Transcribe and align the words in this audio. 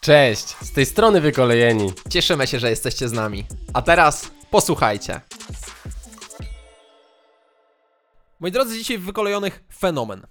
Cześć, 0.00 0.56
z 0.60 0.72
tej 0.72 0.86
strony 0.86 1.20
wykolejeni. 1.20 1.92
Cieszymy 2.10 2.46
się, 2.46 2.58
że 2.58 2.70
jesteście 2.70 3.08
z 3.08 3.12
nami. 3.12 3.46
A 3.74 3.82
teraz 3.82 4.30
posłuchajcie. 4.50 5.20
Moi 8.40 8.50
drodzy, 8.52 8.74
dzisiaj 8.78 8.98
w 8.98 9.04
wykolejonych 9.04 9.64
fenomen. 9.78 10.26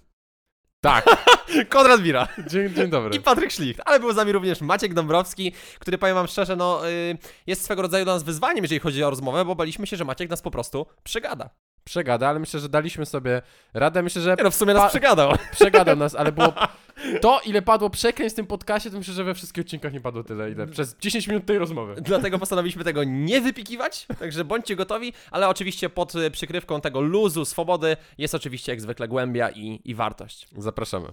Tak, 0.81 1.05
Konrad 1.69 2.01
Wira 2.01 2.27
dzień, 2.47 2.73
dzień 2.73 2.89
dobry. 2.89 3.15
i 3.15 3.19
Patryk 3.19 3.51
Szlicht, 3.51 3.81
ale 3.85 3.99
był 3.99 4.13
z 4.13 4.15
nami 4.15 4.31
również 4.31 4.61
Maciek 4.61 4.93
Dąbrowski, 4.93 5.53
który 5.79 5.97
powiem 5.97 6.15
wam 6.15 6.28
szczerze, 6.28 6.56
no 6.56 6.90
y, 6.90 7.18
jest 7.47 7.63
swego 7.63 7.81
rodzaju 7.81 8.06
dla 8.06 8.13
nas 8.13 8.24
wyzwaniem, 8.24 8.63
jeżeli 8.63 8.79
chodzi 8.79 9.04
o 9.04 9.10
rozmowę, 9.10 9.46
bo 9.46 9.56
baliśmy 9.56 9.88
się, 9.88 9.97
że 9.97 10.06
Maciek 10.06 10.29
nas 10.29 10.42
po 10.42 10.52
prostu 10.52 10.86
przegada. 11.04 11.49
Przegada, 11.84 12.28
ale 12.29 12.40
myślę, 12.40 12.60
że 12.60 12.70
daliśmy 12.70 13.06
sobie 13.06 13.42
radę. 13.74 14.04
Myślę, 14.04 14.22
że 14.22 14.36
Nie 14.38 14.44
no, 14.44 14.52
w 14.52 14.56
sumie 14.56 14.74
nas 14.74 14.84
Pa- 14.84 14.90
przegadał. 14.90 15.31
przegadał 15.52 15.96
nas, 15.96 16.16
ale 16.16 16.31
było. 16.31 16.54
To, 17.21 17.41
ile 17.45 17.61
padło 17.61 17.89
przekleństw 17.89 18.35
w 18.35 18.38
tym 18.38 18.48
podcaście, 18.48 18.91
to 18.91 18.97
myślę, 18.97 19.13
że 19.13 19.23
we 19.23 19.34
wszystkich 19.34 19.61
odcinkach 19.61 19.93
nie 19.93 20.02
padło 20.02 20.23
tyle, 20.23 20.52
ile 20.52 20.67
przez 20.67 20.95
10 20.99 21.27
minut 21.27 21.45
tej 21.45 21.57
rozmowy. 21.57 21.95
Dlatego 22.01 22.39
postanowiliśmy 22.39 22.83
tego 22.83 23.03
nie 23.03 23.41
wypikiwać, 23.41 24.07
także 24.19 24.45
bądźcie 24.45 24.75
gotowi, 24.75 25.13
ale 25.31 25.47
oczywiście 25.49 25.89
pod 25.89 26.15
y, 26.15 26.31
przykrywką 26.31 26.81
tego 26.81 27.02
luzu, 27.02 27.45
swobody 27.45 27.97
jest 28.17 28.35
oczywiście 28.35 28.71
jak 28.71 28.81
zwykle 28.81 29.07
głębia 29.07 29.49
i, 29.49 29.81
i 29.85 29.95
wartość. 29.95 30.47
Zapraszamy. 30.57 31.07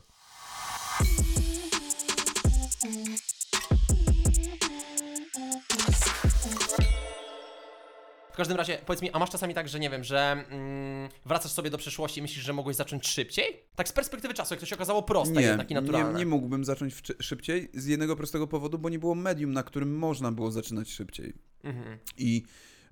W 8.34 8.36
każdym 8.36 8.56
razie, 8.56 8.78
powiedz 8.86 9.02
mi, 9.02 9.10
a 9.10 9.18
masz 9.18 9.30
czasami 9.30 9.54
tak, 9.54 9.68
że 9.68 9.80
nie 9.80 9.90
wiem, 9.90 10.04
że 10.04 10.44
mm, 10.50 11.08
wracasz 11.26 11.52
sobie 11.52 11.70
do 11.70 11.78
przeszłości 11.78 12.18
i 12.18 12.22
myślisz, 12.22 12.44
że 12.44 12.52
mogłeś 12.52 12.76
zacząć 12.76 13.08
szybciej? 13.08 13.62
Tak 13.76 13.88
z 13.88 13.92
perspektywy 13.92 14.34
czasu, 14.34 14.54
jak 14.54 14.60
to 14.60 14.66
się 14.66 14.74
okazało 14.74 15.02
proste, 15.02 15.34
Nie, 15.34 15.42
jednak 15.42 15.70
i 15.70 15.74
naturalne. 15.74 16.12
nie, 16.12 16.18
nie 16.18 16.26
mógłbym 16.26 16.64
zacząć 16.64 16.94
szybciej 17.20 17.70
z 17.74 17.86
jednego 17.86 18.16
prostego 18.16 18.46
powodu, 18.46 18.78
bo 18.78 18.88
nie 18.88 18.98
było 18.98 19.14
medium, 19.14 19.52
na 19.52 19.62
którym 19.62 19.98
można 19.98 20.32
było 20.32 20.50
zaczynać 20.50 20.90
szybciej. 20.90 21.34
Mhm. 21.64 21.98
I 22.16 22.42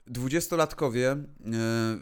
dwudziestolatkowie 0.06 1.10
e, 1.10 1.16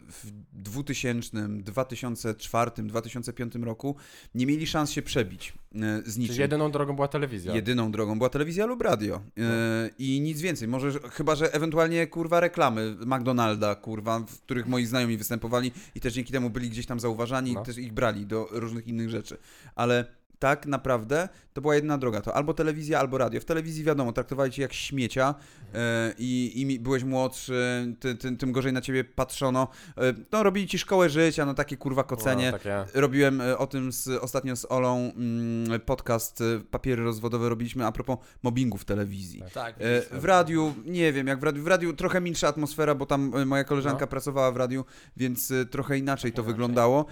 w 0.07 0.31
2000, 0.53 1.47
2004, 1.49 2.71
2005 2.83 3.55
roku 3.55 3.95
nie 4.35 4.45
mieli 4.45 4.67
szans 4.67 4.91
się 4.91 5.01
przebić 5.01 5.53
e, 5.75 6.01
z 6.05 6.13
Czyli 6.13 6.19
niczym. 6.19 6.41
jedyną 6.41 6.71
drogą 6.71 6.95
była 6.95 7.07
telewizja. 7.07 7.55
Jedyną 7.55 7.91
drogą 7.91 8.17
była 8.17 8.29
telewizja 8.29 8.65
lub 8.65 8.81
radio. 8.81 9.21
E, 9.37 9.89
I 9.99 10.21
nic 10.21 10.41
więcej. 10.41 10.67
Może, 10.67 10.91
że- 10.91 10.99
chyba, 10.99 11.35
że 11.35 11.53
ewentualnie 11.53 12.07
kurwa 12.07 12.39
reklamy 12.39 12.95
McDonalda, 13.05 13.75
kurwa, 13.75 14.19
w 14.19 14.41
których 14.41 14.67
moi 14.67 14.85
znajomi 14.85 15.17
występowali 15.17 15.71
i 15.95 15.99
też 15.99 16.13
dzięki 16.13 16.33
temu 16.33 16.49
byli 16.49 16.69
gdzieś 16.69 16.85
tam 16.85 16.99
zauważani 16.99 17.53
No. 17.53 17.61
i 17.61 17.65
też 17.65 17.77
ich 17.77 17.93
brali 17.93 18.25
do 18.25 18.47
różnych 18.51 18.87
innych 18.87 19.09
rzeczy. 19.09 19.37
Ale 19.75 20.05
tak 20.41 20.65
naprawdę 20.65 21.29
to 21.53 21.61
była 21.61 21.75
jedna 21.75 21.97
droga. 21.97 22.21
To 22.21 22.33
albo 22.35 22.53
telewizja, 22.53 22.99
albo 22.99 23.17
radio. 23.17 23.41
W 23.41 23.45
telewizji 23.45 23.83
wiadomo, 23.83 24.11
traktowali 24.13 24.51
cię 24.51 24.61
jak 24.61 24.73
śmiecia 24.73 25.35
e, 25.73 26.13
i, 26.17 26.51
i 26.61 26.65
mi- 26.65 26.79
byłeś 26.79 27.03
młodszy, 27.03 27.87
ty, 27.99 28.15
ty, 28.15 28.37
tym 28.37 28.51
gorzej 28.51 28.73
na 28.73 28.81
ciebie 28.81 29.03
patrzono. 29.03 29.67
E, 29.97 30.01
no, 30.31 30.43
robili 30.43 30.67
ci 30.67 30.79
szkołę 30.79 31.09
życia, 31.09 31.45
no 31.45 31.53
takie 31.53 31.77
kurwa 31.77 32.03
kocenie. 32.03 32.45
No, 32.51 32.57
takie... 32.57 32.83
Robiłem 32.93 33.41
e, 33.41 33.57
o 33.57 33.67
tym 33.67 33.91
z, 33.91 34.07
ostatnio 34.07 34.55
z 34.55 34.65
Olą 34.71 35.11
mm, 35.15 35.79
podcast 35.79 36.43
Papiery 36.71 37.03
rozwodowe 37.03 37.49
robiliśmy 37.49 37.85
a 37.85 37.91
propos 37.91 38.17
mobbingu 38.43 38.77
w 38.77 38.85
telewizji. 38.85 39.43
Tak. 39.53 39.75
E, 39.79 40.19
W 40.19 40.25
radiu, 40.25 40.73
nie 40.85 41.13
wiem, 41.13 41.27
jak 41.27 41.39
w 41.39 41.43
radiu, 41.43 41.63
w 41.63 41.67
radiu 41.67 41.93
trochę 41.93 42.21
milsza 42.21 42.47
atmosfera, 42.47 42.95
bo 42.95 43.05
tam 43.05 43.45
moja 43.45 43.63
koleżanka 43.63 44.01
No. 44.05 44.07
pracowała 44.07 44.51
w 44.51 44.57
radiu, 44.57 44.85
więc 45.17 45.53
trochę 45.71 45.97
inaczej 45.97 46.31
to 46.31 46.35
Inaczej. 46.41 46.53
wyglądało. 46.53 47.05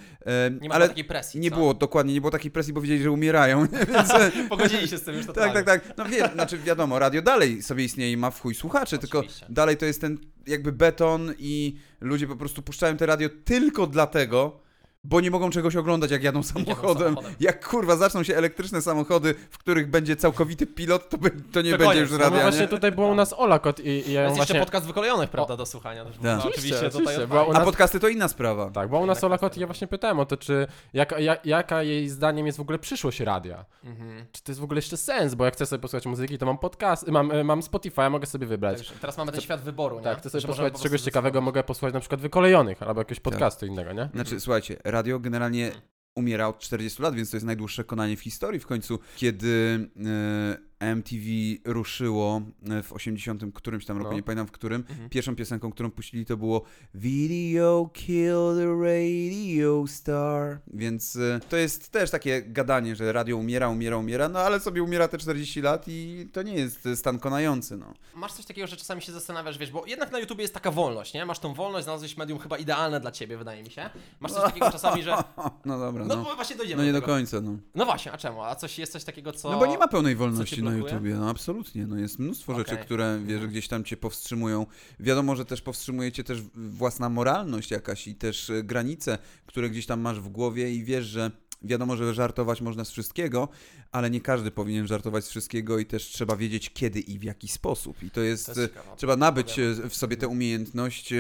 Nie 0.62 0.70
ma 0.70 0.76
ale 0.76 0.88
takiej 0.90 1.06
presji, 1.06 1.40
nie 1.40 1.50
co? 1.50 1.56
było, 1.56 1.74
dokładnie, 1.74 2.14
nie 2.14 2.22
było 2.22 2.32
takiej 2.32 2.52
presji, 2.52 2.74
bo 2.74 2.82
wiedzieli, 2.82 3.04
że 3.04 3.12
umierają, 3.20 3.62
nie? 3.62 3.86
więc 3.86 4.10
Pogodzili 4.50 4.88
się 4.88 4.98
z 4.98 5.04
tym 5.04 5.16
już 5.16 5.26
tak, 5.26 5.36
totalnie. 5.36 5.64
tak, 5.64 5.66
tak. 5.66 5.98
No 5.98 6.06
wie, 6.06 6.30
znaczy 6.34 6.58
wiadomo, 6.58 7.00
radio 7.00 7.22
dalej 7.22 7.62
sobie 7.62 7.84
istnieje 7.84 8.12
i 8.12 8.18
ma 8.18 8.32
w 8.32 8.42
chuj 8.42 8.56
słuchaczy, 8.56 8.98
tylko 8.98 9.20
Oczywiście. 9.20 9.46
dalej 9.50 9.78
to 9.78 9.86
jest 9.86 10.02
ten 10.02 10.18
jakby 10.48 10.72
beton 10.72 11.34
i 11.40 11.76
ludzie 12.02 12.28
po 12.28 12.36
prostu 12.36 12.62
puszczają 12.62 12.98
te 12.98 13.06
radio 13.06 13.30
tylko 13.46 13.88
dlatego, 13.88 14.60
bo 15.04 15.22
nie 15.22 15.32
mogą 15.32 15.50
czegoś 15.50 15.76
oglądać, 15.76 16.12
jak 16.12 16.24
jadą 16.30 16.44
samochodem. 16.44 17.04
samochodem. 17.16 17.36
Jak 17.40 17.68
kurwa 17.68 17.96
zaczną 17.96 18.24
się 18.24 18.36
elektryczne 18.36 18.82
samochody, 18.82 19.36
w 19.50 19.58
których 19.58 19.90
będzie 19.90 20.16
całkowity 20.16 20.68
pilot, 20.68 21.10
to, 21.10 21.18
be, 21.18 21.30
to 21.30 21.62
nie 21.62 21.72
To 21.72 21.78
będzie 21.78 21.94
koniec. 21.94 22.00
już 22.02 22.12
No 22.12 22.18
No 22.18 22.24
radia. 22.24 22.42
właśnie 22.42 22.62
nie? 22.62 22.68
tutaj 22.68 22.92
była 22.92 23.08
u 23.08 23.16
nas 23.16 23.34
Ola 23.38 23.60
Kot 23.60 23.80
i, 23.80 23.84
i 23.84 23.90
ja 23.90 23.98
Jest 24.02 24.14
jeszcze 24.14 24.36
właśnie... 24.36 24.60
podcast 24.60 24.86
wykolejonych, 24.88 25.30
prawda, 25.30 25.58
do 25.58 25.66
słuchania. 25.66 26.06
Też 26.06 26.16
można 26.16 26.38
Tak. 26.38 26.46
oczywiście, 26.46 26.76
Oczywiście, 26.76 26.90
tutaj 27.00 27.06
oczywiście. 27.06 27.28
Była 27.28 27.44
u 27.44 27.50
A 27.50 27.54
nas- 27.54 27.64
podcasty 27.66 28.00
to 28.00 28.08
inna 28.08 28.28
sprawa. 28.28 28.72
Tak, 28.72 28.90
bo 28.90 29.00
u 29.00 29.06
nas 29.06 29.18
Tak, 29.18 29.24
Ola 29.24 29.38
tak, 29.38 29.42
Kot 29.42 29.58
i 29.58 29.60
ja 29.60 29.68
tak. 29.68 29.76
właśnie 29.76 29.88
pytałem 29.88 30.20
o 30.20 30.26
to, 30.26 30.38
czy 30.38 30.68
jaka, 30.94 31.20
jak, 31.20 31.46
jaka 31.46 31.84
jej 31.84 32.10
zdaniem 32.10 32.46
jest 32.46 32.58
w 32.58 32.62
ogóle 32.62 32.80
przyszłość 32.80 33.20
radia. 33.20 33.66
Mhm. 33.84 34.26
Czy 34.32 34.44
to 34.44 34.52
jest 34.52 34.60
w 34.62 34.64
ogóle 34.64 34.78
jeszcze 34.78 34.98
sens, 34.98 35.36
bo 35.36 35.46
jak 35.46 35.54
chcę 35.54 35.66
sobie 35.66 35.82
posłuchać 35.82 36.06
muzyki, 36.06 36.38
to 36.38 36.46
mam 36.46 36.58
podcast, 36.58 37.08
mam, 37.08 37.32
e, 37.32 37.44
mam 37.44 37.64
Spotify, 37.64 38.10
mogę 38.10 38.26
sobie 38.26 38.48
wybrać. 38.48 38.78
Także 38.78 38.94
Teraz 39.02 39.18
mamy 39.18 39.32
ten 39.32 39.42
świat 39.42 39.62
wyboru, 39.62 39.98
nie? 39.98 40.04
Tak, 40.04 40.18
chcę 40.20 40.30
sobie 40.30 40.42
Że 40.42 40.48
posłuchać 40.48 40.74
po 40.74 40.80
czegoś 40.80 41.02
ciekawego, 41.02 41.42
mogę 41.42 41.64
posłuchać 41.64 41.94
na 41.94 42.00
przykład 42.00 42.22
wykolejonych 42.22 42.84
albo 42.84 43.02
jakiegoś 43.02 43.18
Tak. 43.18 43.24
podcastu 43.24 43.66
innego, 43.66 43.94
nie? 43.94 44.10
Znaczy, 44.14 44.40
słuchajcie, 44.40 44.78
radio 44.92 45.20
generalnie 45.20 45.72
umiera 46.16 46.48
od 46.48 46.60
40 46.60 47.02
lat, 47.02 47.16
więc 47.16 47.32
to 47.32 47.38
jest 47.38 47.46
najdłuższe 47.46 47.84
konanie 47.84 48.18
w 48.18 48.22
historii. 48.22 48.60
W 48.60 48.68
końcu, 48.68 49.00
kiedy 49.16 49.90
e, 50.06 50.69
MTV 50.80 51.26
ruszyło 51.66 52.42
e, 52.70 52.84
w 52.84 52.94
80 52.94 53.44
którymś 53.54 53.86
tam 53.86 53.98
roku, 53.98 54.10
No. 54.10 54.16
nie 54.16 54.24
pamiętam 54.24 54.48
w 54.48 54.52
którym, 54.52 54.84
Mhm. 54.90 55.10
pierwszą 55.10 55.36
piosenką, 55.36 55.72
którą 55.72 55.92
puścili, 55.92 56.26
to 56.26 56.38
było 56.38 56.62
Video 56.96 57.90
kill 57.94 58.34
the 58.58 58.66
radio 58.84 59.88
star. 59.88 60.60
Więc 60.74 61.16
e, 61.16 61.40
to 61.50 61.58
jest 61.58 61.90
też 61.90 62.12
takie 62.12 62.42
gadanie, 62.42 62.96
że 62.96 63.14
radio 63.14 63.38
umiera, 63.38 63.70
umiera, 63.70 63.98
umiera, 63.98 64.30
no 64.30 64.40
ale 64.40 64.60
sobie 64.60 64.84
umiera 64.84 65.08
te 65.08 65.18
40 65.18 65.62
lat 65.62 65.84
i 65.88 66.28
to 66.34 66.42
nie 66.44 66.54
jest 66.54 66.86
e, 66.86 66.96
stan 66.96 67.20
konający, 67.20 67.78
no. 67.78 67.94
Masz 68.16 68.34
coś 68.34 68.46
takiego, 68.46 68.68
że 68.68 68.78
czasami 68.78 69.02
się 69.02 69.12
zastanawiasz, 69.12 69.58
wiesz, 69.58 69.72
bo 69.72 69.86
jednak 69.86 70.12
na 70.12 70.20
YouTubie 70.20 70.42
jest 70.42 70.54
taka 70.54 70.72
wolność, 70.72 71.14
nie? 71.14 71.26
Masz 71.26 71.40
tą 71.40 71.54
wolność, 71.54 71.84
znalazłeś 71.84 72.18
medium 72.18 72.40
chyba 72.40 72.58
idealne 72.58 73.00
dla 73.00 73.12
ciebie, 73.12 73.38
wydaje 73.38 73.64
mi 73.64 73.72
się. 73.72 73.90
Masz 74.20 74.32
coś 74.32 74.44
takiego 74.44 74.72
czasami, 74.72 75.04
że... 75.04 75.16
No 75.66 75.80
dobra, 75.80 76.06
No, 76.06 76.16
no. 76.16 76.36
właśnie 76.36 76.56
dojdziemy 76.56 76.82
No 76.82 76.86
nie 76.86 76.92
do 76.94 77.02
tego. 77.02 77.14
końca, 77.14 77.42
no. 77.42 77.58
No 77.76 77.86
właśnie, 77.86 78.12
a 78.12 78.18
czemu? 78.18 78.44
A 78.44 78.56
coś 78.56 78.80
jest 78.80 78.92
coś 78.92 79.04
takiego, 79.04 79.32
co... 79.32 79.52
No 79.52 79.60
bo 79.60 79.66
nie 79.66 79.78
ma 79.78 79.88
pełnej 79.88 80.16
wolności 80.16 80.64
na 80.70 80.76
blokuje? 80.76 80.94
YouTubie, 80.94 81.16
no 81.16 81.30
absolutnie, 81.30 81.88
no 81.88 81.98
jest 81.98 82.20
mnóstwo 82.20 82.56
rzeczy, 82.56 82.72
Okej. 82.72 82.86
które 82.86 83.20
wiesz, 83.26 83.48
gdzieś 83.48 83.68
tam 83.68 83.84
cię 83.84 83.98
powstrzymują. 83.98 84.66
Wiadomo, 85.00 85.36
że 85.36 85.46
też 85.46 85.62
powstrzymuje 85.62 86.12
cię 86.12 86.24
też 86.24 86.42
własna 86.56 87.10
moralność 87.10 87.72
jakaś 87.72 88.08
i 88.08 88.16
też 88.16 88.50
e, 88.50 88.64
granice, 88.64 89.18
które 89.46 89.70
gdzieś 89.70 89.86
tam 89.86 90.02
masz 90.02 90.20
w 90.20 90.28
głowie 90.28 90.74
i 90.74 90.84
wiesz, 90.84 91.06
że 91.06 91.32
wiadomo, 91.62 91.98
że 91.98 92.14
żartować 92.14 92.62
można 92.62 92.86
z 92.86 92.92
wszystkiego, 92.92 93.50
ale 93.92 94.10
nie 94.10 94.22
każdy 94.22 94.52
powinien 94.52 94.88
żartować 94.88 95.26
z 95.26 95.30
wszystkiego 95.30 95.80
i 95.80 95.86
też 95.86 96.04
trzeba 96.04 96.36
wiedzieć 96.36 96.70
kiedy 96.74 97.00
i 97.00 97.20
w 97.20 97.24
jaki 97.24 97.48
sposób. 97.48 98.04
I 98.04 98.12
to 98.12 98.22
jest, 98.22 98.46
To 98.54 98.62
jest 98.62 98.78
e, 98.78 98.96
trzeba 98.96 99.18
nabyć 99.18 99.60
e, 99.60 99.90
w 99.90 99.96
sobie 99.96 100.18
tę 100.18 100.28
umiejętność 100.28 101.14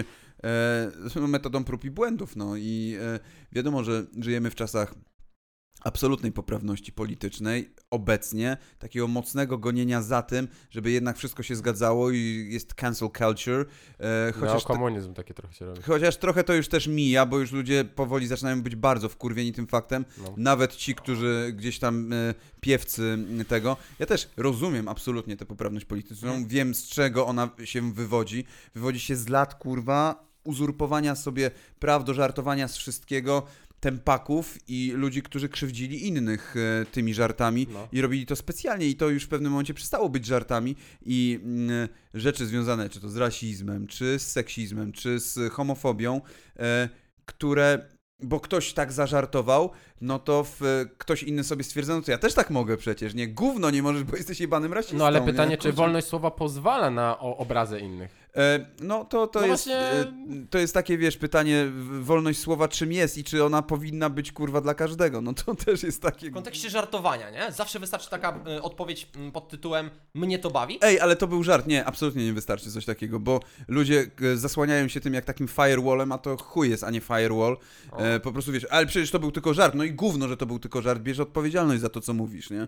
metodą 1.15 1.63
prób 1.63 1.85
i 1.85 1.91
błędów, 1.91 2.35
no 2.35 2.57
i 2.57 2.97
wiadomo, 3.51 3.83
że 3.83 4.05
żyjemy 4.19 4.49
w 4.49 4.55
czasach 4.55 4.93
absolutnej 5.81 6.31
poprawności 6.31 6.91
politycznej 6.91 7.73
obecnie, 7.91 8.57
takiego 8.79 9.07
mocnego 9.07 9.57
gonienia 9.57 10.01
za 10.01 10.21
tym, 10.21 10.47
żeby 10.69 10.91
jednak 10.91 11.17
wszystko 11.17 11.43
się 11.43 11.55
zgadzało 11.55 12.11
i 12.11 12.47
jest 12.51 12.73
cancel 12.73 13.09
culture, 13.17 13.65
e, 13.99 14.31
Chociaż 14.35 14.49
chociaż, 14.49 14.63
komunizm 14.63 15.13
takie 15.13 15.33
trochę 15.33 15.53
się 15.53 15.65
robi. 15.65 15.81
chociaż 15.81 16.17
trochę 16.17 16.43
to 16.43 16.53
już 16.53 16.67
też 16.67 16.87
mija, 16.87 17.25
bo 17.25 17.39
już 17.39 17.51
ludzie 17.51 17.85
powoli 17.85 18.27
zaczynają 18.27 18.61
być 18.61 18.75
bardzo 18.75 19.09
wkurwieni 19.09 19.53
tym 19.53 19.67
faktem, 19.67 20.05
No. 20.17 20.33
nawet 20.37 20.75
ci, 20.75 20.95
którzy 20.95 21.53
gdzieś 21.55 21.79
tam 21.79 22.13
e, 22.13 22.33
piewcy 22.61 23.17
tego. 23.47 23.77
Ja 23.99 24.05
też 24.05 24.29
rozumiem 24.37 24.87
absolutnie 24.87 25.37
tę 25.37 25.45
poprawność 25.45 25.85
polityczną, 25.85 26.47
wiem 26.47 26.75
z 26.75 26.87
czego 26.87 27.25
ona 27.27 27.49
się 27.63 27.93
wywodzi. 27.93 28.45
Wywodzi 28.75 28.99
się 28.99 29.15
z 29.15 29.27
lat, 29.27 29.55
kurwa, 29.55 30.29
uzurpowania 30.43 31.15
sobie 31.15 31.51
praw 31.79 32.03
do 32.03 32.13
żartowania 32.13 32.67
z 32.67 32.77
wszystkiego, 32.77 33.43
tempaków 33.79 34.57
i 34.67 34.91
ludzi, 34.95 35.21
którzy 35.21 35.49
krzywdzili 35.49 36.07
innych 36.07 36.55
e, 36.81 36.85
tymi 36.85 37.13
żartami 37.13 37.67
No. 37.73 37.87
i 37.91 38.01
robili 38.01 38.25
to 38.25 38.35
specjalnie 38.35 38.85
i 38.87 38.95
to 38.95 39.09
już 39.09 39.23
w 39.23 39.27
pewnym 39.27 39.51
momencie 39.51 39.73
przestało 39.73 40.09
być 40.09 40.25
żartami 40.25 40.75
i 41.05 41.39
mm, 41.43 41.87
rzeczy 42.13 42.45
związane 42.45 42.89
czy 42.89 43.01
to 43.01 43.09
z 43.09 43.17
rasizmem, 43.17 43.87
czy 43.87 44.19
z 44.19 44.31
seksizmem, 44.31 44.91
czy 44.91 45.19
z 45.19 45.53
homofobią, 45.53 46.21
e, 46.59 46.89
które 47.25 47.85
bo 48.23 48.39
ktoś 48.39 48.73
tak 48.73 48.91
zażartował, 48.91 49.71
no 50.01 50.19
to 50.19 50.43
w, 50.43 50.85
ktoś 50.97 51.23
inny 51.23 51.43
sobie 51.43 51.63
stwierdza, 51.63 51.95
no 51.95 52.01
to 52.01 52.11
ja 52.11 52.17
też 52.17 52.33
tak 52.33 52.49
mogę 52.49 52.77
przecież, 52.77 53.13
nie? 53.13 53.27
Gówno 53.27 53.69
nie 53.69 53.83
możesz, 53.83 54.03
bo 54.03 54.15
jesteś 54.17 54.39
jebanym 54.39 54.73
rasistą. 54.73 54.97
No 54.97 55.07
ale 55.07 55.19
nie? 55.19 55.25
pytanie, 55.25 55.57
czy 55.57 55.63
Kurczę. 55.63 55.75
wolność 55.77 56.07
słowa 56.07 56.31
pozwala 56.31 56.89
na 56.91 57.19
obrazę 57.19 57.79
innych? 57.79 58.18
E, 58.35 58.65
no 58.81 59.05
to, 59.05 59.27
to 59.27 59.41
No 59.41 59.47
jest 59.47 59.65
właśnie- 59.67 59.81
e, 59.81 60.05
to 60.49 60.57
jest 60.57 60.73
takie, 60.73 60.97
wiesz, 60.97 61.17
pytanie 61.17 61.65
wolność 62.01 62.39
słowa 62.39 62.67
czym 62.67 62.91
jest 62.91 63.17
i 63.17 63.23
czy 63.23 63.43
ona 63.43 63.61
powinna 63.61 64.09
być 64.09 64.31
kurwa 64.31 64.61
dla 64.61 64.73
każdego. 64.73 65.21
No 65.21 65.33
to 65.33 65.55
też 65.65 65.83
jest 65.83 66.01
takie... 66.01 66.29
W 66.29 66.33
kontekście 66.33 66.69
żartowania, 66.69 67.29
nie? 67.29 67.51
Zawsze 67.51 67.79
wystarczy 67.79 68.09
taka 68.09 68.39
y, 68.57 68.61
odpowiedź 68.61 69.07
pod 69.33 69.49
tytułem 69.49 69.89
mnie 70.13 70.39
to 70.39 70.51
bawi. 70.51 70.77
Ej, 70.81 70.99
ale 70.99 71.15
to 71.15 71.27
był 71.27 71.43
żart. 71.43 71.67
Nie, 71.67 71.85
absolutnie 71.85 72.25
nie 72.25 72.33
wystarczy 72.33 72.71
coś 72.71 72.85
takiego, 72.85 73.19
bo 73.19 73.39
ludzie 73.67 74.07
e, 74.21 74.37
zasłaniają 74.37 74.87
się 74.87 74.99
tym 74.99 75.13
jak 75.13 75.25
takim 75.25 75.47
firewallem, 75.47 76.11
a 76.11 76.17
to 76.17 76.37
chuj 76.37 76.69
jest, 76.69 76.83
a 76.83 76.91
nie 76.91 77.01
firewall. 77.01 77.57
E, 77.97 78.19
po 78.19 78.31
prostu 78.31 78.51
wiesz, 78.51 78.67
ale 78.69 78.85
przecież 78.85 79.11
to 79.11 79.19
był 79.19 79.31
tylko 79.31 79.53
żart. 79.53 79.75
No 79.75 79.83
i 79.83 79.91
gówno, 79.91 80.27
że 80.27 80.37
to 80.37 80.45
był 80.45 80.59
tylko 80.59 80.81
żart. 80.81 81.01
Bierz 81.01 81.19
odpowiedzialność 81.19 81.81
za 81.81 81.89
to, 81.89 82.01
co 82.01 82.13
mówisz, 82.13 82.49
nie? 82.49 82.61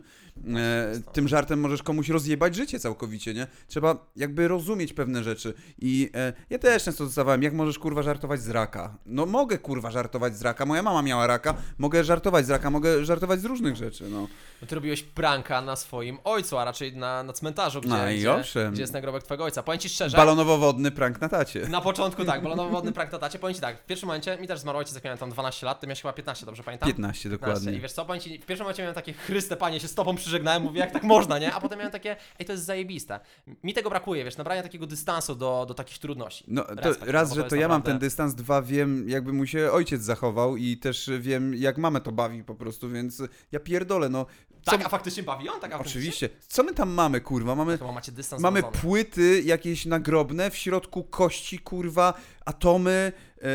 E, 0.60 1.02
tym 1.14 1.28
żartem 1.28 1.60
możesz 1.60 1.84
komuś 1.84 2.10
rozjebać 2.10 2.56
życie 2.56 2.80
całkowicie, 2.80 3.34
nie? 3.34 3.48
Trzeba 3.68 4.12
jakby 4.16 4.48
rozumieć 4.48 4.94
pewne 4.94 5.24
rzeczy. 5.24 5.51
I 5.80 6.10
e, 6.16 6.34
ja 6.50 6.60
też 6.60 6.84
często 6.84 7.06
dostawałem, 7.06 7.44
jak 7.44 7.54
możesz 7.54 7.80
kurwa 7.80 8.02
żartować 8.04 8.42
z 8.42 8.50
raka? 8.50 8.98
No 9.06 9.26
mogę 9.26 9.58
kurwa 9.58 9.92
żartować 9.92 10.38
z 10.38 10.42
raka. 10.42 10.66
Moja 10.66 10.84
mama 10.84 11.02
miała 11.02 11.28
raka, 11.28 11.54
mogę 11.78 12.04
żartować 12.04 12.46
z 12.46 12.50
raka, 12.50 12.70
mogę 12.70 13.06
żartować 13.06 13.40
z 13.42 13.46
różnych 13.46 13.76
rzeczy, 13.76 14.10
no. 14.10 14.28
No 14.62 14.68
Ty 14.68 14.76
robiłeś 14.76 15.04
pranka 15.04 15.62
na 15.62 15.76
swoim 15.76 16.18
ojcu, 16.24 16.58
a 16.58 16.66
raczej 16.66 16.96
na, 16.98 17.24
na 17.24 17.34
cmentarzu, 17.34 17.82
gdzie, 17.82 17.90
No 17.90 18.10
i 18.10 18.18
gdzie, 18.20 18.34
owszem. 18.34 18.74
gdzie 18.74 18.82
jest 18.84 18.94
nagrobek 18.94 19.24
twojego 19.24 19.44
ojca. 19.44 19.64
Powiem 19.64 19.80
ci 19.80 19.90
szczerze, 19.90 20.18
Balonowo-wodny 20.18 20.92
prank 20.92 21.22
na 21.22 21.30
tacie. 21.30 21.68
na 21.68 21.82
początku 21.82 22.26
tak, 22.26 22.44
balonowodny 22.44 22.92
prank 22.92 23.12
na 23.12 23.20
tacie. 23.20 23.40
Powiem 23.40 23.56
ci 23.56 23.62
tak, 23.62 23.82
w 23.82 23.86
pierwszym 23.86 24.08
momencie, 24.08 24.38
mi 24.38 24.48
też 24.48 24.60
zmarł 24.60 24.78
ojciec, 24.78 24.96
jak 24.96 25.04
miałem 25.04 25.18
tam 25.18 25.30
12 25.30 25.66
lat, 25.66 25.80
ty 25.80 25.88
miałeś 25.88 26.02
chyba 26.02 26.14
15, 26.14 26.46
dobrze 26.46 26.64
pamiętam? 26.64 26.88
15 26.90 27.30
dokładnie. 27.30 27.72
I 27.74 27.80
wiesz 27.80 27.92
co, 27.92 28.06
powiem 28.06 28.22
ci, 28.22 28.40
w 28.40 28.46
pierwszym 28.46 28.64
momencie 28.64 28.84
miałem 28.84 28.96
takie, 28.96 29.14
Chryste 29.14 29.58
Panie, 29.58 29.80
się 29.80 29.88
z 29.88 29.96
tobą 29.96 30.16
przyżegnałem, 30.16 30.64
mówię, 30.64 30.80
jak 30.80 30.92
tak 30.92 31.04
można, 31.04 31.40
nie? 31.40 31.54
A 31.54 31.62
potem 31.62 31.80
miałem 31.80 31.92
takie, 31.92 32.16
ej, 32.40 32.46
to 32.46 32.52
jest 32.52 32.66
zajebiste. 32.66 33.20
Mi 33.64 33.74
tego 33.74 33.90
brakuje, 33.90 34.24
wiesz, 34.24 34.38
nabrania 34.38 34.64
takiego 34.64 34.88
dystansu 34.88 35.36
do, 35.42 35.66
do 35.68 35.74
takich 35.74 36.00
trudności. 36.00 36.44
No, 36.48 36.64
to 36.64 36.76
Respekt, 36.76 37.12
raz, 37.12 37.30
no 37.30 37.36
bo 37.36 37.36
że 37.36 37.44
to 37.44 37.50
to 37.50 37.56
ja 37.56 37.68
mam 37.68 37.78
naprawdę- 37.78 38.00
ten 38.00 38.08
dystans, 38.08 38.36
dwa 38.36 38.62
wiem, 38.62 39.10
jakby 39.10 39.34
mu 39.34 39.46
się 39.46 39.72
ojciec 39.72 40.02
zachował 40.02 40.58
i 40.58 40.78
też 40.78 41.10
wiem, 41.20 41.56
jak 41.56 41.78
mamę 41.78 42.02
to 42.02 42.12
bawi 42.12 42.44
po 42.44 42.56
prostu, 42.56 42.90
więc 42.90 43.22
ja 43.52 43.60
pierdolę, 43.60 44.10
no. 44.10 44.26
Co, 44.66 44.72
Tak, 44.72 44.86
a 44.86 44.90
faktycznie 44.90 45.24
bawi 45.24 45.50
on? 45.50 45.60
Tak, 45.60 45.72
a 45.74 45.78
faktycznie? 45.78 46.00
oczywiście. 46.02 46.30
Co 46.48 46.64
my 46.64 46.74
tam 46.74 46.90
mamy, 46.90 47.22
kurwa? 47.22 47.56
Mamy, 47.56 47.78
Chyba 47.78 47.92
macie 47.92 48.12
dystans 48.12 48.42
mamy 48.42 48.64
płyty 48.64 49.42
jakieś 49.42 49.86
nagrobne, 49.86 50.52
w 50.52 50.56
środku 50.58 51.04
kości, 51.04 51.60
kurwa, 51.60 52.14
atomy, 52.46 53.12
e, 53.42 53.48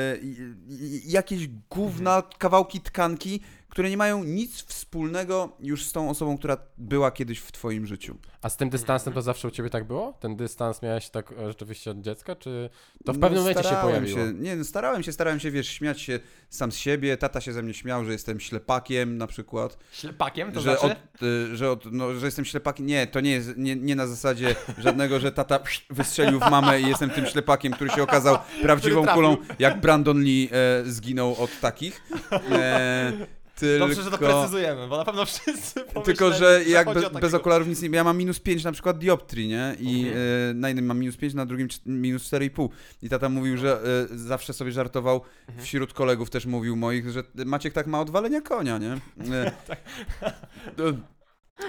jakieś 1.05 1.49
gówna, 1.71 2.23
kawałki 2.39 2.81
tkanki, 2.81 3.41
które 3.77 3.91
nie 3.91 3.97
mają 3.97 4.25
nic 4.25 4.63
wspólnego 4.63 5.57
już 5.61 5.87
z 5.87 5.93
tą 5.93 6.11
osobą, 6.11 6.39
która 6.39 6.57
była 6.79 7.11
kiedyś 7.11 7.39
w 7.39 7.53
twoim 7.53 7.87
życiu. 7.87 8.17
A 8.43 8.49
z 8.49 8.57
tym 8.57 8.71
dystansem 8.71 9.13
to 9.13 9.23
zawsze 9.23 9.49
u 9.49 9.51
ciebie 9.51 9.71
tak 9.71 9.85
było? 9.85 10.13
Ten 10.13 10.37
dystans 10.37 10.83
miałeś 10.83 11.11
tak 11.11 11.33
e, 11.33 11.49
rzeczywiście 11.49 11.91
od 11.91 12.01
dziecka, 12.01 12.37
czy 12.37 12.71
to 13.05 13.13
w 13.13 13.17
No, 13.17 13.21
pewnym 13.21 13.41
momencie 13.41 13.63
się 13.63 13.77
pojawiło? 13.83 14.19
Się, 14.19 14.33
nie, 14.35 14.57
no, 14.57 14.65
starałem 14.65 15.03
się, 15.03 15.13
starałem 15.13 15.41
się, 15.41 15.51
wiesz, 15.51 15.69
śmiać 15.69 16.01
się 16.01 16.21
sam 16.51 16.73
z 16.73 16.77
siebie. 16.77 17.17
Tata 17.17 17.41
się 17.41 17.53
ze 17.53 17.63
mnie 17.63 17.75
śmiał, 17.75 18.05
że 18.05 18.13
jestem 18.13 18.41
ślepakiem 18.41 19.19
na 19.19 19.27
przykład. 19.27 19.79
Ślepakiem, 19.93 20.53
to 20.53 20.61
że, 20.61 20.77
znaczy? 20.77 20.97
od, 21.15 21.23
y, 21.23 21.57
że, 21.57 21.71
od, 21.71 21.93
no, 21.93 22.15
że 22.15 22.27
jestem 22.27 22.45
ślepakiem. 22.45 22.87
Nie, 22.87 23.07
to 23.07 23.21
nie 23.21 23.31
jest 23.31 23.57
nie, 23.57 23.77
nie 23.77 23.97
na 23.97 24.07
zasadzie 24.07 24.55
żadnego, 24.79 25.21
że 25.21 25.33
tata 25.33 25.61
wystrzelił 25.91 26.41
w 26.41 26.51
mamę 26.51 26.81
i 26.81 26.89
jestem 26.89 27.11
tym 27.11 27.27
ślepakiem, 27.27 27.73
który 27.73 27.91
się 27.91 28.03
okazał 28.03 28.39
prawdziwą 28.63 29.07
kulą, 29.07 29.37
jak 29.59 29.81
Brandon 29.81 30.21
Lee 30.21 30.49
e, 30.53 30.85
zginął 30.85 31.37
od 31.39 31.61
takich. 31.61 32.03
E, 32.33 33.13
tylko... 33.57 33.87
Dobrze, 33.87 34.03
że 34.03 34.11
to 34.11 34.19
precyzujemy, 34.19 34.89
bo 34.89 34.97
na 34.97 35.05
pewno 35.05 35.25
wszyscy 35.25 35.81
Tylko, 36.05 36.33
że 36.33 36.65
jak 36.65 36.93
bez 36.95 37.05
takiego- 37.13 37.37
okularów 37.37 37.69
nic 37.69 37.83
nie... 37.83 37.89
Ja 37.89 38.05
mam 38.05 38.17
minus 38.19 38.41
5 38.41 38.65
na 38.65 38.73
przykład 38.73 38.99
dioptrii, 38.99 39.49
nie? 39.49 39.77
I 39.81 39.99
Mhm. 40.07 40.17
e, 40.51 40.55
na 40.55 40.69
jednym 40.69 40.87
mam 40.87 40.99
minus 40.99 41.17
5, 41.17 41.35
na 41.35 41.47
drugim 41.47 41.69
minus 41.87 42.23
4,5. 42.31 42.69
I 43.03 43.09
tata 43.09 43.29
mówił, 43.29 43.57
że 43.57 43.81
e, 44.13 44.19
zawsze 44.19 44.53
sobie 44.53 44.73
żartował, 44.73 45.21
Mhm. 45.49 45.65
wśród 45.67 45.93
kolegów 45.93 46.31
też 46.31 46.47
mówił 46.47 46.77
moich, 46.77 47.11
że 47.11 47.23
Maciek 47.47 47.73
tak 47.73 47.87
ma 47.87 48.01
odwalenia 48.01 48.41
konia, 48.41 48.79
nie? 48.79 48.93
E, 48.93 49.53
Tak. 49.69 49.79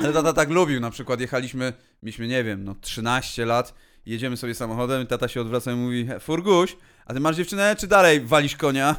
ale 0.02 0.14
tata 0.14 0.34
tak 0.34 0.50
lubił, 0.50 0.80
na 0.80 0.90
przykład 0.92 1.20
jechaliśmy, 1.22 1.74
mieliśmy, 2.04 2.28
nie 2.28 2.44
wiem, 2.44 2.64
no 2.64 2.76
13 2.82 3.46
lat, 3.46 3.74
jedziemy 4.06 4.38
sobie 4.38 4.56
samochodem 4.56 5.02
i 5.04 5.08
tata 5.08 5.28
się 5.28 5.42
odwraca 5.42 5.72
i 5.72 5.76
mówi, 5.76 6.06
"He, 6.08 6.20
Furguś, 6.20 6.78
a 7.08 7.14
ty 7.14 7.20
masz 7.20 7.36
dziewczynę, 7.36 7.76
czy 7.76 7.88
dalej 7.88 8.22
walisz 8.22 8.56
konia? 8.56 8.96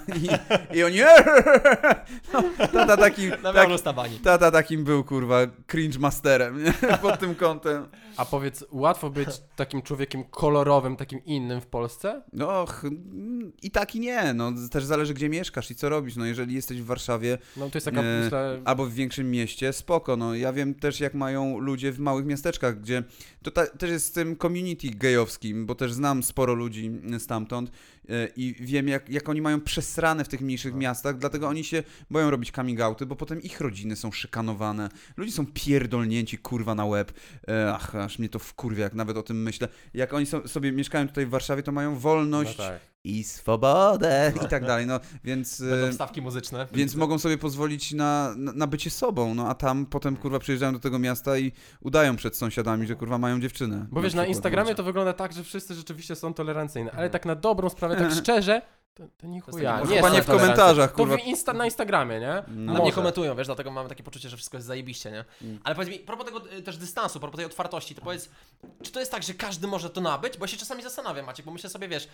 I, 0.73 0.77
i 0.77 0.83
oni, 0.83 0.99
no, 2.33 2.43
tata 2.73 2.97
taki, 2.97 3.29
Na 3.43 3.53
tak. 3.53 3.69
Tata 4.23 4.51
takim 4.51 4.85
był, 4.85 5.05
kurwa, 5.05 5.39
cringe 5.67 5.99
masterem, 5.99 6.65
nie? 6.65 6.73
Pod 7.03 7.21
tym 7.21 7.35
kątem. 7.35 7.89
A 8.17 8.25
powiedz, 8.25 8.65
łatwo 8.71 9.11
być 9.11 9.29
takim 9.57 9.83
człowiekiem 9.83 10.25
kolorowym, 10.25 10.97
takim 10.97 11.25
innym 11.25 11.61
w 11.61 11.67
Polsce? 11.67 12.23
No, 12.33 12.67
mm, 12.85 13.53
i 13.63 13.71
tak 13.71 13.95
i 13.95 14.01
nie, 14.01 14.35
no, 14.35 14.53
też 14.71 14.85
zależy 14.85 15.15
gdzie 15.15 15.29
mieszkasz 15.29 15.71
i 15.71 15.75
co 15.75 15.89
robisz, 15.89 16.17
no, 16.17 16.27
jeżeli 16.27 16.55
jesteś 16.55 16.83
w 16.83 16.87
Warszawie 16.87 17.39
No 17.57 17.71
to 17.71 17.77
jest 17.77 17.85
taka, 17.85 18.03
Nie. 18.03 18.21
myślę, 18.23 18.61
albo 18.65 18.87
w 18.87 18.93
większym 18.93 19.31
mieście, 19.31 19.73
spoko, 19.73 20.17
no, 20.17 20.35
ja 20.35 20.53
wiem 20.53 20.75
też 20.75 21.01
jak 21.01 21.15
mają 21.15 21.59
ludzie 21.59 21.93
w 21.93 21.99
małych 21.99 22.27
miasteczkach, 22.27 22.81
gdzie, 22.81 23.03
to 23.43 23.51
ta, 23.51 23.67
też 23.67 23.91
jest 23.91 24.07
z 24.07 24.13
tym 24.13 24.37
community 24.37 24.89
gejowskim, 24.91 25.67
bo 25.67 25.75
też 25.75 25.93
znam 25.93 26.23
sporo 26.23 26.55
ludzi 26.55 26.91
stamtąd 27.19 27.71
e, 27.71 27.73
i 28.37 28.55
wiem 28.61 28.89
jak, 28.89 29.09
jak 29.09 29.29
oni 29.29 29.43
mają 29.43 29.61
przesrane 29.61 30.25
w 30.25 30.29
tych 30.29 30.41
mniejszych 30.41 30.75
miastach, 30.75 31.19
dlatego 31.19 31.49
oni 31.49 31.65
się 31.65 31.83
boją 32.11 32.31
robić 32.31 32.51
coming 32.51 32.81
outy, 32.81 33.07
bo 33.07 33.17
potem 33.17 33.43
ich 33.43 33.61
rodziny 33.61 33.97
są 33.97 34.13
szykanowane, 34.13 34.89
ludzie 35.17 35.33
są 35.33 35.47
pierdolnięci, 35.47 36.39
kurwa, 36.39 36.75
na 36.75 36.85
łeb, 36.85 37.13
E, 37.49 37.75
ach, 37.75 37.95
aż 37.95 38.19
mnie 38.19 38.29
to 38.29 38.39
wkurwia, 38.39 38.85
jak 38.85 38.95
nawet 38.95 39.17
o 39.17 39.23
tym 39.23 39.43
myślę, 39.43 39.69
jak 39.95 40.15
oni 40.15 40.27
so, 40.27 40.49
sobie 40.49 40.73
mieszkają 40.73 41.09
tutaj 41.09 41.27
w 41.27 41.31
Warszawie, 41.31 41.63
to 41.63 41.73
mają 41.73 41.91
no 41.93 42.01
wolność 42.01 42.57
tak. 42.57 42.81
I 43.05 43.25
swobodę 43.25 44.33
i 44.47 44.49
tak 44.49 44.67
dalej, 44.67 44.87
no, 44.87 45.01
więc... 45.25 45.61
Będą 45.61 45.91
wstawki 45.91 46.23
muzyczne. 46.23 46.67
więc 46.73 46.95
mogą 46.95 47.19
sobie 47.19 47.39
pozwolić 47.39 47.93
na, 47.93 48.35
na, 48.37 48.53
na 48.53 48.67
bycie 48.67 48.91
sobą, 48.91 49.35
no 49.35 49.49
a 49.49 49.55
tam 49.55 49.87
potem 49.87 50.17
kurwa 50.17 50.39
przyjeżdżają 50.39 50.73
do 50.73 50.79
tego 50.79 50.99
miasta 50.99 51.39
i 51.39 51.53
udają 51.81 52.17
przed 52.17 52.37
sąsiadami, 52.37 52.87
że 52.87 52.95
kurwa 52.95 53.19
mają 53.19 53.41
dziewczynę. 53.41 53.87
Bo 53.91 54.03
wiesz, 54.03 54.15
na. 54.15 54.27
Instagramie 54.27 54.75
to 54.75 54.83
wygląda 54.83 55.13
tak, 55.13 55.33
że 55.33 55.45
wszyscy 55.45 55.75
rzeczywiście 55.75 56.17
są 56.17 56.35
tolerancyjni, 56.35 56.91
ale 56.91 57.11
tak 57.11 57.27
na 57.27 57.35
dobrą 57.35 57.69
sprawę, 57.69 57.97
tak 57.97 58.13
szczerze, 58.23 58.63
to, 58.95 59.05
to 59.17 59.27
nie 59.27 59.37
jest 59.37 59.51
chuja. 59.51 59.79
taki- 59.79 59.93
Nie 59.93 60.11
nie 60.11 60.23
w 60.23 60.27
komentarzach, 60.27 60.91
To 60.91 60.97
kurwa. 60.97 61.17
w 61.17 61.21
insta, 61.21 61.53
na 61.53 61.65
Instagramie, 61.65 62.21
nie? 62.21 62.43
No. 62.49 62.65
Na 62.65 62.73
mnie 62.73 62.81
Może. 62.81 62.93
komentują, 62.93 63.37
wiesz, 63.37 63.47
dlatego 63.47 63.71
mamy 63.71 63.89
takie 63.89 64.03
poczucie, 64.03 64.29
że 64.29 64.37
wszystko 64.37 64.57
jest 64.57 64.67
zajebiście, 64.67 65.11
nie? 65.11 65.25
Mm. 65.43 65.59
Ale 65.65 65.75
powiedz 65.75 65.91
mi, 65.91 65.99
propos 65.99 66.27
tego 66.27 66.53
y, 66.53 66.63
też 66.63 66.77
dystansu, 66.77 67.21
propos 67.21 67.37
tej 67.37 67.47
otwartości, 67.47 67.95
to 67.95 68.03
powiedz, 68.03 68.31
czy 68.83 68.93
to 68.93 69.01
jest 69.01 69.13
tak, 69.13 69.23
że 69.23 69.35
każdy 69.35 69.67
może 69.67 69.91
to 69.91 70.01
nabyć? 70.01 70.39
Bo 70.39 70.45
ja 70.45 70.49
się 70.49 70.57
czasami 70.57 70.83
zastanawiam, 70.83 71.27
Maciek, 71.27 71.47
bo 71.47 71.53
myślę 71.53 71.71
sobie, 71.71 71.89
wiesz, 71.89 72.09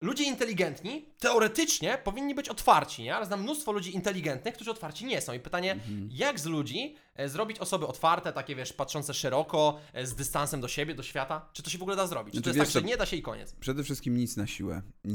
ludzie 0.00 0.24
inteligentni 0.24 1.06
teoretycznie 1.18 1.98
powinni 2.04 2.34
być 2.34 2.48
otwarci, 2.48 3.02
nie? 3.02 3.16
Ale 3.16 3.26
znam 3.26 3.42
mnóstwo 3.42 3.72
ludzi 3.72 3.94
inteligentnych, 3.94 4.54
którzy 4.54 4.70
otwarci 4.70 5.04
nie 5.04 5.20
są. 5.20 5.32
I 5.32 5.40
pytanie, 5.40 5.72
Mhm. 5.72 6.08
jak 6.12 6.40
z 6.40 6.46
ludzi 6.46 6.96
e, 7.14 7.28
zrobić 7.28 7.58
osoby 7.58 7.86
otwarte, 7.86 8.32
takie, 8.32 8.56
wiesz, 8.56 8.72
patrzące 8.72 9.14
szeroko, 9.14 9.78
e, 9.92 10.06
z 10.06 10.14
dystansem 10.14 10.60
do 10.60 10.68
siebie, 10.68 10.94
do 10.94 11.02
świata? 11.02 11.48
Czy 11.52 11.62
to 11.62 11.70
się 11.70 11.78
w 11.78 11.82
ogóle 11.82 11.96
da 11.96 12.06
zrobić? 12.06 12.34
Czy 12.34 12.40
to 12.40 12.44
Znaczy, 12.44 12.58
jest 12.58 12.68
wiesz 12.68 12.74
tak, 12.74 12.82
że 12.82 12.88
nie 12.88 12.96
da 12.96 13.06
się 13.06 13.16
i 13.16 13.22
koniec? 13.22 13.52
Przede 13.52 13.84
wszystkim 13.84 14.16
nic 14.16 14.36
na 14.36 14.46
siłę. 14.46 14.82
Yy, 15.04 15.12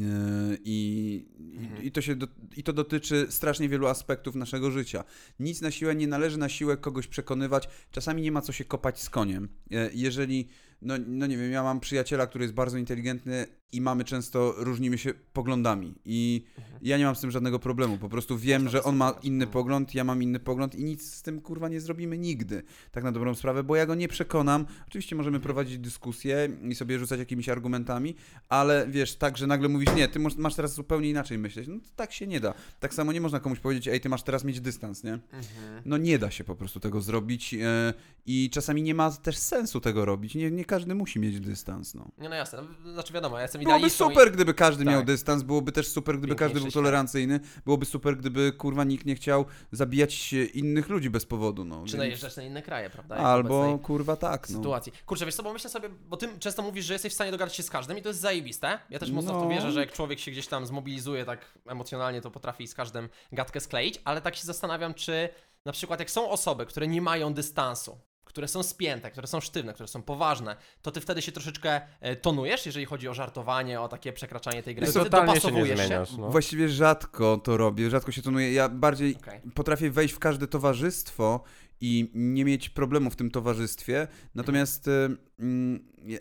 I, 0.63 1.25
Mhm. 1.57 1.83
i, 1.83 1.91
to 1.91 2.01
się 2.01 2.15
do, 2.15 2.27
I 2.57 2.63
to 2.63 2.73
dotyczy 2.73 3.27
strasznie 3.29 3.69
wielu 3.69 3.87
aspektów 3.87 4.35
naszego 4.35 4.71
życia. 4.71 5.03
Nic 5.39 5.61
na 5.61 5.71
siłę, 5.71 5.95
nie 5.95 6.07
należy 6.07 6.37
na 6.37 6.49
siłę 6.49 6.77
kogoś 6.77 7.07
przekonywać. 7.07 7.69
Czasami 7.91 8.21
nie 8.21 8.31
ma 8.31 8.41
co 8.41 8.51
się 8.53 8.65
kopać 8.65 9.01
z 9.01 9.09
koniem. 9.09 9.49
Yy, 9.69 9.91
Jeżeli, 9.93 10.47
no, 10.81 10.93
no 11.07 11.27
nie 11.27 11.37
wiem, 11.37 11.51
ja 11.51 11.63
mam 11.63 11.79
przyjaciela, 11.79 12.27
który 12.27 12.43
jest 12.43 12.53
bardzo 12.53 12.77
inteligentny 12.77 13.47
i 13.71 13.81
mamy 13.81 14.03
często, 14.03 14.53
różnimy 14.57 14.97
się 14.97 15.13
poglądami. 15.33 15.95
I 16.05 16.43
ja 16.81 16.97
nie 16.97 17.05
mam 17.05 17.15
z 17.15 17.21
tym 17.21 17.31
żadnego 17.31 17.59
problemu. 17.59 17.97
Po 17.97 18.09
prostu 18.09 18.37
wiem, 18.37 18.61
Mhm. 18.61 18.71
Że 18.71 18.83
on 18.83 18.95
ma 18.95 19.09
inny 19.23 19.43
Mhm. 19.45 19.51
pogląd, 19.51 19.95
ja 19.95 20.03
mam 20.03 20.23
inny 20.23 20.39
pogląd 20.39 20.75
i 20.75 20.83
nic 20.83 21.13
z 21.13 21.21
tym 21.21 21.41
kurwa 21.41 21.69
nie 21.69 21.81
zrobimy 21.81 22.17
nigdy. 22.17 22.63
Tak 22.91 23.03
na 23.03 23.11
dobrą 23.11 23.35
sprawę, 23.35 23.63
bo 23.63 23.75
ja 23.75 23.85
go 23.85 23.95
nie 23.95 24.07
przekonam. 24.07 24.65
Oczywiście 24.87 25.15
możemy 25.15 25.37
Mhm. 25.37 25.43
prowadzić 25.43 25.77
dyskusję 25.77 26.49
i 26.69 26.75
sobie 26.75 26.99
rzucać 26.99 27.19
jakimiś 27.19 27.49
argumentami, 27.49 28.15
ale 28.49 28.87
wiesz, 28.89 29.15
tak, 29.15 29.37
że 29.37 29.47
nagle 29.47 29.69
mówisz, 29.69 29.89
nie, 29.95 30.07
ty 30.07 30.19
masz- 30.19 30.55
teraz 30.55 30.73
zupełnie 30.73 31.09
inaczej 31.09 31.37
myśleć. 31.37 31.67
No 31.67 31.75
to 31.79 31.89
tak 31.95 32.11
się 32.13 32.27
nie 32.27 32.39
da. 32.39 32.53
Tak 32.79 32.93
samo 32.93 33.11
nie 33.11 33.21
można 33.21 33.39
komuś 33.39 33.59
powiedzieć, 33.59 33.87
ej, 33.87 34.01
ty 34.01 34.09
masz 34.09 34.23
teraz 34.23 34.43
mieć 34.43 34.61
dystans, 34.61 35.03
nie? 35.03 35.13
Mhm. 35.13 35.41
No 35.85 35.97
nie 35.97 36.19
da 36.19 36.31
się 36.31 36.43
po 36.43 36.55
prostu 36.55 36.79
tego 36.79 37.01
zrobić 37.01 37.53
e, 37.53 37.93
i 38.25 38.49
czasami 38.49 38.83
nie 38.83 38.95
ma 38.95 39.11
też 39.11 39.37
sensu 39.37 39.79
tego 39.81 40.05
robić. 40.05 40.35
Nie, 40.35 40.51
nie 40.51 40.65
każdy 40.65 40.95
musi 40.95 41.19
mieć 41.19 41.39
dystans, 41.39 41.93
no. 41.95 42.11
Nie, 42.17 42.29
no 42.29 42.35
jasne. 42.35 42.59
Znaczy 42.93 43.13
wiadomo, 43.13 43.35
ja 43.37 43.41
jestem 43.41 43.60
Byłoby 43.63 43.77
idealistą 43.79 44.05
i- 44.09 44.13
super, 44.13 44.31
gdyby 44.31 44.53
każdy 44.53 44.85
miał 44.85 44.99
Tak. 44.99 45.05
dystans, 45.07 45.43
byłoby 45.43 45.71
też 45.71 45.87
super, 45.87 46.17
gdyby 46.17 46.35
każdy 46.35 46.53
był 46.59 46.63
świat. 46.69 46.73
tolerancyjny, 46.73 47.39
byłoby 47.65 47.85
super, 47.85 48.17
gdyby 48.17 48.51
kurwa 48.51 48.83
nikt 48.83 49.05
nie 49.05 49.15
chciał 49.15 49.45
zabijać 49.71 50.33
innych 50.33 50.89
ludzi 50.89 51.09
bez 51.09 51.25
powodu, 51.25 51.65
no. 51.65 51.75
Czy 51.75 51.91
więc- 51.91 51.97
najeżdżać 51.97 52.35
na 52.37 52.43
inne 52.43 52.61
kraje, 52.61 52.89
prawda? 52.89 53.15
Jak 53.15 53.23
w 53.23 53.27
Albo 53.27 53.59
obecnej 53.59 53.79
kurwa 53.85 54.15
tak, 54.15 54.49
no. 54.49 54.57
sytuacji. 54.57 54.91
Kurczę, 55.05 55.25
wiesz 55.25 55.35
co, 55.35 55.43
bo 55.43 55.53
myślę 55.53 55.69
sobie, 55.69 55.89
bo 56.09 56.17
ty 56.17 56.29
często 56.39 56.61
mówisz, 56.61 56.85
że 56.85 56.93
jesteś 56.93 57.11
w 57.11 57.15
stanie 57.15 57.31
dogadać 57.31 57.55
się 57.55 57.63
z 57.63 57.69
każdym 57.69 57.97
i 57.97 58.01
to 58.01 58.09
jest 58.09 58.19
zajebiste. 58.21 58.79
Ja 58.89 58.99
też 58.99 59.11
mocno 59.11 59.31
w 59.33 59.35
to 59.35 59.43
No. 59.43 59.49
wierzę, 59.49 59.71
że 59.71 59.79
jak 59.79 59.91
człowiek 59.91 60.19
się 60.19 60.31
gdzieś 60.31 60.47
tam 60.47 60.65
zmobilizuje 60.65 61.25
tak 61.25 61.39
emocjonalnie, 61.67 62.21
to 62.21 62.31
potrafi 62.31 62.67
z 62.67 62.75
każdym 62.75 63.09
gadkę 63.31 63.59
skleić, 63.59 64.01
ale 64.03 64.21
tak 64.21 64.35
się 64.35 64.43
zastanawiam, 64.43 64.93
czy 64.93 65.29
na 65.65 65.71
przykład 65.71 65.99
jak 65.99 66.11
są 66.11 66.29
osoby, 66.29 66.65
które 66.65 66.87
nie 66.87 67.01
mają 67.01 67.33
dystansu, 67.33 67.97
które 68.31 68.47
są 68.47 68.63
spięte, 68.63 69.11
które 69.11 69.27
są 69.27 69.39
sztywne, 69.39 69.73
które 69.73 69.87
są 69.87 70.01
poważne, 70.01 70.55
to 70.81 70.91
ty 70.91 71.01
wtedy 71.01 71.21
się 71.21 71.31
troszeczkę 71.31 71.81
e, 72.01 72.15
tonujesz, 72.15 72.65
jeżeli 72.65 72.85
chodzi 72.85 73.07
o 73.07 73.13
żartowanie, 73.13 73.81
o 73.81 73.87
takie 73.87 74.13
przekraczanie 74.13 74.63
tej 74.63 74.75
granicy, 74.75 74.99
Totalnie 74.99 75.27
się 75.27 75.33
nie 75.33 75.39
dopasowujesz 75.41 75.79
zmieniasz. 75.79 76.17
No. 76.17 76.29
Właściwie 76.29 76.69
rzadko 76.69 77.37
to 77.37 77.57
robię, 77.57 77.89
rzadko 77.89 78.11
się 78.11 78.21
tonuję. 78.21 78.53
Ja 78.53 78.69
bardziej 78.69 79.15
Okej. 79.15 79.41
potrafię 79.53 79.91
wejść 79.91 80.13
w 80.13 80.19
każde 80.19 80.47
towarzystwo 80.47 81.43
i 81.81 82.11
nie 82.13 82.45
mieć 82.45 82.69
problemu 82.69 83.09
w 83.09 83.15
tym 83.15 83.31
towarzystwie, 83.31 84.07
natomiast 84.35 84.87
y, 84.87 84.91
mm, 85.39 85.85
ja- 86.05 86.19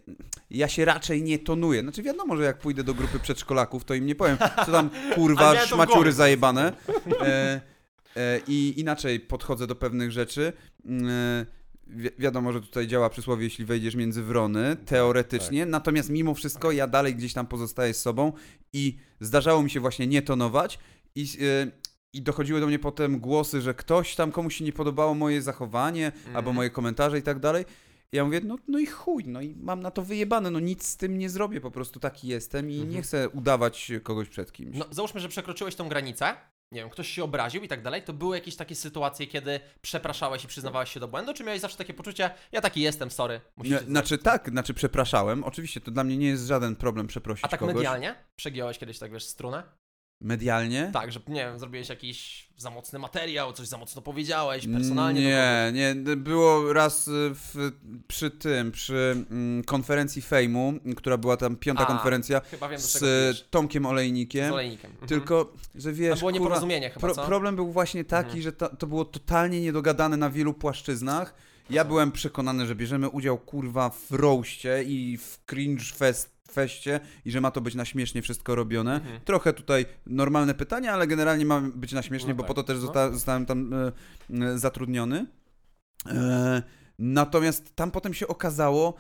ja 0.51 0.69
się 0.69 0.85
raczej 0.85 1.23
nie 1.23 1.39
tonuję. 1.39 1.81
Znaczy 1.83 2.03
wiadomo, 2.03 2.37
że 2.37 2.45
jak 2.45 2.59
pójdę 2.59 2.85
do 2.85 2.95
grupy 2.95 3.19
przedszkolaków, 3.19 3.85
to 3.85 3.95
im 3.95 4.07
nie 4.07 4.15
powiem, 4.15 4.37
co 4.67 4.73
tam 4.73 4.91
kurwa, 5.15 5.55
w 5.55 5.67
szmaciury 5.67 6.13
zajebane. 6.13 6.73
E, 7.21 7.61
e, 8.17 8.41
I 8.49 8.81
inaczej 8.81 9.21
podchodzę 9.21 9.67
do 9.67 9.77
pewnych 9.77 10.13
rzeczy. 10.13 10.53
E, 10.87 11.60
wi- 11.91 12.11
wiadomo, 12.19 12.53
że 12.53 12.61
tutaj 12.61 12.87
działa 12.87 13.11
przysłowie, 13.11 13.45
jeśli 13.45 13.65
wejdziesz 13.65 13.95
między 13.95 14.23
wrony, 14.23 14.77
teoretycznie, 14.87 15.67
natomiast 15.67 16.11
mimo 16.11 16.35
wszystko 16.35 16.73
ja 16.73 16.87
dalej 16.87 17.15
gdzieś 17.15 17.33
tam 17.33 17.47
pozostaję 17.47 17.95
z 17.95 18.03
sobą 18.03 18.33
i 18.73 18.97
zdarzało 19.21 19.63
mi 19.63 19.71
się 19.71 19.81
właśnie 19.81 20.07
nie 20.07 20.23
tonować 20.23 20.79
i, 21.15 21.23
e, 21.23 21.71
i 22.13 22.23
dochodziły 22.23 22.61
do 22.61 22.67
mnie 22.67 22.79
potem 22.79 23.19
głosy, 23.21 23.61
że 23.61 23.75
ktoś 23.75 24.15
tam 24.15 24.33
komuś 24.33 24.57
się 24.57 24.65
nie 24.65 24.73
podobało 24.73 25.15
moje 25.15 25.43
zachowanie 25.43 26.07
Mhm. 26.07 26.37
albo 26.37 26.53
moje 26.53 26.71
komentarze 26.71 27.19
i 27.19 27.23
tak 27.23 27.39
dalej. 27.39 27.65
I 28.13 28.17
ja 28.17 28.25
mówię, 28.25 28.41
no, 28.45 28.57
no 28.69 28.79
i 28.79 28.87
chuj, 28.87 29.25
no 29.27 29.41
i 29.43 29.55
mam 29.57 29.81
na 29.81 29.91
to 29.91 30.03
wyjebane, 30.03 30.51
no 30.51 30.61
nic 30.61 30.87
z 30.87 30.97
tym 30.97 31.19
nie 31.19 31.31
zrobię, 31.31 31.61
po 31.61 31.71
prostu 31.71 32.01
taki 32.01 32.29
jestem 32.29 32.71
i 32.71 32.75
Mhm. 32.75 32.91
nie 32.95 33.03
chcę 33.03 33.29
udawać 33.29 33.93
kogoś 34.03 34.29
przed 34.29 34.53
kimś. 34.53 34.77
No, 34.77 34.85
załóżmy, 34.91 35.21
że 35.21 35.29
przekroczyłeś 35.29 35.75
tą 35.75 35.89
granicę, 35.89 36.35
nie 36.73 36.81
wiem, 36.81 36.91
ktoś 36.91 37.09
się 37.09 37.25
obraził 37.25 37.63
i 37.63 37.69
tak 37.69 37.83
dalej, 37.83 38.03
to 38.03 38.13
były 38.13 38.37
jakieś 38.37 38.57
takie 38.57 38.75
sytuacje, 38.75 39.27
kiedy 39.27 39.61
przepraszałeś 39.83 40.45
i 40.45 40.49
przyznawałeś 40.49 40.93
się 40.93 41.01
do 41.01 41.09
błędu, 41.09 41.35
czy 41.35 41.45
miałeś 41.45 41.61
zawsze 41.61 41.79
takie 41.79 41.95
poczucie, 41.95 42.31
ja 42.53 42.61
taki 42.61 42.81
jestem, 42.81 43.11
sorry, 43.11 43.41
Nie, 43.57 43.79
znaczy 43.79 44.19
tak, 44.19 44.51
znaczy 44.51 44.75
przepraszałem. 44.75 45.45
Oczywiście 45.45 45.81
to 45.81 45.91
dla 45.91 46.05
mnie 46.05 46.17
nie 46.17 46.27
jest 46.27 46.47
żaden 46.47 46.77
problem 46.77 47.07
przeprosić 47.07 47.45
A 47.45 47.49
tak 47.49 47.61
kogoś. 47.61 47.75
medialnie? 47.75 48.15
Przegiąłeś 48.37 48.79
kiedyś 48.79 48.99
tak, 48.99 49.13
wiesz, 49.13 49.25
strunę? 49.25 49.63
Medialnie? 50.21 50.91
Tak, 50.93 51.13
że, 51.13 51.21
nie 51.29 51.35
wiem, 51.45 51.59
zrobiłeś 51.59 51.89
jakiś 51.89 52.49
za 52.57 52.71
mocny 52.71 52.99
materiał, 52.99 53.53
coś 53.53 53.69
za 53.69 53.79
mocno 53.79 54.03
powiedziałeś, 54.03 54.67
personalnie 54.69 55.21
Nie, 55.21 55.73
nie. 55.75 56.17
Było 56.17 56.73
raz 56.73 57.09
y, 57.09 57.11
w, 57.35 57.73
przy 58.09 58.31
tym, 58.31 58.73
przy 58.73 59.25
mm, 59.31 59.65
konferencji 59.65 60.23
Fejmu, 60.23 60.73
która 60.97 61.17
była 61.17 61.37
tam 61.37 61.57
piąta 61.57 61.83
A, 61.83 61.87
konferencja 61.87 62.41
wiem, 62.71 62.81
z. 62.81 63.51
Tomkiem 63.51 63.83
Z 63.83 63.87
Olejnikiem. 63.87 64.53
olejnikiem. 64.53 64.91
Mhm. 64.91 65.09
Tylko, 65.09 65.53
że 65.75 65.93
wiesz, 65.93 66.19
było 66.19 66.31
kurwa, 66.31 66.45
nieporozumienie 66.45 66.91
chyba, 66.91 67.01
pro, 67.15 67.25
problem 67.25 67.57
był 67.57 67.73
właśnie 67.73 68.05
taki, 68.05 68.25
Mhm. 68.27 68.43
że 68.43 68.53
to, 68.53 68.77
to 68.77 68.87
było 68.87 69.05
totalnie 69.05 69.61
niedogadane 69.61 70.17
na 70.17 70.31
wielu 70.31 70.55
płaszczyznach. 70.55 71.35
Ja 71.71 71.85
byłem 71.85 72.13
przekonany, 72.13 72.67
że 72.67 72.75
bierzemy 72.75 73.09
udział 73.09 73.39
kurwa 73.39 73.91
w 73.91 74.11
roście 74.11 74.83
i 74.87 75.17
w 75.19 75.39
cringe 75.47 75.85
fest, 75.97 76.40
feście 76.51 77.01
i 77.25 77.31
że 77.31 77.41
ma 77.41 77.51
to 77.51 77.61
być 77.61 77.75
na 77.75 77.85
śmiesznie 77.85 78.23
wszystko 78.23 78.55
robione. 78.55 78.95
Mhm. 78.95 79.21
Trochę 79.25 79.53
tutaj 79.53 79.87
normalne 80.07 80.55
pytania, 80.55 80.93
ale 80.93 81.07
generalnie 81.07 81.45
ma 81.47 81.61
być 81.61 81.93
na 81.93 82.03
śmiesznie, 82.03 82.29
No 82.29 82.35
bo 82.35 82.43
tak, 82.43 82.49
po 82.49 82.55
to 82.55 82.63
też 82.63 82.77
no. 82.77 82.83
zosta- 82.87 83.13
zostałem 83.13 83.47
tam 83.47 83.73
e, 83.75 83.93
e, 84.47 84.59
zatrudniony. 84.59 85.27
E, 86.07 86.63
natomiast 86.99 87.77
tam 87.77 87.91
potem 87.91 88.15
się 88.15 88.29
okazało 88.29 88.95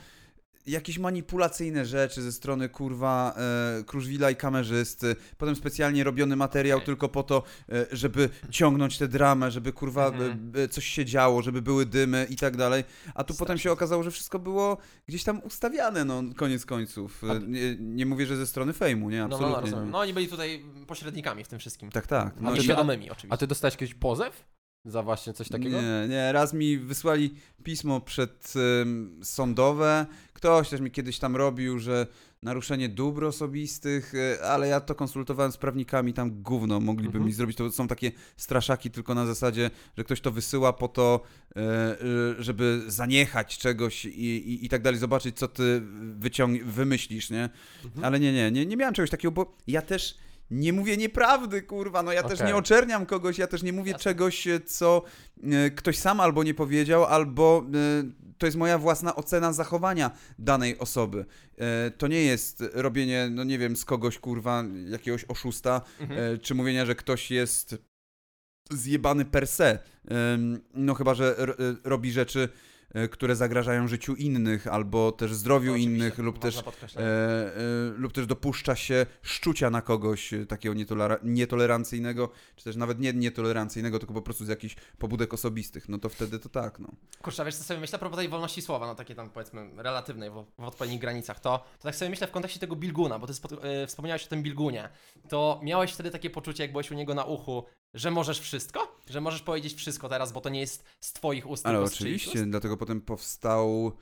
jakieś 0.67 0.99
manipulacyjne 0.99 1.87
rzeczy 1.87 2.23
ze 2.23 2.33
strony 2.33 2.69
kurwa 2.69 3.35
e, 3.81 3.85
Kruszwila 3.85 4.31
i 4.31 4.37
kamerzysty. 4.37 5.17
Potem 5.39 5.57
specjalnie 5.57 6.05
robiony 6.05 6.37
materiał 6.37 6.79
Okej. 6.79 6.87
tylko 6.87 7.09
po 7.09 7.23
to, 7.23 7.43
e, 7.73 7.87
żeby 7.93 8.29
ciągnąć 8.51 8.99
tę 8.99 9.09
dramę, 9.09 9.51
żeby 9.51 9.73
kurwa 9.73 10.07
Mhm. 10.07 10.53
e, 10.57 10.63
e, 10.63 10.69
coś 10.69 10.85
się 10.87 11.05
działo, 11.05 11.43
żeby 11.43 11.63
były 11.63 11.87
dymy 11.87 12.27
i 12.31 12.37
tak 12.37 12.57
dalej. 12.57 12.85
A 13.15 13.25
tu 13.25 13.35
potem 13.35 13.59
się 13.59 13.73
okazało, 13.73 14.03
że 14.03 14.11
wszystko 14.11 14.39
było 14.39 14.77
gdzieś 15.09 15.25
tam 15.25 15.41
ustawiane, 15.45 16.05
no 16.05 16.23
koniec 16.37 16.67
końców. 16.67 17.23
E, 17.25 17.41
Nie, 17.41 17.77
nie 17.81 18.07
mówię, 18.07 18.27
że 18.27 18.37
ze 18.37 18.47
strony 18.47 18.73
fejmu, 18.73 19.11
nie? 19.11 19.19
No, 19.21 19.29
no, 19.29 19.35
Absolutnie. 19.37 19.57
no, 19.57 19.61
rozumiem. 19.67 19.85
nie. 19.85 19.91
No 19.93 19.99
oni 19.99 20.15
byli 20.15 20.29
tutaj 20.29 20.65
pośrednikami 20.87 21.45
w 21.45 21.49
tym 21.49 21.59
wszystkim. 21.59 21.91
Tak, 21.91 22.07
tak. 22.07 22.41
No, 22.41 22.51
A 22.53 22.57
świadomymi 22.61 23.11
oczywiście. 23.11 23.33
A 23.35 23.37
ty 23.37 23.47
dostałeś 23.47 23.77
kiedyś 23.77 23.95
pozew 23.95 24.45
za 24.85 25.03
właśnie 25.03 25.33
coś 25.33 25.49
takiego? 25.49 25.83
Nie, 25.83 26.07
nie, 26.09 26.33
raz 26.33 26.53
mi 26.55 26.79
wysłali 26.79 27.35
pismo 27.65 28.01
przed 28.01 28.53
ym, 28.83 29.21
sądowe. 29.23 30.07
Ktoś 30.33 30.69
też 30.69 30.81
mi 30.81 30.91
kiedyś 30.91 31.19
tam 31.19 31.37
robił, 31.37 31.79
że 31.79 32.07
naruszenie 32.43 32.89
dóbr 32.89 33.25
osobistych, 33.25 34.15
y, 34.15 34.45
ale 34.45 34.69
ja 34.69 34.81
to 34.81 34.95
konsultowałem 34.95 35.53
z 35.53 35.57
prawnikami, 35.57 36.13
tam 36.13 36.43
gówno 36.43 36.81
mogliby 36.81 37.09
Mhm. 37.09 37.25
mi 37.27 37.33
zrobić. 37.33 37.57
To 37.57 37.71
są 37.73 37.89
takie 37.89 38.13
straszaki 38.37 38.91
tylko 38.91 39.15
na 39.15 39.27
zasadzie, 39.27 39.71
że 39.97 40.05
ktoś 40.05 40.21
to 40.21 40.31
wysyła 40.31 40.73
po 40.73 40.89
to, 40.89 41.21
y, 42.39 42.43
żeby 42.43 42.83
zaniechać 42.87 43.59
czegoś 43.59 44.05
i, 44.05 44.09
i, 44.53 44.65
i 44.65 44.69
tak 44.69 44.83
dalej, 44.83 45.01
zobaczyć 45.01 45.37
co 45.39 45.49
ty 45.49 45.83
wyciąg- 46.21 46.65
wymyślisz, 46.65 47.31
nie? 47.31 47.49
Mhm. 47.85 48.05
Ale 48.05 48.21
nie, 48.21 48.33
nie, 48.33 48.51
nie, 48.51 48.67
nie 48.67 48.77
miałem 48.77 48.95
czegoś 48.95 49.11
takiego, 49.11 49.33
bo 49.33 49.57
ja 49.67 49.83
też 49.83 50.15
nie 50.51 50.73
mówię 50.73 50.97
nieprawdy, 50.97 51.63
kurwa, 51.63 52.03
no 52.03 52.13
ja 52.13 52.23
też 52.23 52.39
Okej. 52.39 52.47
nie 52.47 52.57
oczerniam 52.57 53.07
kogoś, 53.07 53.39
ja 53.39 53.47
też 53.47 53.63
nie 53.63 53.73
mówię 53.73 53.93
Jasne. 53.93 54.03
czegoś, 54.05 54.47
e, 54.47 54.61
co 54.61 55.03
e, 55.43 55.71
ktoś 55.71 55.99
sam 55.99 56.21
albo 56.21 56.43
nie 56.43 56.55
powiedział, 56.55 57.05
albo 57.05 57.67
e, 57.75 58.11
to 58.39 58.47
jest 58.47 58.59
moja 58.59 58.79
własna 58.79 59.17
ocena 59.17 59.53
zachowania 59.53 60.11
danej 60.39 60.79
osoby. 60.79 61.25
To 61.99 62.09
nie 62.09 62.23
jest 62.23 62.65
robienie, 62.73 63.29
no 63.31 63.45
nie 63.45 63.59
wiem, 63.59 63.77
z 63.77 63.85
kogoś, 63.85 64.19
kurwa, 64.19 64.65
jakiegoś 64.89 65.25
oszusta, 65.25 65.81
Mhm. 66.01 66.39
czy 66.41 66.55
mówienia, 66.55 66.87
że 66.87 66.95
ktoś 66.95 67.31
jest 67.31 67.77
zjebany 68.71 69.25
per 69.25 69.47
se. 69.47 69.79
No 70.75 70.95
chyba, 70.95 71.15
że 71.15 71.37
robi 71.85 72.13
rzeczy, 72.13 72.49
które 73.11 73.37
zagrażają 73.37 73.89
życiu 73.89 74.15
innych, 74.15 74.67
albo 74.67 75.13
też 75.13 75.35
zdrowiu 75.35 75.75
innych, 75.75 76.19
lub 76.19 76.39
też. 76.39 76.59
E, 76.59 77.01
e, 77.01 77.53
lub 77.97 78.13
też 78.13 78.27
dopuszcza 78.27 78.77
się 78.77 79.07
szczucia 79.23 79.71
na 79.71 79.83
kogoś 79.83 80.33
e, 80.33 80.47
takiego 80.47 80.75
nietolera- 80.75 81.19
nietolerancyjnego, 81.23 82.31
czy 82.57 82.65
też 82.65 82.77
nawet 82.77 83.01
nie 83.01 83.13
nietolerancyjnego, 83.13 83.99
tylko 83.99 84.15
po 84.15 84.23
prostu 84.23 84.45
z 84.45 84.49
jakichś 84.49 84.77
pobudek 84.99 85.35
osobistych, 85.35 85.89
no 85.89 85.99
to 85.99 86.09
wtedy 86.09 86.39
to 86.39 86.49
tak, 86.49 86.79
no. 86.79 86.89
Kurczę, 87.23 87.45
wiesz 87.45 87.57
co 87.57 87.65
sobie 87.65 87.81
myślę 87.81 87.97
a 87.97 87.99
propos 87.99 88.19
tej 88.19 88.29
wolności 88.29 88.63
słowa, 88.63 88.87
no 88.87 88.95
takiej 88.95 89.17
tam 89.17 89.31
powiedzmy 89.31 89.71
relatywnej 89.77 90.31
w, 90.31 90.45
w 90.59 90.65
odpowiednich 90.65 91.01
granicach, 91.01 91.41
to, 91.41 91.59
to 91.79 91.83
tak 91.83 91.97
sobie 91.97 92.11
myślę 92.11 92.27
w 92.27 92.31
kontekście 92.31 92.61
tego 92.61 92.77
Bilguna, 92.77 93.19
bo 93.19 93.27
ty 93.27 93.35
spo, 93.35 93.49
y, 93.83 93.87
wspomniałeś 93.87 94.25
o 94.27 94.29
tym 94.29 94.43
Bilgunie, 94.43 94.89
to 95.29 95.61
miałeś 95.63 95.93
wtedy 95.93 96.11
takie 96.11 96.31
poczucie, 96.31 96.65
jak 96.65 96.73
byłeś 96.73 96.91
u 96.91 96.95
niego 96.95 97.15
na 97.15 97.25
uchu, 97.25 97.65
że 97.95 98.11
możesz 98.11 98.41
wszystko? 98.41 98.97
Że 99.11 99.21
możesz 99.21 99.43
powiedzieć 99.43 99.75
wszystko 99.75 100.09
teraz, 100.09 100.33
bo 100.33 100.41
to 100.41 100.49
nie 100.49 100.61
jest 100.61 100.85
z 101.01 101.13
twoich 101.13 101.51
ust, 101.51 101.67
Ale 101.67 101.81
oczywiście, 101.81 102.47
dlatego 102.47 102.77
potem 102.77 103.01
powstał, 103.01 103.93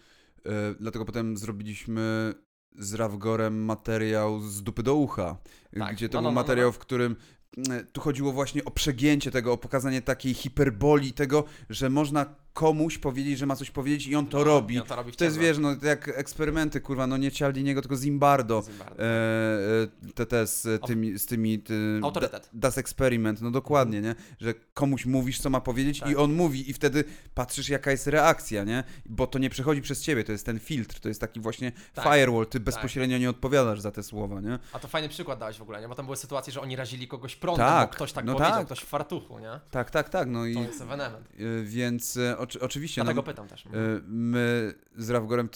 e, 0.46 0.74
dlatego 0.80 1.04
potem 1.04 1.36
zrobiliśmy 1.36 2.34
z 2.78 2.94
Rawgorem 2.94 3.64
materiał 3.64 4.40
z 4.40 4.62
dupy 4.62 4.82
do 4.82 4.94
ucha, 4.94 5.36
Tak, 5.78 5.96
gdzie 5.96 6.08
to 6.08 6.18
no, 6.18 6.22
był 6.22 6.24
no, 6.24 6.30
no, 6.30 6.34
no, 6.34 6.40
materiał, 6.40 6.68
no. 6.68 6.72
w 6.72 6.78
którym 6.78 7.16
mm, 7.56 7.86
tu 7.92 8.00
chodziło 8.00 8.32
właśnie 8.32 8.64
o 8.64 8.70
przegięcie 8.70 9.30
tego, 9.30 9.52
o 9.52 9.58
pokazanie 9.58 10.02
takiej 10.02 10.34
hiperboli 10.34 11.12
tego, 11.12 11.44
że 11.70 11.90
można 11.90 12.24
komuś 12.58 12.98
powiedzieć, 12.98 13.38
że 13.38 13.46
ma 13.46 13.56
coś 13.56 13.70
powiedzieć 13.70 14.06
i 14.06 14.16
on 14.16 14.26
to 14.26 14.44
robi. 14.44 14.74
i 14.74 14.80
on 14.80 14.86
to 14.86 14.96
robi 14.96 15.12
w 15.12 15.16
To 15.16 15.24
jest, 15.24 15.36
ciemno. 15.36 15.48
wiesz, 15.48 15.58
no 15.58 15.88
jak 15.88 16.08
eksperymenty, 16.08 16.80
kurwa, 16.80 17.06
no 17.06 17.16
nie 17.16 17.30
Cialdiniego, 17.30 17.80
tylko 17.82 17.96
Zimbardo. 17.96 18.62
Zimbardo. 18.66 19.02
E, 19.02 19.06
e, 20.06 20.12
te, 20.14 20.26
te 20.26 20.46
z 20.46 20.86
tymi, 20.86 21.18
z 21.18 21.26
tymi 21.26 21.58
ty, 21.58 22.00
Autorytet. 22.02 22.42
da- 22.52 22.58
Das 22.68 22.78
Experiment, 22.78 23.40
no 23.42 23.50
dokładnie, 23.50 24.00
nie? 24.00 24.14
Że 24.40 24.54
komuś 24.74 25.06
mówisz, 25.06 25.40
co 25.40 25.50
ma 25.50 25.60
powiedzieć 25.60 26.00
Tak. 26.00 26.10
i 26.10 26.16
on 26.16 26.32
mówi 26.32 26.70
i 26.70 26.72
wtedy 26.72 27.04
patrzysz, 27.34 27.68
jaka 27.68 27.90
jest 27.90 28.06
reakcja, 28.06 28.64
nie? 28.64 28.84
Bo 29.06 29.26
to 29.26 29.38
nie 29.38 29.50
przechodzi 29.50 29.80
przez 29.82 30.02
ciebie, 30.02 30.24
to 30.24 30.32
jest 30.32 30.46
ten 30.46 30.58
filtr, 30.58 31.00
to 31.00 31.08
jest 31.08 31.20
taki 31.20 31.40
właśnie 31.40 31.72
Tak. 31.94 32.04
firewall, 32.04 32.46
ty 32.46 32.60
bezpośrednio 32.60 33.18
nie 33.18 33.30
odpowiadasz 33.30 33.80
za 33.80 33.90
te 33.90 34.02
słowa, 34.02 34.40
nie? 34.40 34.58
A 34.72 34.78
to 34.78 34.88
fajny 34.88 35.08
przykład 35.08 35.38
dałeś 35.38 35.58
w 35.58 35.62
ogóle, 35.62 35.80
nie? 35.80 35.88
Bo 35.88 35.94
tam 35.94 36.04
były 36.06 36.16
sytuacje, 36.16 36.52
że 36.52 36.60
oni 36.60 36.76
razili 36.76 37.08
kogoś 37.08 37.36
prądem, 37.36 37.66
Tak, 37.66 37.88
bo 37.88 37.94
ktoś 37.94 38.12
tak 38.12 38.24
no 38.24 38.32
powiedział, 38.32 38.56
tak. 38.56 38.66
ktoś 38.66 38.78
w 38.80 38.84
fartuchu, 38.86 39.38
nie? 39.38 39.60
Tak, 39.70 39.90
tak, 39.90 40.08
tak, 40.08 40.28
no 40.28 40.46
i 40.46 40.54
To 40.54 40.60
jest 40.60 40.80
ewenement. 40.80 41.26
e, 41.38 41.62
więc 41.64 42.16
e, 42.16 42.38
oczy, 42.48 42.60
oczywiście, 42.60 43.02
Dlatego 43.02 43.20
no, 43.20 43.26
pytam 43.26 43.48
też. 43.48 43.66
e, 43.66 43.68
my 44.06 44.74
z 44.96 45.10
Rawgorem 45.10 45.48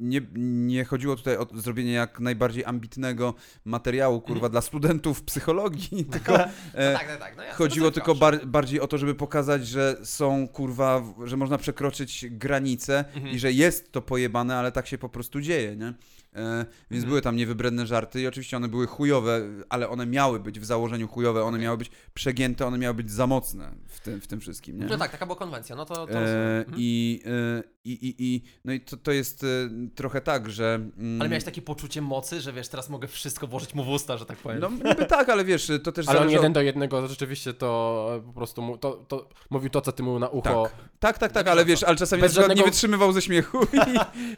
nie, 0.00 0.20
nie 0.34 0.84
chodziło 0.84 1.16
tutaj 1.16 1.36
o 1.36 1.46
zrobienie 1.54 1.92
jak 1.92 2.20
najbardziej 2.20 2.64
ambitnego 2.64 3.34
materiału, 3.64 4.20
kurwa, 4.20 4.48
dla 4.48 4.60
studentów 4.60 5.22
psychologii, 5.22 6.04
tylko 6.12 6.32
No 6.32 6.44
e, 6.74 6.92
tak, 6.94 7.06
tak, 7.08 7.18
tak. 7.18 7.36
No 7.36 7.42
jasne, 7.42 7.56
Chodziło 7.58 7.86
no 7.86 7.90
tylko 7.90 8.14
bar 8.14 8.46
bardziej 8.46 8.80
o 8.80 8.86
to, 8.86 8.98
żeby 8.98 9.14
pokazać, 9.14 9.66
że 9.66 9.96
są 10.02 10.48
kurwa, 10.48 11.02
że 11.24 11.36
można 11.36 11.58
przekroczyć 11.58 12.26
granice 12.30 13.04
Mhm. 13.14 13.34
i 13.34 13.38
że 13.38 13.52
jest 13.52 13.92
to 13.92 14.02
pojebane, 14.02 14.56
ale 14.56 14.72
tak 14.72 14.86
się 14.86 14.98
po 14.98 15.08
prostu 15.08 15.40
dzieje, 15.40 15.76
nie? 15.76 15.94
E, 16.36 16.66
więc 16.90 17.02
Mhm. 17.02 17.08
były 17.08 17.22
tam 17.22 17.36
niewybredne 17.36 17.86
żarty 17.86 18.20
i 18.20 18.26
oczywiście 18.26 18.56
one 18.56 18.68
były 18.68 18.86
chujowe, 18.86 19.42
ale 19.68 19.88
one 19.88 20.06
miały 20.06 20.40
być 20.40 20.60
w 20.60 20.64
założeniu 20.64 21.08
chujowe, 21.08 21.44
one 21.44 21.58
miały 21.58 21.78
być 21.78 21.90
przegięte, 22.14 22.66
one 22.66 22.78
miały 22.78 22.94
być 22.94 23.10
za 23.10 23.26
mocne 23.26 23.72
w 23.88 24.00
tym, 24.00 24.20
w 24.20 24.26
tym 24.26 24.40
wszystkim, 24.40 24.78
nie? 24.78 24.86
No 24.86 24.98
tak, 24.98 25.10
taka 25.10 25.26
była 25.26 25.38
konwencja, 25.38 25.76
no 25.76 25.84
to, 25.86 26.06
to 26.06 26.12
E. 26.12 26.58
Mhm. 26.58 26.76
I, 26.78 27.22
e, 27.26 27.62
i, 27.84 27.92
i, 27.92 28.14
i, 28.18 28.42
no 28.64 28.72
i 28.72 28.80
to, 28.80 28.96
to 28.96 29.12
jest 29.12 29.44
y, 29.44 29.70
trochę 29.94 30.20
tak, 30.20 30.50
że... 30.50 30.74
mm, 30.98 31.20
Ale 31.20 31.30
miałeś 31.30 31.44
takie 31.44 31.62
poczucie 31.62 32.02
mocy, 32.02 32.40
że 32.40 32.52
wiesz, 32.52 32.68
teraz 32.68 32.88
mogę 32.88 33.08
wszystko 33.08 33.46
włożyć 33.46 33.74
mu 33.74 33.84
w 33.84 33.88
usta, 33.88 34.16
że 34.16 34.26
tak 34.26 34.38
powiem. 34.38 34.60
No 34.60 34.70
niby 34.70 35.06
tak, 35.06 35.28
ale 35.28 35.44
wiesz, 35.44 35.72
to 35.84 35.92
też 35.92 36.08
Ale 36.08 36.18
on 36.18 36.22
zależy 36.22 36.36
jeden 36.36 36.52
do 36.52 36.62
jednego 36.62 37.08
rzeczywiście 37.08 37.54
to 37.54 38.10
e, 38.16 38.20
po 38.20 38.32
prostu 38.32 38.62
mu, 38.62 38.78
to, 38.78 38.92
to 39.08 39.28
mówił 39.50 39.70
to, 39.70 39.80
co 39.80 39.92
ty 39.92 40.02
mu 40.02 40.18
na 40.18 40.28
ucho. 40.28 40.62
Tak, 40.62 40.72
tak, 40.98 41.18
tak, 41.18 41.32
tak 41.32 41.48
ale 41.48 41.64
wiesz, 41.64 41.82
ale 41.82 41.96
czasami 41.96 42.22
bez 42.22 42.32
przykład 42.32 42.48
nie 42.48 42.54
żadnego- 42.56 42.70
wytrzymywał 42.70 43.12
ze 43.12 43.22
śmiechu 43.22 43.58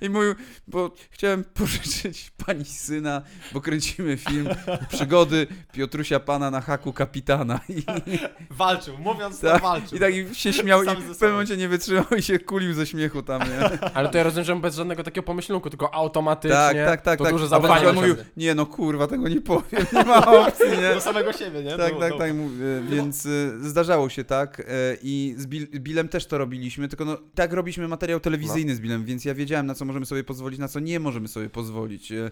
i, 0.01 0.05
i 0.05 0.11
mówił, 0.11 0.35
bo 0.69 0.91
chciałem 1.11 1.45
pożyczyć 1.55 2.33
pani 2.47 2.65
syna, 2.65 3.23
bo 3.53 3.61
kręcimy 3.61 4.17
film 4.17 4.49
Przygody 4.89 5.47
Piotrusia 5.73 6.21
Pana 6.21 6.51
na 6.51 6.61
haku 6.61 6.93
kapitana 6.93 7.61
i, 7.69 7.83
Walczył, 8.51 8.99
mówiąc 8.99 9.41
Tak, 9.41 9.63
to 9.63 9.69
walczył. 9.69 9.99
i 9.99 10.01
tak 10.01 10.13
się 10.33 10.53
śmiał 10.53 10.83
i 10.83 10.87
w 10.87 11.09
pewnym 11.09 11.31
momencie 11.31 11.57
nie 11.57 11.69
wytrzymał 11.69 12.05
i 12.19 12.23
się 12.23 12.39
kulił 12.39 12.75
ze 12.75 12.87
śmiechu 12.87 13.23
tam, 13.39 13.49
nie? 13.49 13.79
Ale 13.97 14.09
to 14.09 14.19
ja 14.19 14.25
rozumiem, 14.25 14.45
że 14.45 14.57
bez 14.57 14.77
żadnego 14.77 15.03
takiego 15.03 15.23
pomyślunku, 15.27 15.71
tylko 15.71 15.95
automatycznie. 15.95 16.57
Tak, 16.57 16.77
tak, 16.77 17.01
tak, 17.03 17.19
to 17.19 17.25
tak. 17.25 17.33
duże 17.33 17.45
A 17.45 17.49
zaufanie. 17.49 17.75
zaufanie 17.85 18.01
mówił, 18.01 18.25
nie 18.37 18.55
no 18.55 18.67
kurwa, 18.67 19.07
tego 19.07 19.29
nie 19.29 19.41
powiem, 19.41 19.87
nie 19.93 20.05
ma 20.05 20.27
opcji, 20.47 20.71
nie? 20.71 20.95
Do 20.95 21.01
samego 21.01 21.33
siebie, 21.33 21.63
nie? 21.63 21.71
Tak, 21.77 21.89
Było- 21.89 22.01
tak, 22.01 22.09
było. 22.09 22.19
tak, 22.21 22.35
mówię, 22.35 22.83
więc 22.89 23.27
y, 23.27 23.59
zdarzało 23.61 24.09
się 24.09 24.25
tak 24.25 24.61
y, 24.61 24.65
i 25.03 25.35
z 25.39 25.47
Bill, 25.47 25.67
Billem 25.69 26.09
też 26.09 26.27
to 26.27 26.39
robiliśmy, 26.39 26.89
tylko 26.89 27.05
no 27.05 27.17
tak 27.35 27.53
robiliśmy 27.53 27.89
materiał 27.89 28.21
telewizyjny 28.21 28.75
z 28.77 28.81
Billem, 28.81 29.05
więc 29.05 29.25
ja 29.25 29.35
wiedziałem 29.35 29.67
na 29.67 29.75
co 29.75 29.85
możemy 29.85 30.07
sobie 30.07 30.25
pozwolić, 30.25 30.59
na 30.59 30.69
co 30.69 30.81
nie 30.81 31.01
możemy 31.01 31.29
sobie 31.29 31.51
pozwolić 31.51 32.13
y, 32.13 32.15
y, 32.17 32.31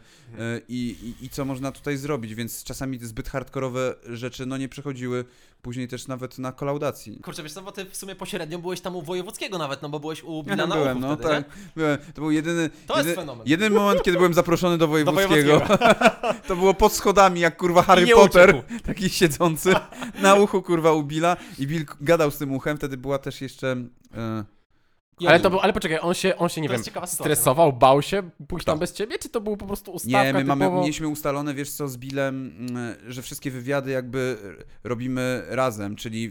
i, 0.69 0.97
i, 1.21 1.25
i 1.25 1.29
co 1.29 1.45
można 1.45 1.73
tutaj 1.73 1.97
zrobić, 1.97 2.35
więc 2.35 2.65
czasami 2.65 2.99
zbyt 2.99 3.29
hardkorowe 3.29 3.95
rzeczy 4.09 4.47
no 4.47 4.57
nie 4.57 4.69
przechodziły 4.69 5.25
później 5.63 5.89
też 5.89 6.07
nawet 6.07 6.39
na 6.39 6.53
kolaudacji. 6.53 7.21
Kurczę, 7.21 7.43
wiesz 7.43 7.53
co, 7.53 7.63
bo 7.63 7.73
ty 7.73 7.85
w 7.85 7.97
sumie 7.97 8.15
pośrednio 8.15 8.59
byłeś 8.59 8.81
tam 8.81 8.97
u 8.97 9.03
Wojewódzkiego 9.03 9.59
nawet, 9.59 9.83
no 9.83 9.89
bo 9.89 10.01
byłeś 10.01 10.23
u 10.25 10.37
Ja 10.37 10.43
Billa 10.43 10.67
na 10.67 10.75
byłem, 10.77 11.01
no 11.01 11.17
wtedy, 11.17 11.29
tak, 11.31 11.49
nie? 11.57 11.63
byłem. 11.77 11.99
To 12.15 12.21
był 12.21 12.31
jedyny, 12.31 12.71
To 12.71 12.77
jest 12.97 12.97
jedyny, 13.09 13.15
fenomen. 13.15 13.47
jedyny 13.49 13.77
moment, 13.77 14.03
kiedy 14.03 14.17
byłem 14.17 14.35
zaproszony 14.35 14.79
do 14.79 14.89
Wojewódzkiego. 14.95 15.59
Wojewódzkiego. 15.59 15.95
to 16.49 16.57
było 16.57 16.75
pod 16.75 16.93
schodami, 16.93 17.41
jak 17.41 17.57
kurwa 17.57 17.83
Harry 17.83 18.05
nie 18.07 18.15
Potter, 18.15 18.51
uciekł. 18.51 18.83
taki 18.87 19.09
siedzący 19.11 19.75
na 20.23 20.35
uchu 20.35 20.63
kurwa 20.63 20.93
u 20.93 21.03
Billa 21.03 21.37
i 21.59 21.67
Bill 21.67 21.87
gadał 22.01 22.31
z 22.31 22.39
tym 22.39 22.53
uchem, 22.55 22.77
wtedy 22.77 22.97
była 22.97 23.19
też 23.19 23.41
jeszcze... 23.41 23.77
I 23.77 24.60
Ale 25.29 25.41
to 25.41 25.51
był, 25.51 25.61
ale 25.61 25.73
poczekaj, 25.73 25.99
on 26.03 26.15
się, 26.15 26.37
on 26.37 26.49
się 26.49 26.61
nie 26.61 26.69
To 26.69 26.75
wiem, 26.75 27.07
stresował, 27.07 27.73
bał 27.73 28.03
się 28.03 28.23
pójść 28.49 28.67
tam 28.67 28.75
Tak. 28.75 28.81
bez 28.81 28.93
ciebie, 28.93 29.19
czy 29.19 29.29
to 29.29 29.41
był 29.41 29.57
po 29.57 29.67
prostu 29.67 29.93
ustawka 29.93 30.25
Nie, 30.25 30.33
my 30.33 30.45
mamy, 30.45 30.65
typowo... 30.65 30.81
mieliśmy 30.81 31.09
ustalone, 31.09 31.55
wiesz 31.55 31.71
co, 31.71 31.89
z 31.89 31.97
Billem, 31.97 32.53
mm, 32.71 32.95
że 33.07 33.23
wszystkie 33.23 33.51
wywiady 33.51 33.91
jakby 33.91 34.37
robimy 34.85 35.43
razem, 35.49 35.97
czyli 35.97 36.31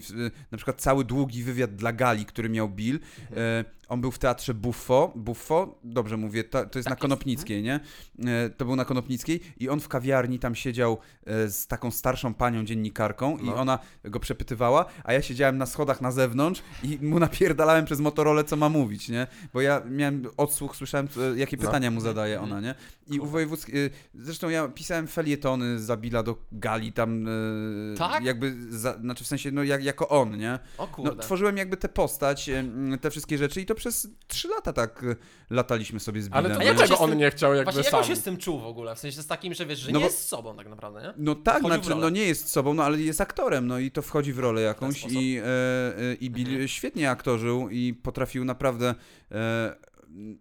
na 0.50 0.56
przykład 0.58 0.80
cały 0.80 1.04
długi 1.04 1.42
wywiad 1.42 1.74
dla 1.74 1.92
Gali, 1.92 2.24
który 2.24 2.48
miał 2.48 2.68
Bill, 2.68 2.98
e, 3.36 3.64
on 3.90 4.00
był 4.00 4.10
w 4.10 4.18
teatrze 4.18 4.54
Buffo, 4.54 5.12
Buffo, 5.16 5.78
dobrze 5.84 6.16
mówię, 6.16 6.44
to, 6.44 6.50
to 6.50 6.58
jest 6.60 6.72
Tak 6.72 6.84
na 6.84 6.90
jest. 6.90 7.00
Konopnickiej, 7.02 7.62
nie? 7.62 7.80
E, 8.26 8.50
To 8.50 8.64
był 8.64 8.76
na 8.76 8.84
Konopnickiej 8.84 9.40
i 9.58 9.68
on 9.68 9.80
w 9.80 9.88
kawiarni 9.88 10.38
tam 10.38 10.54
siedział 10.54 10.98
e, 11.26 11.48
z 11.50 11.66
taką 11.66 11.90
starszą 11.90 12.34
panią 12.34 12.64
dziennikarką 12.64 13.38
i 13.38 13.44
No. 13.44 13.56
ona 13.56 13.78
go 14.04 14.20
przepytywała, 14.20 14.84
a 15.04 15.12
ja 15.12 15.22
siedziałem 15.22 15.58
na 15.58 15.66
schodach 15.66 16.00
na 16.00 16.10
zewnątrz 16.12 16.62
i 16.82 16.98
mu 17.02 17.18
napierdalałem 17.28 17.84
przez 17.84 18.00
Motorola, 18.00 18.44
co 18.44 18.56
ma 18.56 18.68
mówić, 18.68 19.08
nie? 19.08 19.26
Bo 19.52 19.60
ja 19.60 19.82
miałem 19.90 20.22
odsłuch, 20.36 20.76
słyszałem, 20.76 21.08
e, 21.34 21.38
jakie 21.38 21.56
No. 21.56 21.62
pytania 21.62 21.90
mu 21.90 22.00
zadaje 22.00 22.40
ona, 22.40 22.60
nie? 22.60 22.74
I 23.06 23.20
u 23.20 23.26
wojewódzki, 23.26 23.76
y, 23.76 23.90
zresztą 24.14 24.48
ja 24.48 24.68
pisałem 24.68 25.06
felietony 25.06 25.78
za 25.78 25.96
Billa 25.96 26.22
do 26.22 26.36
Gali 26.52 26.92
tam, 26.92 27.26
Tak? 27.98 28.24
jakby, 28.24 28.56
za, 28.70 28.98
znaczy 28.98 29.24
w 29.24 29.26
sensie, 29.26 29.50
no 29.50 29.62
jak, 29.62 29.84
jako 29.84 30.08
on, 30.08 30.36
nie? 30.38 30.58
O 30.78 30.82
No, 30.82 30.86
kurde. 30.88 31.22
tworzyłem 31.22 31.56
jakby 31.56 31.76
tę 31.76 31.88
postać, 31.88 32.50
te 33.00 33.10
wszystkie 33.10 33.38
rzeczy 33.38 33.60
i 33.60 33.66
to 33.66 33.74
przez 33.80 34.08
trzy 34.28 34.48
lata 34.48 34.72
tak 34.72 35.02
y, 35.02 35.16
lataliśmy 35.50 36.00
sobie 36.00 36.22
z 36.22 36.28
Billem. 36.28 36.44
Ale 36.46 36.54
to 36.54 36.60
A 36.60 36.62
nie? 36.62 36.66
jak 36.66 36.76
dlaczego 36.76 36.98
on 36.98 37.10
tym- 37.10 37.18
nie 37.18 37.30
chciał 37.30 37.54
jakby 37.54 37.64
Właśnie 37.64 37.82
jak 37.82 37.90
sam? 37.90 38.00
on 38.00 38.06
się 38.06 38.16
z 38.16 38.22
tym 38.22 38.36
czuł 38.36 38.60
w 38.60 38.64
ogóle? 38.64 38.94
W 38.94 38.98
sensie 38.98 39.22
z 39.22 39.26
takim, 39.26 39.54
że 39.54 39.66
wiesz, 39.66 39.78
że 39.78 39.92
No 39.92 39.98
nie 39.98 40.04
bo- 40.04 40.10
jest 40.10 40.28
sobą 40.28 40.56
tak 40.56 40.68
naprawdę, 40.68 41.02
nie? 41.02 41.12
No 41.16 41.34
tak, 41.34 41.62
znaczy, 41.62 41.94
no 41.94 42.10
nie 42.10 42.22
jest 42.24 42.48
sobą, 42.48 42.74
no 42.74 42.84
ale 42.84 43.00
jest 43.00 43.20
aktorem, 43.20 43.66
no 43.66 43.78
i 43.78 43.90
to 43.90 44.02
wchodzi 44.02 44.32
w 44.32 44.38
rolę 44.38 44.62
jakąś 44.62 45.04
i, 45.10 45.38
e, 45.38 45.44
e, 45.44 46.14
i 46.14 46.30
Bill 46.30 46.48
Mhm. 46.48 46.68
świetnie 46.68 47.10
aktorzył 47.10 47.68
i 47.70 47.94
potrafił 47.94 48.44
naprawdę 48.44 48.94
e, 49.32 49.90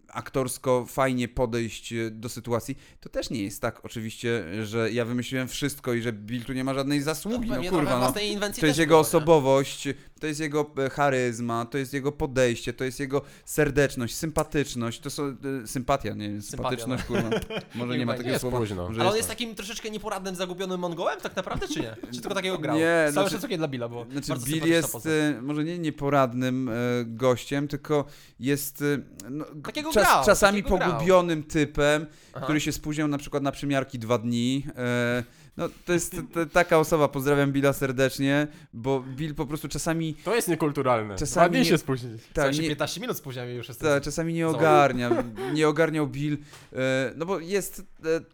aktorsko 0.08 0.86
fajnie 0.86 1.27
podejść 1.27 1.93
e, 1.93 2.12
do 2.12 2.29
sytuacji. 2.29 2.77
To 3.00 3.10
też 3.10 3.29
nie 3.29 3.43
jest 3.43 3.62
tak 3.62 3.86
oczywiście, 3.86 4.43
że 4.65 4.91
ja 4.91 5.05
wymyśliłem 5.05 5.48
wszystko 5.48 5.93
i 5.93 6.01
że 6.01 6.13
Bill 6.13 6.46
tu 6.46 6.53
nie 6.53 6.63
ma 6.63 6.74
żadnej 6.74 7.01
zasługi, 7.01 7.48
no, 7.50 7.53
Pewnie 7.53 7.69
kurwa, 7.69 8.00
no. 8.00 8.12
To 8.60 8.65
jest 8.65 8.79
jego 8.79 8.89
było, 8.89 9.01
nie? 9.01 9.08
osobowość, 9.08 9.88
to 10.20 10.28
jest 10.28 10.40
jego 10.40 10.72
e, 10.86 10.90
charyzma, 10.90 11.66
to 11.66 11.78
jest 11.78 11.94
jego 11.94 12.12
podejście, 12.12 12.74
to 12.74 12.84
jest 12.84 13.00
jego 13.00 13.22
serdeczność, 13.46 14.16
sympatyczność, 14.16 15.00
to 15.00 15.10
są 15.10 15.24
e, 15.64 15.68
sympatia, 15.68 16.14
nie 16.14 16.42
sympatyczność, 16.42 17.04
kurwa. 17.04 17.30
Może 17.76 17.98
nie 17.98 18.06
ma 18.06 18.12
takiego 18.14 18.30
Jest 18.30 18.42
słowa. 18.42 18.58
późno. 18.58 18.86
Ale 18.88 18.98
on 19.00 19.06
jest 19.06 19.18
jest 19.18 19.30
takim 19.30 19.56
troszeczkę 19.56 19.90
nieporadnym, 19.90 20.36
zagubionym 20.36 20.80
mongołem 20.80 21.20
tak 21.22 21.36
naprawdę, 21.36 21.68
czy 21.68 21.80
nie? 21.80 21.96
Czy 22.14 22.22
tylko 22.22 22.36
takiego 22.36 22.58
grał? 22.58 22.76
Nie, 22.78 22.82
Całe 23.00 23.12
znaczy- 23.12 23.30
szacunkiem 23.30 23.58
dla 23.58 23.68
Billa, 23.68 23.90
bo 23.90 24.06
Znaczy, 24.12 24.46
Bill 24.46 24.66
jest 24.68 24.92
postać. 24.92 25.12
e, 25.38 25.42
może 25.42 25.64
nie 25.64 25.80
nieporadnym 25.80 26.70
gościem, 27.06 27.68
tylko 27.68 28.06
jest 28.40 28.84
no, 29.30 29.46
Takiego 29.64 29.92
czas, 29.92 30.04
grał, 30.04 30.26
czasami 30.26 30.58
takiego 30.64 30.78
grał. 30.78 30.92
pogubionym 30.92 31.44
typem, 31.44 32.06
Aha. 32.34 32.44
który 32.44 32.60
się 32.62 32.72
spóźniał 32.72 33.08
na 33.08 33.18
przykład 33.18 33.44
na 33.44 33.52
przymiarki 33.52 34.00
dwa 34.00 34.18
dni. 34.18 34.66
E, 34.78 35.24
no, 35.59 35.69
to 35.85 35.93
jest 35.93 36.11
t, 36.11 36.24
t, 36.33 36.45
taka 36.45 36.79
osoba, 36.79 37.07
pozdrawiam 37.07 37.51
Billa 37.51 37.74
serdecznie, 37.74 38.48
bo 38.74 39.00
Bill 39.15 39.35
po 39.35 39.45
prostu 39.45 39.67
czasami, 39.67 40.13
To 40.13 40.35
jest 40.35 40.48
niekulturalne. 40.48 41.15
Czasami 41.15 41.43
Ładnie 41.43 41.59
nie- 41.59 41.65
się 41.65 41.77
spóźnić. 41.77 42.22
Tak, 42.33 42.45
tak, 42.45 42.53
się 42.55 42.61
nie, 42.61 42.69
15 42.69 43.01
minut 43.01 43.17
spóźniamy 43.17 43.53
już 43.53 43.67
jest. 43.67 43.81
ta, 43.81 44.01
czasami 44.01 44.33
nie 44.33 44.48
ogarnia, 44.48 45.24
nie 45.53 45.67
ogarniał 45.67 46.07
Bill, 46.07 46.37
e, 46.74 47.13
no 47.15 47.25
bo 47.25 47.39
jest 47.39 47.79
e, 47.79 47.83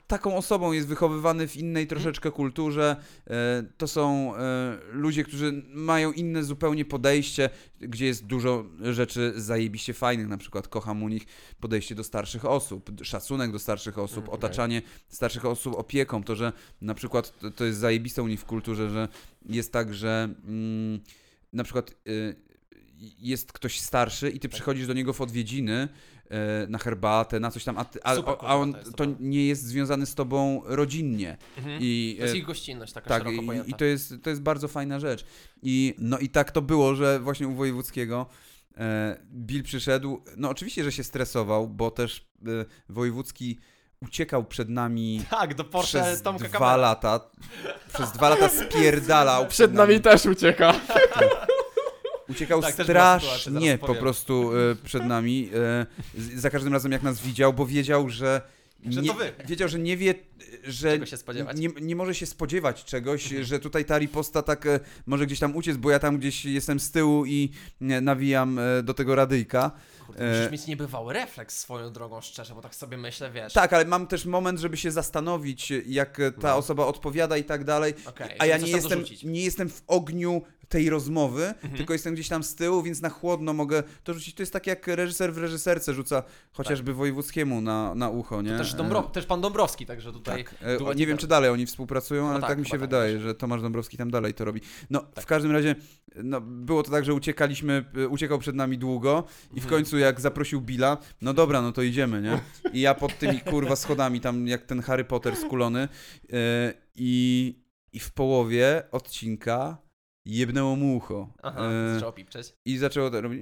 taką 0.08 0.38
osobą, 0.38 0.72
jest 0.72 0.88
wychowywany 0.88 1.48
w 1.48 1.58
innej 1.58 1.88
troszeczkę 1.88 2.32
kulturze, 2.32 2.96
e, 3.28 3.64
to 3.78 3.88
są 3.88 4.36
e, 4.36 4.78
ludzie, 4.92 5.24
którzy 5.24 5.64
mają 5.74 6.12
inne 6.12 6.44
zupełnie 6.44 6.86
podejście, 6.86 7.50
gdzie 7.88 8.06
jest 8.06 8.26
dużo 8.26 8.66
rzeczy 8.82 9.34
zajebiście 9.36 9.94
fajnych, 9.94 10.28
na 10.28 10.38
przykład 10.38 10.68
kocham 10.68 11.04
u 11.04 11.10
nich 11.10 11.26
podejście 11.60 11.96
do 11.96 12.04
starszych 12.04 12.46
osób, 12.46 12.92
szacunek 13.04 13.52
do 13.52 13.60
starszych 13.60 13.98
osób, 13.98 14.18
Mm, 14.18 14.30
okej. 14.30 14.36
otaczanie 14.36 14.82
starszych 15.10 15.46
osób 15.46 15.76
opieką, 15.76 16.24
to, 16.24 16.36
że 16.36 16.54
na 16.82 16.94
przykład 16.94 17.34
to, 17.56 17.66
jest 17.66 17.80
zajebiste 17.80 18.24
u 18.24 18.28
nich 18.28 18.40
w 18.40 18.46
kulturze, 18.46 18.90
że 18.90 19.08
jest 19.50 19.72
tak, 19.72 19.94
że 19.94 20.30
mm, 20.48 21.00
na 21.54 21.64
przykład 21.64 21.92
y, 22.08 22.36
jest 23.20 23.54
ktoś 23.54 23.80
starszy 23.80 24.30
i 24.30 24.40
ty 24.40 24.50
przychodzisz 24.50 24.88
do 24.88 24.94
niego 24.94 25.14
w 25.14 25.22
odwiedziny 25.22 25.88
na 26.68 26.78
herbatę, 26.78 27.40
na 27.40 27.52
coś 27.52 27.64
tam, 27.64 27.78
a, 27.78 27.86
ty, 27.86 28.00
a, 28.04 28.16
Super 28.16 28.36
a 28.40 28.56
on 28.56 28.76
to 28.96 29.06
nie 29.20 29.48
jest 29.48 29.64
związany 29.64 30.06
z 30.06 30.16
tobą 30.16 30.62
rodzinnie. 30.66 31.38
Mhm. 31.58 31.80
I, 31.82 32.16
To 32.18 32.24
jest 32.24 32.36
e, 32.36 32.38
ich 32.38 32.46
gościnność 32.46 32.94
taka 32.94 33.10
tak, 33.10 33.24
szeroko 33.24 33.42
i, 33.42 33.46
pojęta. 33.46 33.70
i 33.70 33.74
to, 33.74 33.86
jest, 33.86 34.14
to 34.24 34.30
jest 34.30 34.42
bardzo 34.42 34.68
fajna 34.68 35.00
rzecz. 35.00 35.26
I, 35.62 35.96
no 35.98 36.20
i 36.20 36.30
tak 36.30 36.52
to 36.52 36.62
było, 36.62 36.96
że 36.96 37.20
właśnie 37.20 37.48
u 37.48 37.56
Wojewódzkiego 37.56 38.26
e, 38.78 39.18
Bill 39.32 39.64
przyszedł, 39.64 40.22
no 40.38 40.50
oczywiście, 40.50 40.84
że 40.84 40.92
się 40.92 41.04
stresował, 41.04 41.68
bo 41.68 41.92
też 41.92 42.28
e, 42.46 42.50
Wojewódzki 42.90 43.60
uciekał 44.02 44.46
przed 44.46 44.70
nami 44.70 45.22
Tak, 45.30 45.54
do 45.56 45.64
Porsche 45.64 46.02
przez 46.02 46.22
Tomka 46.22 46.48
dwa 46.50 46.78
lata. 46.78 47.20
Przez 47.94 48.12
dwa 48.12 48.30
lata 48.30 48.50
spierdalał. 48.50 49.48
Przed 49.48 49.74
nami 49.74 50.02
też 50.02 50.26
ucieka. 50.26 50.74
Uciekał 52.30 52.62
Tak, 52.62 52.74
strasznie 52.74 53.78
po 53.78 53.96
prostu 53.96 54.52
e, 54.72 54.76
przed 54.76 55.06
nami. 55.06 55.50
E, 55.54 55.86
za 56.36 56.50
każdym 56.50 56.74
razem, 56.74 56.92
jak 56.92 57.04
nas 57.04 57.22
widział, 57.22 57.54
bo 57.54 57.66
wiedział, 57.66 58.10
że. 58.10 58.42
Że 58.90 59.02
nie, 59.02 59.08
to 59.10 59.14
wy. 59.14 59.34
Wiedział, 59.48 59.70
że 59.70 59.80
nie 59.80 59.98
wie, 59.98 60.14
że 60.64 61.00
nie, 61.56 61.70
nie 61.82 61.96
może 61.96 62.16
się 62.16 62.26
spodziewać 62.26 62.84
czegoś, 62.84 63.24
Mhm. 63.26 63.44
że 63.44 63.60
tutaj 63.60 63.86
ta 63.86 63.98
riposta 63.98 64.42
tak 64.42 64.66
e, 64.66 64.80
może 65.06 65.26
gdzieś 65.26 65.40
tam 65.40 65.56
uciec, 65.56 65.78
bo 65.78 65.92
ja 65.92 66.00
tam 66.00 66.18
gdzieś 66.18 66.46
jestem 66.46 66.80
z 66.80 66.92
tyłu 66.92 67.26
i 67.26 67.50
nawijam 67.82 68.60
do 68.84 68.94
tego 68.94 69.16
radyjka. 69.16 69.72
Kurde, 70.08 70.38
musisz 70.38 70.52
mieć 70.52 70.68
niebywały 70.68 71.14
refleks 71.14 71.58
swoją 71.60 71.94
drogą, 71.94 72.22
szczerze, 72.22 72.54
bo 72.56 72.62
tak 72.62 72.76
sobie 72.76 72.98
myślę, 72.98 73.32
wiesz. 73.32 73.54
Tak, 73.54 73.74
ale 73.74 73.86
mam 73.86 74.08
też 74.08 74.26
moment, 74.26 74.60
żeby 74.60 74.78
się 74.78 74.92
zastanowić, 74.92 75.74
jak 75.86 76.18
ta 76.42 76.48
No. 76.50 76.56
osoba 76.58 76.86
odpowiada 76.86 77.38
i 77.38 77.44
tak 77.44 77.64
dalej. 77.64 77.94
Okej, 78.06 78.30
A 78.40 78.46
ja 78.46 78.58
nie 78.58 78.72
jestem, 78.72 78.90
dorzucić. 79.00 79.24
nie 79.24 79.44
jestem 79.44 79.70
w 79.70 79.82
ogniu 79.88 80.42
tej 80.70 80.90
rozmowy, 80.90 81.46
Mhm. 81.46 81.74
tylko 81.78 81.94
jestem 81.94 82.14
gdzieś 82.14 82.28
tam 82.28 82.44
z 82.44 82.56
tyłu, 82.56 82.82
więc 82.84 83.02
na 83.02 83.10
chłodno 83.10 83.54
mogę 83.54 83.84
to 84.04 84.14
rzucić. 84.14 84.36
To 84.36 84.42
jest 84.42 84.54
tak 84.54 84.68
jak 84.68 84.88
reżyser 84.88 85.34
w 85.34 85.38
reżyserce 85.38 85.94
rzuca 85.94 86.24
chociażby 86.52 86.94
wojewódzkiemu 86.94 87.62
na, 87.62 87.96
na 87.96 88.10
ucho, 88.10 88.42
nie? 88.42 88.50
Tak. 88.50 88.58
Też, 88.58 88.74
Dąbro... 88.74 89.02
też 89.04 89.26
pan 89.26 89.42
Dąbrowski, 89.42 89.86
także 89.86 90.14
tutaj. 90.14 90.44
Tak. 90.44 90.56
E, 90.62 90.78
duet 90.78 90.98
nie 90.98 91.08
wiem, 91.08 91.18
czy 91.18 91.28
dalej 91.28 91.50
oni 91.50 91.66
współpracują, 91.66 92.30
ale 92.30 92.40
tak, 92.40 92.50
tak, 92.50 92.60
mi 92.60 92.66
się 92.66 92.72
tak, 92.72 92.80
wydaje, 92.80 93.20
że 93.20 93.36
Tomasz 93.36 93.62
Dąbrowski 93.62 93.98
tam 93.98 94.12
dalej 94.12 94.34
to 94.34 94.46
robi. 94.46 94.62
No, 94.90 95.00
Tak. 95.02 95.24
w 95.24 95.28
każdym 95.28 95.52
razie, 95.52 95.76
no, 96.16 96.42
było 96.42 96.84
to 96.84 96.92
tak, 96.92 97.06
że 97.06 97.14
uciekaliśmy, 97.14 97.86
e, 97.98 98.08
uciekał 98.08 98.40
przed 98.40 98.56
nami 98.56 98.78
długo 98.78 99.24
i 99.52 99.62
w 99.62 99.64
Mhm. 99.64 99.70
końcu 99.70 99.98
jak 99.98 100.22
zaprosił 100.22 100.62
Billa, 100.62 100.98
no 101.22 101.34
dobra, 101.34 101.62
no 101.62 101.72
to 101.72 101.82
idziemy, 101.82 102.22
nie? 102.22 102.40
I 102.74 102.82
ja 102.82 102.94
pod 102.94 103.20
tymi 103.20 103.40
kurwa 103.40 103.76
schodami, 103.76 104.22
tam 104.22 104.48
jak 104.48 104.66
ten 104.66 104.82
Harry 104.82 105.04
Potter 105.06 105.36
skulony 105.36 105.80
e, 105.82 105.88
i, 106.96 107.56
i 107.94 108.00
w 108.00 108.12
połowie 108.12 108.84
odcinka 108.92 109.78
jebnęło 110.26 110.76
mu 110.76 110.98
ucho. 110.98 111.28
Aha, 111.44 111.62
E, 111.62 111.94
zaczęło 111.94 112.12
pipczeć. 112.12 112.54
I 112.66 112.78
zaczęło 112.78 113.10
to 113.10 113.22
robić. 113.22 113.42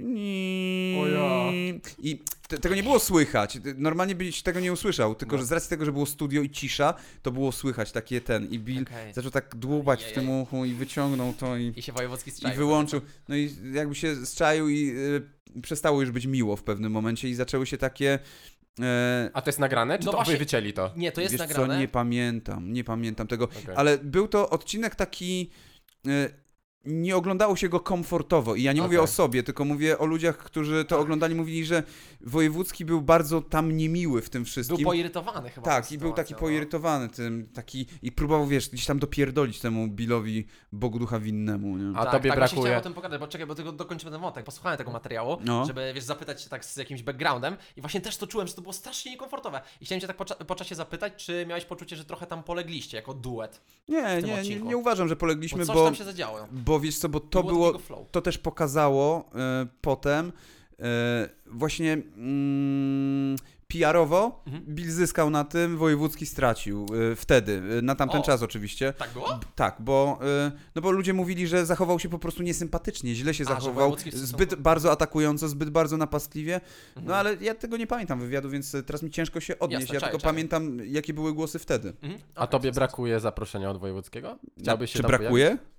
O 0.98 1.06
ja. 1.08 1.52
I 1.98 2.22
te, 2.48 2.58
tego 2.58 2.74
nie 2.74 2.82
było 2.82 2.98
słychać. 2.98 3.58
Normalnie 3.76 4.14
byś 4.14 4.42
tego 4.42 4.60
nie 4.60 4.72
usłyszał, 4.72 5.14
tylko 5.14 5.36
No. 5.36 5.42
że 5.42 5.46
z 5.46 5.52
racji 5.52 5.70
tego, 5.70 5.84
że 5.84 5.92
było 5.92 6.06
studio 6.06 6.42
i 6.42 6.50
cisza, 6.50 6.94
to 7.22 7.30
było 7.32 7.52
słychać 7.52 7.92
takie 7.92 8.20
ten. 8.20 8.46
I 8.50 8.58
Bill 8.58 8.82
Okej. 8.82 9.12
zaczął 9.12 9.30
tak 9.30 9.56
dłubać 9.56 10.04
w 10.04 10.12
tym 10.12 10.30
uchu 10.30 10.64
i 10.64 10.72
wyciągnął 10.74 11.32
to 11.32 11.56
i, 11.56 11.72
I 11.76 11.82
się 11.82 11.92
wojewódzki 11.92 12.30
i 12.30 12.32
strzelił. 12.32 12.56
wyłączył. 12.56 13.00
No 13.28 13.36
i 13.36 13.50
jakby 13.72 13.94
się 13.94 14.26
zczaił 14.26 14.68
i 14.68 14.90
y, 15.56 15.60
przestało 15.62 16.00
już 16.00 16.10
być 16.10 16.26
miło 16.26 16.56
w 16.56 16.62
pewnym 16.62 16.92
momencie 16.92 17.28
i 17.28 17.34
zaczęły 17.34 17.66
się 17.66 17.78
takie. 17.78 18.18
E, 18.80 19.30
A 19.34 19.42
to 19.42 19.48
jest 19.48 19.58
nagrane, 19.58 19.98
czy 19.98 20.04
No 20.06 20.12
to 20.12 20.18
właśnie- 20.18 20.32
wy 20.34 20.38
wycięli 20.38 20.72
to? 20.72 20.90
Nie, 20.96 21.12
to 21.12 21.20
jest 21.20 21.32
wiesz 21.32 21.38
nagrane. 21.40 21.74
co, 21.74 21.80
nie 21.80 21.88
pamiętam, 21.88 22.72
nie 22.72 22.84
pamiętam 22.84 23.26
tego. 23.26 23.44
Okej. 23.44 23.74
Ale 23.76 23.98
był 23.98 24.28
to 24.28 24.50
odcinek 24.50 24.94
taki. 24.94 25.50
Nie 26.86 27.16
oglądało 27.16 27.56
się 27.56 27.68
go 27.68 27.80
komfortowo. 27.80 28.54
I 28.54 28.62
ja 28.62 28.72
nie 28.72 28.82
mówię 28.82 28.96
Okej. 28.98 29.04
o 29.04 29.12
sobie, 29.12 29.42
tylko 29.42 29.64
mówię 29.64 29.98
o 29.98 30.06
ludziach, 30.06 30.36
którzy 30.38 30.84
to 30.84 30.88
Tak. 30.96 30.98
oglądali. 31.04 31.34
Mówili, 31.34 31.64
że 31.64 31.82
Wojewódzki 32.20 32.84
był 32.84 33.02
bardzo 33.02 33.40
tam 33.42 33.76
niemiły 33.76 34.22
w 34.22 34.30
tym 34.30 34.42
Był 34.42 34.50
wszystkim. 34.50 34.84
poirytowany 34.84 35.50
chyba. 35.50 35.64
tak, 35.64 35.92
i 35.92 35.98
był 35.98 36.12
taki 36.12 36.32
no. 36.34 36.38
poirytowany 36.40 37.08
tym, 37.08 37.48
taki 37.54 37.86
i 38.02 38.12
próbował, 38.12 38.46
wiesz, 38.46 38.68
gdzieś 38.70 38.86
tam 38.86 38.98
dopierdolić 38.98 39.60
temu 39.60 39.88
Billowi 39.88 40.46
Bogu 40.72 40.98
Ducha 40.98 41.18
winnemu, 41.20 41.76
nie? 41.78 41.98
A 41.98 42.02
tak, 42.04 42.12
tobie 42.12 42.30
tak, 42.30 42.38
brakuje- 42.38 42.60
chciałem 42.60 42.78
o 42.78 42.82
tym 42.82 42.94
pogadać, 42.94 43.20
bo 43.20 43.28
czekaj, 43.28 43.46
bo 43.46 43.54
tego 43.54 43.72
dokończymy 43.72 44.12
ten 44.12 44.20
wątek. 44.20 44.44
Posłuchałem 44.44 44.78
tego 44.78 44.90
materiału, 44.90 45.36
No. 45.44 45.64
żeby 45.66 45.92
wiesz, 45.94 46.04
zapytać 46.04 46.42
się 46.42 46.50
tak 46.50 46.64
z 46.64 46.76
jakimś 46.76 47.02
backgroundem 47.02 47.56
i 47.76 47.80
właśnie 47.80 48.00
też 48.00 48.16
to 48.16 48.26
czułem, 48.26 48.46
że 48.48 48.54
to 48.54 48.62
było 48.62 48.72
strasznie 48.72 49.10
niekomfortowe. 49.12 49.60
I 49.80 49.84
chciałem 49.86 50.00
cię 50.00 50.06
tak 50.06 50.16
po, 50.16 50.24
cza- 50.24 50.44
po 50.44 50.54
czasie 50.54 50.74
zapytać, 50.74 51.24
czy 51.26 51.46
miałeś 51.48 51.64
poczucie, 51.64 51.96
że 51.96 52.04
trochę 52.04 52.26
tam 52.26 52.42
polegliście 52.42 52.96
jako 52.96 53.14
duet? 53.14 53.60
Nie, 53.88 54.02
tym 54.20 54.26
nie, 54.26 54.42
nie, 54.42 54.56
nie 54.60 54.76
uważam, 54.76 55.08
że 55.08 55.14
Bo 55.16 55.20
polegliśmy, 55.20 55.66
coś 55.66 55.74
bo, 55.76 55.84
tam 55.84 55.94
się 55.94 56.04
zadziało. 56.04 56.38
bo 56.52 56.73
wiesz 56.80 56.98
co, 56.98 57.08
bo 57.08 57.20
to 57.20 57.42
było, 57.42 57.78
flow. 57.78 58.10
to 58.10 58.22
też 58.22 58.38
pokazało 58.38 59.30
e, 59.34 59.66
potem 59.80 60.32
e, 60.80 61.28
właśnie 61.46 61.92
mm, 61.92 63.36
PR-owo 63.68 64.42
Mhm. 64.46 64.64
Bill 64.68 64.90
zyskał 64.90 65.30
na 65.30 65.44
tym, 65.44 65.76
Wojewódzki 65.78 66.26
stracił 66.26 66.86
e, 67.12 67.16
wtedy, 67.16 67.62
e, 67.78 67.82
na 67.82 67.94
tamten 67.94 68.20
O. 68.20 68.24
czas 68.24 68.42
oczywiście. 68.42 68.92
Tak 68.92 69.10
było? 69.12 69.40
Tak, 69.54 69.76
bo, 69.80 70.18
e, 70.46 70.52
no 70.74 70.82
bo 70.82 70.90
ludzie 70.90 71.12
mówili, 71.12 71.46
że 71.46 71.66
zachował 71.66 71.98
się 71.98 72.08
po 72.08 72.18
prostu 72.18 72.42
niesympatycznie, 72.42 73.14
źle 73.14 73.34
się 73.34 73.44
A, 73.44 73.48
zachował, 73.48 73.96
zbyt 74.12 74.54
bardzo 74.54 74.90
atakująco, 74.92 75.48
zbyt 75.48 75.70
bardzo 75.70 75.96
napastliwie. 75.96 76.60
No 76.96 77.02
Mhm. 77.02 77.18
ale 77.18 77.36
ja 77.40 77.54
tego 77.54 77.76
nie 77.76 77.86
pamiętam 77.86 78.20
wywiadu, 78.20 78.50
więc 78.50 78.76
teraz 78.86 79.02
mi 79.02 79.10
ciężko 79.10 79.40
się 79.40 79.58
odnieść. 79.58 79.80
Jasne, 79.82 79.94
ja 79.94 80.00
czaję, 80.00 80.10
tylko 80.12 80.22
czaję. 80.22 80.32
pamiętam, 80.34 80.78
jakie 80.86 81.14
były 81.14 81.32
głosy 81.34 81.58
wtedy. 81.58 81.88
Mhm. 82.02 82.20
A 82.34 82.40
Okej, 82.40 82.50
tobie 82.52 82.72
brakuje 82.72 83.20
zaproszenia 83.20 83.70
od 83.70 83.78
Wojewódzkiego? 83.78 84.38
Chciałbyś 84.58 84.90
się 84.92 84.96
Czy 84.98 85.02
brakuje? 85.06 85.50
No 85.50 85.73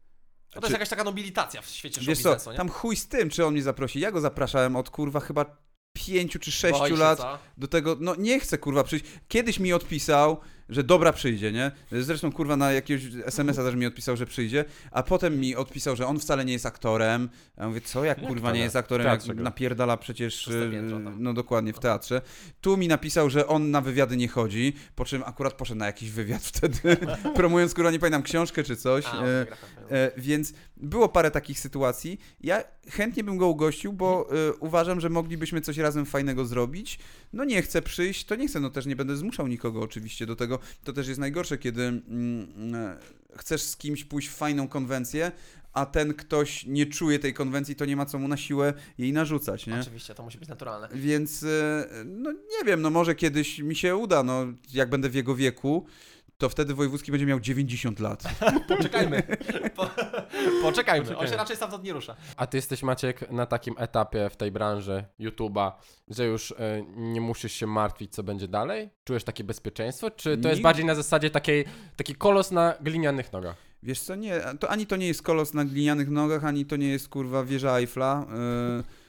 to 0.62 0.68
jest 0.68 0.74
jakaś 0.74 0.90
taka 0.90 1.04
nobilitacja 1.04 1.62
w 1.62 1.68
świecie 1.68 2.02
show 2.02 2.08
Wiesz 2.08 2.22
co, 2.22 2.30
biznesu, 2.30 2.52
nie? 2.52 2.58
tam 2.58 2.70
chuj 2.70 2.96
z 2.96 3.08
tym, 3.08 3.30
czy 3.30 3.46
on 3.46 3.54
mnie 3.54 3.64
zaprosi. 3.64 4.00
Ja 4.00 4.12
go 4.12 4.22
zapraszałem 4.22 4.76
od 4.76 4.90
kurwa 4.90 5.20
chyba 5.20 5.46
pięciu 5.94 6.40
czy 6.40 6.52
Boi 6.52 6.58
sześciu 6.72 6.88
się, 6.96 7.02
lat 7.02 7.20
co? 7.20 7.38
do 7.58 7.68
tego, 7.68 7.98
no 8.00 8.16
nie 8.16 8.40
chcę 8.40 8.58
kurwa 8.58 8.84
przyjść. 8.84 9.06
Kiedyś 9.28 9.60
mi 9.60 9.74
odpisał, 9.74 10.38
że 10.70 10.84
dobra 10.84 11.14
przyjdzie, 11.14 11.52
nie? 11.52 11.72
Zresztą 11.92 12.32
kurwa 12.32 12.58
na 12.58 12.72
jakiegoś 12.72 13.04
SMS-a 13.26 13.64
też 13.64 13.76
mi 13.76 13.86
odpisał, 13.86 14.18
że 14.18 14.26
przyjdzie, 14.26 14.66
a 14.92 15.04
potem 15.04 15.40
mi 15.40 15.56
odpisał, 15.56 15.96
że 15.96 16.08
on 16.08 16.20
wcale 16.20 16.46
nie 16.46 16.54
jest 16.54 16.66
aktorem. 16.66 17.30
A 17.58 17.62
ja 17.62 17.68
mówię, 17.68 17.82
co 17.82 18.06
jak 18.06 18.22
kurwa 18.28 18.52
nie 18.52 18.60
jest 18.60 18.76
aktorem, 18.76 19.04
W 19.04 19.10
jak 19.10 19.18
teatrze 19.20 19.36
gra. 19.36 19.44
napierdala 19.44 19.98
przecież, 19.98 20.36
Szóste 20.40 20.72
piętro 20.72 20.98
tam. 21.00 21.16
no 21.24 21.34
dokładnie, 21.34 21.74
w 21.74 21.80
teatrze. 21.80 22.22
Tu 22.62 22.78
mi 22.78 22.88
napisał, 22.88 23.30
że 23.30 23.48
on 23.48 23.72
na 23.72 23.82
wywiady 23.82 24.18
nie 24.18 24.28
chodzi, 24.28 24.74
po 24.96 25.06
czym 25.06 25.24
akurat 25.26 25.54
poszedł 25.54 25.80
na 25.80 25.86
jakiś 25.86 26.12
wywiad 26.12 26.44
wtedy, 26.54 26.98
promując 27.36 27.74
kurwa, 27.74 27.92
nie 27.92 28.00
pamiętam, 28.00 28.24
książkę 28.24 28.64
czy 28.64 28.76
coś. 28.76 29.06
A, 29.06 29.10
autografem. 29.12 29.70
E, 29.92 30.12
więc 30.18 30.54
było 30.78 31.10
parę 31.10 31.32
takich 31.32 31.60
sytuacji. 31.60 32.20
Ja 32.42 32.64
chętnie 32.90 33.24
bym 33.24 33.38
go 33.38 33.48
ugościł, 33.48 33.94
bo 33.94 34.30
e, 34.50 34.54
uważam, 34.54 35.00
że 35.02 35.10
moglibyśmy 35.10 35.62
coś 35.62 35.78
razem 35.78 36.06
fajnego 36.06 36.46
zrobić. 36.46 37.00
No 37.34 37.44
nie 37.44 37.62
chcę 37.62 37.82
przyjść, 37.82 38.26
to 38.26 38.36
nie 38.36 38.48
chcę, 38.48 38.60
no 38.60 38.70
też 38.70 38.86
nie 38.86 38.96
będę 38.96 39.18
zmuszał 39.18 39.48
nikogo 39.48 39.82
oczywiście 39.82 40.26
do 40.26 40.36
tego. 40.36 40.60
To 40.84 40.94
też 40.94 41.08
jest 41.08 41.20
najgorsze, 41.20 41.58
kiedy 41.58 41.84
mm, 41.84 42.76
e, 42.76 42.98
chcesz 43.38 43.62
z 43.62 43.78
kimś 43.78 44.04
pójść 44.04 44.28
w 44.28 44.36
fajną 44.36 44.68
konwencję, 44.68 45.32
a 45.76 45.86
ten 45.86 46.14
ktoś 46.14 46.66
nie 46.66 46.86
czuje 46.86 47.20
tej 47.20 47.34
konwencji, 47.34 47.76
to 47.76 47.86
nie 47.86 47.96
ma 47.96 48.06
co 48.06 48.20
mu 48.20 48.28
na 48.28 48.38
siłę 48.38 48.74
jej 48.98 49.14
narzucać, 49.14 49.68
nie? 49.68 49.80
Oczywiście, 49.80 50.16
to 50.16 50.24
musi 50.24 50.38
być 50.38 50.50
naturalne. 50.50 50.90
Więc 50.94 51.44
e, 51.44 51.88
no 52.06 52.32
nie 52.32 52.66
wiem, 52.66 52.82
no 52.82 52.90
może 52.90 53.16
kiedyś 53.16 53.60
mi 53.60 53.76
się 53.76 53.96
uda, 53.96 54.24
no 54.24 54.46
jak 54.74 54.90
będę 54.90 55.10
w 55.10 55.16
jego 55.16 55.36
wieku, 55.36 55.86
to 56.38 56.50
wtedy 56.50 56.74
Wojewódzki 56.74 57.12
będzie 57.12 57.26
miał 57.26 57.40
90 57.40 58.00
lat. 58.00 58.24
Poczekajmy. 58.68 59.24
Po, 59.76 59.90
poczekajmy. 60.62 61.18
On 61.18 61.28
się 61.28 61.36
raczej 61.36 61.56
stamtąd 61.56 61.84
nie 61.84 61.94
rusza. 61.94 62.16
A 62.38 62.48
ty 62.48 62.58
jesteś 62.58 62.84
Maciek 62.84 63.32
na 63.32 63.46
takim 63.46 63.76
etapie 63.78 64.30
w 64.30 64.36
tej 64.36 64.52
branży 64.52 65.06
YouTube'a, 65.20 65.72
że 66.08 66.26
już 66.26 66.52
e, 66.52 66.84
nie 66.96 67.22
musisz 67.22 67.54
się 67.54 67.68
martwić, 67.68 68.14
co 68.14 68.24
będzie 68.24 68.48
dalej? 68.48 68.90
Czujesz 69.04 69.24
takie 69.24 69.44
bezpieczeństwo? 69.44 70.12
Czy 70.12 70.38
to 70.38 70.50
jest 70.50 70.62
bardziej 70.62 70.86
na 70.86 70.96
zasadzie 70.96 71.30
takiej, 71.30 71.66
taki 71.96 72.16
kolos 72.16 72.52
na 72.52 72.74
glinianych 72.82 73.34
nogach? 73.34 73.56
Wiesz 73.84 74.00
co, 74.00 74.16
nie, 74.16 74.42
to 74.60 74.70
ani 74.70 74.88
to 74.88 74.96
nie 74.96 75.08
jest 75.08 75.22
kolos 75.22 75.54
na 75.54 75.66
glinianych 75.66 76.10
nogach, 76.10 76.46
ani 76.46 76.66
to 76.66 76.76
nie 76.76 76.88
jest 76.88 77.10
kurwa 77.10 77.44
wieża 77.44 77.78
Eiffla. 77.78 78.26
Yy, 78.78 79.05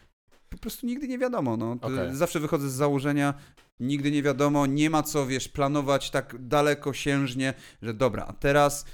po 0.50 0.58
prostu 0.58 0.86
nigdy 0.86 1.08
nie 1.08 1.18
wiadomo, 1.18 1.56
no. 1.56 1.76
Okej. 1.80 2.16
Zawsze 2.16 2.40
wychodzę 2.40 2.70
z 2.70 2.72
założenia, 2.72 3.34
nigdy 3.80 4.10
nie 4.10 4.22
wiadomo, 4.22 4.66
nie 4.66 4.90
ma 4.90 5.02
co, 5.02 5.26
wiesz, 5.26 5.48
planować 5.48 6.10
tak 6.10 6.36
dalekosiężnie, 6.38 7.54
że 7.82 7.94
dobra, 7.94 8.24
a 8.28 8.32
teraz 8.32 8.84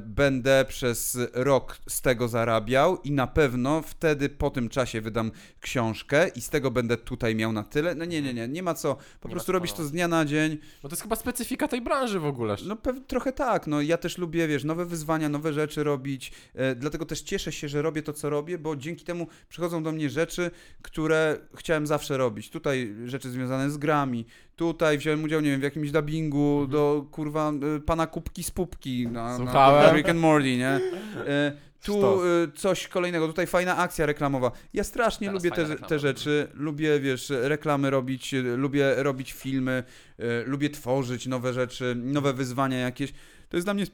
będę 0.00 0.64
przez 0.68 1.18
rok 1.32 1.78
z 1.88 2.00
tego 2.00 2.28
zarabiał 2.28 2.98
i 3.04 3.10
na 3.10 3.26
pewno 3.26 3.82
wtedy 3.82 4.28
po 4.28 4.50
tym 4.50 4.68
czasie 4.68 5.00
wydam 5.00 5.32
książkę 5.60 6.28
i 6.28 6.40
z 6.40 6.48
tego 6.48 6.70
będę 6.70 6.96
tutaj 6.96 7.34
miał 7.34 7.52
na 7.52 7.62
tyle. 7.62 7.94
No 7.94 8.04
nie, 8.04 8.22
nie, 8.22 8.34
nie, 8.34 8.48
nie 8.48 8.62
ma 8.62 8.74
co. 8.74 8.96
Po 9.20 9.28
Nie 9.28 9.32
prostu 9.32 9.52
robisz 9.52 9.72
to 9.72 9.84
z 9.84 9.92
dnia 9.92 10.08
na 10.08 10.24
dzień. 10.24 10.58
Bo 10.82 10.88
to 10.88 10.92
jest 10.92 11.02
chyba 11.02 11.16
specyfika 11.16 11.68
tej 11.68 11.80
branży 11.80 12.20
w 12.20 12.26
ogóle. 12.26 12.56
No 12.66 12.76
trochę 13.06 13.32
tak, 13.32 13.66
no 13.66 13.80
ja 13.80 13.96
też 13.96 14.18
lubię, 14.18 14.48
wiesz, 14.48 14.64
nowe 14.64 14.86
wyzwania, 14.86 15.28
nowe 15.28 15.52
rzeczy 15.52 15.84
robić, 15.84 16.32
e, 16.54 16.74
dlatego 16.74 17.06
też 17.06 17.20
cieszę 17.20 17.52
się, 17.52 17.68
że 17.68 17.82
robię 17.82 18.02
to, 18.02 18.12
co 18.12 18.30
robię, 18.30 18.58
bo 18.58 18.76
dzięki 18.76 19.04
temu 19.04 19.26
przychodzą 19.48 19.82
do 19.82 19.92
mnie 19.92 20.10
rzeczy, 20.10 20.50
które 20.82 21.38
chciałem 21.54 21.86
zawsze 21.86 22.16
robić. 22.16 22.50
Tutaj 22.50 22.94
rzeczy 23.04 23.30
związane 23.30 23.70
z 23.70 23.76
grami, 23.78 24.26
tutaj 24.56 24.98
wziąłem 24.98 25.24
udział, 25.24 25.40
nie 25.40 25.50
wiem, 25.50 25.60
w 25.60 25.62
jakimś 25.62 25.90
dubbingu 25.90 26.66
do, 26.66 27.06
kurwa, 27.10 27.52
e, 27.76 27.80
pana 27.80 28.06
Kubki 28.06 28.44
z 28.44 28.50
Pupki 28.50 29.08
na, 29.08 29.36
Słuchałem. 29.36 29.86
na 29.86 29.92
Rick 29.92 30.08
and 30.08 30.20
Morty, 30.20 30.56
nie? 30.56 30.80
E, 31.26 31.52
tu 31.82 32.24
e, 32.24 32.26
coś 32.54 32.88
kolejnego, 32.88 33.26
tutaj 33.26 33.46
fajna 33.46 33.76
akcja 33.76 34.06
reklamowa. 34.06 34.52
Ja 34.74 34.84
strasznie 34.84 35.26
Teraz 35.26 35.44
lubię 35.44 35.56
te, 35.56 35.76
te 35.76 35.98
rzeczy, 35.98 36.48
lubię, 36.54 37.00
wiesz, 37.00 37.30
reklamy 37.30 37.90
robić, 37.90 38.34
e, 38.34 38.42
lubię 38.42 38.94
robić 38.96 39.32
filmy, 39.32 39.82
lubię 40.46 40.70
tworzyć 40.70 41.26
nowe 41.26 41.52
rzeczy, 41.52 41.94
nowe 41.96 42.32
wyzwania 42.32 42.78
jakieś. 42.78 43.12
To 43.48 43.56
jest 43.56 43.66
dla 43.66 43.74
mnie 43.74 43.86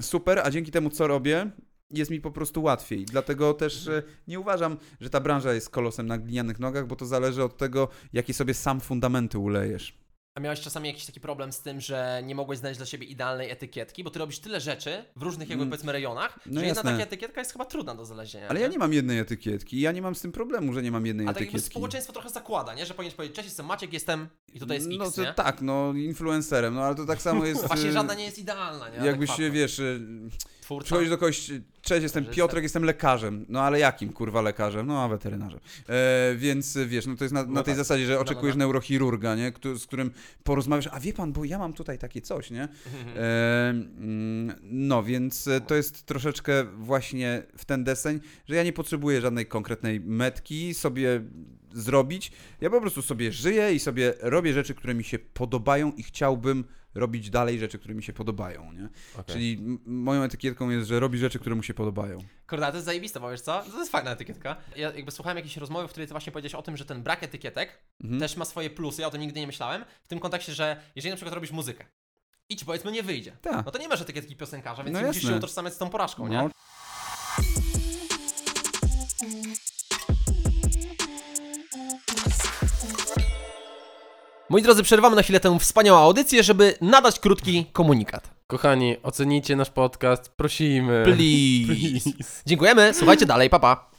super, 0.00 0.38
a 0.44 0.50
dzięki 0.50 0.70
temu, 0.70 0.90
co 0.90 1.06
robię, 1.06 1.50
jest 1.90 2.10
mi 2.10 2.20
po 2.20 2.30
prostu 2.30 2.62
łatwiej. 2.62 3.04
Dlatego 3.04 3.54
też 3.54 3.86
e, 3.88 4.02
nie 4.28 4.40
uważam, 4.40 4.76
że 5.00 5.10
ta 5.10 5.20
branża 5.20 5.52
jest 5.54 5.70
kolosem 5.70 6.06
na 6.06 6.18
glinianych 6.18 6.58
nogach, 6.60 6.86
bo 6.86 6.96
to 6.96 7.06
zależy 7.06 7.44
od 7.44 7.56
tego, 7.56 7.88
jakie 8.12 8.34
sobie 8.34 8.54
sam 8.54 8.80
fundamenty 8.80 9.38
ulejesz. 9.38 10.04
A 10.36 10.40
miałeś 10.40 10.60
czasami 10.60 10.88
jakiś 10.88 11.06
taki 11.06 11.20
problem 11.20 11.52
z 11.52 11.60
tym, 11.60 11.80
że 11.80 12.22
nie 12.24 12.34
mogłeś 12.34 12.58
znaleźć 12.58 12.78
dla 12.78 12.86
siebie 12.86 13.06
idealnej 13.06 13.50
etykietki, 13.50 14.04
bo 14.04 14.10
ty 14.10 14.18
robisz 14.18 14.38
tyle 14.38 14.60
rzeczy 14.60 15.04
w 15.16 15.22
różnych 15.22 15.48
jakby 15.48 15.62
Mm. 15.62 15.70
powiedzmy 15.70 15.92
rejonach, 15.92 16.40
No 16.46 16.60
że 16.60 16.66
jedna 16.66 16.80
jasne. 16.80 16.90
taka 16.92 17.02
etykietka 17.04 17.40
jest 17.40 17.52
chyba 17.52 17.64
trudna 17.64 17.94
do 17.94 18.04
znalezienia. 18.04 18.48
Ale 18.48 18.60
ja 18.60 18.68
nie 18.68 18.78
mam 18.78 18.92
jednej 18.92 19.18
etykietki, 19.18 19.80
ja 19.80 19.92
nie 19.92 20.02
mam 20.02 20.14
z 20.14 20.20
tym 20.20 20.32
problemu, 20.32 20.72
że 20.72 20.82
nie 20.82 20.90
mam 20.92 21.06
jednej 21.06 21.26
A 21.26 21.32
tak 21.32 21.42
etykietki. 21.42 21.70
społeczeństwo 21.70 22.12
trochę 22.12 22.30
zakłada, 22.30 22.74
nie? 22.74 22.86
Że 22.86 22.94
powinieneś 22.94 23.14
powiedzieć, 23.16 23.36
cześć, 23.36 23.46
jestem 23.48 23.66
Maciek, 23.66 23.92
jestem 23.92 24.28
i 24.54 24.60
tutaj 24.60 24.76
jest 24.76 24.88
no 24.90 25.04
X, 25.06 25.14
to 25.14 25.22
nie? 25.22 25.34
tak, 25.34 25.62
no 25.62 25.92
influencerem, 25.92 26.74
no 26.74 26.82
ale 26.82 26.94
to 26.94 27.04
tak 27.06 27.22
samo 27.22 27.46
jest... 27.46 27.66
Właśnie 27.66 27.88
e, 27.88 27.92
żadna 27.92 28.14
nie 28.14 28.24
jest 28.24 28.38
idealna, 28.38 28.88
nie? 28.88 29.06
Jakbyś, 29.06 29.30
wiesz, 29.50 29.80
e, 29.80 30.00
Twórca. 30.60 30.84
Przychodzisz 30.84 31.10
do 31.10 31.18
kogoś, 31.18 31.50
cześć, 31.84 32.02
jestem. 32.02 32.24
Piotrek, 32.26 32.62
jestem 32.62 32.84
lekarzem. 32.84 33.46
No 33.48 33.60
ale 33.60 33.78
jakim, 33.78 34.12
kurwa, 34.12 34.42
lekarzem? 34.42 34.86
No, 34.86 35.02
a 35.02 35.08
weterynarzem. 35.08 35.60
E, 35.88 36.34
więc 36.36 36.78
wiesz, 36.86 37.06
no 37.06 37.16
to 37.16 37.24
jest 37.24 37.34
na, 37.34 37.42
na 37.42 37.48
No 37.48 37.62
tej 37.62 37.72
tak. 37.74 37.76
zasadzie, 37.76 38.06
że 38.06 38.14
no, 38.14 38.20
oczekujesz 38.20 38.56
no. 38.56 38.58
neurochirurga, 38.58 39.34
nie? 39.34 39.52
Któ- 39.52 39.78
z 39.78 39.86
którym 39.86 40.10
porozmawiasz, 40.44 40.88
a 40.92 41.00
wie 41.00 41.12
pan, 41.12 41.32
bo 41.32 41.44
ja 41.44 41.58
mam 41.58 41.72
tutaj 41.72 41.98
takie 41.98 42.20
coś, 42.20 42.50
nie? 42.50 42.68
E, 43.16 43.70
mm, 43.70 44.54
no, 44.62 45.02
więc 45.02 45.48
e, 45.48 45.60
to 45.60 45.74
jest 45.74 46.06
troszeczkę 46.06 46.64
właśnie 46.64 47.42
w 47.56 47.64
ten 47.64 47.84
deseń, 47.84 48.20
że 48.48 48.54
ja 48.54 48.62
nie 48.62 48.72
potrzebuję 48.72 49.20
żadnej 49.20 49.46
konkretnej 49.46 50.00
metki 50.00 50.74
sobie 50.74 51.20
zrobić. 51.72 52.32
Ja 52.60 52.70
po 52.70 52.80
prostu 52.80 53.02
sobie 53.02 53.32
żyję 53.32 53.74
i 53.74 53.78
sobie 53.80 54.14
robię 54.20 54.52
rzeczy, 54.52 54.74
które 54.74 54.94
mi 54.94 55.04
się 55.04 55.18
podobają 55.18 55.92
i 55.92 56.02
chciałbym 56.02 56.64
robić 56.94 57.30
dalej 57.30 57.58
rzeczy, 57.58 57.78
które 57.78 57.94
mi 57.94 58.02
się 58.02 58.12
podobają, 58.12 58.72
nie? 58.72 58.88
Okej. 59.14 59.24
Czyli 59.34 59.78
moją 59.86 60.22
etykietką 60.22 60.70
jest, 60.70 60.88
że 60.88 61.00
robi 61.00 61.18
rzeczy, 61.18 61.38
które 61.38 61.54
mu 61.56 61.62
się 61.62 61.74
podobają. 61.74 62.18
Kurde, 62.48 62.66
to 62.66 62.74
jest 62.74 62.86
zajebiste, 62.86 63.20
bo 63.20 63.30
wiesz 63.30 63.40
co? 63.40 63.62
To 63.72 63.78
jest 63.78 63.92
fajna 63.92 64.10
etykietka. 64.10 64.56
Ja 64.76 64.92
jakby 64.92 65.10
słuchałem 65.10 65.36
jakiejś 65.36 65.56
rozmowy, 65.56 65.88
w 65.88 65.90
której 65.90 66.06
ty 66.06 66.14
właśnie 66.14 66.32
powiedziałeś 66.32 66.54
o 66.54 66.62
tym, 66.62 66.76
że 66.76 66.84
ten 66.84 67.02
brak 67.02 67.22
etykietek 67.22 67.78
Mhm. 68.02 68.20
też 68.20 68.36
ma 68.36 68.44
swoje 68.44 68.70
plusy, 68.70 69.00
ja 69.02 69.08
o 69.08 69.10
tym 69.10 69.20
nigdy 69.20 69.40
nie 69.40 69.46
myślałem, 69.46 69.84
w 70.04 70.08
tym 70.08 70.18
kontekście, 70.18 70.54
że 70.54 70.80
jeżeli 70.96 71.10
na 71.10 71.16
przykład 71.16 71.34
robisz 71.34 71.50
muzykę 71.50 71.84
i 72.48 72.56
ci 72.56 72.64
powiedzmy 72.64 72.92
nie 72.92 73.02
wyjdzie, 73.02 73.36
Tak. 73.42 73.66
no 73.66 73.72
to 73.72 73.78
nie 73.78 73.88
masz 73.88 74.00
etykietki 74.00 74.36
piosenkarza, 74.36 74.84
więc 74.84 74.98
No 75.00 75.06
musisz 75.06 75.22
się 75.22 75.36
utożsamiać 75.36 75.74
z 75.74 75.78
tą 75.78 75.90
porażką, 75.90 76.28
nie? 76.28 76.48
Moi 84.54 84.62
drodzy, 84.62 84.82
przerwamy 84.82 85.16
na 85.16 85.22
chwilę 85.22 85.40
tę 85.40 85.58
wspaniałą 85.58 85.98
audycję, 85.98 86.42
żeby 86.42 86.74
nadać 86.80 87.20
krótki 87.20 87.66
komunikat. 87.72 88.30
Kochani, 88.46 88.96
ocenijcie 89.02 89.56
nasz 89.56 89.70
podcast, 89.70 90.28
prosimy. 90.28 91.02
Please. 91.04 92.10
Dziękujemy, 92.46 92.94
słuchajcie 92.94 93.26
dalej, 93.26 93.50
papa. 93.50 93.76
Pa. 93.76 93.90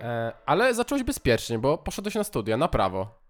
E, 0.00 0.32
ale 0.46 0.74
zacząłeś 0.74 1.04
bezpiecznie, 1.04 1.58
bo 1.58 1.78
poszedłeś 1.78 2.14
na 2.14 2.24
studia, 2.24 2.56
na 2.56 2.68
prawo. 2.68 3.25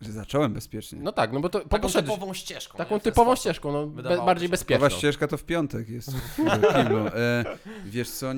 Że 0.00 0.12
zacząłem 0.12 0.52
bezpiecznie. 0.54 0.98
No 1.02 1.12
tak, 1.12 1.32
no 1.32 1.40
bo 1.40 1.48
to 1.48 1.60
Taką 1.60 1.82
poszedłeś 1.82 2.14
typową 2.14 2.34
ścieżką. 2.34 2.78
taką 2.78 2.94
nie? 2.94 3.00
Typową 3.00 3.30
sposób. 3.30 3.40
ścieżką, 3.40 3.72
no 3.72 3.86
be, 3.86 4.02
bardziej 4.02 4.48
się. 4.48 4.50
bezpieczną. 4.50 4.84
Nowa 4.86 4.96
ścieżka 4.98 5.28
to 5.28 5.36
w 5.36 5.44
piątek 5.44 5.88
jest. 5.88 6.10
E, 7.14 7.44
wiesz 7.84 8.10
co, 8.10 8.30
e, 8.32 8.36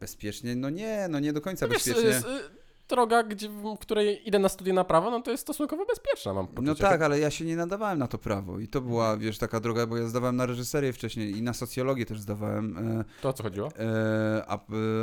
bezpiecznie? 0.00 0.56
No 0.56 0.70
nie, 0.70 1.06
no 1.10 1.20
nie 1.20 1.32
do 1.32 1.40
końca 1.40 1.66
No 1.66 1.72
wiesz, 1.74 1.84
bezpiecznie. 1.84 2.10
y, 2.30 2.57
droga, 2.88 3.22
gdzie, 3.22 3.48
w 3.48 3.78
której 3.80 4.28
idę 4.28 4.38
na 4.38 4.48
studia 4.48 4.74
na 4.74 4.84
prawo, 4.84 5.10
no 5.10 5.20
to 5.22 5.30
jest 5.30 5.42
stosunkowo 5.42 5.84
bezpieczna, 5.86 6.34
mam 6.34 6.46
poczucie. 6.46 6.66
No 6.68 6.74
tak, 6.74 7.02
ale 7.02 7.18
ja 7.18 7.30
się 7.30 7.44
nie 7.44 7.56
nadawałem 7.56 7.98
na 7.98 8.06
to 8.08 8.18
prawo 8.18 8.58
i 8.58 8.68
to 8.68 8.80
była, 8.80 9.16
wiesz, 9.16 9.38
taka 9.38 9.60
droga, 9.60 9.86
bo 9.86 9.96
ja 9.96 10.06
zdawałem 10.08 10.36
na 10.36 10.46
reżyserię 10.46 10.92
wcześniej 10.92 11.36
i 11.38 11.42
na 11.42 11.52
socjologię 11.52 12.06
też 12.06 12.20
zdawałem, 12.20 12.78
e, 13.00 13.04
To 13.22 13.28
o 13.28 13.32
co 13.32 13.42
chodziło? 13.42 13.68
e, 13.78 14.42
a, 14.48 14.54
e, 14.56 14.58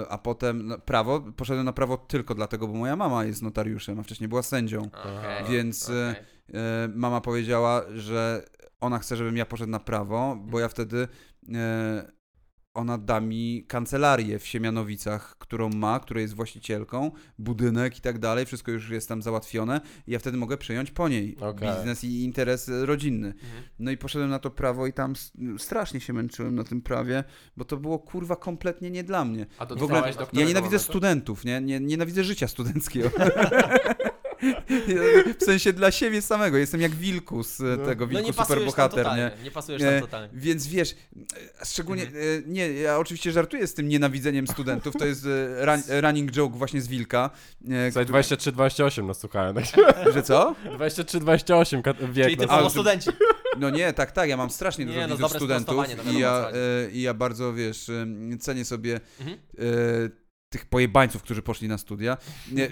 a 0.09 0.17
potem 0.17 0.67
no, 0.67 0.79
prawo, 0.79 1.21
poszedłem 1.35 1.65
na 1.65 1.73
prawo 1.73 1.97
tylko 1.97 2.35
dlatego, 2.35 2.67
bo 2.67 2.73
moja 2.73 2.95
mama 2.95 3.25
jest 3.25 3.41
notariuszem, 3.41 3.99
a 3.99 4.03
wcześniej 4.03 4.27
była 4.27 4.43
sędzią, 4.43 4.81
Okej, 4.81 5.45
więc 5.49 5.89
e, 5.89 6.15
mama 6.95 7.21
powiedziała, 7.21 7.81
że 7.95 8.45
ona 8.79 8.99
chce, 8.99 9.15
żebym 9.15 9.37
ja 9.37 9.45
poszedł 9.45 9.71
na 9.71 9.79
prawo, 9.79 10.37
bo 10.39 10.59
ja 10.59 10.67
wtedy 10.67 11.07
ona 12.75 12.97
da 12.97 13.19
mi 13.19 13.65
kancelarię 13.67 14.39
w 14.39 14.47
Siemianowicach, 14.47 15.37
którą 15.37 15.69
ma, 15.69 15.99
której 15.99 16.21
jest 16.21 16.33
właścicielką, 16.33 17.11
budynek 17.39 17.97
i 17.97 18.01
tak 18.01 18.19
dalej, 18.19 18.45
wszystko 18.45 18.71
już 18.71 18.89
jest 18.89 19.09
tam 19.09 19.21
załatwione 19.21 19.81
i 20.07 20.11
ja 20.11 20.19
wtedy 20.19 20.37
mogę 20.37 20.57
przejąć 20.57 20.91
po 20.91 21.09
niej 21.09 21.37
Okej. 21.41 21.69
biznes 21.69 22.03
i 22.03 22.23
interes 22.23 22.69
e, 22.69 22.85
rodzinny. 22.85 23.27
Mhm. 23.27 23.63
No 23.79 23.91
i 23.91 23.97
poszedłem 23.97 24.29
na 24.29 24.39
to 24.39 24.51
prawo 24.51 24.87
i 24.87 24.93
tam 24.93 25.13
strasznie 25.57 25.99
się 25.99 26.13
męczyłem 26.13 26.55
na 26.55 26.63
tym 26.63 26.81
prawie, 26.81 27.23
bo 27.57 27.65
to 27.65 27.77
było 27.77 27.99
kurwa 27.99 28.35
kompletnie 28.35 28.91
nie 28.91 29.03
dla 29.03 29.25
mnie. 29.25 29.45
A 29.59 29.65
to 29.65 29.75
W 29.75 29.83
ogóle 29.83 30.01
do 30.01 30.07
ja 30.07 30.25
nienawidzę 30.33 30.61
momentu? 30.61 30.79
studentów, 30.79 31.45
nie? 31.45 31.61
nie? 31.61 31.79
Nienawidzę 31.79 32.23
życia 32.23 32.47
studenckiego. 32.47 33.09
w 35.39 35.43
sensie 35.43 35.73
dla 35.73 35.91
siebie 35.91 36.21
samego. 36.21 36.57
Jestem 36.57 36.81
jak 36.81 36.91
wilku 36.91 37.43
z 37.43 37.61
e, 37.61 37.63
No. 37.63 37.85
tego, 37.85 38.05
No 38.05 38.09
wilku 38.09 38.27
nie 38.27 38.33
pasujesz 38.33 38.61
tam 38.63 38.69
superbohater, 38.71 38.97
nie? 38.97 39.03
totalnie, 39.03 39.31
nie 39.43 39.51
pasujesz 39.51 39.81
E, 39.81 39.91
tam 39.91 40.01
totalnie. 40.01 40.29
Więc 40.33 40.67
wiesz, 40.67 40.91
e, 41.61 41.65
szczególnie, 41.65 42.03
Mhm. 42.03 42.23
e, 42.23 42.41
nie, 42.49 42.73
ja 42.73 42.97
oczywiście 42.97 43.31
żartuję 43.31 43.67
z 43.67 43.73
tym 43.73 43.87
nienawidzeniem 43.87 44.47
studentów, 44.47 44.95
to 44.99 45.05
jest 45.05 45.25
e, 45.25 45.65
run, 45.65 45.81
running 46.01 46.31
joke 46.31 46.57
właśnie 46.57 46.81
z 46.81 46.87
Wilka. 46.87 47.29
e, 47.71 47.91
Słuchaj, 47.91 48.05
23-28 48.05 49.07
nas 49.07 49.19
słuchałem. 49.19 49.55
tak? 49.55 49.65
który- 49.65 50.13
Że 50.13 50.23
co? 50.23 50.55
23-28 50.77 51.81
kat- 51.81 52.11
wiek. 52.11 52.25
Czyli 52.25 52.37
nas- 52.37 52.41
typowo 52.41 52.59
ale- 52.59 52.69
studenci. 52.69 53.09
No 53.59 53.69
nie, 53.69 53.93
tak, 53.93 54.11
tak, 54.11 54.29
ja 54.29 54.37
mam 54.37 54.49
strasznie 54.49 54.85
Nie, 54.85 54.93
dużo 54.93 55.07
no, 55.07 55.15
widzów 55.17 55.31
studentów 55.33 55.75
no 56.05 56.11
i 56.11 56.19
ja, 56.19 56.49
e, 56.85 56.91
i 56.91 57.01
ja 57.01 57.13
bardzo, 57.13 57.53
wiesz, 57.53 57.91
cenię 58.39 58.65
sobie 58.65 58.99
Mhm. 59.19 59.37
e, 59.57 60.24
tych 60.49 60.65
pojebańców, 60.65 61.23
którzy 61.23 61.41
poszli 61.41 61.67
na 61.67 61.77
studia. 61.77 62.17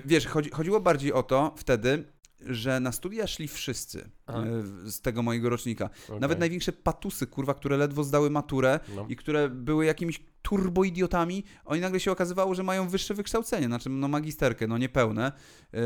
Wiesz, 0.06 0.28
chodzi, 0.28 0.50
chodziło 0.50 0.82
bardziej 0.82 1.14
o 1.14 1.24
to 1.24 1.54
wtedy, 1.58 2.04
że 2.40 2.80
na 2.80 2.92
studia 2.92 3.28
szli 3.28 3.48
wszyscy 3.48 4.10
Aha. 4.26 4.44
e, 4.86 4.92
z 4.92 5.02
tego 5.02 5.24
mojego 5.24 5.50
rocznika. 5.50 5.90
Okej. 6.08 6.20
Nawet 6.20 6.40
największe 6.40 6.72
patusy, 6.72 7.28
kurwa, 7.28 7.54
które 7.54 7.78
ledwo 7.78 8.04
zdały 8.04 8.30
maturę 8.30 8.80
No. 8.96 9.06
i 9.10 9.16
które 9.16 9.50
były 9.50 9.86
jakimiś 9.86 10.20
turboidiotami, 10.42 11.44
oni 11.66 11.82
nagle 11.82 12.00
się 12.00 12.12
okazywało, 12.12 12.56
że 12.56 12.64
mają 12.64 12.88
wyższe 12.90 13.14
wykształcenie, 13.14 13.68
znaczy 13.68 13.90
no 13.90 14.08
magisterkę, 14.08 14.68
no 14.68 14.78
niepełne, 14.78 15.32
e, 15.74 15.78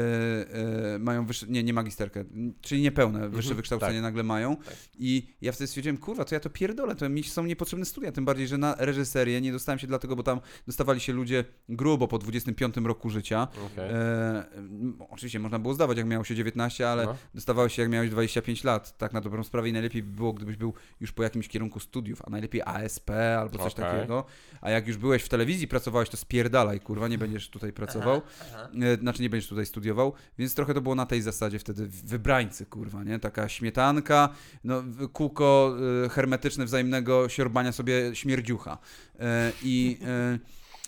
e, 0.96 1.00
mają 1.00 1.26
wyższe, 1.26 1.46
nie, 1.50 1.64
nie 1.64 1.74
magisterkę, 1.74 2.24
czyli 2.62 2.82
niepełne, 2.82 3.20
wyższe 3.20 3.38
Mhm, 3.50 3.56
wykształcenie 3.58 3.94
tak. 3.94 4.02
nagle 4.04 4.24
mają 4.24 4.56
Tak. 4.56 4.76
i 5.00 5.28
ja 5.42 5.52
wtedy 5.52 5.68
stwierdziłem, 5.68 5.98
kurwa, 5.98 6.26
to 6.26 6.36
ja 6.36 6.40
to 6.40 6.50
pierdolę, 6.50 6.96
to 6.96 7.10
mi 7.10 7.24
są 7.24 7.46
niepotrzebne 7.46 7.86
studia, 7.86 8.12
tym 8.12 8.26
bardziej, 8.26 8.48
że 8.48 8.58
na 8.58 8.76
reżyserię 8.80 9.42
nie 9.42 9.52
dostałem 9.52 9.80
się 9.80 9.88
dlatego, 9.88 10.16
bo 10.16 10.24
tam 10.24 10.40
dostawali 10.68 11.00
się 11.00 11.14
ludzie 11.14 11.46
grubo 11.70 12.08
po 12.08 12.18
25 12.18 12.76
roku 12.78 13.10
życia, 13.10 13.48
m, 14.58 14.98
oczywiście 15.10 15.40
można 15.40 15.60
było 15.60 15.74
zdawać, 15.74 15.98
jak 15.98 16.08
miało 16.08 16.24
się 16.24 16.36
19, 16.36 16.90
ale 16.90 17.06
No. 17.06 17.16
dostawałeś 17.36 17.74
się, 17.74 17.82
jak 17.82 17.92
miałeś 17.92 18.10
25 18.28 18.64
lat. 18.64 18.98
Tak 18.98 19.14
na 19.14 19.22
dobrą 19.22 19.44
sprawę 19.44 19.70
i 19.70 19.74
najlepiej 19.74 20.04
by 20.04 20.16
było, 20.16 20.34
gdybyś 20.34 20.56
był 20.56 20.74
już 21.02 21.12
po 21.12 21.24
jakimś 21.24 21.48
kierunku 21.48 21.80
studiów, 21.80 22.22
a 22.26 22.30
najlepiej 22.30 22.62
ASP 22.66 23.10
albo 23.40 23.58
coś 23.58 23.74
Okej. 23.74 23.86
takiego. 23.86 24.26
A 24.62 24.70
jak 24.70 24.88
już 24.88 24.98
byłeś 24.98 25.24
w 25.24 25.30
telewizji, 25.30 25.68
pracowałeś, 25.68 26.10
to 26.10 26.18
spierdalaj, 26.18 26.80
kurwa, 26.80 27.08
nie 27.08 27.18
będziesz 27.18 27.50
tutaj 27.50 27.74
pracował. 27.74 28.22
Aha. 28.42 28.70
E, 28.82 28.96
Znaczy 28.96 29.22
nie 29.22 29.30
będziesz 29.30 29.50
tutaj 29.50 29.66
studiował, 29.66 30.14
więc 30.38 30.56
trochę 30.56 30.74
to 30.74 30.82
było 30.82 30.96
na 30.96 31.06
tej 31.06 31.22
zasadzie 31.22 31.60
wtedy 31.60 31.88
wybrańcy, 31.88 32.66
kurwa, 32.66 33.04
nie? 33.04 33.20
Taka 33.20 33.50
śmietanka, 33.50 34.30
no, 34.64 34.84
kółko 35.14 35.76
e, 36.06 36.10
hermetyczne 36.10 36.66
wzajemnego 36.66 37.30
siorbania 37.30 37.72
sobie 37.72 38.16
śmierdziucha. 38.16 38.78
E, 39.20 39.52
I, 39.64 39.98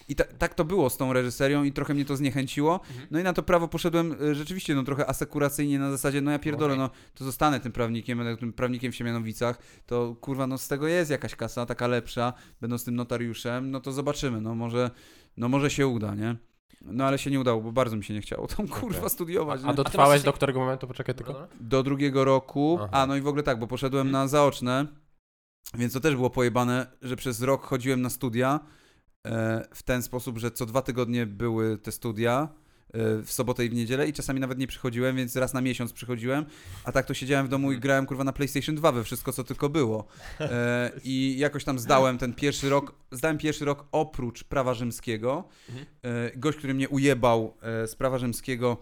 i 0.09 0.15
ta, 0.15 0.23
tak 0.23 0.53
to 0.53 0.65
było 0.65 0.89
z 0.89 0.97
tą 0.97 1.13
reżyserią 1.13 1.63
i 1.63 1.71
trochę 1.71 1.93
mnie 1.93 2.05
to 2.05 2.15
zniechęciło. 2.15 2.73
Mhm. 2.89 3.07
No 3.11 3.19
i 3.19 3.23
na 3.23 3.33
to 3.33 3.43
prawo 3.43 3.67
poszedłem 3.67 4.15
e, 4.21 4.35
rzeczywiście 4.35 4.75
no, 4.75 4.83
trochę 4.83 5.09
asekuracyjnie 5.09 5.79
na 5.79 5.91
zasadzie, 5.91 6.21
no 6.21 6.31
ja 6.31 6.39
pierdolę, 6.39 6.73
Okej. 6.73 6.79
no 6.79 6.89
to 7.15 7.25
zostanę 7.25 7.59
tym 7.59 7.71
prawnikiem, 7.71 8.17
będę 8.17 8.37
tym 8.37 8.53
prawnikiem 8.53 8.91
w 8.91 8.95
Siemianowicach, 8.95 9.59
to 9.85 10.15
kurwa, 10.21 10.47
no 10.47 10.57
z 10.57 10.67
tego 10.67 10.87
jest 10.87 11.11
jakaś 11.11 11.35
kasa, 11.35 11.65
taka 11.65 11.87
lepsza, 11.87 12.33
będąc 12.61 12.85
tym 12.85 12.95
notariuszem, 12.95 13.71
no 13.71 13.79
to 13.79 13.91
zobaczymy, 13.91 14.41
no 14.41 14.55
może, 14.55 14.91
no 15.37 15.49
może 15.49 15.69
się 15.69 15.87
uda, 15.87 16.15
nie? 16.15 16.35
No 16.81 17.05
ale 17.05 17.17
się 17.17 17.31
nie 17.31 17.39
udało, 17.39 17.61
bo 17.61 17.71
bardzo 17.71 17.97
mi 17.97 18.03
się 18.03 18.13
nie 18.13 18.21
chciało 18.21 18.47
tam 18.47 18.67
kurwa 18.67 18.97
Okej. 18.97 19.09
studiować. 19.09 19.61
A 19.63 19.67
nie? 19.67 19.73
dotrwałeś 19.73 20.19
coś- 20.19 20.25
do 20.25 20.33
którego 20.33 20.59
momentu? 20.59 20.87
Poczekaj 20.87 21.15
tylko. 21.15 21.33
Dobra. 21.33 21.47
Do 21.59 21.83
drugiego 21.83 22.25
roku, 22.25 22.77
Aha. 22.81 22.89
a 22.91 23.07
no 23.07 23.15
i 23.15 23.21
w 23.21 23.27
ogóle 23.27 23.43
tak, 23.43 23.59
bo 23.59 23.67
poszedłem 23.67 24.11
na 24.11 24.27
zaoczne, 24.27 24.87
więc 25.73 25.93
to 25.93 25.99
też 25.99 26.15
było 26.15 26.29
pojebane, 26.29 26.87
że 27.01 27.15
przez 27.15 27.41
rok 27.41 27.63
chodziłem 27.63 28.01
na 28.01 28.09
studia 28.09 28.59
w 29.73 29.83
ten 29.83 30.01
sposób, 30.01 30.37
że 30.37 30.51
co 30.51 30.65
dwa 30.65 30.81
tygodnie 30.81 31.25
były 31.25 31.77
te 31.77 31.91
studia 31.91 32.47
e, 32.93 33.21
w 33.23 33.31
sobotę 33.31 33.65
i 33.65 33.69
w 33.69 33.73
niedzielę 33.73 34.07
i 34.07 34.13
czasami 34.13 34.39
nawet 34.39 34.59
nie 34.59 34.67
przychodziłem, 34.67 35.15
więc 35.15 35.35
raz 35.35 35.53
na 35.53 35.61
miesiąc 35.61 35.93
przychodziłem, 35.93 36.45
a 36.83 36.91
tak 36.91 37.05
to 37.05 37.13
siedziałem 37.13 37.45
w 37.45 37.49
domu 37.49 37.71
i 37.71 37.79
grałem 37.79 38.05
kurwa 38.05 38.23
na 38.23 38.33
PlayStation 38.33 38.75
2 38.75 38.91
we 38.91 39.03
wszystko 39.03 39.33
co 39.33 39.43
tylko 39.43 39.69
było. 39.69 40.07
E, 40.39 40.91
I 41.03 41.35
jakoś 41.37 41.63
tam 41.63 41.79
zdałem 41.79 42.17
ten 42.17 42.33
pierwszy 42.33 42.69
rok, 42.69 42.95
zdałem 43.11 43.37
pierwszy 43.37 43.65
rok 43.65 43.85
oprócz 43.91 44.43
prawa 44.43 44.73
rzymskiego. 44.73 45.43
Mhm. 45.69 45.85
E, 46.03 46.37
gość, 46.37 46.57
który 46.57 46.73
mnie 46.73 46.89
ujebał 46.89 47.53
e, 47.61 47.87
z 47.87 47.95
prawa 47.95 48.17
rzymskiego 48.17 48.77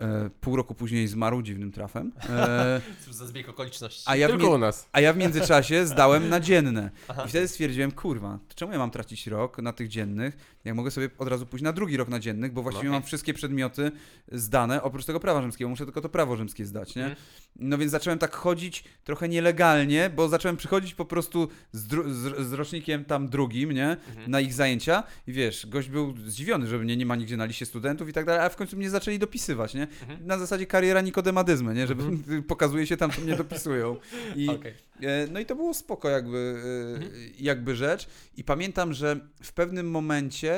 e, 0.00 0.30
pół 0.40 0.56
roku 0.56 0.74
później 0.74 1.08
zmarł 1.08 1.42
dziwnym 1.42 1.72
trafem. 1.72 2.12
E, 2.28 2.80
Cóż 3.04 3.14
za 3.14 3.26
zbieg 3.26 3.48
okoliczności. 3.48 4.02
a 4.06 4.16
ja 4.16 4.28
w 4.28 4.30
Tylko 4.30 4.46
mie- 4.46 4.54
u 4.54 4.58
nas. 4.58 4.88
a 4.92 5.00
ja 5.00 5.12
w 5.12 5.16
międzyczasie 5.16 5.86
zdałem 5.86 6.28
na 6.28 6.40
dzienne. 6.40 6.90
I 7.26 7.28
wtedy 7.28 7.48
stwierdziłem, 7.48 7.92
kurwa, 7.92 8.38
to 8.48 8.54
czemu 8.54 8.72
ja 8.72 8.78
mam 8.78 8.90
tracić 8.90 9.26
rok 9.26 9.58
na 9.58 9.72
tych 9.72 9.88
dziennych, 9.88 10.36
jak 10.64 10.74
mogę 10.74 10.90
sobie 10.90 11.10
od 11.18 11.28
razu 11.28 11.46
pójść 11.46 11.62
na 11.62 11.72
drugi 11.72 11.96
rok 11.96 12.08
na 12.08 12.18
dziennych, 12.18 12.52
bo 12.52 12.62
właściwie 12.62 12.86
No. 12.88 12.92
mam 12.92 13.02
wszystkie 13.02 13.34
przedmioty 13.34 13.92
zdane, 14.32 14.82
oprócz 14.82 15.04
tego 15.04 15.20
prawa 15.20 15.42
rzymskiego, 15.42 15.68
muszę 15.70 15.84
tylko 15.84 16.00
to 16.00 16.08
prawo 16.08 16.36
rzymskie 16.36 16.66
zdać, 16.66 16.94
nie? 16.94 17.04
Mhm. 17.04 17.20
No 17.56 17.78
więc 17.78 17.92
zacząłem 17.92 18.18
tak 18.18 18.36
chodzić 18.36 18.84
trochę 19.04 19.28
nielegalnie, 19.28 20.10
bo 20.16 20.28
zacząłem 20.28 20.56
przychodzić 20.56 20.94
po 20.94 21.04
prostu 21.04 21.48
z, 21.72 21.88
z, 22.12 22.46
z 22.48 22.52
rocznikiem 22.52 23.04
tam 23.04 23.28
drugim, 23.28 23.72
nie? 23.72 23.90
Mhm. 24.08 24.30
Na 24.30 24.40
ich 24.40 24.54
zajęcia 24.54 25.02
i 25.26 25.32
wiesz, 25.32 25.66
gość 25.66 25.88
był 25.88 26.14
zdziwiony, 26.26 26.66
że 26.66 26.78
mnie 26.78 26.96
nie 26.96 27.06
ma 27.06 27.16
nigdzie 27.16 27.36
na 27.36 27.44
liście 27.44 27.66
studentów 27.66 28.08
i 28.08 28.12
tak 28.12 28.24
dalej, 28.26 28.46
a 28.46 28.48
w 28.48 28.56
końcu 28.56 28.76
mnie 28.76 28.90
zaczęli 28.90 29.18
dopisywać, 29.18 29.74
nie? 29.74 29.82
Mhm. 29.82 30.26
Na 30.26 30.38
zasadzie 30.38 30.66
kariera 30.66 31.00
nikodemadyzmy, 31.00 31.74
nie? 31.74 31.86
Żeby 31.86 32.02
pokazuje 32.42 32.86
się 32.86 32.96
tam, 32.96 33.10
to 33.10 33.20
mnie 33.20 33.36
dopisują. 33.36 33.96
I, 34.36 34.48
Okej. 34.58 34.74
E, 35.02 35.26
No 35.32 35.40
i 35.40 35.46
to 35.46 35.56
było 35.56 35.74
spoko 35.74 36.08
jakby, 36.08 36.62
e, 37.02 37.42
jakby 37.42 37.76
rzecz. 37.76 38.06
I 38.36 38.44
pamiętam, 38.44 38.92
że 38.92 39.20
w 39.42 39.52
pewnym 39.52 39.90
momencie 39.90 40.49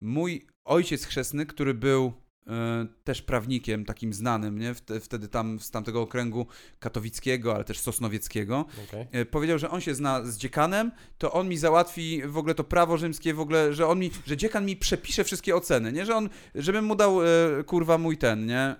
mój 0.00 0.46
ojciec 0.64 1.04
chrzestny, 1.04 1.46
który 1.46 1.74
był 1.74 2.12
e, 2.46 2.86
też 3.04 3.22
prawnikiem 3.22 3.84
takim 3.84 4.12
znanym, 4.12 4.58
nie? 4.58 4.74
Wte- 4.74 5.00
Wtedy 5.00 5.28
tam 5.28 5.60
z 5.60 5.70
tamtego 5.70 6.02
okręgu 6.02 6.46
katowickiego, 6.78 7.54
ale 7.54 7.64
też 7.64 7.78
sosnowieckiego, 7.78 8.64
Okej. 8.88 9.06
e, 9.12 9.24
powiedział, 9.24 9.58
że 9.58 9.70
on 9.70 9.80
się 9.80 9.94
zna 9.94 10.24
z 10.24 10.38
dziekanem, 10.38 10.92
to 11.18 11.32
on 11.32 11.48
mi 11.48 11.56
załatwi 11.58 12.22
w 12.26 12.36
ogóle 12.38 12.54
to 12.54 12.64
prawo 12.64 12.96
rzymskie, 12.98 13.34
w 13.34 13.40
ogóle, 13.40 13.74
że 13.74 13.86
on 13.86 13.98
mi, 13.98 14.10
że 14.26 14.36
dziekan 14.36 14.66
mi 14.66 14.76
przepisze 14.76 15.24
wszystkie 15.24 15.56
oceny, 15.56 15.92
nie? 15.92 16.06
Że 16.06 16.16
on, 16.16 16.28
żebym 16.54 16.84
mu 16.84 16.94
dał, 16.96 17.22
e, 17.22 17.26
kurwa, 17.66 17.98
mój 17.98 18.18
ten, 18.18 18.46
nie? 18.46 18.76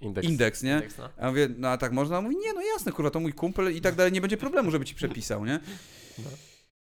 Indeks. 0.00 0.28
indeks, 0.28 0.62
nie? 0.62 0.72
Indeks, 0.74 0.98
no. 0.98 1.08
A 1.18 1.22
ja 1.24 1.28
mówię, 1.30 1.48
no 1.58 1.68
a 1.68 1.78
tak 1.78 1.92
można? 1.92 2.18
On 2.18 2.24
mówi, 2.24 2.36
nie, 2.36 2.52
no 2.52 2.62
jasne, 2.74 2.92
kurwa, 2.92 3.10
to 3.10 3.20
mój 3.20 3.32
kumpel 3.32 3.76
i 3.76 3.80
tak 3.80 3.94
dalej, 3.94 4.12
nie 4.12 4.20
będzie 4.20 4.36
problemu, 4.36 4.70
żeby 4.70 4.84
ci 4.84 4.94
przepisał, 4.94 5.44
nie? 5.44 5.60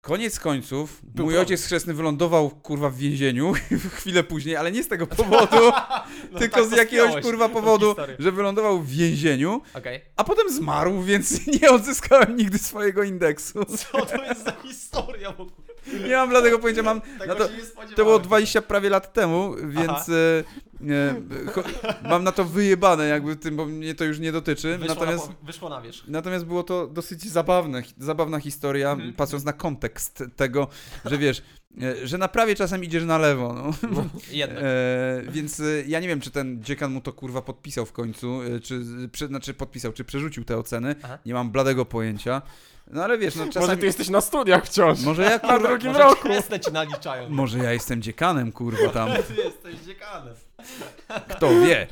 Koniec 0.02 0.40
końców, 0.40 1.00
Był 1.02 1.24
mój 1.24 1.38
ojciec 1.38 1.64
chrzestny 1.64 1.94
wylądował 1.94 2.50
kurwa 2.50 2.90
w 2.90 2.96
więzieniu 2.96 3.52
chwilę 3.96 4.24
później, 4.24 4.56
ale 4.56 4.72
nie 4.72 4.82
z 4.82 4.88
tego 4.88 5.06
powodu, 5.16 5.72
No 6.32 6.38
tylko 6.40 6.56
tak 6.60 6.66
z 6.66 6.72
jakiegoś 6.72 7.22
kurwa 7.22 7.48
powodu, 7.48 7.94
że 8.18 8.32
wylądował 8.32 8.80
w 8.80 8.88
więzieniu, 8.88 9.62
Okej. 9.74 10.00
a 10.16 10.24
potem 10.24 10.50
zmarł, 10.52 11.02
więc 11.02 11.46
nie 11.46 11.70
odzyskałem 11.70 12.36
nigdy 12.36 12.58
swojego 12.58 13.02
indeksu. 13.02 13.64
Co 13.64 14.06
to 14.06 14.24
jest 14.24 14.44
za 14.44 14.52
historia 14.52 15.32
w 15.32 15.40
ogóle? 15.40 15.71
Nie 16.08 16.16
mam 16.16 16.30
dlatego 16.30 16.58
pojęcia, 16.58 16.82
mam. 16.82 17.00
Na 17.26 17.34
to, 17.34 17.48
to 17.96 18.04
było 18.04 18.18
20 18.18 18.62
prawie 18.62 18.90
lat 18.90 19.12
temu, 19.12 19.54
więc 19.68 20.08
e, 20.08 20.44
cho, 21.52 21.62
mam 22.08 22.24
na 22.24 22.32
to 22.32 22.44
wyjebane, 22.44 23.06
jakby 23.08 23.36
tym, 23.36 23.56
bo 23.56 23.66
mnie 23.66 23.94
to 23.94 24.04
już 24.04 24.18
nie 24.18 24.32
dotyczy. 24.32 24.78
Wyszło, 24.78 24.94
Natomiast. 24.94 25.28
na, 25.28 25.34
wyszło 25.42 25.68
na 25.68 25.80
wierzch. 25.80 26.04
Natomiast 26.08 26.44
było 26.44 26.62
to 26.62 26.86
dosyć 26.86 27.24
zabawne, 27.30 27.82
zabawna 27.98 28.38
historia, 28.40 28.90
Mhm. 28.92 29.12
patrząc 29.12 29.44
na 29.44 29.52
kontekst 29.52 30.24
tego, 30.36 30.68
że 31.04 31.18
wiesz, 31.18 31.42
e, 31.82 32.06
że 32.06 32.18
na 32.18 32.28
prawie 32.28 32.54
czasem 32.54 32.84
idziesz 32.84 33.04
na 33.04 33.18
lewo. 33.18 33.54
No. 33.54 34.04
Jednak. 34.30 34.58
E, 34.62 35.22
więc 35.32 35.60
e, 35.60 35.64
ja 35.86 36.00
nie 36.00 36.08
wiem, 36.08 36.20
czy 36.20 36.30
ten 36.30 36.62
dziekan 36.64 36.92
mu 36.92 37.00
to 37.00 37.12
kurwa 37.12 37.42
podpisał 37.42 37.86
w 37.86 37.92
końcu, 37.92 38.40
czy 38.62 38.80
prze, 39.12 39.26
znaczy 39.26 39.54
podpisał, 39.54 39.92
czy 39.92 40.04
przerzucił 40.04 40.44
te 40.44 40.58
oceny. 40.58 40.94
Aha. 41.02 41.18
Nie 41.26 41.34
mam 41.34 41.50
bladego 41.50 41.84
pojęcia. 41.84 42.42
No 42.90 43.04
ale 43.04 43.18
wiesz, 43.18 43.34
no 43.34 43.40
Może 43.46 43.52
czasami. 43.60 43.80
ty 43.80 43.86
jesteś 43.86 44.08
na 44.08 44.20
studiach 44.20 44.66
wciąż. 44.66 45.00
Może 45.00 45.22
ja 45.22 45.30
Na 45.30 45.38
kurwa, 45.38 45.58
drugim 45.68 45.88
Może 45.92 46.02
roku. 46.04 46.22
kresne 46.22 46.60
ci 46.60 46.72
naliczają. 46.72 47.28
może 47.30 47.58
ja 47.58 47.72
jestem 47.72 48.02
dziekanem, 48.02 48.52
kurwa 48.52 48.88
tam. 48.88 49.08
Ty 49.28 49.34
jesteś 49.42 49.74
dziekanem. 49.86 50.34
Kto 51.28 51.60
wie? 51.60 51.82
E, 51.82 51.86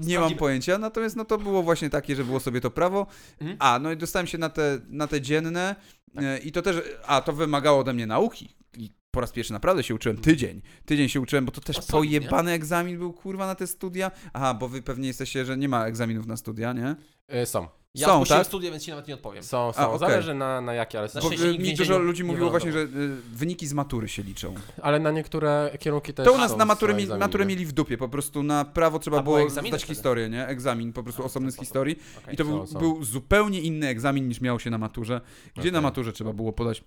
Nie 0.00 0.18
mam 0.18 0.34
pojęcia, 0.34 0.78
natomiast 0.78 1.16
no 1.16 1.24
to 1.24 1.38
było 1.38 1.62
właśnie 1.62 1.90
takie, 1.90 2.16
że 2.16 2.24
było 2.24 2.40
sobie 2.40 2.60
to 2.60 2.70
prawo. 2.70 3.06
Mhm. 3.40 3.56
A, 3.60 3.78
no 3.78 3.92
i 3.92 3.96
dostałem 3.96 4.26
się 4.26 4.38
na 4.38 4.48
te, 4.48 4.78
na 4.88 5.06
te 5.06 5.20
dzienne 5.20 5.76
e, 6.16 6.38
i 6.38 6.52
to 6.52 6.62
też, 6.62 6.76
a 7.06 7.20
to 7.20 7.32
wymagało 7.32 7.78
ode 7.80 7.92
mnie 7.92 8.06
nauki. 8.06 8.56
I 8.76 8.90
po 9.10 9.20
raz 9.20 9.32
pierwszy 9.32 9.52
naprawdę 9.52 9.82
się 9.82 9.94
uczyłem 9.94 10.16
tydzień. 10.18 10.62
Tydzień 10.84 11.08
się 11.08 11.20
uczyłem, 11.20 11.44
bo 11.44 11.52
to 11.52 11.60
też 11.60 11.78
O, 11.78 11.82
solidnie. 11.82 12.20
pojebany 12.20 12.52
egzamin 12.52 12.98
był, 12.98 13.12
kurwa, 13.12 13.46
na 13.46 13.54
te 13.54 13.66
studia. 13.66 14.10
Aha, 14.32 14.54
bo 14.54 14.68
wy 14.68 14.82
pewnie 14.82 15.08
jesteście, 15.08 15.44
że 15.44 15.56
nie 15.56 15.68
ma 15.68 15.86
egzaminów 15.86 16.26
na 16.26 16.36
studia, 16.36 16.72
nie? 16.72 16.96
Y, 17.42 17.46
Są, 17.46 17.68
Ja 17.94 18.06
Są, 18.06 18.24
tak? 18.24 18.46
studia, 18.46 18.70
więc 18.70 18.82
ci 18.82 18.90
nawet 18.90 19.08
nie 19.08 19.14
odpowiem. 19.14 19.42
są, 19.42 19.72
są. 19.72 19.80
A, 19.80 19.86
okej. 19.86 19.98
Zależy 19.98 20.34
na, 20.34 20.60
na 20.60 20.74
jakie, 20.74 20.98
ale 20.98 21.08
są. 21.08 21.20
Bo 21.20 21.30
nikt 21.30 21.42
w 21.42 21.58
mi 21.58 21.74
dużo 21.74 21.98
ludzi 21.98 22.22
nie 22.22 22.28
mówiło 22.28 22.50
właśnie, 22.50 22.72
że 22.72 22.78
e, 22.80 22.86
wyniki 23.32 23.66
z 23.66 23.72
matury 23.72 24.08
się 24.08 24.22
liczą. 24.22 24.54
Ale 24.82 24.98
na 24.98 25.10
niektóre 25.10 25.70
kierunki 25.80 26.14
też 26.14 26.26
To 26.26 26.32
u 26.32 26.38
nas 26.38 26.50
są 26.50 26.56
na 26.56 26.64
maturę, 26.64 26.92
są 26.92 27.14
mi, 27.14 27.18
maturę 27.18 27.46
mieli 27.46 27.66
w 27.66 27.72
dupie, 27.72 27.98
po 27.98 28.08
prostu 28.08 28.42
na 28.42 28.64
prawo 28.64 28.98
trzeba 28.98 29.18
A 29.18 29.22
było 29.22 29.50
zdać 29.50 29.82
historię, 29.84 30.28
nie? 30.28 30.46
Egzamin, 30.46 30.92
po 30.92 31.02
prostu 31.02 31.22
A, 31.22 31.24
osobny 31.24 31.52
z 31.52 31.58
historii. 31.58 31.96
Okej. 32.22 32.34
I 32.34 32.36
to 32.36 32.44
są, 32.44 32.50
był, 32.50 32.66
są. 32.66 32.78
był 32.78 33.04
zupełnie 33.04 33.60
inny 33.60 33.88
egzamin 33.88 34.28
niż 34.28 34.40
miało 34.40 34.58
się 34.58 34.70
na 34.70 34.78
maturze, 34.78 35.20
gdzie 35.52 35.60
Okej. 35.60 35.72
na 35.72 35.80
maturze 35.80 36.12
trzeba 36.12 36.32
było 36.32 36.52
podać 36.52 36.84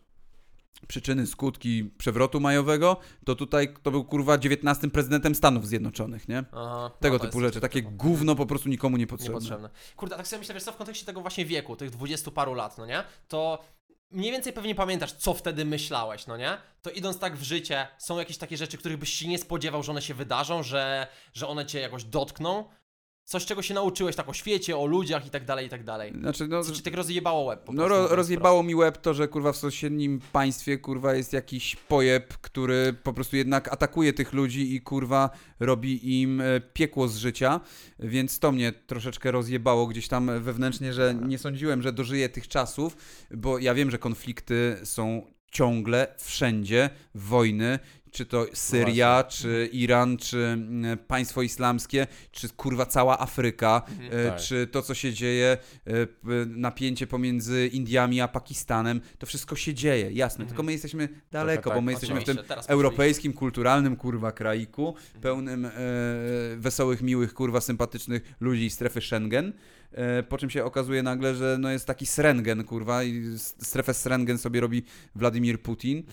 przyczyny, 0.87 1.27
skutki 1.27 1.83
przewrotu 1.97 2.39
majowego, 2.39 2.97
to 3.25 3.35
tutaj 3.35 3.73
to 3.83 3.91
był 3.91 4.05
kurwa 4.05 4.37
19 4.37 4.89
prezydentem 4.89 5.35
Stanów 5.35 5.67
Zjednoczonych, 5.67 6.27
nie? 6.27 6.43
Aha, 6.51 6.91
Tego 6.99 7.17
no 7.17 7.23
typu 7.25 7.41
rzeczy, 7.41 7.61
takie 7.61 7.79
typowo. 7.79 7.97
gówno 7.97 8.35
po 8.35 8.45
prostu 8.45 8.69
nikomu 8.69 8.97
niepotrzebne. 8.97 9.33
Niepotrzebne. 9.33 9.69
Kurde, 9.95 10.15
a 10.15 10.17
tak 10.17 10.27
sobie 10.27 10.39
myślę, 10.39 10.53
wiesz 10.53 10.63
co, 10.63 10.71
w 10.71 10.75
kontekście 10.77 11.05
tego 11.05 11.21
właśnie 11.21 11.45
wieku, 11.45 11.75
tych 11.75 11.89
dwudziestu 11.89 12.31
paru 12.31 12.53
lat, 12.53 12.77
no 12.77 12.85
nie? 12.85 13.03
To 13.27 13.63
mniej 14.11 14.31
więcej 14.31 14.53
pewnie 14.53 14.75
pamiętasz, 14.75 15.11
co 15.11 15.33
wtedy 15.33 15.65
myślałeś, 15.65 16.27
no 16.27 16.37
nie? 16.37 16.57
To 16.81 16.89
idąc 16.89 17.19
tak 17.19 17.37
w 17.37 17.43
życie, 17.43 17.87
są 17.97 18.19
jakieś 18.19 18.37
takie 18.37 18.57
rzeczy, 18.57 18.77
których 18.77 18.97
byś 18.97 19.13
się 19.13 19.27
nie 19.27 19.37
spodziewał, 19.37 19.83
że 19.83 19.91
one 19.91 20.01
się 20.01 20.13
wydarzą, 20.13 20.63
że, 20.63 21.07
że 21.33 21.47
one 21.47 21.65
cię 21.65 21.79
jakoś 21.79 22.03
dotkną? 22.03 22.69
Coś, 23.27 23.45
czego 23.45 23.61
się 23.61 23.73
nauczyłeś 23.73 24.15
tak 24.15 24.29
o 24.29 24.33
świecie, 24.33 24.77
o 24.77 24.85
ludziach 24.85 25.27
i 25.27 25.29
tak 25.29 25.45
dalej, 25.45 25.65
i 25.67 25.69
tak 25.69 25.83
dalej. 25.83 26.13
Znaczy, 26.19 26.47
no, 26.47 26.63
Co 26.63 26.71
ci 26.71 26.81
tak 26.81 26.93
rozjebało 26.93 27.43
łeb 27.43 27.63
po 27.63 27.73
no 27.73 27.85
prostu, 27.85 28.07
ro, 28.07 28.15
rozjebało 28.15 28.63
mi 28.63 28.75
łeb 28.75 28.97
to, 28.97 29.13
że 29.13 29.27
kurwa 29.27 29.51
w 29.51 29.57
sąsiednim 29.57 30.19
państwie 30.31 30.77
kurwa 30.77 31.13
jest 31.13 31.33
jakiś 31.33 31.75
pojeb, 31.75 32.33
który 32.41 32.93
po 33.03 33.13
prostu 33.13 33.35
jednak 33.35 33.73
atakuje 33.73 34.13
tych 34.13 34.33
ludzi 34.33 34.75
i 34.75 34.81
kurwa 34.81 35.29
robi 35.59 36.21
im 36.21 36.41
e, 36.41 36.61
piekło 36.73 37.07
z 37.07 37.17
życia, 37.17 37.61
więc 37.99 38.39
to 38.39 38.51
mnie 38.51 38.71
troszeczkę 38.71 39.31
rozjebało 39.31 39.87
gdzieś 39.87 40.07
tam 40.07 40.41
wewnętrznie, 40.41 40.93
że 40.93 41.15
nie 41.25 41.37
sądziłem, 41.37 41.81
że 41.81 41.93
dożyję 41.93 42.29
tych 42.29 42.47
czasów, 42.47 42.97
bo 43.31 43.59
ja 43.59 43.73
wiem, 43.73 43.91
że 43.91 43.97
konflikty 43.97 44.77
są 44.83 45.27
ciągle, 45.51 46.07
wszędzie, 46.17 46.89
wojny, 47.15 47.79
czy 48.11 48.25
to 48.25 48.45
Syria, 48.53 49.23
czy 49.23 49.69
Iran, 49.71 50.17
czy 50.17 50.37
mm, 50.37 50.97
państwo 50.97 51.41
islamskie, 51.41 52.07
czy 52.31 52.49
kurwa 52.49 52.85
cała 52.85 53.19
Afryka, 53.19 53.81
Mhm. 53.89 54.27
e, 54.27 54.29
Tak. 54.31 54.39
czy 54.41 54.67
to, 54.67 54.81
co 54.81 54.93
się 54.93 55.13
dzieje, 55.13 55.57
e, 55.87 55.91
napięcie 56.45 57.07
pomiędzy 57.07 57.67
Indiami 57.67 58.21
a 58.21 58.27
Pakistanem, 58.27 59.01
to 59.19 59.25
wszystko 59.25 59.55
się 59.55 59.73
dzieje, 59.73 60.11
jasne, 60.11 60.41
Mhm. 60.43 60.47
tylko 60.49 60.63
my 60.63 60.71
jesteśmy 60.71 61.09
daleko, 61.31 61.69
tak, 61.69 61.77
bo 61.77 61.81
my 61.81 61.91
jesteśmy 61.91 62.21
w 62.21 62.23
tym 62.23 62.37
europejskim, 62.67 63.33
kulturalnym, 63.33 63.95
kurwa, 63.95 64.31
kraiku, 64.31 64.95
pełnym 65.21 65.65
e, 65.65 65.71
wesołych, 66.57 67.01
miłych, 67.01 67.33
kurwa, 67.33 67.61
sympatycznych 67.61 68.33
ludzi 68.39 68.69
z 68.69 68.73
strefy 68.73 69.01
Schengen, 69.01 69.53
e, 69.91 70.23
po 70.23 70.37
czym 70.37 70.49
się 70.49 70.63
okazuje 70.65 71.03
nagle, 71.03 71.35
że 71.35 71.57
no 71.59 71.69
jest 71.71 71.85
taki 71.85 72.05
Srengen, 72.05 72.63
kurwa, 72.63 73.03
i 73.03 73.23
strefę 73.37 73.93
Srengen 73.93 74.37
sobie 74.37 74.61
robi 74.61 74.83
Władimir 75.15 75.61
Putin, 75.61 76.03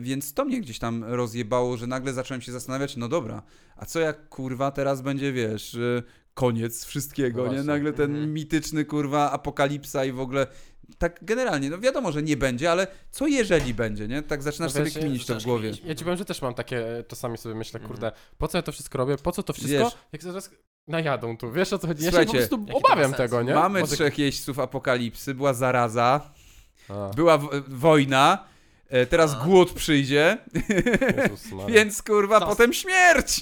więc 0.00 0.34
to 0.34 0.44
mnie 0.44 0.60
gdzieś 0.60 0.78
tam 0.78 1.04
rozjebało, 1.04 1.76
że 1.76 1.86
nagle 1.86 2.12
zacząłem 2.12 2.40
się 2.40 2.52
zastanawiać, 2.52 2.96
no 2.96 3.08
dobra, 3.08 3.42
a 3.76 3.86
co 3.86 4.00
jak, 4.00 4.28
kurwa, 4.28 4.70
teraz 4.70 5.02
będzie, 5.02 5.32
wiesz, 5.32 5.74
e, 5.74 6.02
koniec 6.34 6.84
wszystkiego, 6.84 7.46
No 7.46 7.52
nie? 7.52 7.62
Nagle 7.62 7.92
ten 7.92 8.10
Mhm. 8.10 8.32
mityczny, 8.34 8.84
kurwa, 8.84 9.30
apokalipsa 9.32 10.04
i 10.04 10.12
w 10.12 10.20
ogóle... 10.20 10.46
Tak 10.98 11.18
generalnie, 11.22 11.70
no 11.70 11.78
wiadomo, 11.78 12.12
że 12.12 12.22
nie 12.22 12.36
będzie, 12.36 12.70
ale 12.72 12.86
co 13.10 13.26
jeżeli 13.26 13.74
będzie, 13.74 14.08
nie? 14.08 14.22
Tak 14.22 14.42
zaczynasz 14.42 14.70
No 14.70 14.78
sobie 14.78 14.84
wiesz, 14.84 14.98
kminić 14.98 15.26
to 15.26 15.40
w 15.40 15.42
głowie. 15.42 15.72
Ja 15.84 15.94
ci 15.94 16.04
powiem, 16.04 16.18
że 16.18 16.24
też 16.24 16.42
mam 16.42 16.54
takie, 16.54 17.04
czasami 17.08 17.38
sobie 17.38 17.54
myślę, 17.54 17.80
Mhm. 17.80 17.88
kurde, 17.94 18.12
po 18.38 18.48
co 18.48 18.58
ja 18.58 18.62
to 18.62 18.72
wszystko 18.72 18.98
robię, 18.98 19.16
po 19.16 19.32
co 19.32 19.42
to 19.42 19.52
wszystko, 19.52 19.84
Wiesz- 19.84 19.96
jak 20.12 20.22
zaraz 20.22 20.50
najadą 20.88 21.36
tu, 21.36 21.52
wiesz 21.52 21.72
o 21.72 21.78
co 21.78 21.86
chodzi? 21.86 22.04
Ja 22.04 22.10
się 22.12 22.24
po 22.26 22.32
prostu 22.32 22.66
obawiam 22.72 23.14
tego, 23.14 23.42
nie? 23.42 23.54
Mamy 23.54 23.80
Może- 23.80 23.94
trzech 23.94 24.18
jeźdźców 24.18 24.58
apokalipsy, 24.58 25.34
była 25.34 25.54
zaraza, 25.54 26.30
A, 26.88 27.10
była 27.16 27.38
w- 27.38 27.48
wojna, 27.68 28.44
e, 28.88 29.06
teraz 29.06 29.34
A. 29.34 29.44
głód 29.44 29.72
przyjdzie, 29.72 30.38
Jezus 31.24 31.52
Maria. 31.52 31.74
więc 31.74 32.02
kurwa, 32.02 32.40
To- 32.40 32.46
potem 32.46 32.72
śmierć! 32.72 33.40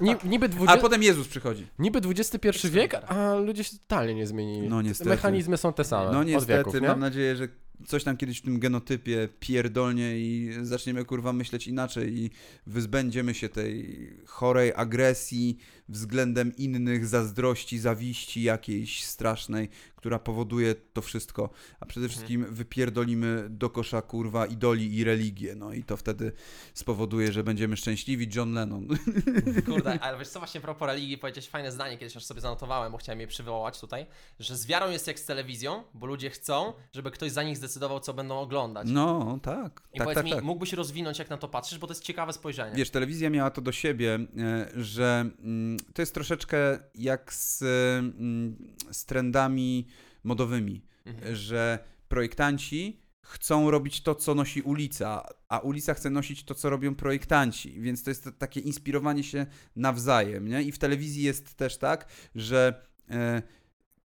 Ni, 0.00 0.14
niby, 0.24 0.46
A 0.46 0.48
dwudzie... 0.48 0.76
potem 0.80 1.02
Jezus 1.02 1.28
przychodzi. 1.28 1.66
niby 1.78 1.98
XXI 2.08 2.68
wiek, 2.70 2.94
a 2.94 3.34
ludzie 3.34 3.64
się 3.64 3.78
totalnie 3.78 4.14
nie 4.14 4.26
zmienili. 4.26 4.68
No 4.68 4.82
niestety. 4.82 5.10
Mechanizmy 5.10 5.56
są 5.56 5.72
te 5.72 5.84
same. 5.84 6.12
No 6.12 6.18
od 6.18 6.26
niestety, 6.26 6.52
wieków, 6.56 6.74
nie? 6.74 6.80
mam 6.88 7.00
nadzieję, 7.00 7.36
że 7.36 7.48
coś 7.86 8.04
tam 8.04 8.16
kiedyś 8.16 8.38
w 8.38 8.42
tym 8.42 8.58
genotypie 8.58 9.28
pierdolnie 9.40 10.18
i 10.18 10.50
zaczniemy 10.62 11.04
kurwa 11.04 11.32
myśleć 11.32 11.66
inaczej 11.66 12.18
i 12.18 12.30
wyzbędziemy 12.66 13.34
się 13.34 13.48
tej 13.48 13.96
chorej 14.26 14.72
agresji 14.76 15.58
względem 15.88 16.56
innych, 16.56 17.06
zazdrości, 17.06 17.78
zawiści 17.78 18.42
jakiejś 18.42 19.04
strasznej, 19.04 19.68
która 20.06 20.18
powoduje 20.18 20.74
to 20.74 21.02
wszystko, 21.02 21.50
a 21.80 21.86
przede 21.86 22.08
wszystkim 22.08 22.54
wypierdolimy 22.54 23.46
do 23.50 23.70
kosza 23.70 24.02
kurwa 24.02 24.46
idoli 24.46 24.96
i 24.96 25.04
religię, 25.04 25.54
no 25.54 25.72
i 25.72 25.84
to 25.84 25.96
wtedy 25.96 26.32
spowoduje, 26.74 27.32
że 27.32 27.44
będziemy 27.44 27.76
szczęśliwi 27.76 28.28
John 28.34 28.52
Lennon. 28.52 28.88
Kurde, 29.66 30.00
ale 30.00 30.18
wiesz 30.18 30.28
co, 30.28 30.40
właśnie 30.40 30.60
a 30.60 30.62
propos 30.62 30.88
religii 30.88 31.18
powiedziałeś 31.18 31.48
fajne 31.48 31.72
zdanie, 31.72 31.98
kiedyś 31.98 32.16
aż 32.16 32.24
sobie 32.24 32.40
zanotowałem, 32.40 32.92
bo 32.92 32.98
chciałem 32.98 33.20
je 33.20 33.26
przywołać 33.26 33.80
tutaj, 33.80 34.06
że 34.40 34.56
z 34.56 34.66
wiarą 34.66 34.90
jest 34.90 35.06
jak 35.06 35.18
z 35.18 35.24
telewizją, 35.24 35.82
bo 35.94 36.06
ludzie 36.06 36.30
chcą, 36.30 36.72
żeby 36.92 37.10
ktoś 37.10 37.32
za 37.32 37.42
nich 37.42 37.56
zdecydował, 37.56 38.00
co 38.00 38.14
będą 38.14 38.38
oglądać. 38.38 38.88
No, 38.90 39.38
tak, 39.42 39.82
I 39.92 39.98
tak, 39.98 40.04
powiedz 40.04 40.14
tak, 40.14 40.24
mi, 40.24 40.30
tak. 40.30 40.44
mógłbyś 40.44 40.72
rozwinąć, 40.72 41.18
jak 41.18 41.30
na 41.30 41.36
to 41.36 41.48
patrzysz, 41.48 41.78
bo 41.78 41.86
to 41.86 41.92
jest 41.92 42.02
ciekawe 42.02 42.32
spojrzenie. 42.32 42.76
Wiesz, 42.76 42.90
telewizja 42.90 43.30
miała 43.30 43.50
to 43.50 43.60
do 43.60 43.72
siebie, 43.72 44.18
e, 44.38 44.68
że 44.82 45.30
mm, 45.40 45.76
to 45.94 46.02
jest 46.02 46.14
troszeczkę 46.14 46.78
jak 46.94 47.34
z, 47.34 47.62
mm, 47.62 48.56
z 48.90 49.04
trendami 49.04 49.86
modowymi, 50.26 50.82
Mhm. 51.06 51.36
że 51.36 51.78
projektanci 52.08 53.00
chcą 53.22 53.70
robić 53.70 54.02
to, 54.02 54.14
co 54.14 54.34
nosi 54.34 54.62
ulica, 54.62 55.26
a 55.48 55.58
ulica 55.58 55.94
chce 55.94 56.10
nosić 56.10 56.44
to, 56.44 56.54
co 56.54 56.70
robią 56.70 56.94
projektanci, 56.94 57.80
więc 57.80 58.02
to 58.04 58.10
jest 58.10 58.28
takie 58.38 58.60
inspirowanie 58.60 59.24
się 59.24 59.46
nawzajem, 59.76 60.48
nie? 60.48 60.62
I 60.62 60.72
w 60.72 60.78
telewizji 60.78 61.22
jest 61.22 61.54
też 61.54 61.76
tak, 61.78 62.08
że 62.34 62.86
e, 63.10 63.42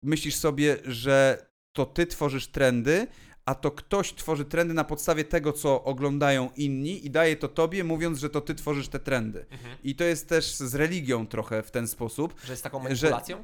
myślisz 0.03 0.35
sobie, 0.35 0.77
że 0.85 1.45
to 1.73 1.85
ty 1.85 2.05
tworzysz 2.05 2.47
trendy, 2.47 3.07
a 3.45 3.55
to 3.55 3.71
ktoś 3.71 4.13
tworzy 4.13 4.45
trendy 4.45 4.73
na 4.73 4.83
podstawie 4.83 5.23
tego, 5.23 5.53
co 5.53 5.83
oglądają 5.83 6.49
inni 6.57 7.05
i 7.05 7.09
daje 7.09 7.35
to 7.35 7.47
tobie, 7.47 7.83
mówiąc, 7.83 8.19
że 8.19 8.29
to 8.29 8.41
ty 8.41 8.55
tworzysz 8.55 8.87
te 8.87 8.99
trendy. 8.99 9.45
Mhm. 9.51 9.75
I 9.83 9.95
to 9.95 10.03
jest 10.03 10.29
też 10.29 10.55
z 10.55 10.75
religią 10.75 11.27
trochę 11.27 11.63
w 11.63 11.71
ten 11.71 11.87
sposób. 11.87 12.35
Że 12.45 12.53
jest 12.53 12.63
taką 12.63 12.77
Że- 12.77 12.83
manipulacją? 12.89 13.43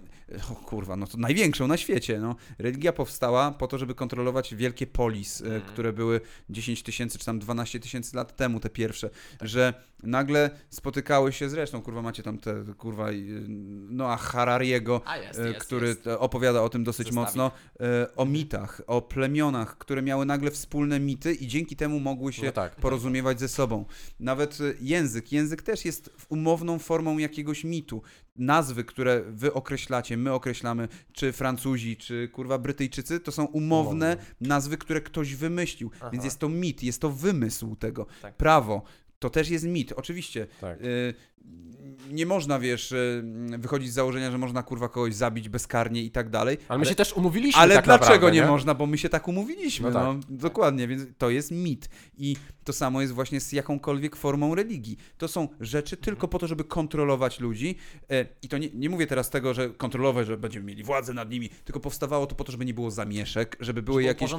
O 0.51 0.55
kurwa, 0.55 0.95
no 0.95 1.07
to 1.07 1.17
największą 1.17 1.67
na 1.67 1.77
świecie. 1.77 2.19
No. 2.19 2.35
Religia 2.59 2.93
powstała 2.93 3.51
po 3.51 3.67
to, 3.67 3.77
żeby 3.77 3.95
kontrolować 3.95 4.55
wielkie 4.55 4.87
polis, 4.87 5.41
e, 5.41 5.45
Mhm. 5.45 5.61
które 5.61 5.93
były 5.93 6.21
10 6.49 6.83
tysięcy 6.83 7.19
czy 7.19 7.25
tam 7.25 7.39
12 7.39 7.79
tysięcy 7.79 8.15
lat 8.15 8.35
temu, 8.35 8.59
te 8.59 8.69
pierwsze. 8.69 9.09
Że 9.41 9.73
nagle 10.03 10.49
spotykały 10.69 11.33
się, 11.33 11.49
zresztą 11.49 11.81
kurwa 11.81 12.01
macie 12.01 12.23
tam 12.23 12.37
te, 12.37 12.63
kurwa, 12.77 13.07
Noah 13.89 14.21
Harariego, 14.21 15.01
A 15.05 15.17
jest, 15.17 15.39
e, 15.39 15.47
jest, 15.47 15.59
który 15.59 15.87
jest. 15.87 16.07
opowiada 16.07 16.61
o 16.61 16.69
tym 16.69 16.83
dosyć 16.83 17.11
mocno, 17.11 17.51
e, 17.79 18.15
o 18.15 18.25
mitach, 18.25 18.81
o 18.87 19.01
plemionach, 19.01 19.77
które 19.77 20.01
miały 20.01 20.25
nagle 20.25 20.51
wspólne 20.51 20.99
mity 20.99 21.33
i 21.33 21.47
dzięki 21.47 21.75
temu 21.75 21.99
mogły 21.99 22.33
się 22.33 22.45
No 22.45 22.51
tak. 22.51 22.75
porozumiewać 22.75 23.39
ze 23.39 23.47
sobą. 23.47 23.85
Nawet 24.19 24.57
e, 24.61 24.73
język. 24.81 25.31
Język 25.31 25.61
też 25.61 25.85
jest 25.85 26.09
umowną 26.29 26.79
formą 26.79 27.17
jakiegoś 27.17 27.63
mitu. 27.63 28.01
Nazwy, 28.35 28.83
które 28.83 29.21
wy 29.27 29.53
określacie, 29.53 30.17
my 30.17 30.33
określamy, 30.33 30.87
czy 31.13 31.31
Francuzi, 31.33 31.97
czy 31.97 32.27
kurwa 32.33 32.57
Brytyjczycy, 32.57 33.19
to 33.19 33.31
są 33.31 33.45
umowne 33.45 33.87
Umowne. 34.15 34.17
nazwy, 34.41 34.77
które 34.77 35.01
ktoś 35.01 35.35
wymyślił. 35.35 35.91
Aha. 35.95 36.09
Więc 36.09 36.25
jest 36.25 36.39
to 36.39 36.49
mit, 36.49 36.83
jest 36.83 37.01
to 37.01 37.09
wymysł 37.09 37.75
tego. 37.75 38.05
Tak. 38.21 38.35
Prawo. 38.35 38.81
To 39.19 39.29
też 39.29 39.49
jest 39.49 39.65
mit, 39.65 39.91
oczywiście. 39.91 40.47
Tak. 40.61 40.81
Y, 40.81 41.13
nie 42.11 42.25
można, 42.25 42.59
wiesz, 42.59 42.91
y, 42.91 43.23
wychodzić 43.57 43.91
z 43.91 43.93
założenia, 43.93 44.31
że 44.31 44.37
można 44.37 44.63
kurwa 44.63 44.89
kogoś 44.89 45.15
zabić 45.15 45.49
bezkarnie 45.49 46.03
i 46.03 46.11
tak 46.11 46.29
dalej. 46.29 46.57
Ale 46.67 46.79
my 46.79 46.85
się 46.85 46.95
też 46.95 47.13
umówiliśmy 47.13 47.61
ale 47.61 47.75
tak 47.75 47.85
dlaczego 47.85 48.09
naprawdę, 48.13 48.31
nie, 48.31 48.45
można? 48.45 48.73
Bo 48.75 48.85
my 48.85 48.97
się 48.97 49.09
tak 49.09 49.27
umówiliśmy. 49.27 49.91
No 49.91 50.13
No 50.15 50.21
tak. 50.21 50.37
Dokładnie, 50.37 50.87
więc 50.87 51.03
to 51.17 51.29
jest 51.29 51.51
mit. 51.51 51.89
I 52.17 52.35
to 52.63 52.73
samo 52.73 53.01
jest 53.01 53.13
właśnie 53.13 53.39
z 53.41 53.51
jakąkolwiek 53.51 54.15
formą 54.15 54.55
religii. 54.55 54.97
To 55.17 55.27
są 55.27 55.47
rzeczy 55.59 55.95
Mhm. 55.95 56.05
tylko 56.05 56.27
po 56.27 56.39
to, 56.39 56.47
żeby 56.47 56.63
kontrolować 56.63 57.39
ludzi. 57.39 57.75
E, 58.11 58.25
I 58.41 58.47
to 58.47 58.57
nie, 58.57 58.69
nie 58.73 58.89
mówię 58.89 59.07
teraz 59.07 59.29
tego, 59.29 59.53
że 59.53 59.69
kontrolować, 59.69 60.27
że 60.27 60.37
będziemy 60.37 60.65
mieli 60.65 60.83
władzę 60.83 61.13
nad 61.13 61.29
nimi, 61.31 61.49
tylko 61.49 61.79
powstawało 61.79 62.27
to 62.27 62.35
po 62.35 62.43
to, 62.43 62.51
żeby 62.51 62.65
nie 62.65 62.73
było 62.73 62.91
zamieszek, 62.91 63.57
żeby 63.59 63.81
były 63.81 64.01
Żeby 64.03 64.07
jakieś 64.07 64.31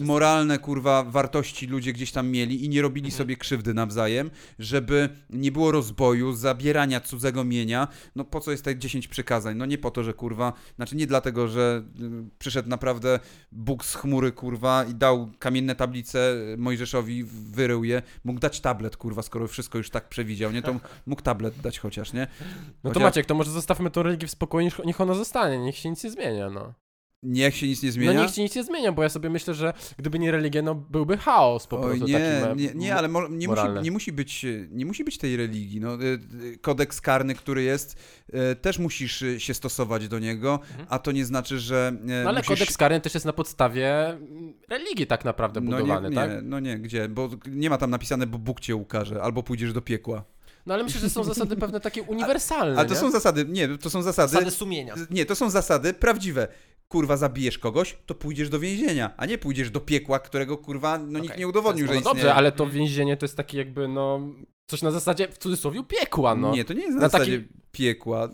moralne, 0.00 0.58
kurwa, 0.58 1.02
wartości 1.04 1.66
ludzie 1.66 1.92
gdzieś 1.92 2.12
tam 2.12 2.28
mieli 2.28 2.64
i 2.64 2.68
nie 2.68 2.82
robili 2.82 3.06
Mhm. 3.06 3.18
sobie 3.18 3.36
krzywdy 3.36 3.74
nawzajem, 3.74 4.19
żeby 4.58 5.08
nie 5.30 5.52
było 5.52 5.70
rozboju, 5.72 6.32
zabierania 6.32 7.00
cudzego 7.00 7.44
mienia. 7.44 7.88
No 8.16 8.24
po 8.24 8.40
co 8.40 8.50
jest 8.50 8.64
te 8.64 8.78
10 8.78 9.08
przykazań? 9.08 9.56
No 9.56 9.66
nie 9.66 9.78
po 9.78 9.90
to, 9.90 10.04
że 10.04 10.14
kurwa, 10.14 10.52
znaczy 10.76 10.96
nie 10.96 11.06
dlatego, 11.06 11.48
że 11.48 11.82
y, 12.00 12.30
przyszedł 12.38 12.68
naprawdę 12.68 13.20
Bóg 13.52 13.84
z 13.84 13.94
chmury, 13.94 14.32
kurwa, 14.32 14.84
i 14.84 14.94
dał 14.94 15.30
kamienne 15.38 15.74
tablice 15.76 16.34
Mojżeszowi, 16.58 17.24
wyrył 17.24 17.84
je, 17.84 18.02
mógł 18.24 18.40
dać 18.40 18.60
tablet, 18.60 18.96
kurwa, 18.96 19.22
skoro 19.22 19.48
wszystko 19.48 19.78
już 19.78 19.90
tak 19.90 20.08
przewidział, 20.08 20.52
nie? 20.52 20.62
To 20.62 20.80
mógł 21.06 21.22
tablet 21.22 21.60
dać 21.60 21.78
chociaż, 21.78 22.12
nie? 22.12 22.26
No 22.30 22.46
to 22.82 22.88
Chociaż- 22.88 23.02
Maciek, 23.02 23.26
to 23.26 23.34
może 23.34 23.50
zostawmy 23.50 23.90
tą 23.90 24.02
religię 24.02 24.26
w 24.26 24.30
spokoju, 24.30 24.68
niech 24.84 25.00
ona 25.00 25.14
zostanie, 25.14 25.58
niech 25.58 25.76
się 25.76 25.90
nic 25.90 26.04
nie 26.04 26.10
zmienia, 26.10 26.50
no. 26.50 26.74
Niech 27.22 27.56
się 27.56 27.68
nic 27.68 27.82
nie 27.82 27.92
zmienia. 27.92 28.12
No 28.12 28.22
niech 28.22 28.34
się 28.34 28.42
nic 28.42 28.54
nie 28.54 28.64
zmienia, 28.64 28.92
bo 28.92 29.02
ja 29.02 29.08
sobie 29.08 29.30
myślę, 29.30 29.54
że 29.54 29.72
gdyby 29.98 30.18
nie 30.18 30.30
religia, 30.30 30.62
no 30.62 30.74
byłby 30.74 31.16
chaos 31.16 31.66
po 31.66 31.80
Oj, 31.80 31.88
prostu 31.88 32.06
nie, 32.06 32.40
taki. 32.42 32.62
nie, 32.62 32.72
nie, 32.74 32.94
ale 32.94 33.08
mo, 33.08 33.28
nie, 33.28 33.48
musi, 33.48 33.62
nie, 33.82 33.90
musi 33.90 34.12
być, 34.12 34.44
e, 34.44 34.48
nie 34.70 34.86
musi 34.86 35.04
być 35.04 35.18
tej 35.18 35.36
religii. 35.36 35.80
No, 35.80 35.94
y, 35.94 36.18
y, 36.44 36.58
kodeks 36.58 37.00
karny, 37.00 37.34
który 37.34 37.62
jest, 37.62 37.96
e, 38.32 38.54
też 38.54 38.78
musisz 38.78 39.24
się 39.38 39.54
stosować 39.54 40.08
do 40.08 40.18
niego, 40.18 40.60
a 40.88 40.98
to 40.98 41.12
nie 41.12 41.24
znaczy, 41.24 41.58
że. 41.58 41.92
e, 42.02 42.06
No 42.22 42.28
ale 42.28 42.38
musisz... 42.40 42.48
kodeks 42.48 42.76
karny 42.76 43.00
też 43.00 43.14
jest 43.14 43.26
na 43.26 43.32
podstawie 43.32 44.06
mm, 44.08 44.54
religii 44.68 45.06
tak 45.06 45.24
naprawdę 45.24 45.60
no 45.60 45.70
budowany, 45.70 46.08
nie, 46.08 46.14
tak? 46.14 46.30
nie, 46.30 46.42
no 46.42 46.60
nie, 46.60 46.78
gdzie? 46.78 47.08
Bo 47.08 47.30
nie 47.50 47.70
ma 47.70 47.78
tam 47.78 47.90
napisane, 47.90 48.26
bo 48.26 48.38
Bóg 48.38 48.60
cię 48.60 48.76
ukaże, 48.76 49.22
albo 49.22 49.42
pójdziesz 49.42 49.72
do 49.72 49.80
piekła. 49.82 50.24
No 50.66 50.74
ale 50.74 50.82
myślę, 50.84 51.00
że 51.00 51.10
są 51.10 51.24
zasady 51.24 51.56
pewne 51.56 51.80
takie 51.80 52.02
uniwersalne, 52.12 52.78
Ale 52.78 52.88
to 52.88 52.94
nie? 52.94 53.00
są 53.00 53.10
zasady, 53.10 53.44
nie, 53.48 53.78
to 53.78 53.90
są 53.90 54.02
zasady. 54.02 54.32
Zasady 54.32 54.50
sumienia. 54.50 54.94
Nie, 55.10 55.26
to 55.26 55.34
są 55.34 55.50
zasady 55.50 55.94
prawdziwe. 55.94 56.48
Kurwa, 56.90 57.16
zabijesz 57.16 57.58
kogoś, 57.58 57.96
to 58.06 58.14
pójdziesz 58.14 58.48
do 58.48 58.58
więzienia, 58.60 59.10
a 59.16 59.26
nie 59.26 59.38
pójdziesz 59.38 59.70
do 59.70 59.80
piekła, 59.80 60.18
którego 60.18 60.58
kurwa, 60.58 60.98
no 60.98 61.18
nikt 61.18 61.38
nie 61.38 61.48
udowodnił, 61.48 61.86
to 61.86 61.92
że 61.92 61.94
No 61.94 62.00
istnieje. 62.00 62.14
dobrze, 62.16 62.34
ale 62.34 62.52
to 62.52 62.66
więzienie 62.66 63.16
to 63.16 63.24
jest 63.24 63.36
taki 63.36 63.56
jakby, 63.56 63.88
no, 63.88 64.20
coś 64.66 64.82
na 64.82 64.90
zasadzie, 64.90 65.28
w 65.28 65.38
cudzysłowie, 65.38 65.84
piekła, 65.84 66.34
no. 66.34 66.52
Nie, 66.52 66.64
to 66.64 66.72
nie 66.72 66.80
jest 66.82 66.94
na, 66.94 67.00
Na 67.02 67.08
zasadzie 67.08 67.38
takim- 67.38 67.60
piekła. 67.72 68.28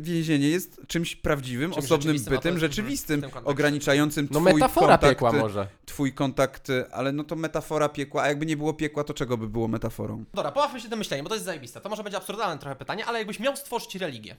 Więzienie 0.00 0.48
jest 0.48 0.80
czymś 0.86 1.16
prawdziwym, 1.16 1.72
Czymś 1.72 1.84
osobnym 1.84 2.02
rzeczywistym, 2.12 2.36
bytem, 2.36 2.58
rzeczywistym, 2.58 3.20
kontekście. 3.20 3.44
ograniczającym 3.50 4.28
No 4.30 4.40
twój 4.40 4.52
metafora 4.54 4.86
kontakt, 4.86 5.12
piekła 5.12 5.32
może. 5.32 5.66
twój 5.86 6.12
kontakt, 6.12 6.68
ale 6.92 7.12
no 7.12 7.24
to 7.24 7.36
metafora 7.36 7.88
piekła, 7.88 8.22
a 8.22 8.28
jakby 8.28 8.46
nie 8.46 8.56
było 8.56 8.74
piekła, 8.74 9.04
to 9.04 9.14
czego 9.14 9.36
by 9.36 9.48
było 9.48 9.68
metaforą? 9.68 10.24
Dobra, 10.34 10.52
pobawmy 10.52 10.80
się 10.80 10.88
tym 10.88 10.98
myśleniem, 10.98 11.24
bo 11.24 11.28
to 11.28 11.34
jest 11.34 11.44
zajebiste. 11.46 11.80
To 11.80 11.88
może 11.88 12.02
będzie 12.02 12.16
absurdalne 12.18 12.58
trochę 12.60 12.76
pytanie, 12.76 13.06
ale 13.06 13.18
jakbyś 13.18 13.40
miał 13.40 13.56
stworzyć 13.56 13.94
religię, 13.96 14.36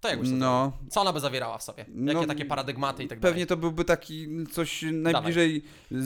to 0.00 0.08
jakbyś 0.08 0.24
to 0.24 0.30
zrobił? 0.30 0.46
No, 0.46 0.72
Co 0.90 1.00
ona 1.00 1.12
by 1.12 1.20
zawierała 1.20 1.58
w 1.58 1.62
sobie? 1.62 1.82
Jakie 1.94 2.20
No, 2.20 2.26
takie 2.26 2.44
paradygmaty 2.44 3.04
i 3.04 3.08
tak 3.08 3.20
pewnie 3.20 3.32
dalej? 3.34 3.46
to 3.46 3.56
byłby 3.56 3.84
taki 3.84 4.28
coś 4.52 4.84
najbliżej 4.92 5.62
e, 5.92 5.96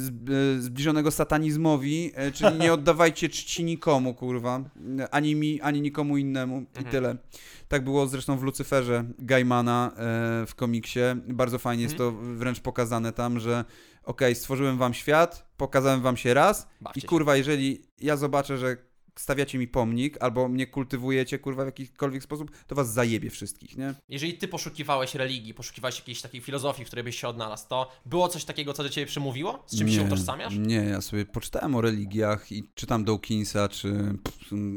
zbliżonego 0.60 1.10
satanizmowi, 1.10 2.12
e, 2.14 2.32
czyli 2.32 2.58
nie 2.58 2.72
oddawajcie 2.78 3.28
czci 3.28 3.64
nikomu, 3.64 4.14
kurwa, 4.14 4.60
ani 5.10 5.34
mi, 5.34 5.60
ani 5.60 5.80
nikomu 5.80 6.16
innemu 6.16 6.56
i 6.60 6.66
Mhm. 6.78 6.86
tyle. 6.86 7.16
Tak 7.68 7.84
było 7.84 8.06
zresztą 8.06 8.38
w 8.38 8.42
Lucyferze 8.42 9.04
Gaimana 9.18 9.90
e, 9.92 9.96
w 10.46 10.54
komiksie. 10.54 11.00
Bardzo 11.28 11.58
fajnie 11.58 11.82
jest 11.82 11.96
to 11.96 12.08
Mhm. 12.08 12.38
wręcz 12.38 12.60
pokazane 12.60 13.12
tam, 13.12 13.40
że 13.40 13.64
okej, 14.04 14.34
stworzyłem 14.34 14.78
wam 14.78 14.94
świat, 14.94 15.46
pokazałem 15.56 16.00
wam 16.02 16.16
się 16.16 16.34
raz 16.34 16.68
Bawcie 16.80 16.98
i 16.98 17.00
się. 17.02 17.08
kurwa, 17.08 17.36
jeżeli 17.36 17.82
ja 18.00 18.16
zobaczę, 18.16 18.58
że 18.58 18.76
stawiacie 19.16 19.58
mi 19.58 19.68
pomnik 19.68 20.16
albo 20.20 20.48
mnie 20.48 20.66
kultywujecie, 20.66 21.38
kurwa, 21.38 21.62
w 21.62 21.66
jakikolwiek 21.66 22.22
sposób, 22.22 22.50
to 22.66 22.74
was 22.74 22.92
zajebie 22.92 23.30
wszystkich, 23.30 23.76
nie? 23.76 23.94
Jeżeli 24.08 24.34
ty 24.34 24.48
poszukiwałeś 24.48 25.14
religii, 25.14 25.54
poszukiwałeś 25.54 25.98
jakiejś 25.98 26.22
takiej 26.22 26.40
filozofii, 26.40 26.84
w 26.84 26.86
której 26.86 27.04
byś 27.04 27.20
się 27.20 27.28
odnalazł, 27.28 27.68
to 27.68 27.90
było 28.06 28.28
coś 28.28 28.44
takiego, 28.44 28.72
co 28.72 28.82
do 28.82 28.88
ciebie 28.88 29.06
przemówiło? 29.06 29.62
Z 29.66 29.78
czym 29.78 29.88
się 29.88 30.02
utożsamiasz? 30.02 30.54
Nie, 30.58 30.76
ja 30.76 31.00
sobie 31.00 31.26
poczytałem 31.26 31.74
o 31.74 31.80
religiach 31.80 32.52
i 32.52 32.64
czytam 32.74 33.04
Dawkinsa, 33.04 33.68
czy 33.68 34.14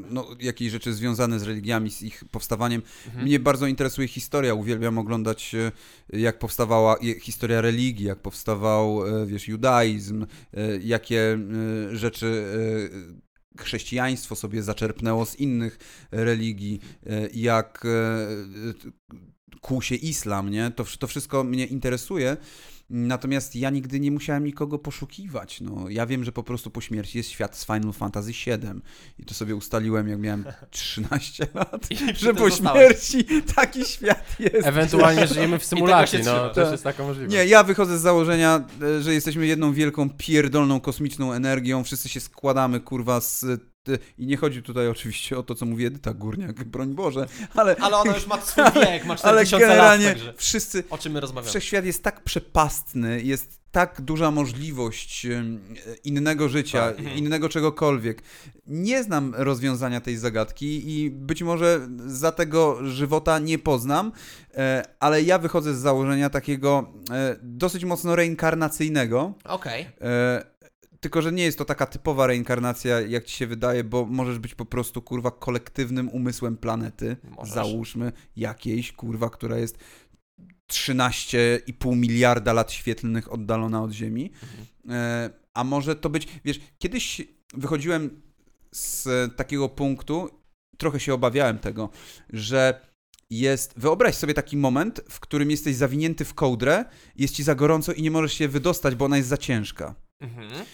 no, 0.09 0.27
jakieś 0.39 0.71
rzeczy 0.71 0.93
związane 0.93 1.39
z 1.39 1.43
religiami, 1.43 1.91
z 1.91 2.01
ich 2.01 2.23
powstawaniem. 2.31 2.81
Mhm. 3.05 3.25
Mnie 3.25 3.39
bardzo 3.39 3.67
interesuje 3.67 4.07
historia, 4.07 4.53
uwielbiam 4.53 4.97
oglądać 4.97 5.55
e, 5.55 5.71
jak 6.19 6.39
powstawała 6.39 6.95
historia 7.21 7.61
religii, 7.61 8.05
jak 8.05 8.19
powstawał, 8.19 9.07
e, 9.07 9.25
wiesz, 9.25 9.47
judaizm, 9.47 10.25
e, 10.53 10.77
jakie 10.77 11.37
rzeczy 11.91 12.27
chrześcijaństwo 13.57 14.35
sobie 14.35 14.63
zaczerpnęło 14.63 15.25
z 15.25 15.35
innych 15.35 15.77
religii, 16.11 16.79
e, 17.05 17.27
jak 17.33 17.85
e, 17.85 19.81
się 19.81 19.95
islam, 19.95 20.49
nie? 20.49 20.71
To, 20.71 20.85
to 20.99 21.07
wszystko 21.07 21.43
mnie 21.43 21.65
interesuje. 21.65 22.37
Natomiast 22.89 23.55
ja 23.55 23.69
nigdy 23.69 23.99
nie 23.99 24.11
musiałem 24.11 24.43
nikogo 24.43 24.79
poszukiwać. 24.79 25.61
No, 25.61 25.85
ja 25.89 26.05
wiem, 26.05 26.23
że 26.23 26.31
po 26.31 26.43
prostu 26.43 26.71
po 26.71 26.81
śmierci 26.81 27.17
jest 27.17 27.29
świat 27.29 27.57
z 27.57 27.65
Final 27.65 27.93
Fantasy 27.93 28.31
VII. 28.31 28.81
I 29.19 29.23
to 29.25 29.33
sobie 29.33 29.55
ustaliłem, 29.55 30.07
jak 30.07 30.19
miałem 30.19 30.45
13 30.71 31.47
lat, 31.53 31.87
że 32.15 32.33
po 32.33 32.49
zostałeś. 32.49 32.83
śmierci 33.03 33.25
taki 33.55 33.85
świat 33.85 34.39
jest. 34.39 34.67
Ewentualnie 34.67 35.27
żyjemy 35.27 35.59
w 35.59 35.65
symulacji, 35.65 36.17
się 36.19 36.23
no, 36.25 36.31
trzymasz. 36.31 36.55
też 36.55 36.63
Tak. 36.63 36.71
jest 36.71 36.83
taka 36.83 37.03
możliwość. 37.03 37.33
Nie, 37.35 37.45
ja 37.45 37.63
wychodzę 37.63 37.97
z 37.97 38.01
założenia, 38.01 38.63
e, 38.81 39.01
że 39.01 39.13
jesteśmy 39.13 39.47
jedną 39.47 39.73
wielką, 39.73 40.09
pierdolną, 40.09 40.79
kosmiczną 40.79 41.33
energią. 41.33 41.83
Wszyscy 41.83 42.09
się 42.09 42.19
składamy, 42.19 42.79
kurwa, 42.79 43.21
z... 43.21 43.45
e, 43.89 43.97
I 44.17 44.25
nie 44.25 44.37
chodzi 44.37 44.63
tutaj 44.63 44.87
oczywiście 44.87 45.37
o 45.37 45.43
to, 45.43 45.55
co 45.55 45.65
mówi 45.65 45.85
Edyta 45.85 46.13
Górniak, 46.13 46.63
broń 46.63 46.93
Boże, 46.93 47.27
ale, 47.55 47.75
Ale 47.81 47.97
ona 47.97 48.13
już 48.15 48.27
ma 48.27 48.41
swój 48.45 48.63
wiek, 48.63 49.05
ma 49.05 49.15
4000 49.15 49.27
ale 49.27 49.43
lat, 49.43 49.59
generalnie 49.59 50.05
także 50.05 50.33
wszyscy, 50.37 50.83
o 50.89 50.97
czym 50.97 51.13
my 51.13 51.19
rozmawiamy? 51.19 51.49
Wszechświat 51.49 51.85
jest 51.85 52.03
tak 52.03 52.23
przepastny, 52.23 53.21
jest 53.21 53.67
tak 53.71 54.01
duża 54.01 54.31
możliwość 54.31 55.25
em, 55.25 55.59
innego 56.03 56.49
życia, 56.49 56.87
Tak. 56.87 56.99
Mhm. 56.99 57.17
innego 57.17 57.49
czegokolwiek. 57.49 58.21
Nie 58.67 59.03
znam 59.03 59.35
rozwiązania 59.35 60.01
tej 60.01 60.17
zagadki 60.17 60.91
i 60.91 61.09
być 61.09 61.43
może 61.43 61.87
za 62.05 62.31
tego 62.31 62.87
żywota 62.87 63.39
nie 63.39 63.59
poznam, 63.59 64.11
e, 64.55 64.83
ale 64.99 65.21
ja 65.23 65.39
wychodzę 65.39 65.73
z 65.73 65.79
założenia 65.79 66.29
takiego 66.29 66.93
e, 67.11 67.35
dosyć 67.41 67.85
mocno 67.85 68.15
reinkarnacyjnego. 68.15 69.33
Okej. 69.43 69.87
E, 70.01 70.56
tylko, 70.99 71.21
że 71.21 71.31
nie 71.31 71.43
jest 71.43 71.57
to 71.57 71.65
taka 71.65 71.85
typowa 71.85 72.27
reinkarnacja, 72.27 73.01
jak 73.01 73.25
ci 73.25 73.37
się 73.37 73.47
wydaje, 73.47 73.83
bo 73.83 74.05
możesz 74.05 74.39
być 74.39 74.55
po 74.55 74.65
prostu, 74.65 75.01
kurwa, 75.01 75.31
kolektywnym 75.31 76.09
umysłem 76.09 76.57
planety. 76.57 77.17
Możesz. 77.23 77.53
Załóżmy 77.53 78.11
jakiejś, 78.35 78.91
kurwa, 78.91 79.29
która 79.29 79.57
jest 79.57 79.77
13,5 80.71 81.95
miliarda 81.95 82.53
lat 82.53 82.71
świetlnych 82.71 83.33
oddalona 83.33 83.83
od 83.83 83.91
Ziemi. 83.91 84.31
E, 84.89 85.29
a 85.53 85.63
może 85.63 85.95
to 85.95 86.09
być, 86.09 86.27
wiesz, 86.45 86.59
kiedyś 86.77 87.21
wychodziłem 87.53 88.21
z 88.71 89.07
takiego 89.35 89.69
punktu, 89.69 90.29
trochę 90.77 90.99
się 90.99 91.13
obawiałem 91.13 91.59
tego, 91.59 91.89
że 92.29 92.87
jest, 93.29 93.73
wyobraź 93.77 94.15
sobie 94.15 94.33
taki 94.33 94.57
moment, 94.57 95.01
w 95.09 95.19
którym 95.19 95.51
jesteś 95.51 95.75
zawinięty 95.75 96.25
w 96.25 96.33
kołdrę, 96.33 96.85
jest 97.15 97.35
ci 97.35 97.43
za 97.43 97.55
gorąco 97.55 97.93
i 97.93 98.01
nie 98.01 98.11
możesz 98.11 98.33
się 98.33 98.47
wydostać, 98.47 98.95
bo 98.95 99.05
ona 99.05 99.17
jest 99.17 99.29
za 99.29 99.37
ciężka. 99.37 99.95
Mhm. 100.21 100.65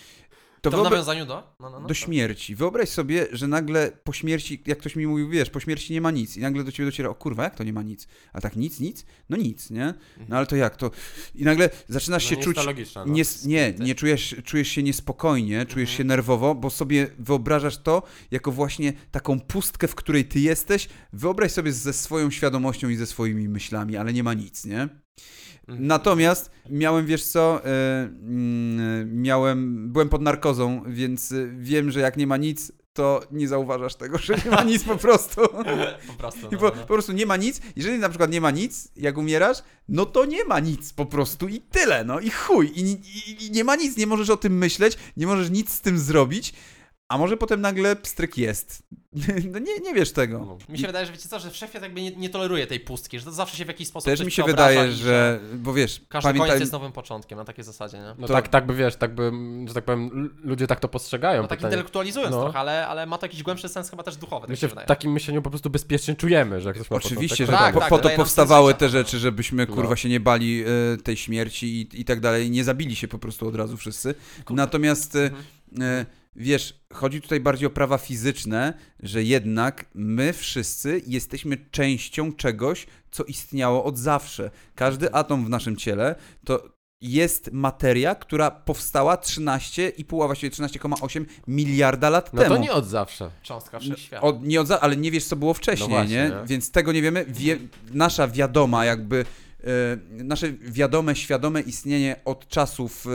To, 0.63 0.71
To 0.71 0.81
w 0.81 0.83
nawiązaniu 0.83 1.25
do? 1.25 1.43
No, 1.59 1.69
no, 1.69 1.79
no. 1.79 1.87
do 1.87 1.93
śmierci. 1.93 2.55
Wyobraź 2.55 2.89
sobie, 2.89 3.27
że 3.31 3.47
nagle 3.47 3.91
po 4.03 4.13
śmierci, 4.13 4.63
jak 4.65 4.77
ktoś 4.77 4.95
mi 4.95 5.07
mówił, 5.07 5.29
wiesz, 5.29 5.49
po 5.49 5.59
śmierci 5.59 5.93
nie 5.93 6.01
ma 6.01 6.11
nic 6.11 6.37
i 6.37 6.39
nagle 6.39 6.63
do 6.63 6.71
ciebie 6.71 6.89
dociera, 6.89 7.09
o 7.09 7.15
kurwa, 7.15 7.43
jak 7.43 7.55
to 7.55 7.63
nie 7.63 7.73
ma 7.73 7.81
nic? 7.81 8.07
A 8.33 8.41
tak 8.41 8.55
nic, 8.55 8.79
nic? 8.79 9.05
No 9.29 9.37
nic, 9.37 9.69
nie? 9.69 9.93
No 10.29 10.37
ale 10.37 10.45
to 10.45 10.55
jak 10.55 10.75
to? 10.75 10.91
I 11.35 11.43
nagle 11.43 11.69
zaczynasz 11.87 12.23
No 12.23 12.29
się 12.29 12.37
czuć... 12.37 12.57
logiczne, 12.65 13.05
no. 13.05 13.13
Nie, 13.13 13.23
nie, 13.45 13.73
nie 13.79 13.95
czujesz, 13.95 14.35
czujesz 14.43 14.67
się 14.67 14.83
niespokojnie, 14.83 15.65
czujesz 15.65 15.89
się 15.89 16.03
nerwowo, 16.03 16.55
bo 16.55 16.69
sobie 16.69 17.07
wyobrażasz 17.19 17.77
to 17.77 18.03
jako 18.31 18.51
właśnie 18.51 18.93
taką 19.11 19.39
pustkę, 19.39 19.87
w 19.87 19.95
której 19.95 20.25
ty 20.25 20.39
jesteś. 20.39 20.89
Wyobraź 21.13 21.51
sobie 21.51 21.73
ze 21.73 21.93
swoją 21.93 22.31
świadomością 22.31 22.89
i 22.89 22.95
ze 22.95 23.05
swoimi 23.05 23.49
myślami, 23.49 23.97
ale 23.97 24.13
nie 24.13 24.23
ma 24.23 24.33
nic, 24.33 24.65
nie? 24.65 24.89
Mhm. 25.67 25.87
Natomiast 25.87 26.51
miałem, 26.69 27.05
wiesz 27.05 27.23
co, 27.23 27.65
e, 27.65 27.69
mm, 28.03 29.21
miałem, 29.21 29.89
byłem 29.91 30.09
pod 30.09 30.21
narkozą, 30.21 30.83
więc 30.87 31.31
e, 31.31 31.47
wiem, 31.57 31.91
że 31.91 31.99
jak 31.99 32.17
nie 32.17 32.27
ma 32.27 32.37
nic, 32.37 32.71
to 32.93 33.21
nie 33.31 33.47
zauważasz 33.47 33.95
tego, 33.95 34.17
że 34.17 34.35
nie 34.45 34.51
ma 34.51 34.63
nic 34.73 34.83
po 34.83 34.97
prostu. 34.97 35.41
Po 36.07 36.13
prostu. 36.17 36.47
No, 36.51 36.57
po, 36.57 36.65
no, 36.65 36.71
po 36.71 36.93
prostu 36.93 37.11
nie 37.11 37.25
ma 37.25 37.37
nic. 37.37 37.61
Jeżeli 37.75 37.99
na 37.99 38.09
przykład 38.09 38.31
nie 38.31 38.41
ma 38.41 38.51
nic, 38.51 38.87
jak 38.95 39.17
umierasz, 39.17 39.57
no 39.89 40.05
to 40.05 40.25
nie 40.25 40.45
ma 40.45 40.59
nic 40.59 40.93
po 40.93 41.05
prostu 41.05 41.47
i 41.47 41.59
tyle, 41.59 42.03
no 42.03 42.19
i 42.19 42.29
chuj. 42.29 42.71
I, 42.75 42.81
i, 42.81 43.45
i 43.45 43.51
nie 43.51 43.63
ma 43.63 43.75
nic, 43.75 43.97
nie 43.97 44.07
możesz 44.07 44.29
o 44.29 44.37
tym 44.37 44.57
myśleć, 44.57 44.97
nie 45.17 45.27
możesz 45.27 45.49
nic 45.49 45.71
z 45.71 45.81
tym 45.81 45.99
zrobić, 45.99 46.53
a 47.13 47.17
może 47.17 47.37
potem 47.37 47.61
nagle 47.61 47.95
pstryk 47.95 48.37
jest. 48.37 48.83
No 49.53 49.59
nie, 49.59 49.79
nie 49.79 49.93
wiesz 49.93 50.11
tego. 50.11 50.39
No. 50.39 50.57
Mi 50.69 50.79
się 50.79 50.87
wydaje, 50.87 51.05
że 51.05 51.11
wiecie 51.11 51.29
co, 51.29 51.39
że 51.39 51.51
wszechświat 51.51 51.83
jakby 51.83 52.01
nie, 52.01 52.11
nie 52.11 52.29
toleruje 52.29 52.67
tej 52.67 52.79
pustki, 52.79 53.19
że 53.19 53.25
to 53.25 53.31
zawsze 53.31 53.57
się 53.57 53.65
w 53.65 53.67
jakiś 53.67 53.87
sposób 53.87 54.05
Też 54.05 54.23
mi 54.25 54.31
się 54.31 54.43
wydaje, 54.43 54.87
i 54.89 54.91
że, 54.91 55.39
bo 55.55 55.73
wiesz, 55.73 56.01
Każdy 56.09 56.27
pamiętaj, 56.29 56.49
koniec 56.49 56.59
jest 56.59 56.71
nowym 56.71 56.91
początkiem, 56.91 57.37
na 57.37 57.45
takiej 57.45 57.63
zasadzie, 57.63 57.97
nie? 57.97 58.15
No 58.17 58.27
To- 58.27 58.33
tak, 58.33 58.47
tak 58.47 58.65
by 58.65 58.73
wiesz, 58.75 58.95
tak 58.95 59.15
by, 59.15 59.31
że 59.67 59.73
tak 59.73 59.85
powiem, 59.85 60.29
ludzie 60.43 60.67
tak 60.67 60.79
to 60.79 60.87
postrzegają. 60.87 61.41
No 61.41 61.47
tak 61.47 61.59
pytanie. 61.59 61.73
intelektualizując 61.75 62.31
No. 62.35 62.41
trochę, 62.41 62.59
ale, 62.59 62.87
ale 62.87 63.05
ma 63.05 63.17
to 63.17 63.25
jakiś 63.25 63.43
głębszy 63.43 63.69
sens 63.69 63.89
chyba 63.89 64.03
też 64.03 64.15
duchowy, 64.17 64.41
tak 64.41 64.49
My 64.49 64.55
się 64.55 64.61
się 64.61 64.67
w 64.67 64.69
wydaje. 64.69 64.87
takim 64.87 65.11
myśleniu 65.11 65.41
po 65.41 65.49
prostu 65.49 65.69
bezpiecznie 65.69 66.15
czujemy, 66.15 66.61
że 66.61 66.69
jak 66.69 66.75
ktoś 66.75 66.89
ma 66.91 66.97
Oczywiście, 66.97 67.45
że 67.45 67.51
Tak, 67.51 67.73
po, 67.73 67.79
tak, 67.79 67.89
po 67.89 67.97
to 67.99 68.09
powstawały 68.09 68.73
te 68.73 68.89
rzeczy, 68.89 69.19
żebyśmy 69.19 69.65
No. 69.69 69.75
kurwa 69.75 69.95
się 69.95 70.09
nie 70.09 70.19
bali 70.19 70.63
e, 70.63 70.97
tej 70.97 71.17
śmierci 71.17 71.81
i, 71.81 72.01
i 72.01 72.05
tak 72.05 72.19
dalej. 72.19 72.51
Nie 72.51 72.63
zabili 72.63 72.95
się 72.95 73.07
po 73.07 73.19
prostu 73.19 73.47
od 73.47 73.55
razu 73.55 73.77
wszyscy. 73.77 74.15
Natomiast 74.49 75.15
e, 75.15 75.19
Mhm. 75.23 75.43
e, 75.81 76.05
wiesz, 76.35 76.79
chodzi 76.93 77.21
tutaj 77.21 77.39
bardziej 77.39 77.67
o 77.67 77.69
prawa 77.69 77.97
fizyczne, 77.97 78.73
że 78.99 79.23
jednak 79.23 79.85
my 79.93 80.33
wszyscy 80.33 81.01
jesteśmy 81.07 81.57
częścią 81.71 82.33
czegoś, 82.33 82.87
co 83.11 83.23
istniało 83.23 83.83
od 83.83 83.97
zawsze. 83.97 84.51
Każdy 84.75 85.13
atom 85.13 85.45
w 85.45 85.49
naszym 85.49 85.75
ciele 85.75 86.15
to 86.45 86.73
jest 87.01 87.49
materia, 87.51 88.15
która 88.15 88.51
powstała 88.51 89.15
13,5, 89.15 90.23
a 90.23 90.25
właściwie 90.25 90.49
13,8 90.51 91.25
miliarda 91.47 92.09
lat 92.09 92.33
No 92.33 92.41
temu. 92.41 92.55
to 92.55 92.61
nie 92.61 92.71
od 92.73 92.85
zawsze. 92.87 93.29
Cząstka 93.41 93.79
wszechświata. 93.79 94.21
Od, 94.25 94.43
nie 94.43 94.61
od, 94.61 94.67
za- 94.67 94.79
ale 94.81 94.97
nie 94.97 95.11
wiesz, 95.11 95.25
co 95.25 95.35
było 95.35 95.53
wcześniej, 95.53 95.89
No 95.89 95.95
właśnie, 95.95 96.15
nie? 96.15 96.23
nie? 96.23 96.35
Więc 96.45 96.71
tego 96.71 96.91
nie 96.91 97.01
wiemy. 97.01 97.25
Wie, 97.27 97.57
nasza 97.91 98.27
wiadoma, 98.27 98.85
jakby. 98.85 99.25
E, 99.63 100.23
nasze 100.23 100.53
wiadome, 100.53 101.15
świadome 101.15 101.61
istnienie 101.61 102.15
od 102.25 102.47
czasów 102.47 103.05
e, 103.07 103.09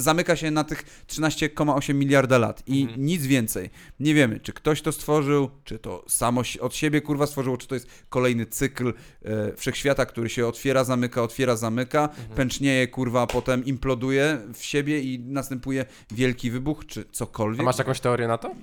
zamyka 0.00 0.36
się 0.36 0.50
na 0.50 0.64
tych 0.64 1.04
13,8 1.06 1.94
miliarda 1.94 2.38
lat 2.38 2.62
i 2.66 2.82
Mhm. 2.82 3.04
nic 3.04 3.26
więcej. 3.26 3.70
Nie 4.00 4.14
wiemy, 4.14 4.40
czy 4.40 4.52
ktoś 4.52 4.82
to 4.82 4.92
stworzył, 4.92 5.50
czy 5.64 5.78
to 5.78 6.04
samo 6.08 6.42
od 6.60 6.74
siebie 6.74 7.00
kurwa 7.00 7.26
stworzyło, 7.26 7.56
czy 7.56 7.66
to 7.68 7.74
jest 7.74 7.88
kolejny 8.08 8.46
cykl 8.46 8.88
e, 9.24 9.56
wszechświata, 9.56 10.06
który 10.06 10.28
się 10.28 10.46
otwiera, 10.46 10.84
zamyka, 10.84 11.22
otwiera, 11.22 11.56
zamyka, 11.56 12.02
Mhm. 12.08 12.28
pęcznieje 12.36 12.88
kurwa, 12.88 13.22
a 13.22 13.26
potem 13.26 13.64
imploduje 13.64 14.38
w 14.54 14.62
siebie 14.64 15.00
i 15.00 15.18
następuje 15.18 15.84
wielki 16.10 16.50
wybuch, 16.50 16.86
czy 16.86 17.04
cokolwiek. 17.12 17.60
A 17.60 17.64
masz 17.64 17.78
jakąś 17.78 18.00
teorię 18.00 18.28
na 18.28 18.38
to? 18.38 18.54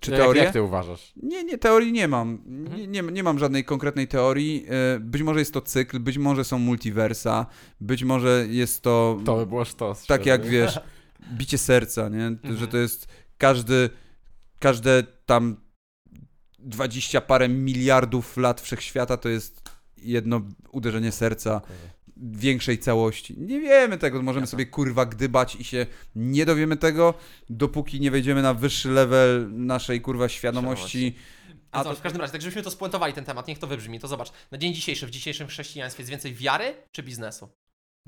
Czy 0.00 0.10
jak, 0.10 0.20
teorię? 0.20 0.42
Jak 0.42 0.52
ty 0.52 0.62
uważasz? 0.62 1.12
Nie, 1.16 1.44
nie, 1.44 1.58
teorii 1.58 1.92
nie 1.92 2.08
mam. 2.08 2.42
Mhm. 2.46 2.80
Nie, 2.80 2.86
nie, 2.86 3.02
nie 3.12 3.22
mam 3.22 3.38
żadnej 3.38 3.64
konkretnej 3.64 4.08
teorii. 4.08 4.66
E, 4.96 5.00
Być 5.00 5.22
może 5.22 5.38
jest 5.38 5.54
to 5.54 5.60
cykl, 5.60 6.00
być 6.00 6.18
może 6.18 6.44
są 6.44 6.58
multiversa, 6.58 7.46
być 7.80 8.04
może 8.04 8.46
jest 8.50 8.82
to, 8.82 9.18
To 9.24 9.36
by 9.36 9.46
było 9.46 9.64
sztos. 9.64 10.06
tak 10.06 10.26
jak 10.26 10.46
wiesz, 10.46 10.80
bicie 11.38 11.58
serca, 11.58 12.08
nie? 12.08 12.26
Mhm. 12.26 12.56
Że 12.56 12.66
to 12.68 12.76
jest 12.76 13.06
każdy, 13.38 13.90
każde 14.58 15.02
tam 15.26 15.56
dwadzieścia 16.58 17.20
parę 17.20 17.48
miliardów 17.48 18.36
lat 18.36 18.60
wszechświata 18.60 19.16
to 19.16 19.28
jest 19.28 19.62
jedno 19.96 20.40
uderzenie 20.72 21.12
serca 21.12 21.60
większej 22.16 22.78
całości. 22.78 23.34
Nie 23.38 23.60
wiemy 23.60 23.98
tego, 23.98 24.22
możemy 24.22 24.46
sobie 24.46 24.66
kurwa 24.66 25.06
gdybać 25.06 25.56
i 25.56 25.64
się 25.64 25.86
nie 26.16 26.46
dowiemy 26.46 26.76
tego, 26.76 27.14
dopóki 27.50 28.00
nie 28.00 28.10
wejdziemy 28.10 28.42
na 28.42 28.54
wyższy 28.54 28.90
level 28.90 29.48
naszej 29.52 30.00
kurwa 30.00 30.28
świadomości. 30.28 31.14
A 31.70 31.84
to 31.84 31.94
w 31.94 32.00
każdym 32.00 32.20
razie, 32.20 32.32
tak 32.32 32.42
żebyśmy 32.42 32.62
to 32.62 32.70
spuentowali 32.70 33.12
ten 33.12 33.24
temat, 33.24 33.48
niech 33.48 33.58
to 33.58 33.66
wybrzmi, 33.66 34.00
to 34.00 34.08
zobacz. 34.08 34.32
Na 34.50 34.58
dzień 34.58 34.74
dzisiejszy, 34.74 35.06
w 35.06 35.10
dzisiejszym 35.10 35.46
chrześcijaństwie 35.48 36.00
jest 36.02 36.10
więcej 36.10 36.34
wiary 36.34 36.74
czy 36.92 37.02
biznesu? 37.02 37.48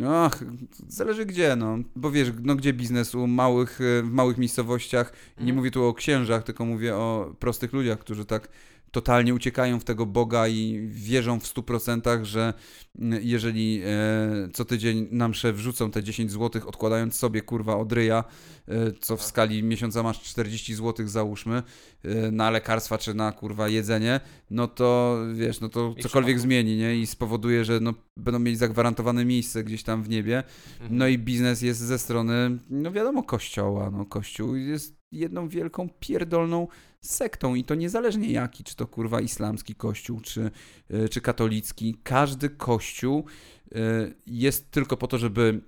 Ach, 0.08 0.44
zależy 0.88 1.26
gdzie, 1.26 1.56
no. 1.56 1.78
Bo 1.96 2.10
wiesz, 2.10 2.28
no 2.42 2.54
gdzie 2.54 2.72
biznes 2.72 3.14
u 3.14 3.26
małych, 3.26 3.80
e, 3.80 4.02
w 4.02 4.10
małych 4.10 4.38
miejscowościach. 4.38 5.12
Nie 5.36 5.40
Mhm. 5.40 5.56
mówię 5.56 5.70
tu 5.70 5.84
o 5.84 5.94
księżach, 5.94 6.42
tylko 6.42 6.64
mówię 6.64 6.96
o 6.96 7.34
prostych 7.38 7.72
ludziach, 7.72 7.98
którzy 7.98 8.24
tak 8.24 8.48
totalnie 8.94 9.34
uciekają 9.34 9.80
w 9.80 9.84
tego 9.84 10.06
Boga 10.06 10.48
i 10.48 10.88
wierzą 10.88 11.40
w 11.40 11.44
100%, 11.44 12.24
że 12.24 12.54
mm, 12.98 13.20
jeżeli 13.22 13.82
e, 13.84 14.48
co 14.52 14.64
tydzień 14.64 15.08
na 15.10 15.28
mszę 15.28 15.52
wrzucą 15.52 15.90
te 15.90 16.02
10 16.02 16.30
zł, 16.30 16.62
odkładając 16.68 17.14
sobie 17.14 17.42
kurwa 17.42 17.76
od 17.76 17.92
ryja, 17.92 18.24
e, 18.68 18.92
co 19.00 19.16
w 19.16 19.20
Tak. 19.20 19.28
skali 19.28 19.62
miesiąca 19.62 20.02
masz 20.02 20.22
40 20.22 20.74
zł 20.74 21.08
załóżmy, 21.08 21.62
e, 22.04 22.30
na 22.30 22.50
lekarstwa 22.50 22.98
czy 22.98 23.14
na 23.14 23.32
kurwa 23.32 23.68
jedzenie, 23.68 24.20
no 24.50 24.68
to 24.68 25.18
wiesz, 25.34 25.60
no 25.60 25.68
to 25.68 25.94
cokolwiek 26.02 26.40
zmieni, 26.40 26.76
nie? 26.76 26.96
I 26.96 27.06
spowoduje, 27.06 27.64
że 27.64 27.80
no, 27.80 27.94
będą 28.16 28.38
mieli 28.38 28.56
zagwarantowane 28.56 29.24
miejsce 29.24 29.64
gdzieś 29.64 29.82
tam 29.82 30.02
w 30.02 30.08
niebie. 30.08 30.42
Mhm. 30.80 30.98
No 30.98 31.06
i 31.06 31.18
biznes 31.18 31.62
jest 31.62 31.80
ze 31.80 31.98
strony, 31.98 32.58
no 32.70 32.92
wiadomo, 32.92 33.22
kościoła. 33.22 33.90
No, 33.90 34.04
kościół 34.04 34.56
jest 34.56 35.04
jedną 35.12 35.48
wielką 35.48 35.88
pierdolną 36.00 36.68
sektą 37.06 37.54
i 37.54 37.64
to 37.64 37.74
niezależnie 37.74 38.32
jaki, 38.32 38.64
czy 38.64 38.76
to 38.76 38.86
kurwa 38.86 39.20
islamski 39.20 39.74
kościół, 39.74 40.20
czy, 40.20 40.50
y, 40.90 41.08
czy 41.08 41.20
katolicki. 41.20 41.96
Każdy 42.02 42.50
kościół 42.50 43.24
y, 43.72 44.14
jest 44.26 44.70
tylko 44.70 44.96
po 44.96 45.06
to, 45.06 45.18
żeby 45.18 45.60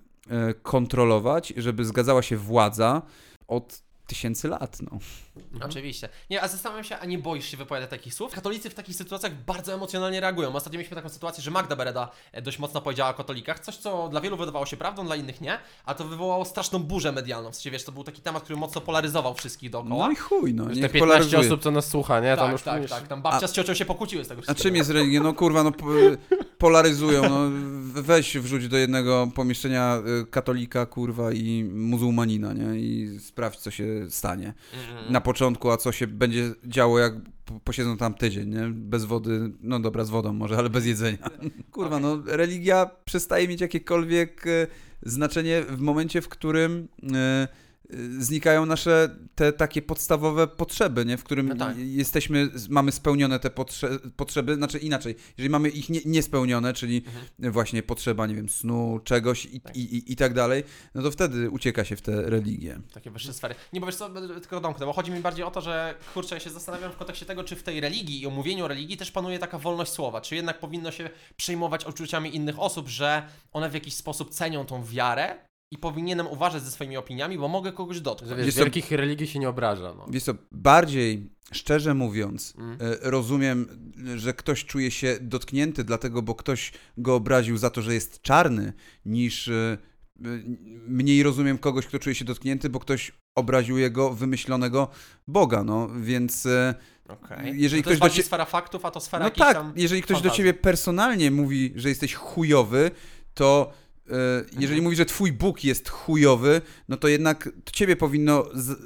y, 0.50 0.54
kontrolować, 0.62 1.52
żeby 1.56 1.84
zgadzała 1.84 2.22
się 2.22 2.36
władza 2.36 3.02
od 3.48 3.82
tysięcy 4.06 4.48
lat, 4.48 4.78
no. 4.82 4.98
Oczywiście. 5.64 6.08
Nie, 6.30 6.42
a 6.42 6.48
zastanawiam 6.48 6.84
się, 6.84 6.98
a 6.98 7.04
nie 7.06 7.18
boisz 7.18 7.46
się 7.46 7.56
wypowiadać 7.56 7.90
takich 7.90 8.14
słów? 8.14 8.32
Katolicy 8.32 8.70
w 8.70 8.74
takich 8.74 8.96
sytuacjach 8.96 9.44
bardzo 9.44 9.74
emocjonalnie 9.74 10.20
reagują. 10.20 10.54
Ostatnio 10.54 10.78
mieliśmy 10.78 10.94
taką 10.96 11.08
sytuację, 11.08 11.42
że 11.42 11.50
Magda 11.50 11.76
Bereda 11.76 12.10
e, 12.32 12.42
dość 12.42 12.58
mocno 12.58 12.80
powiedziała 12.80 13.10
o 13.10 13.14
katolikach, 13.14 13.60
coś 13.60 13.76
co 13.76 14.08
dla 14.08 14.20
wielu 14.20 14.36
wydawało 14.36 14.66
się 14.66 14.76
prawdą, 14.76 15.06
dla 15.06 15.16
innych 15.16 15.40
nie, 15.40 15.58
a 15.84 15.94
to 15.94 16.04
wywołało 16.04 16.44
straszną 16.44 16.78
burzę 16.78 17.12
medialną. 17.12 17.50
W 17.50 17.54
sensie, 17.54 17.70
wiesz, 17.70 17.84
to 17.84 17.92
był 17.92 18.04
taki 18.04 18.22
temat, 18.22 18.42
który 18.42 18.56
mocno 18.58 18.80
polaryzował 18.80 19.34
wszystkich 19.34 19.70
dookoła. 19.70 20.06
No 20.06 20.12
i 20.12 20.16
chuj, 20.16 20.54
no. 20.54 20.64
Te 20.64 20.68
Niech 20.70 20.92
15 20.92 20.98
polaryzuje. 20.98 21.40
osób, 21.46 21.62
co 21.62 21.70
nas 21.70 21.88
słucha, 21.88 22.20
nie? 22.20 22.36
Tam 22.36 22.44
tak, 22.44 22.52
już 22.52 22.62
tak, 22.62 22.82
już- 22.82 22.90
tak. 22.90 23.08
Tam 23.08 23.22
babcia 23.22 23.48
z 23.48 23.52
ciocią 23.52 23.74
się 23.74 23.84
pokłóciły 23.84 24.24
z 24.24 24.28
tego 24.28 24.38
A 24.38 24.42
wszystkiego. 24.42 24.62
czym 24.62 24.76
jest 24.76 24.90
religia? 24.90 25.20
No 25.20 25.34
kurwa, 25.34 25.62
no 25.62 25.72
po- 25.72 25.86
polaryzują. 26.58 27.22
No, 27.28 27.38
weź 28.02 28.38
wrzuć 28.38 28.68
do 28.68 28.76
jednego 28.76 29.28
pomieszczenia 29.34 29.98
y, 30.22 30.26
katolika, 30.26 30.86
kurwa 30.86 31.32
i 31.32 31.64
muzułmanina, 31.74 32.52
nie? 32.52 32.78
I 32.80 33.18
sprawdź, 33.20 33.58
co 33.58 33.70
się 33.70 33.84
stanie. 34.10 34.54
Mhm. 34.74 35.12
Na 35.12 35.20
początku, 35.26 35.70
a 35.70 35.76
co 35.76 35.92
się 35.92 36.06
będzie 36.06 36.54
działo, 36.64 36.98
jak 36.98 37.14
po- 37.44 37.60
posiedzą 37.60 37.96
tam 37.96 38.14
tydzień, 38.14 38.48
nie? 38.48 38.68
Bez 38.68 39.04
wody, 39.04 39.52
no 39.60 39.80
dobra, 39.80 40.04
z 40.04 40.10
wodą 40.10 40.32
może, 40.32 40.56
ale 40.58 40.70
bez 40.70 40.86
jedzenia. 40.86 41.18
Kurwa, 41.72 41.98
no 41.98 42.22
religia 42.26 42.90
przestaje 43.04 43.48
mieć 43.48 43.60
jakiekolwiek 43.60 44.46
e, 44.46 44.66
znaczenie 45.02 45.62
w 45.62 45.80
momencie, 45.80 46.22
w 46.22 46.28
którym 46.28 46.88
e, 47.14 47.48
znikają 48.18 48.66
nasze 48.66 49.16
te 49.34 49.52
takie 49.52 49.82
podstawowe 49.82 50.46
potrzeby, 50.46 51.04
nie? 51.04 51.16
W 51.16 51.24
którym 51.24 51.48
No 51.48 51.56
tak. 51.56 51.76
jesteśmy, 51.78 52.48
mamy 52.68 52.92
spełnione 52.92 53.38
te 53.40 53.50
potrze 53.50 53.88
potrzeby, 54.16 54.54
znaczy 54.54 54.78
inaczej, 54.78 55.14
jeżeli 55.38 55.50
mamy 55.50 55.68
ich 55.68 55.88
nie, 55.88 56.00
niespełnione, 56.04 56.72
czyli 56.72 57.02
Mhm. 57.06 57.52
właśnie 57.52 57.82
potrzeba, 57.82 58.26
nie 58.26 58.34
wiem, 58.34 58.48
snu, 58.48 59.00
czegoś 59.04 59.44
i, 59.44 59.60
Tak. 59.60 59.76
i, 59.76 59.96
i, 59.96 60.12
i 60.12 60.16
tak 60.16 60.34
dalej, 60.34 60.64
no 60.94 61.02
to 61.02 61.10
wtedy 61.10 61.50
ucieka 61.50 61.84
się 61.84 61.96
w 61.96 62.02
te 62.02 62.22
religie. 62.22 62.80
Takie 62.94 63.10
wyższe 63.10 63.32
sfery. 63.32 63.54
Nie, 63.72 63.80
bo 63.80 63.86
wiesz 63.86 63.96
co, 63.96 64.10
tylko 64.40 64.60
domknę, 64.60 64.86
bo 64.86 64.92
chodzi 64.92 65.10
mi 65.10 65.20
bardziej 65.20 65.44
o 65.44 65.50
to, 65.50 65.60
że 65.60 65.94
kurczę, 66.14 66.34
ja 66.36 66.40
się 66.40 66.50
zastanawiam 66.50 66.92
w 66.92 66.96
kontekście 66.96 67.26
tego, 67.26 67.44
czy 67.44 67.56
w 67.56 67.62
tej 67.62 67.80
religii 67.80 68.20
i 68.22 68.26
omówieniu 68.26 68.68
religii 68.68 68.96
też 68.96 69.10
panuje 69.10 69.38
taka 69.38 69.58
wolność 69.58 69.92
słowa, 69.92 70.20
czy 70.20 70.34
jednak 70.36 70.60
powinno 70.60 70.90
się 70.90 71.10
przejmować 71.36 71.84
odczuciami 71.84 72.36
innych 72.36 72.58
osób, 72.60 72.88
że 72.88 73.28
one 73.52 73.70
w 73.70 73.74
jakiś 73.74 73.94
sposób 73.94 74.30
cenią 74.30 74.66
tą 74.66 74.84
wiarę 74.84 75.36
i 75.70 75.78
powinienem 75.78 76.26
uważać 76.26 76.62
ze 76.62 76.70
swoimi 76.70 76.96
opiniami, 76.96 77.38
bo 77.38 77.48
mogę 77.48 77.72
kogoś 77.72 77.96
Że 77.96 78.02
dotknąć. 78.02 78.34
wiesz, 78.36 78.46
Jest 78.46 78.58
to- 78.58 78.64
wielkich 78.64 78.90
religii 78.90 79.26
się 79.26 79.38
nie 79.38 79.48
obraża, 79.48 79.94
no. 79.96 80.06
Wiesz 80.10 80.22
co, 80.22 80.34
bardziej 80.52 81.30
szczerze 81.52 81.94
mówiąc, 81.94 82.54
Mm. 82.58 82.78
e, 82.80 83.10
rozumiem, 83.10 83.68
że 84.16 84.34
ktoś 84.34 84.64
czuje 84.64 84.90
się 84.90 85.18
dotknięty, 85.20 85.84
dlatego, 85.84 86.22
bo 86.22 86.34
ktoś 86.34 86.72
go 86.98 87.14
obraził 87.14 87.56
za 87.58 87.70
to, 87.70 87.82
że 87.82 87.94
jest 87.94 88.22
czarny, 88.22 88.72
niż 89.06 89.48
e, 89.48 89.78
mniej 90.86 91.22
rozumiem 91.22 91.58
kogoś, 91.58 91.86
kto 91.86 91.98
czuje 91.98 92.14
się 92.14 92.24
dotknięty, 92.24 92.70
bo 92.70 92.80
ktoś 92.80 93.12
obraził 93.34 93.78
jego 93.78 94.10
wymyślonego 94.14 94.88
Boga, 95.28 95.64
no 95.64 95.88
więc 96.00 96.46
e, 96.46 96.74
Okej. 97.08 97.60
jeżeli 97.60 97.62
no 97.62 97.68
to 97.68 97.74
jest 97.74 97.82
ktoś 97.84 97.94
do 97.98 98.00
bardziej 98.00 98.16
cie- 98.22 98.26
sfera 98.26 98.44
faktów, 98.44 98.84
a 98.84 98.90
to 98.90 99.00
sfera 99.00 99.18
no 99.22 99.26
jakichś 99.26 99.46
tak, 99.46 99.56
tam... 99.56 99.72
jeżeli 99.76 100.02
ktoś 100.02 100.16
do 100.16 100.22
fantazji. 100.22 100.36
ciebie 100.36 100.54
personalnie 100.54 101.30
mówi, 101.30 101.72
że 101.76 101.88
jesteś 101.88 102.14
chujowy, 102.14 102.90
to 103.34 103.72
jeżeli 104.52 104.64
Mhm. 104.64 104.82
mówi, 104.82 104.96
że 104.96 105.04
twój 105.06 105.32
Bóg 105.32 105.64
jest 105.64 105.88
chujowy, 105.88 106.60
no 106.88 106.96
to 106.96 107.08
jednak 107.08 107.44
to 107.64 107.72
ciebie 107.72 107.96
powinno 107.96 108.44
z, 108.54 108.78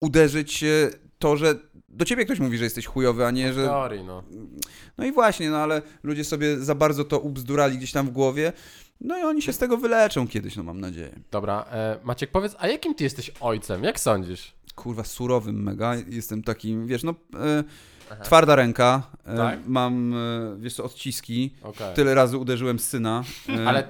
uderzyć 0.00 0.62
e, 0.64 0.90
to, 1.18 1.36
że 1.36 1.54
do 1.88 2.04
ciebie 2.04 2.24
ktoś 2.24 2.38
mówi, 2.40 2.58
że 2.58 2.64
jesteś 2.64 2.86
chujowy, 2.86 3.26
a 3.26 3.30
nie, 3.30 3.52
że... 3.52 3.64
teorii, 3.64 4.04
no. 4.04 4.22
No 4.98 5.04
i 5.06 5.12
właśnie, 5.12 5.50
no 5.50 5.56
ale 5.56 5.82
ludzie 6.02 6.24
sobie 6.24 6.56
za 6.58 6.74
bardzo 6.74 7.04
to 7.04 7.18
ubzdurali 7.18 7.78
gdzieś 7.78 7.92
tam 7.92 8.06
w 8.06 8.10
głowie, 8.10 8.52
no 9.00 9.18
i 9.18 9.22
oni 9.22 9.42
się 9.42 9.52
z 9.52 9.58
tego 9.58 9.76
wyleczą 9.76 10.28
kiedyś, 10.28 10.56
no 10.56 10.62
mam 10.62 10.80
nadzieję. 10.80 11.20
Dobra, 11.30 11.64
e, 11.72 11.98
Maciek, 12.04 12.30
powiedz, 12.30 12.56
a 12.58 12.68
jakim 12.68 12.94
ty 12.94 13.04
jesteś 13.04 13.30
ojcem? 13.40 13.84
Jak 13.84 14.00
sądzisz? 14.00 14.52
Kurwa, 14.74 15.04
surowym 15.04 15.62
mega, 15.62 15.94
jestem 16.08 16.42
takim, 16.42 16.86
wiesz, 16.86 17.02
no... 17.02 17.14
E. 17.40 17.64
Twarda 18.24 18.56
ręka, 18.56 19.02
e, 19.24 19.36
Tak? 19.36 19.58
mam, 19.66 20.14
e, 20.14 20.16
wiesz 20.58 20.74
co, 20.74 20.84
odciski, 20.84 21.54
Okej. 21.62 21.94
tyle 21.94 22.14
razy 22.14 22.36
uderzyłem 22.38 22.78
syna. 22.78 23.24
e, 23.48 23.68
Ale, 23.68 23.88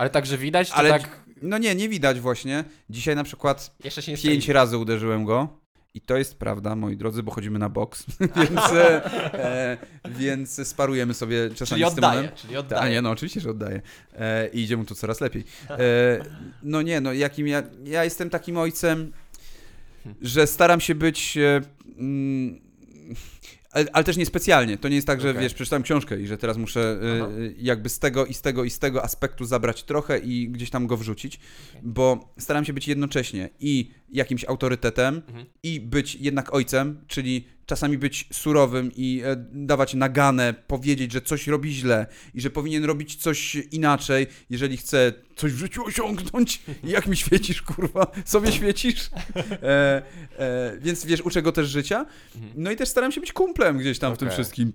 ale 0.00 0.10
także 0.10 0.38
widać, 0.38 0.70
Ale 0.70 0.90
tak... 0.90 1.20
no 1.42 1.58
nie, 1.58 1.74
nie 1.74 1.88
widać 1.88 2.20
właśnie. 2.20 2.64
Dzisiaj 2.90 3.16
na 3.16 3.24
przykład 3.24 3.74
Jeszcze 3.84 4.02
się 4.02 4.12
nie 4.12 4.18
pięć 4.18 4.42
strzeli. 4.42 4.52
razy 4.54 4.78
uderzyłem 4.78 5.24
go. 5.24 5.48
I 5.94 6.00
to 6.00 6.16
jest 6.16 6.38
prawda, 6.38 6.76
moi 6.76 6.96
drodzy, 6.96 7.22
bo 7.22 7.30
chodzimy 7.32 7.58
na 7.58 7.68
boks, 7.68 8.06
więc, 8.36 8.72
e, 8.72 9.04
e, 9.34 9.76
więc 10.10 10.68
sparujemy 10.68 11.14
sobie 11.14 11.50
czasami 11.54 11.82
Czyli 11.82 11.92
z 11.92 11.94
Tymonem. 11.94 12.18
oddaję, 12.18 12.36
czyli 12.36 12.56
A 12.56 12.58
oddaję. 12.60 12.92
nie, 12.92 13.02
no 13.02 13.10
oczywiście, 13.10 13.40
że 13.40 13.50
oddaję. 13.50 13.80
E, 14.18 14.48
I 14.48 14.60
idzie 14.60 14.76
mu 14.76 14.84
tu 14.84 14.94
coraz 14.94 15.20
lepiej. 15.20 15.44
E, 15.70 15.76
no 16.62 16.82
nie, 16.82 17.00
no 17.00 17.12
jakim 17.12 17.48
ja, 17.48 17.62
ja 17.84 18.04
jestem 18.04 18.30
takim 18.30 18.56
ojcem, 18.58 19.12
że 20.22 20.46
staram 20.46 20.80
się 20.80 20.94
być... 20.94 21.36
E, 21.36 21.60
mm, 21.98 22.60
ale, 23.70 23.86
ale 23.92 24.04
też 24.04 24.16
niespecjalnie. 24.16 24.78
To 24.78 24.88
nie 24.88 24.94
jest 24.94 25.06
tak, 25.06 25.20
że 25.20 25.30
Okej. 25.30 25.42
wiesz, 25.42 25.54
przeczytałem 25.54 25.82
książkę 25.82 26.20
i 26.20 26.26
że 26.26 26.38
teraz 26.38 26.56
muszę 26.56 27.00
Aha. 27.16 27.28
jakby 27.58 27.88
z 27.88 27.98
tego 27.98 28.26
i 28.26 28.34
z 28.34 28.40
tego 28.40 28.64
i 28.64 28.70
z 28.70 28.78
tego 28.78 29.04
aspektu 29.04 29.44
zabrać 29.44 29.82
trochę 29.82 30.18
i 30.18 30.48
gdzieś 30.48 30.70
tam 30.70 30.86
go 30.86 30.96
wrzucić, 30.96 31.40
bo 31.82 32.34
staram 32.38 32.64
się 32.64 32.72
być 32.72 32.88
jednocześnie 32.88 33.48
i 33.60 33.90
jakimś 34.12 34.44
autorytetem 34.44 35.22
Mhm. 35.28 35.46
i 35.62 35.80
być 35.80 36.14
jednak 36.14 36.54
ojcem, 36.54 37.00
czyli 37.06 37.44
czasami 37.70 37.98
być 37.98 38.28
surowym 38.32 38.90
i 38.96 39.22
e, 39.24 39.36
dawać 39.52 39.94
naganę, 39.94 40.54
powiedzieć, 40.66 41.12
że 41.12 41.20
coś 41.20 41.46
robi 41.46 41.72
źle 41.72 42.06
i 42.34 42.40
że 42.40 42.50
powinien 42.50 42.84
robić 42.84 43.16
coś 43.16 43.54
inaczej, 43.54 44.26
jeżeli 44.50 44.76
chce 44.76 45.12
coś 45.36 45.52
w 45.52 45.58
życiu 45.58 45.84
osiągnąć. 45.84 46.62
I 46.84 46.90
jak 46.96 47.06
mi 47.06 47.16
świecisz, 47.16 47.62
kurwa? 47.62 48.06
Sobie 48.24 48.52
świecisz? 48.52 49.10
E, 49.62 50.02
e, 50.38 50.78
więc 50.80 51.04
wiesz, 51.04 51.20
uczę 51.20 51.42
go 51.42 51.52
też 51.52 51.68
życia. 51.68 52.06
Mhm. 52.34 52.52
No 52.56 52.70
i 52.70 52.76
też 52.76 52.88
staram 52.88 53.12
się 53.12 53.20
być 53.20 53.32
kumplem 53.32 53.78
gdzieś 53.78 53.98
tam 53.98 54.14
w 54.14 54.18
tym 54.18 54.30
wszystkim. 54.30 54.72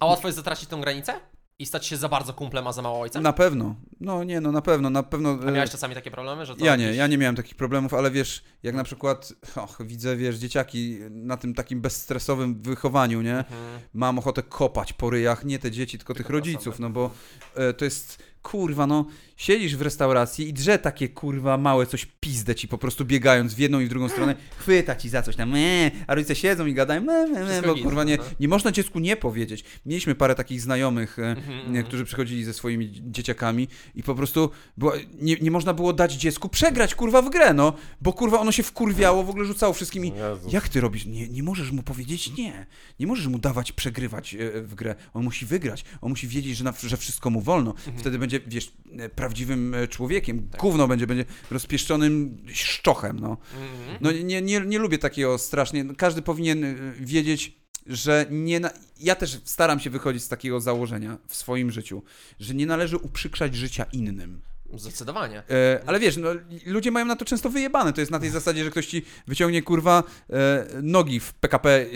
A 0.00 0.06
łatwo 0.06 0.28
jest 0.28 0.36
zatracić 0.36 0.68
tą 0.68 0.80
granicę? 0.80 1.20
I 1.60 1.66
stać 1.66 1.86
się 1.86 1.96
za 1.96 2.08
bardzo 2.08 2.32
kumplem, 2.34 2.66
a 2.66 2.72
za 2.72 2.82
mało 2.82 3.00
ojcem? 3.00 3.22
Na 3.22 3.32
pewno. 3.32 3.74
No 4.00 4.24
nie, 4.24 4.40
no 4.40 4.52
na 4.52 4.62
pewno, 4.62 4.90
na 4.90 5.02
pewno. 5.02 5.38
A 5.42 5.46
e, 5.48 5.52
miałeś 5.52 5.70
czasami 5.70 5.94
takie 5.94 6.10
problemy, 6.10 6.46
że 6.46 6.56
to 6.56 6.64
Ja 6.64 6.76
nie, 6.76 6.84
jakieś- 6.84 6.98
ja 6.98 7.06
nie 7.06 7.18
miałem 7.18 7.36
takich 7.36 7.54
problemów, 7.54 7.94
ale 7.94 8.10
wiesz, 8.10 8.42
jak 8.62 8.74
na 8.74 8.84
przykład 8.84 9.32
och, 9.56 9.78
widzę, 9.80 10.16
wiesz, 10.16 10.36
dzieciaki 10.36 10.98
na 11.10 11.36
tym 11.36 11.54
takim 11.54 11.80
bezstresowym 11.80 12.62
wychowaniu, 12.62 13.22
nie? 13.22 13.38
Mhm. 13.38 13.80
Mam 13.94 14.18
ochotę 14.18 14.42
kopać 14.42 14.92
po 14.92 15.10
ryjach, 15.10 15.44
nie 15.44 15.58
te 15.58 15.70
dzieci, 15.70 15.98
tylko 15.98 16.14
tych 16.14 16.26
te 16.26 16.32
rodziców, 16.32 16.68
osoby. 16.74 16.82
no 16.82 16.90
bo 16.90 17.10
e, 17.54 17.72
to 17.72 17.84
jest, 17.84 18.22
kurwa, 18.42 18.86
no, 18.86 19.06
siedzisz 19.36 19.76
w 19.76 19.82
restauracji 19.82 20.48
i 20.48 20.52
drze 20.52 20.78
takie, 20.78 21.08
kurwa, 21.08 21.58
małe 21.58 21.86
coś 21.86 22.06
pizdę 22.20 22.54
ci 22.54 22.68
po 22.68 22.78
prostu 22.78 23.04
biegając 23.04 23.54
w 23.54 23.58
jedną 23.58 23.80
i 23.80 23.86
w 23.86 23.88
drugą 23.88 24.08
stronę, 24.08 24.34
chwyta 24.56 24.96
ci 24.96 25.08
za 25.08 25.22
coś 25.22 25.36
tam, 25.36 25.50
me, 25.50 25.90
a 26.06 26.14
rodzice 26.14 26.34
siedzą 26.34 26.66
i 26.66 26.74
gadają, 26.74 27.00
me, 27.00 27.26
me, 27.26 27.44
me, 27.44 27.62
bo 27.62 27.76
kurwa, 27.76 28.04
nie, 28.04 28.16
no. 28.16 28.24
nie 28.40 28.48
można 28.48 28.72
dziecku 28.72 28.98
nie 28.98 29.16
powiedzieć. 29.16 29.64
Mieliśmy 29.86 30.14
parę 30.14 30.34
takich 30.34 30.60
znajomych, 30.60 31.18
e, 31.18 31.40
Mhm, 31.40 31.58
nie, 31.58 31.66
mhm. 31.66 31.86
którzy 31.86 32.04
przychodzili 32.04 32.44
ze 32.44 32.54
swoimi 32.54 32.92
dzieciakami 33.10 33.68
i 33.94 34.02
po 34.02 34.14
prostu 34.14 34.50
było, 34.76 34.92
nie, 35.20 35.36
nie 35.36 35.50
można 35.50 35.74
było 35.74 35.92
dać 35.92 36.12
dziecku 36.12 36.48
przegrać, 36.48 36.94
kurwa, 36.94 37.22
w 37.22 37.30
grę, 37.30 37.54
no, 37.54 37.72
bo 38.00 38.12
kurwa 38.12 38.40
ono 38.40 38.52
się 38.52 38.62
wkurwiało, 38.62 39.24
w 39.24 39.30
ogóle 39.30 39.44
rzucało 39.44 39.72
wszystkimi. 39.72 40.12
Jezus. 40.16 40.52
Jak 40.52 40.68
ty 40.68 40.80
robisz? 40.80 41.06
Nie, 41.06 41.28
nie 41.28 41.42
możesz 41.42 41.70
mu 41.70 41.82
powiedzieć 41.82 42.36
nie. 42.38 42.66
Nie 43.00 43.06
możesz 43.06 43.26
mu 43.26 43.38
dawać 43.38 43.72
przegrywać 43.72 44.34
e, 44.34 44.62
w 44.62 44.74
grę. 44.74 44.94
On 45.14 45.24
musi 45.24 45.46
wygrać. 45.46 45.84
On 46.00 46.10
musi 46.10 46.28
wiedzieć, 46.28 46.56
że, 46.56 46.64
na, 46.64 46.74
że 46.82 46.96
wszystko 46.96 47.30
mu 47.30 47.40
wolno. 47.40 47.74
Wtedy 47.96 48.18
będzie, 48.18 48.29
wiesz, 48.38 48.72
e, 48.98 49.08
prawdziwym 49.08 49.74
e, 49.74 49.88
człowiekiem. 49.88 50.48
Gówno 50.58 50.88
będzie, 50.88 51.06
będzie 51.06 51.24
rozpieszczonym 51.50 52.36
szczochem, 52.52 53.20
no. 53.20 53.36
Mhm. 53.54 53.98
No 54.00 54.12
nie, 54.12 54.42
nie, 54.42 54.60
nie 54.60 54.78
lubię 54.78 54.98
takiego 54.98 55.38
strasznie. 55.38 55.94
Każdy 55.94 56.22
powinien 56.22 56.64
e, 56.64 56.76
wiedzieć, 57.00 57.60
że 57.86 58.26
nie. 58.30 58.60
Na... 58.60 58.70
Ja 59.00 59.14
też 59.14 59.40
staram 59.44 59.80
się 59.80 59.90
wychodzić 59.90 60.22
z 60.22 60.28
takiego 60.28 60.60
założenia 60.60 61.18
w 61.28 61.36
swoim 61.36 61.70
życiu, 61.70 62.02
że 62.40 62.54
nie 62.54 62.66
należy 62.66 62.96
uprzykrzać 62.96 63.54
życia 63.54 63.86
innym. 63.92 64.40
Zdecydowanie. 64.74 65.42
E, 65.50 65.80
ale 65.86 66.00
wiesz, 66.00 66.16
no, 66.16 66.28
ludzie 66.66 66.90
mają 66.90 67.06
na 67.06 67.16
to 67.16 67.24
często 67.24 67.50
wyjebane. 67.50 67.92
To 67.92 68.00
jest 68.00 68.10
na 68.10 68.18
tej 68.18 68.30
zasadzie, 68.30 68.64
że 68.64 68.70
ktoś 68.70 68.86
ci 68.86 69.02
wyciągnie 69.26 69.62
kurwa 69.62 70.02
e, 70.30 70.66
nogi 70.82 71.20
w 71.20 71.32
PKP 71.34 71.70
e, 71.70 71.86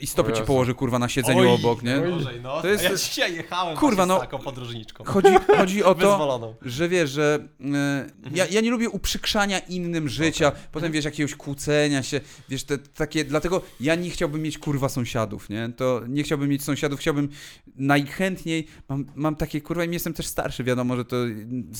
i 0.00 0.06
stopy 0.06 0.32
ci 0.32 0.42
położy 0.42 0.74
kurwa 0.74 0.98
na 0.98 1.08
siedzeniu 1.08 1.50
obok, 1.50 1.82
nie? 1.82 2.00
Gorzej, 2.00 2.40
no. 2.40 2.62
To 2.62 2.68
jest- 2.68 2.84
ja 2.84 2.94
dzisiaj 2.96 3.36
jechałem 3.36 3.76
Kurwa, 3.76 4.06
no. 4.06 4.16
z 4.16 4.20
taką 4.20 4.38
podróżniczką. 4.38 5.04
Chodzi, 5.04 5.28
chodzi 5.56 5.84
o 5.84 5.94
to, 5.94 6.56
że 6.62 6.88
wiesz, 6.88 7.10
że 7.10 7.48
e, 7.74 8.06
ja, 8.34 8.46
ja 8.46 8.60
nie 8.60 8.70
lubię 8.70 8.90
uprzykrzania 8.90 9.58
innym 9.58 10.08
życia, 10.08 10.52
potem 10.72 10.92
wiesz, 10.92 11.04
jakiegoś 11.04 11.34
kłócenia 11.34 12.02
się, 12.02 12.20
wiesz, 12.48 12.64
te 12.64 12.78
takie, 12.78 13.24
dlatego 13.24 13.62
ja 13.80 13.94
nie 13.94 14.10
chciałbym 14.10 14.42
mieć 14.42 14.58
kurwa 14.58 14.88
sąsiadów, 14.88 15.48
nie? 15.48 15.72
To 15.76 16.00
nie 16.08 16.22
chciałbym 16.22 16.48
mieć 16.48 16.64
sąsiadów, 16.64 17.00
chciałbym 17.00 17.28
najchętniej, 17.76 18.66
mam, 18.88 19.06
mam 19.14 19.36
takie 19.36 19.60
kurwa 19.60 19.84
i 19.84 19.92
jestem 19.92 20.12
też 20.14 20.26
starszy, 20.26 20.64
wiadomo, 20.64 20.96
że 20.96 21.04
to 21.04 21.16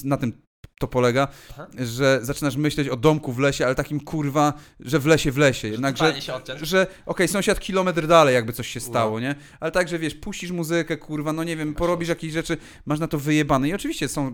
na 0.04 0.16
tym 0.16 0.32
to 0.78 0.88
polega, 0.88 1.28
Aha. 1.50 1.66
że 1.78 2.18
zaczynasz 2.22 2.56
myśleć 2.56 2.88
o 2.88 2.96
domku 2.96 3.32
w 3.32 3.38
lesie, 3.38 3.66
ale 3.66 3.74
takim 3.74 4.00
kurwa, 4.00 4.52
że 4.80 4.98
w 4.98 5.06
lesie 5.06 5.32
w 5.32 5.36
lesie, 5.38 5.68
jednak, 5.68 5.96
że, 5.96 6.14
że 6.62 6.86
okej, 7.06 7.28
sąsiad 7.28 7.60
kilometr 7.60 8.06
dalej 8.06 8.34
jakby 8.34 8.52
coś 8.52 8.68
się 8.68 8.80
stało, 8.80 9.20
nie? 9.20 9.34
Ale 9.60 9.70
także 9.72 9.98
wiesz, 9.98 10.14
puścisz 10.14 10.50
muzykę, 10.50 10.96
kurwa, 10.96 11.32
no 11.32 11.44
nie 11.44 11.56
wiem, 11.56 11.74
porobisz 11.74 12.08
jakieś 12.08 12.32
rzeczy, 12.32 12.56
masz 12.86 12.98
na 12.98 13.08
to 13.08 13.18
wyjebane. 13.18 13.68
I 13.68 13.74
oczywiście 13.74 14.08
są, 14.08 14.26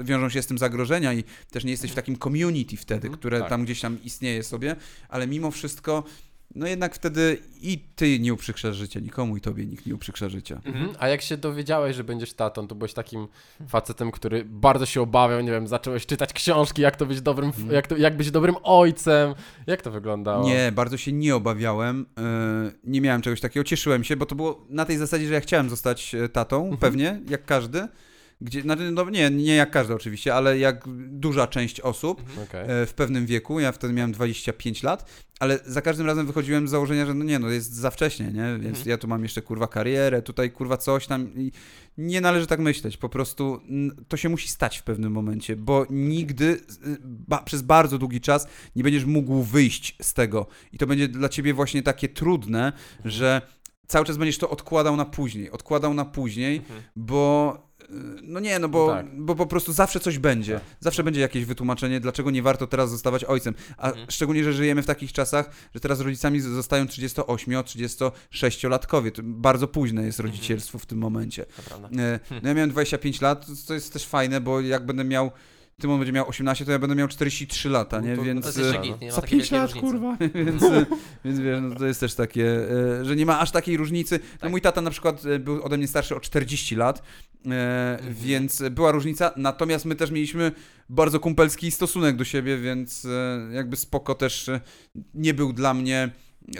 e, 0.00 0.04
wiążą 0.04 0.28
się 0.28 0.42
z 0.42 0.46
tym 0.46 0.58
zagrożenia 0.58 1.12
i 1.12 1.24
też 1.50 1.64
nie 1.64 1.70
jesteś 1.70 1.90
w 1.90 1.94
takim 1.94 2.18
community 2.18 2.76
wtedy, 2.76 3.06
Mhm, 3.06 3.18
które 3.20 3.40
tak. 3.40 3.48
tam 3.48 3.64
gdzieś 3.64 3.80
tam 3.80 3.98
istnieje 4.04 4.42
sobie, 4.42 4.76
ale 5.08 5.26
mimo 5.26 5.50
wszystko, 5.50 6.04
no 6.54 6.66
jednak 6.66 6.94
wtedy 6.94 7.38
i 7.62 7.78
ty 7.96 8.18
nie 8.18 8.34
uprzykrzasz 8.34 8.76
życia 8.76 9.00
nikomu 9.00 9.36
i 9.36 9.40
tobie 9.40 9.66
nikt 9.66 9.86
nie 9.86 9.94
uprzykrza 9.94 10.28
życia. 10.28 10.60
Mhm. 10.64 10.88
A 10.98 11.08
jak 11.08 11.22
się 11.22 11.36
dowiedziałeś, 11.36 11.96
że 11.96 12.04
będziesz 12.04 12.32
tatą, 12.32 12.68
to 12.68 12.74
byłeś 12.74 12.92
takim 12.94 13.28
facetem, 13.68 14.10
który 14.10 14.44
bardzo 14.44 14.86
się 14.86 15.02
obawiał, 15.02 15.40
nie 15.40 15.50
wiem, 15.50 15.66
zacząłeś 15.68 16.06
czytać 16.06 16.32
książki, 16.32 16.82
jak 16.82 16.96
to 16.96 17.06
być 17.06 17.20
dobrym, 17.20 17.52
jak, 17.70 17.86
to, 17.86 17.96
jak 17.96 18.16
być 18.16 18.30
dobrym 18.30 18.54
ojcem. 18.62 19.34
Jak 19.66 19.82
to 19.82 19.90
wyglądało? 19.90 20.48
Nie, 20.48 20.72
bardzo 20.72 20.96
się 20.96 21.12
nie 21.12 21.34
obawiałem. 21.36 22.06
e, 22.18 22.72
Nie 22.84 23.00
miałem 23.00 23.22
czegoś 23.22 23.40
takiego. 23.40 23.64
Cieszyłem 23.64 24.04
się, 24.04 24.16
bo 24.16 24.26
to 24.26 24.34
było 24.34 24.66
na 24.68 24.84
tej 24.84 24.96
zasadzie, 24.98 25.26
że 25.26 25.34
ja 25.34 25.40
chciałem 25.40 25.70
zostać 25.70 26.14
e, 26.14 26.28
tatą, 26.28 26.76
pewnie, 26.80 27.20
jak 27.28 27.44
każdy. 27.44 27.88
Gdzie, 28.40 28.62
znaczy, 28.62 28.90
no, 28.90 29.10
nie, 29.10 29.30
nie 29.30 29.54
jak 29.54 29.70
każdy 29.70 29.94
oczywiście, 29.94 30.34
ale 30.34 30.58
jak 30.58 30.84
duża 31.08 31.46
część 31.46 31.80
osób 31.80 32.22
Okej. 32.48 32.64
e, 32.82 32.86
w 32.86 32.94
pewnym 32.94 33.26
wieku. 33.26 33.60
Ja 33.60 33.72
wtedy 33.72 33.92
miałem 33.94 34.12
25 34.12 34.82
lat, 34.82 35.10
ale 35.40 35.58
za 35.66 35.82
każdym 35.82 36.06
razem 36.06 36.26
wychodziłem 36.26 36.68
z 36.68 36.70
założenia, 36.70 37.06
że 37.06 37.14
no 37.14 37.24
nie, 37.24 37.38
no 37.38 37.48
jest 37.48 37.72
za 37.74 37.90
wcześnie, 37.90 38.26
nie? 38.26 38.52
Więc 38.60 38.78
Mhm. 38.78 38.88
ja 38.88 38.98
tu 38.98 39.08
mam 39.08 39.22
jeszcze 39.22 39.42
kurwa 39.42 39.66
karierę, 39.68 40.22
tutaj 40.22 40.50
kurwa 40.50 40.76
coś 40.76 41.06
tam 41.06 41.34
i 41.36 41.52
nie 41.98 42.20
należy 42.20 42.46
tak 42.46 42.60
myśleć. 42.60 42.96
Po 42.96 43.08
prostu 43.08 43.60
to 44.08 44.16
się 44.16 44.28
musi 44.28 44.48
stać 44.48 44.78
w 44.78 44.82
pewnym 44.82 45.12
momencie, 45.12 45.56
bo 45.56 45.86
nigdy 45.90 46.44
y, 46.44 46.60
ba, 47.04 47.38
przez 47.38 47.62
bardzo 47.62 47.98
długi 47.98 48.20
czas 48.20 48.48
nie 48.76 48.82
będziesz 48.82 49.04
mógł 49.04 49.42
wyjść 49.42 49.96
z 50.02 50.14
tego 50.14 50.46
i 50.72 50.78
to 50.78 50.86
będzie 50.86 51.08
dla 51.08 51.28
ciebie 51.28 51.54
właśnie 51.54 51.82
takie 51.82 52.08
trudne, 52.08 52.72
że 53.04 53.42
cały 53.86 54.04
czas 54.04 54.16
będziesz 54.16 54.38
to 54.38 54.50
odkładał 54.50 54.96
na 54.96 55.04
później, 55.04 55.50
odkładał 55.50 55.94
na 55.94 56.04
później, 56.04 56.56
Mhm. 56.56 56.82
bo 56.96 57.63
no 58.22 58.40
nie, 58.40 58.58
no 58.58 58.68
bo, 58.68 58.86
No 58.86 58.92
tak. 58.92 59.20
bo 59.22 59.34
po 59.34 59.46
prostu 59.46 59.72
zawsze 59.72 60.00
coś 60.00 60.18
będzie. 60.18 60.54
Tak. 60.54 60.62
Zawsze 60.80 61.04
będzie 61.04 61.20
jakieś 61.20 61.44
wytłumaczenie, 61.44 62.00
dlaczego 62.00 62.30
nie 62.30 62.42
warto 62.42 62.66
teraz 62.66 62.90
zostawać 62.90 63.24
ojcem. 63.24 63.54
A 63.76 63.88
Mhm. 63.88 64.06
szczególnie, 64.10 64.44
że 64.44 64.52
żyjemy 64.52 64.82
w 64.82 64.86
takich 64.86 65.12
czasach, 65.12 65.50
że 65.74 65.80
teraz 65.80 66.00
rodzicami 66.00 66.40
zostają 66.40 66.86
38-36-latkowie. 66.86 69.10
To 69.12 69.22
bardzo 69.24 69.68
późne 69.68 70.02
jest 70.04 70.20
rodzicielstwo 70.20 70.78
w 70.78 70.86
tym 70.86 70.98
momencie. 70.98 71.46
E, 71.98 72.20
No 72.42 72.48
ja 72.48 72.54
miałem 72.54 72.70
25 72.70 73.20
lat, 73.20 73.46
to 73.66 73.74
jest 73.74 73.92
też 73.92 74.06
fajne, 74.06 74.40
bo 74.40 74.60
jak 74.60 74.86
będę 74.86 75.04
miał, 75.04 75.30
Tymon 75.80 75.98
będzie 75.98 76.12
miał 76.12 76.28
18, 76.28 76.64
to 76.64 76.72
ja 76.72 76.78
będę 76.78 76.96
miał 76.96 77.08
43 77.08 77.68
lata, 77.68 78.00
nie? 78.00 78.08
No 78.10 78.16
to- 78.16 78.20
To 78.22 78.24
Więc 78.26 78.56
jest 78.56 78.80
git, 78.82 79.00
nie 79.00 79.06
ma 79.08 79.12
za 79.14 79.20
takiej 79.20 79.38
5 79.38 79.50
wielkiej 79.50 79.58
lat, 79.58 79.70
różnicy. 79.72 79.86
kurwa, 79.86 80.16
więc, 80.44 80.62
więc 81.24 81.40
wiesz, 81.40 81.58
no 81.62 81.74
to 81.74 81.86
jest 81.86 82.00
też 82.00 82.14
takie, 82.14 82.70
e, 83.00 83.04
że 83.04 83.16
nie 83.16 83.26
ma 83.26 83.40
aż 83.40 83.50
takiej 83.50 83.76
różnicy. 83.76 84.20
No 84.32 84.38
Tak. 84.40 84.50
mój 84.50 84.60
tata 84.60 84.80
na 84.80 84.90
przykład 84.90 85.24
e, 85.26 85.38
był 85.38 85.62
ode 85.62 85.76
mnie 85.78 85.88
starszy 85.88 86.16
o 86.16 86.20
40 86.20 86.76
lat 86.76 87.02
E, 87.50 87.98
Mhm. 87.98 88.14
Więc 88.14 88.62
była 88.70 88.92
różnica, 88.92 89.32
natomiast 89.36 89.84
my 89.84 89.94
też 89.94 90.10
mieliśmy 90.10 90.52
bardzo 90.88 91.20
kumpelski 91.20 91.70
stosunek 91.70 92.16
do 92.16 92.24
siebie, 92.24 92.58
więc 92.58 93.06
jakby 93.52 93.76
spoko 93.76 94.14
też 94.14 94.50
nie 95.14 95.34
był 95.34 95.52
dla 95.52 95.74
mnie, 95.74 96.10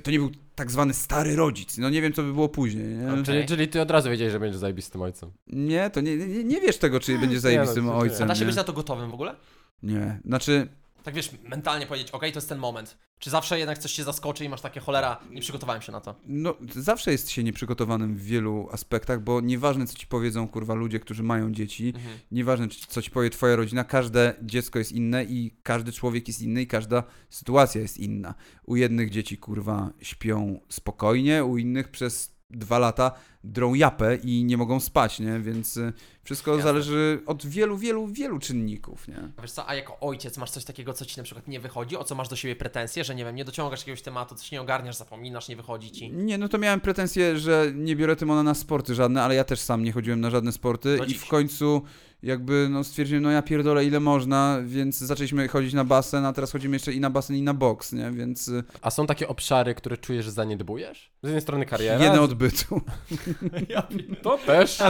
to 0.05 0.11
nie 0.11 0.19
był 0.19 0.31
tak 0.55 0.71
zwany 0.71 0.95
stary 0.95 1.37
rodzic. 1.37 1.79
No 1.79 1.91
nie 1.91 2.03
wiem, 2.03 2.13
co 2.13 2.23
by 2.23 2.33
było 2.33 2.49
później. 2.49 2.87
Nie, 2.87 3.13
Okej. 3.13 3.25
Czyli, 3.25 3.47
czyli 3.47 3.69
ty 3.69 3.81
od 3.81 3.91
razu 3.91 4.11
wiedziałeś, 4.11 4.33
że 4.33 4.41
będziesz 4.41 4.59
zajebistym 4.61 5.03
ojcem. 5.03 5.31
nie 5.47 5.91
to 5.91 6.01
nie, 6.01 6.17
nie, 6.17 6.45
nie 6.45 6.61
wiesz 6.61 6.79
tego, 6.79 7.01
czy 7.01 7.19
będzie 7.19 7.41
zajebistym 7.41 7.85
no, 7.85 7.91
to 7.91 7.97
nie. 7.97 8.01
A 8.01 8.03
ojcem. 8.03 8.29
da 8.29 8.35
się 8.35 8.41
Nie? 8.41 8.47
być 8.47 8.57
na 8.57 8.65
to 8.65 8.73
gotowym 8.73 9.11
w 9.11 9.15
ogóle? 9.15 9.35
nie, 9.83 10.21
znaczy 10.25 10.69
Tak 11.05 11.15
wiesz, 11.15 11.31
mentalnie 11.43 11.87
powiedzieć, 11.87 12.11
okej, 12.11 12.33
to 12.33 12.39
jest 12.39 12.49
ten 12.49 12.59
moment. 12.59 12.99
Czy 13.19 13.31
zawsze 13.31 13.59
jednak 13.59 13.79
coś 13.79 13.93
cię 13.93 14.05
zaskoczy 14.05 14.45
i 14.45 14.49
masz 14.49 14.61
takie 14.61 14.81
cholera, 14.81 15.21
nie 15.31 15.41
przygotowałem 15.41 15.83
się 15.83 15.93
na 15.93 16.01
to. 16.01 16.15
No, 16.27 16.55
zawsze 16.77 17.13
jest 17.13 17.31
się 17.31 17.45
nieprzygotowanym 17.45 18.17
w 18.17 18.23
wielu 18.23 18.69
aspektach, 18.73 19.23
bo 19.23 19.41
nieważne, 19.41 19.87
co 19.87 19.95
ci 19.99 20.07
powiedzą, 20.07 20.49
kurwa, 20.49 20.75
ludzie, 20.75 21.01
którzy 21.01 21.23
mają 21.23 21.53
dzieci, 21.53 21.93
Mhm. 21.97 22.19
nieważne, 22.31 22.69
co 22.89 23.03
ci 23.03 23.11
powie 23.11 23.31
twoja 23.31 23.57
rodzina, 23.57 23.85
każde 23.85 24.35
dziecko 24.43 24.79
jest 24.79 24.93
inne 24.93 25.25
i 25.25 25.57
każdy 25.63 25.93
człowiek 25.93 26.29
jest 26.29 26.43
inny 26.43 26.63
i 26.63 26.67
każda 26.67 27.03
sytuacja 27.31 27.81
jest 27.81 27.99
inna. 27.99 28.35
U 28.67 28.77
jednych 28.77 29.11
dzieci, 29.11 29.39
kurwa, 29.39 29.91
śpią 30.03 30.61
spokojnie, 30.69 31.45
u 31.45 31.59
innych 31.59 31.89
przez 31.89 32.35
dwa 32.51 32.79
lata 32.79 33.13
drą 33.45 33.75
japę 33.75 34.17
i 34.23 34.45
nie 34.45 34.57
mogą 34.57 34.81
spać, 34.81 35.21
nie? 35.21 35.41
Więc 35.41 35.77
y, 35.77 35.93
wszystko 36.23 36.51
Jasne. 36.51 36.63
zależy 36.65 37.23
od 37.27 37.47
wielu, 37.47 37.77
wielu, 37.79 38.07
wielu 38.07 38.39
czynników, 38.39 39.09
nie? 39.09 39.29
A 39.37 39.43
Wiesz 39.43 39.53
co, 39.53 39.69
a 39.69 39.75
jako 39.75 40.01
ojciec 40.01 40.39
masz 40.39 40.51
coś 40.51 40.65
takiego, 40.65 40.93
co 40.93 41.05
ci 41.05 41.17
na 41.17 41.23
przykład 41.25 41.49
nie 41.49 41.61
wychodzi, 41.61 41.97
o 41.97 42.05
co 42.05 42.15
masz 42.15 42.29
do 42.29 42.37
siebie 42.37 42.57
pretensje, 42.57 43.05
że 43.05 43.15
nie 43.15 43.25
wiem, 43.25 43.37
nie 43.37 43.45
dociągasz 43.45 43.81
jakiegoś 43.81 44.03
tematu, 44.03 44.35
coś 44.35 44.51
nie 44.53 44.61
ogarniasz, 44.61 44.97
zapominasz, 44.97 45.49
nie 45.49 45.57
wychodzi 45.57 45.91
ci. 45.91 46.13
Nie, 46.13 46.39
no 46.39 46.49
to 46.49 46.59
miałem 46.59 46.81
pretensje, 46.81 47.39
że 47.39 47.73
nie 47.75 47.97
biorę 47.97 48.17
Tymona 48.17 48.43
na 48.43 48.55
sporty 48.55 48.95
żadne, 48.95 49.23
ale 49.23 49.35
ja 49.35 49.45
też 49.45 49.61
sam 49.61 49.85
nie 49.85 49.93
chodziłem 49.93 50.21
na 50.21 50.31
żadne 50.31 50.53
sporty 50.53 50.97
Do 50.97 51.05
i 51.05 51.15
w 51.15 51.27
końcu 51.29 51.83
jakby 52.23 52.67
no 52.71 52.85
stwierdziłem, 52.85 53.23
no 53.23 53.31
ja 53.31 53.43
pierdolę 53.43 53.85
ile 53.85 54.01
można, 54.01 54.59
więc 54.65 54.99
zaczęliśmy 54.99 55.49
chodzić 55.49 55.73
na 55.75 55.85
basen, 55.85 56.25
a 56.25 56.33
teraz 56.33 56.53
chodzimy 56.53 56.77
jeszcze 56.77 56.93
i 56.93 57.01
na 57.01 57.11
basen 57.11 57.37
i 57.37 57.43
na 57.43 57.55
boks, 57.55 57.93
nie? 57.93 58.11
Więc 58.11 58.49
y, 58.49 58.65
A 58.83 58.91
są 58.91 59.07
takie 59.07 59.29
obszary, 59.29 59.75
które 59.75 59.97
czujesz, 59.97 60.25
że 60.25 60.31
zaniedbujesz? 60.31 61.13
Z 61.23 61.27
jednej 61.27 61.43
strony 61.43 61.67
kariera. 61.67 62.05
jedno 62.05 62.19
z- 62.27 62.31
odbytu. 62.31 62.81
To 64.23 64.39
też. 64.39 64.81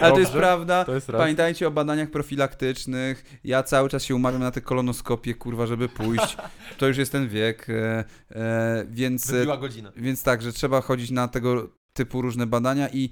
Ale 0.00 0.12
to 0.12 0.20
jest 0.20 0.32
prawda. 0.32 0.84
To 0.84 0.94
jest 0.94 1.08
raz. 1.08 1.20
Pamiętajcie 1.20 1.68
o 1.68 1.70
badaniach 1.70 2.10
profilaktycznych. 2.10 3.40
Ja 3.44 3.62
cały 3.62 3.88
czas 3.88 4.04
się 4.04 4.14
umawiam 4.14 4.40
na 4.40 4.50
te 4.50 4.60
kolonoskopie, 4.60 5.34
kurwa, 5.34 5.66
żeby 5.66 5.88
pójść. 5.88 6.36
To 6.78 6.86
już 6.86 6.96
jest 6.96 7.12
ten 7.12 7.28
wiek, 7.28 7.70
e, 7.70 8.04
e, 8.30 8.84
więc... 8.90 9.30
Wybiła 9.30 9.56
godzina. 9.56 9.92
Więc 9.96 10.22
tak, 10.22 10.42
że 10.42 10.52
trzeba 10.52 10.80
chodzić 10.80 11.10
na 11.10 11.28
tego 11.28 11.68
typu 11.92 12.22
różne 12.22 12.46
badania 12.46 12.88
i 12.88 13.10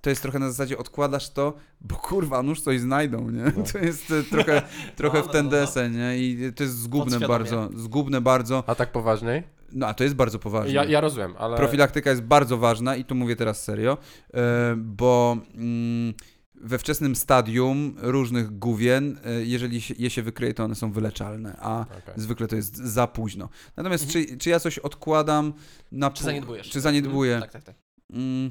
to 0.00 0.10
jest 0.10 0.22
trochę 0.22 0.38
na 0.38 0.48
zasadzie 0.50 0.78
odkładasz 0.78 1.30
to, 1.30 1.54
bo 1.80 1.96
kurwa, 1.96 2.42
nóż 2.42 2.60
coś 2.60 2.80
znajdą, 2.80 3.30
nie? 3.30 3.44
No. 3.56 3.64
To 3.72 3.78
jest 3.78 4.10
e, 4.10 4.22
trochę, 4.22 4.62
trochę 4.96 5.18
No, 5.18 5.24
w 5.24 5.26
no, 5.26 5.32
ten 5.32 5.44
no, 5.44 5.50
no. 5.50 5.56
deseń, 5.56 5.96
nie? 5.96 6.18
I 6.18 6.52
to 6.52 6.62
jest 6.62 6.78
zgubne 6.78 7.20
bardzo, 7.20 7.68
zgubne 7.76 8.20
bardzo. 8.20 8.64
A 8.66 8.74
tak 8.74 8.92
poważniej? 8.92 9.42
No, 9.74 9.86
a 9.86 9.94
to 9.94 10.04
jest 10.04 10.16
bardzo 10.16 10.38
poważne. 10.38 10.72
Ja, 10.72 10.84
ja 10.84 11.00
rozumiem, 11.00 11.34
ale... 11.38 11.56
Profilaktyka 11.56 12.10
jest 12.10 12.22
bardzo 12.22 12.58
ważna 12.58 12.96
i 12.96 13.04
tu 13.04 13.14
mówię 13.14 13.36
teraz 13.36 13.62
serio, 13.62 13.98
e, 14.34 14.74
bo 14.76 15.36
mm, 15.54 16.14
we 16.54 16.78
wczesnym 16.78 17.16
stadium 17.16 17.94
różnych 17.98 18.58
główien, 18.58 19.18
e, 19.24 19.44
jeżeli 19.44 19.80
się, 19.80 19.94
je 19.98 20.10
się 20.10 20.22
wykryje, 20.22 20.54
to 20.54 20.64
one 20.64 20.74
są 20.74 20.92
wyleczalne, 20.92 21.56
a 21.60 21.80
Okej. 21.80 22.14
zwykle 22.16 22.48
to 22.48 22.56
jest 22.56 22.76
za 22.76 23.06
późno. 23.06 23.48
Natomiast 23.76 24.04
Mhm. 24.04 24.26
czy, 24.26 24.36
czy 24.36 24.50
ja 24.50 24.60
coś 24.60 24.78
odkładam 24.78 25.52
na... 25.92 26.10
Czy 26.10 26.24
zaniedbujesz? 26.24 26.70
Czy 26.70 26.80
zaniedbuję? 26.80 27.40
Tak, 27.40 27.50
tak, 27.52 27.64
tak. 27.64 27.76
Mm, 28.12 28.50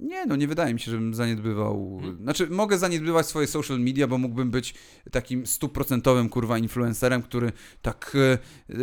nie, 0.00 0.26
no 0.26 0.36
nie 0.36 0.48
wydaje 0.48 0.74
mi 0.74 0.80
się, 0.80 0.90
żebym 0.90 1.14
zaniedbywał. 1.14 1.94
Mhm. 1.96 2.16
Znaczy, 2.22 2.46
mogę 2.50 2.78
zaniedbywać 2.78 3.26
swoje 3.26 3.46
social 3.46 3.80
media, 3.80 4.06
bo 4.06 4.18
mógłbym 4.18 4.50
być 4.50 4.74
takim 5.10 5.46
stuprocentowym 5.46 6.28
kurwa 6.28 6.58
influencerem, 6.58 7.22
który 7.22 7.52
tak, 7.82 8.12
e, 8.14 8.38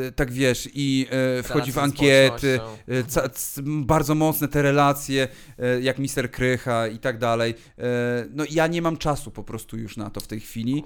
e, 0.07 0.11
tak 0.11 0.31
wiesz, 0.31 0.69
i 0.73 1.07
e, 1.39 1.43
wchodzi 1.43 1.71
w 1.71 1.77
ankiety, 1.77 2.59
e, 2.87 3.03
ca, 3.03 3.29
c, 3.29 3.61
bardzo 3.65 4.15
mocne 4.15 4.47
te 4.47 4.61
relacje, 4.61 5.27
e, 5.59 5.81
jak 5.81 5.99
Mister 5.99 6.31
Krycha 6.31 6.87
i 6.87 6.99
tak 6.99 7.17
dalej. 7.17 7.55
E, 7.77 7.83
No 8.31 8.43
ja 8.49 8.67
nie 8.67 8.81
mam 8.81 8.97
czasu 8.97 9.31
po 9.31 9.43
prostu 9.43 9.77
już 9.77 9.97
na 9.97 10.09
to 10.09 10.19
w 10.19 10.27
tej 10.27 10.39
chwili. 10.39 10.83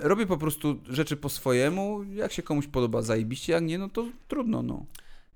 Robię 0.00 0.26
po 0.26 0.36
prostu 0.36 0.80
rzeczy 0.88 1.16
po 1.16 1.28
swojemu, 1.28 2.02
jak 2.02 2.32
się 2.32 2.42
komuś 2.42 2.66
podoba 2.66 3.02
zajebiście, 3.02 3.52
jak 3.52 3.64
nie, 3.64 3.78
no 3.78 3.88
to 3.88 4.06
trudno, 4.28 4.62
no. 4.62 4.86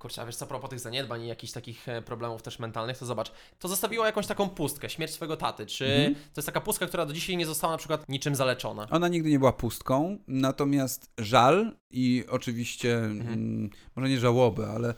Kurczę, 0.05 0.23
a 0.23 0.27
wiesz 0.27 0.37
co, 0.37 0.45
a 0.45 0.49
propos 0.49 0.71
tych 0.71 0.81
zaniedbań 0.81 1.23
i 1.23 1.27
jakichś 1.27 1.53
takich 1.53 1.89
e, 1.89 2.03
problemów 2.03 2.43
też 2.43 2.59
mentalnych, 2.59 2.99
to 2.99 3.07
zobacz, 3.07 3.33
to 3.59 3.69
zostawiło 3.69 4.07
jakąś 4.07 4.27
taką 4.27 4.49
pustkę, 4.49 4.91
śmierć 4.91 5.13
swojego 5.13 5.37
taty. 5.37 5.67
Czy 5.67 5.87
Mhm. 5.87 6.15
to 6.15 6.39
jest 6.41 6.47
taka 6.47 6.61
pustka, 6.61 6.87
która 6.87 7.07
do 7.07 7.13
dzisiaj 7.13 7.37
nie 7.37 7.47
została 7.47 7.73
na 7.73 7.79
przykład 7.79 8.09
niczym 8.09 8.35
zaleczona? 8.35 8.87
Ona 8.91 9.09
nigdy 9.09 9.31
nie 9.31 9.39
była 9.39 9.53
pustką, 9.53 10.19
natomiast 10.29 11.11
żal 11.19 11.77
i 11.91 12.25
oczywiście, 12.29 12.99
Mhm. 12.99 13.33
mm, 13.33 13.71
może 13.97 14.09
nie 14.09 14.19
żałobę, 14.21 14.69
ale 14.69 14.89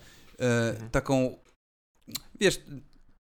e, 0.40 0.70
Mhm. 0.70 0.90
taką, 0.90 1.36
wiesz, 2.40 2.60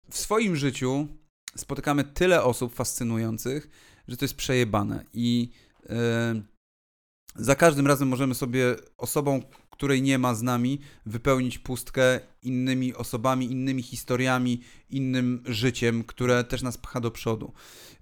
w 0.09 0.17
swoim 0.17 0.55
życiu 0.55 1.07
spotykamy 1.55 2.03
tyle 2.03 2.43
osób 2.43 2.73
fascynujących, 2.75 3.69
że 4.07 4.17
to 4.17 4.25
jest 4.25 4.35
przejebane 4.35 5.05
i 5.13 5.51
e, 5.89 6.41
za 7.35 7.55
każdym 7.55 7.87
razem 7.87 8.07
możemy 8.07 8.35
sobie 8.35 8.75
osobą, 8.97 9.41
której 9.75 10.01
nie 10.01 10.17
ma 10.17 10.35
z 10.35 10.41
nami, 10.41 10.79
wypełnić 11.05 11.59
pustkę 11.59 12.19
innymi 12.41 12.93
osobami, 12.93 13.51
innymi 13.51 13.83
historiami, 13.83 14.61
innym 14.89 15.43
życiem, 15.45 16.03
które 16.03 16.43
też 16.43 16.61
nas 16.61 16.77
pcha 16.77 16.99
do 16.99 17.11
przodu. 17.11 17.53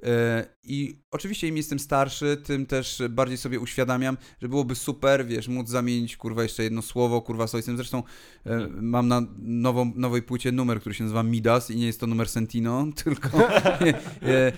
E, 0.04 0.46
I 0.64 1.00
oczywiście 1.12 1.48
im 1.48 1.58
jestem 1.58 1.80
starszy, 1.80 2.38
tym 2.38 2.66
też 2.66 3.02
bardziej 3.10 3.38
sobie 3.38 3.60
uświadamiam, 3.60 4.18
że 4.42 4.50
byłoby 4.50 4.76
super, 4.76 5.26
wiesz, 5.26 5.48
móc 5.48 5.70
zamienić, 5.70 6.18
kurwa, 6.18 6.44
jeszcze 6.44 6.64
jedno 6.64 6.82
słowo, 6.82 7.22
kurwa, 7.22 7.48
z 7.48 7.56
ojcem. 7.56 7.78
Zresztą 7.78 8.04
e, 8.46 8.68
mam 8.68 9.08
na 9.08 9.22
nową, 9.40 9.92
nowej 9.96 10.22
płycie 10.22 10.52
numer, 10.52 10.80
który 10.80 10.96
się 10.96 11.04
nazywa 11.04 11.24
Midas 11.24 11.72
i 11.72 11.76
nie 11.76 11.86
jest 11.86 12.00
to 12.00 12.08
numer 12.08 12.30
Sentino, 12.30 12.88
tylko 13.04 13.50
e, 13.50 14.52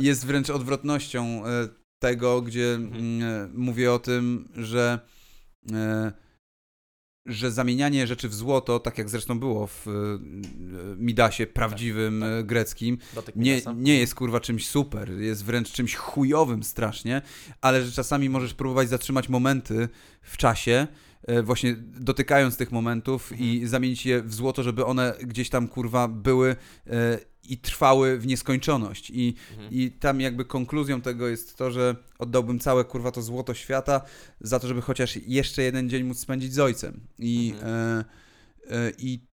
jest 0.00 0.26
wręcz 0.26 0.50
odwrotnością 0.50 1.42
tego, 1.98 2.42
gdzie 2.42 2.74
Mhm. 2.74 3.22
mm, 3.22 3.52
mówię 3.54 3.92
o 3.92 3.98
tym, 3.98 4.48
że 4.56 5.00
że 7.26 7.50
zamienianie 7.50 8.06
rzeczy 8.06 8.28
w 8.28 8.34
złoto, 8.34 8.78
tak 8.78 8.98
jak 8.98 9.08
zresztą 9.10 9.38
było 9.38 9.66
w 9.66 9.88
e, 9.88 9.92
Midasie 10.96 11.46
prawdziwym 11.46 12.20
Tak, 12.20 12.30
tak. 12.30 12.38
e, 12.38 12.44
greckim, 12.44 12.98
nie, 13.36 13.60
nie 13.76 13.98
jest 13.98 14.14
kurwa 14.14 14.40
czymś 14.40 14.68
super, 14.68 15.10
jest 15.10 15.44
wręcz 15.44 15.72
czymś 15.72 15.94
chujowym 15.94 16.62
strasznie, 16.62 17.22
ale 17.60 17.84
że 17.84 17.92
czasami 17.92 18.28
możesz 18.28 18.54
próbować 18.54 18.88
zatrzymać 18.88 19.28
momenty 19.28 19.88
w 20.22 20.36
czasie, 20.36 20.86
właśnie 21.42 21.76
dotykając 22.00 22.56
tych 22.56 22.72
momentów 22.72 23.32
i 23.40 23.66
zamienić 23.66 24.06
je 24.06 24.22
w 24.22 24.34
złoto, 24.34 24.62
żeby 24.62 24.84
one 24.84 25.14
gdzieś 25.20 25.50
tam 25.50 25.68
kurwa 25.68 26.08
były 26.08 26.56
i 27.52 27.58
trwały 27.58 28.18
w 28.18 28.26
nieskończoność. 28.26 29.10
I, 29.10 29.34
Mhm. 29.52 29.72
I 29.72 29.90
tam 29.90 30.20
jakby 30.20 30.44
konkluzją 30.44 31.00
tego 31.00 31.28
jest 31.28 31.56
to, 31.56 31.70
że 31.70 31.96
oddałbym 32.18 32.58
całe 32.58 32.84
kurwa 32.84 33.10
to 33.12 33.22
złoto 33.22 33.54
świata 33.54 34.00
za 34.40 34.60
to, 34.60 34.68
żeby 34.68 34.82
chociaż 34.82 35.16
jeszcze 35.16 35.62
jeden 35.62 35.90
dzień 35.90 36.02
móc 36.04 36.18
spędzić 36.18 36.52
z 36.54 36.58
ojcem. 36.58 37.00
I, 37.18 37.52
Mhm. 37.54 37.72
e, 37.74 38.04
e, 38.86 38.92
i 38.98 39.26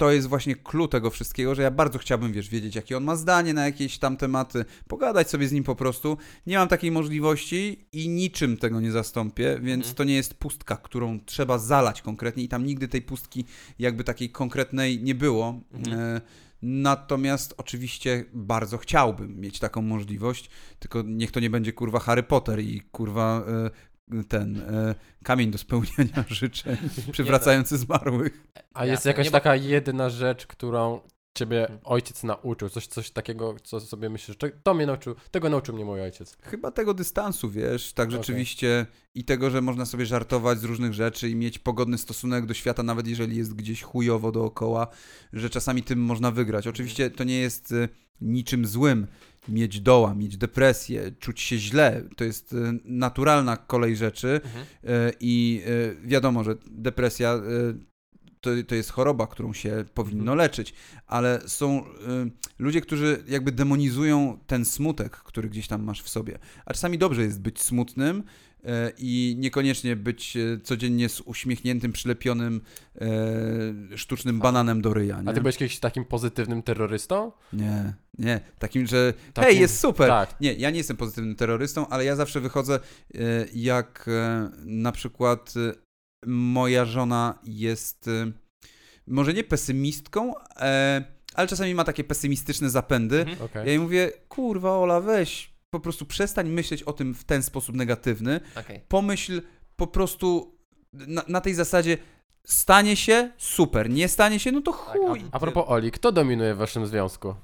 to 0.00 0.10
jest 0.12 0.26
właśnie 0.28 0.56
clue 0.56 0.88
tego 0.88 1.10
wszystkiego, 1.10 1.54
że 1.54 1.62
ja 1.62 1.70
bardzo 1.70 1.98
chciałbym, 1.98 2.32
wiesz, 2.32 2.48
wiedzieć, 2.48 2.74
jakie 2.74 2.96
on 2.96 3.04
ma 3.04 3.16
zdanie 3.16 3.54
na 3.54 3.64
jakieś 3.64 3.98
tam 3.98 4.16
tematy, 4.16 4.64
pogadać 4.88 5.30
sobie 5.30 5.48
z 5.48 5.52
nim 5.52 5.64
po 5.64 5.76
prostu. 5.76 6.16
Nie 6.46 6.58
mam 6.58 6.68
takiej 6.68 6.90
możliwości 6.90 7.86
i 7.92 8.08
niczym 8.08 8.56
tego 8.56 8.80
nie 8.80 8.92
zastąpię, 8.92 9.58
więc 9.62 9.80
Mhm. 9.80 9.94
to 9.94 10.04
nie 10.04 10.14
jest 10.14 10.34
pustka, 10.34 10.76
którą 10.76 11.20
trzeba 11.26 11.58
zalać 11.58 12.02
konkretnie 12.02 12.42
i 12.44 12.48
tam 12.48 12.66
nigdy 12.66 12.88
tej 12.88 13.02
pustki 13.02 13.44
jakby 13.78 14.04
takiej 14.04 14.30
konkretnej 14.30 15.02
nie 15.02 15.14
było. 15.14 15.60
Mhm. 15.72 16.00
E, 16.00 16.20
Natomiast 16.62 17.54
oczywiście 17.56 18.24
bardzo 18.32 18.78
chciałbym 18.78 19.40
mieć 19.40 19.58
taką 19.58 19.82
możliwość, 19.82 20.50
tylko 20.78 21.02
niech 21.02 21.30
to 21.30 21.40
nie 21.40 21.50
będzie 21.50 21.72
kurwa 21.72 21.98
Harry 21.98 22.22
Potter 22.22 22.60
i 22.60 22.80
kurwa 22.80 23.44
e, 24.12 24.24
ten 24.24 24.58
e, 24.58 24.94
kamień 25.24 25.50
do 25.50 25.58
spełniania 25.58 26.24
życzeń 26.28 26.76
przywracający 27.12 27.78
zmarłych. 27.78 28.48
A 28.74 28.86
jest 28.86 29.04
jakaś 29.04 29.30
taka 29.30 29.56
jedyna 29.56 30.10
rzecz, 30.10 30.46
którą 30.46 31.00
ciebie 31.38 31.60
Mhm. 31.60 31.80
ojciec 31.84 32.22
nauczył, 32.24 32.68
coś, 32.68 32.86
coś 32.86 33.10
takiego, 33.10 33.54
co 33.64 33.80
sobie 33.80 34.10
myślisz, 34.10 34.36
to 34.62 34.74
mnie 34.74 34.86
nauczył, 34.86 35.14
tego 35.30 35.48
nauczył 35.48 35.74
mnie 35.74 35.84
mój 35.84 36.00
ojciec. 36.00 36.36
Chyba 36.42 36.70
tego 36.70 36.94
dystansu, 36.94 37.50
wiesz, 37.50 37.92
tak 37.92 38.10
rzeczywiście 38.12 38.86
i 39.14 39.24
tego, 39.24 39.50
że 39.50 39.60
można 39.62 39.86
sobie 39.86 40.06
żartować 40.06 40.58
z 40.58 40.64
różnych 40.64 40.94
rzeczy 40.94 41.28
i 41.28 41.36
mieć 41.36 41.58
pogodny 41.58 41.98
stosunek 41.98 42.46
do 42.46 42.54
świata, 42.54 42.82
nawet 42.82 43.06
jeżeli 43.06 43.36
jest 43.36 43.54
gdzieś 43.54 43.82
chujowo 43.82 44.32
dookoła, 44.32 44.86
że 45.32 45.50
czasami 45.50 45.82
tym 45.82 45.98
można 45.98 46.30
wygrać. 46.30 46.66
Oczywiście 46.66 47.10
to 47.10 47.24
nie 47.24 47.38
jest 47.40 47.72
e, 47.72 47.88
niczym 48.20 48.66
złym 48.66 49.06
mieć 49.48 49.80
doła, 49.80 50.14
mieć 50.14 50.36
depresję, 50.36 51.12
czuć 51.18 51.40
się 51.40 51.58
źle. 51.58 52.02
To 52.16 52.24
jest 52.24 52.52
e, 52.52 52.56
naturalna 52.84 53.56
kolej 53.56 53.96
rzeczy 53.96 54.40
Mhm. 54.44 54.66
e, 54.84 55.12
i 55.20 55.62
wiadomo, 56.04 56.44
że 56.44 56.54
depresja 56.70 57.40
to, 58.40 58.50
to 58.66 58.74
jest 58.74 58.90
choroba, 58.90 59.26
którą 59.26 59.52
się 59.52 59.84
powinno 59.94 60.34
leczyć, 60.34 60.74
ale 61.06 61.40
są 61.46 61.80
y, 61.80 61.84
ludzie, 62.58 62.80
którzy 62.80 63.24
jakby 63.28 63.52
demonizują 63.52 64.38
ten 64.46 64.64
smutek, 64.64 65.16
który 65.16 65.48
gdzieś 65.48 65.68
tam 65.68 65.82
masz 65.82 66.02
w 66.02 66.08
sobie. 66.08 66.38
A 66.66 66.72
czasami 66.72 66.98
dobrze 66.98 67.22
jest 67.22 67.40
być 67.40 67.62
smutnym, 67.62 68.22
e, 68.64 68.92
i 68.98 69.36
niekoniecznie 69.38 69.96
być 69.96 70.36
e, 70.36 70.60
codziennie 70.62 71.08
z 71.08 71.20
uśmiechniętym, 71.20 71.92
przylepionym 71.92 72.60
e, 73.00 73.08
sztucznym 73.96 74.38
bananem 74.38 74.82
do 74.82 74.94
ryja. 74.94 75.22
Nie? 75.22 75.28
A 75.28 75.32
ty 75.32 75.40
byłeś 75.40 75.56
kiedyś 75.56 75.78
takim 75.78 76.04
pozytywnym 76.04 76.62
terrorystą? 76.62 77.32
Nie, 77.52 77.94
nie. 78.18 78.40
Takim, 78.58 78.86
że 78.86 79.14
Takim- 79.32 79.50
hej, 79.50 79.60
jest 79.60 79.80
super. 79.80 80.08
Tak. 80.08 80.40
Nie, 80.40 80.52
ja 80.52 80.70
nie 80.70 80.78
jestem 80.78 80.96
pozytywnym 80.96 81.36
terrorystą, 81.36 81.88
ale 81.88 82.04
ja 82.04 82.16
zawsze 82.16 82.40
wychodzę 82.40 82.80
e, 83.14 83.18
jak 83.54 84.08
e, 84.08 84.50
na 84.64 84.92
przykład 84.92 85.54
moja 86.26 86.84
żona 86.84 87.38
jest 87.44 88.08
e, 88.08 88.32
może 89.06 89.34
nie 89.34 89.44
pesymistką, 89.44 90.34
e, 90.56 91.04
ale 91.34 91.48
czasami 91.48 91.74
ma 91.74 91.84
takie 91.84 92.04
pesymistyczne 92.04 92.70
zapędy. 92.70 93.20
Mhm. 93.20 93.42
Okej. 93.42 93.66
Ja 93.66 93.68
jej 93.68 93.78
mówię, 93.78 94.12
kurwa 94.28 94.78
Ola, 94.78 95.00
weź, 95.00 95.52
po 95.70 95.80
prostu 95.80 96.06
przestań 96.06 96.48
myśleć 96.48 96.82
o 96.82 96.92
tym 96.92 97.14
w 97.14 97.24
ten 97.24 97.42
sposób 97.42 97.76
negatywny. 97.76 98.40
Okej. 98.56 98.80
Pomyśl 98.88 99.42
po 99.76 99.86
prostu 99.86 100.58
na, 100.92 101.22
na 101.28 101.40
tej 101.40 101.54
zasadzie, 101.54 101.98
stanie 102.46 102.96
się, 102.96 103.32
super, 103.36 103.90
nie 103.90 104.08
stanie 104.08 104.38
się, 104.38 104.52
no 104.52 104.60
to 104.60 104.72
chuj. 104.72 105.24
A 105.32 105.38
propos 105.38 105.64
Oli, 105.66 105.90
kto 105.90 106.12
dominuje 106.12 106.54
w 106.54 106.58
waszym 106.58 106.86
związku? 106.86 107.34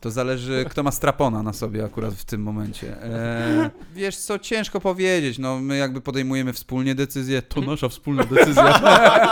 To 0.00 0.10
zależy, 0.10 0.64
kto 0.70 0.82
ma 0.82 0.90
strapona 0.90 1.42
na 1.42 1.52
sobie 1.52 1.84
akurat 1.84 2.14
w 2.14 2.24
tym 2.24 2.42
momencie. 2.42 3.02
E, 3.02 3.70
wiesz 3.94 4.16
co, 4.16 4.38
ciężko 4.38 4.80
powiedzieć. 4.80 5.38
No, 5.38 5.58
my 5.60 5.76
jakby 5.76 6.00
podejmujemy 6.00 6.52
wspólnie 6.52 6.94
decyzję. 6.94 7.42
To 7.42 7.60
nasza 7.60 7.88
wspólna 7.88 8.24
decyzja. 8.24 8.80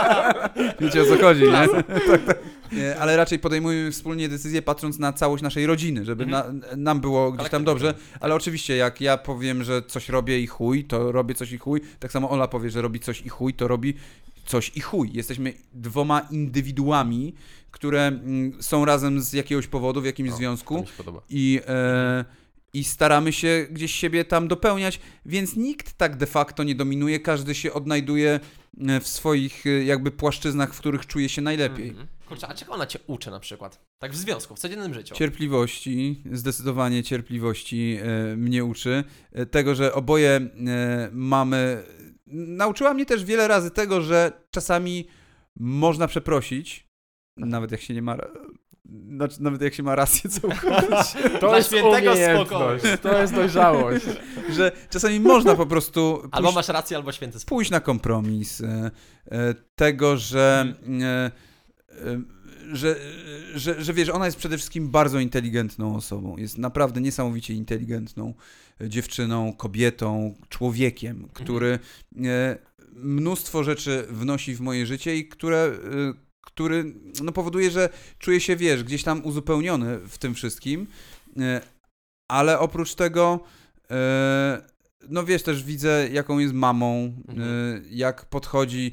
Wiecie 0.81 1.01
o 1.01 1.05
co 1.05 1.17
chodzi, 1.17 1.43
nie? 1.43 1.67
tak, 2.07 2.25
tak. 2.25 2.39
Nie, 2.71 2.97
Ale 2.99 3.17
raczej 3.17 3.39
podejmujemy 3.39 3.91
wspólnie 3.91 4.29
decyzję 4.29 4.61
patrząc 4.61 4.99
na 4.99 5.13
całość 5.13 5.43
naszej 5.43 5.65
rodziny, 5.65 6.05
żeby 6.05 6.25
na, 6.25 6.45
nam 6.77 6.99
było 6.99 7.31
gdzieś 7.31 7.49
tam 7.49 7.63
dobrze. 7.63 7.93
Ale 8.19 8.35
oczywiście, 8.35 8.75
jak 8.75 9.01
ja 9.01 9.17
powiem, 9.17 9.63
że 9.63 9.81
coś 9.81 10.09
robię 10.09 10.39
i 10.39 10.47
chuj, 10.47 10.83
to 10.83 11.11
robię 11.11 11.35
coś 11.35 11.51
i 11.51 11.57
chuj. 11.57 11.81
Tak 11.99 12.11
samo 12.11 12.29
Ola 12.29 12.47
powie, 12.47 12.69
że 12.69 12.81
robi 12.81 12.99
coś 12.99 13.21
i 13.21 13.29
chuj, 13.29 13.53
to 13.53 13.67
robi 13.67 13.93
coś 14.45 14.71
i 14.75 14.81
chuj. 14.81 15.09
Jesteśmy 15.13 15.53
dwoma 15.73 16.19
indywiduami, 16.19 17.33
które 17.71 18.07
mm, 18.07 18.63
są 18.63 18.85
razem 18.85 19.21
z 19.21 19.33
jakiegoś 19.33 19.67
powodu, 19.67 20.01
w 20.01 20.05
jakimś 20.05 20.29
O, 20.29 20.35
związku 20.35 20.85
i, 21.29 21.61
e, 21.67 22.25
i 22.73 22.83
staramy 22.83 23.33
się 23.33 23.67
gdzieś 23.71 23.95
siebie 23.95 24.25
tam 24.25 24.47
dopełniać, 24.47 24.99
więc 25.25 25.55
nikt 25.55 25.93
tak 25.93 26.17
de 26.17 26.25
facto 26.25 26.63
nie 26.63 26.75
dominuje, 26.75 27.19
każdy 27.19 27.55
się 27.55 27.73
odnajduje 27.73 28.39
e, 28.87 28.99
w 28.99 29.07
swoich 29.07 29.65
e, 29.65 29.69
jakby 29.69 30.11
płaszczyznach, 30.11 30.73
w 30.73 30.79
których 30.79 31.07
czuje 31.07 31.29
się 31.29 31.41
najlepiej. 31.41 31.89
Mhm. 31.89 32.07
Kurczę, 32.29 32.47
a 32.47 32.53
czego 32.53 32.73
ona 32.73 32.85
cię 32.85 32.99
uczy 33.07 33.31
na 33.31 33.39
przykład? 33.39 33.79
Tak 33.99 34.11
w 34.11 34.15
związku, 34.15 34.55
w 34.55 34.59
codziennym 34.59 34.93
życiu. 34.93 35.15
Cierpliwości, 35.15 36.23
zdecydowanie 36.31 37.03
cierpliwości 37.03 37.97
e, 38.01 38.35
mnie 38.35 38.65
uczy. 38.65 39.03
E, 39.31 39.45
tego, 39.45 39.75
że 39.75 39.93
oboje 39.93 40.29
e, 40.29 40.49
mamy. 41.11 41.83
Nauczyła 42.27 42.93
mnie 42.93 43.05
też 43.05 43.25
wiele 43.25 43.47
razy 43.47 43.71
tego, 43.71 44.01
że 44.01 44.31
czasami 44.51 45.07
można 45.55 46.07
przeprosić, 46.07 46.88
nawet 47.39 47.71
jak 47.71 47.81
się 47.81 47.93
nie 47.93 48.01
ma. 48.01 48.17
Znaczy, 49.15 49.43
nawet 49.43 49.61
jak 49.61 49.73
się 49.73 49.83
ma 49.83 49.95
rację 49.95 50.29
całkowicie. 50.29 51.29
To 51.41 51.57
jest 51.57 51.69
świętego 51.69 52.13
to 53.01 53.21
jest 53.21 53.33
dojrzałość. 53.33 54.05
że 54.57 54.71
czasami 54.89 55.19
można 55.19 55.55
po 55.55 55.65
prostu 55.65 56.21
Albo 56.31 56.37
pójść, 56.37 56.55
masz 56.55 56.67
rację, 56.67 56.97
albo 56.97 57.11
święty 57.11 57.39
spokój. 57.39 57.55
pójść 57.55 57.71
na 57.71 57.79
kompromis. 57.79 58.61
E, 58.61 58.91
e, 59.31 59.53
tego, 59.75 60.17
że, 60.17 60.73
e, 61.01 61.31
e, 62.05 62.21
że, 62.73 62.95
że, 63.55 63.83
że 63.83 63.93
wiesz, 63.93 64.09
ona 64.09 64.25
jest 64.25 64.37
przede 64.37 64.57
wszystkim 64.57 64.89
bardzo 64.89 65.19
inteligentną 65.19 65.95
osobą. 65.95 66.37
Jest 66.37 66.57
naprawdę 66.57 67.01
niesamowicie 67.01 67.53
inteligentną 67.53 68.33
dziewczyną, 68.81 69.53
kobietą, 69.53 70.35
człowiekiem, 70.49 71.29
który 71.33 71.79
e, 72.25 72.57
mnóstwo 72.93 73.63
rzeczy 73.63 74.05
wnosi 74.09 74.55
w 74.55 74.61
moje 74.61 74.85
życie 74.85 75.17
i 75.17 75.27
które. 75.27 75.71
Który 76.53 76.93
no, 77.23 77.31
powoduje, 77.31 77.71
że 77.71 77.89
czuję 78.19 78.39
się, 78.39 78.55
wiesz, 78.55 78.83
gdzieś 78.83 79.03
tam 79.03 79.25
uzupełniony 79.25 79.99
w 79.99 80.17
tym 80.17 80.33
wszystkim, 80.35 80.87
e, 81.39 81.61
ale 82.27 82.59
oprócz 82.59 82.95
tego, 82.95 83.39
e, 83.91 84.61
no 85.09 85.23
wiesz, 85.23 85.43
też 85.43 85.63
widzę, 85.63 86.09
jaką 86.11 86.39
jest 86.39 86.53
mamą, 86.53 87.13
Mhm. 87.27 87.49
e, 87.49 87.81
jak 87.89 88.25
podchodzi 88.25 88.91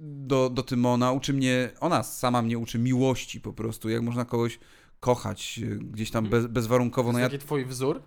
do, 0.00 0.50
do 0.50 0.62
Tymona, 0.62 1.12
uczy 1.12 1.32
mnie, 1.32 1.70
ona 1.80 2.02
sama 2.02 2.42
mnie 2.42 2.58
uczy 2.58 2.78
miłości 2.78 3.40
po 3.40 3.52
prostu, 3.52 3.88
jak 3.88 4.02
można 4.02 4.24
kogoś 4.24 4.58
kochać 5.00 5.60
gdzieś 5.80 6.10
tam 6.10 6.28
bez, 6.28 6.46
bezwarunkowo. 6.46 7.08
To 7.08 7.12
No 7.12 7.18
jest 7.18 7.32
ja 7.32 7.38
taki 7.38 7.46
twój 7.46 7.64
wzór? 7.64 8.02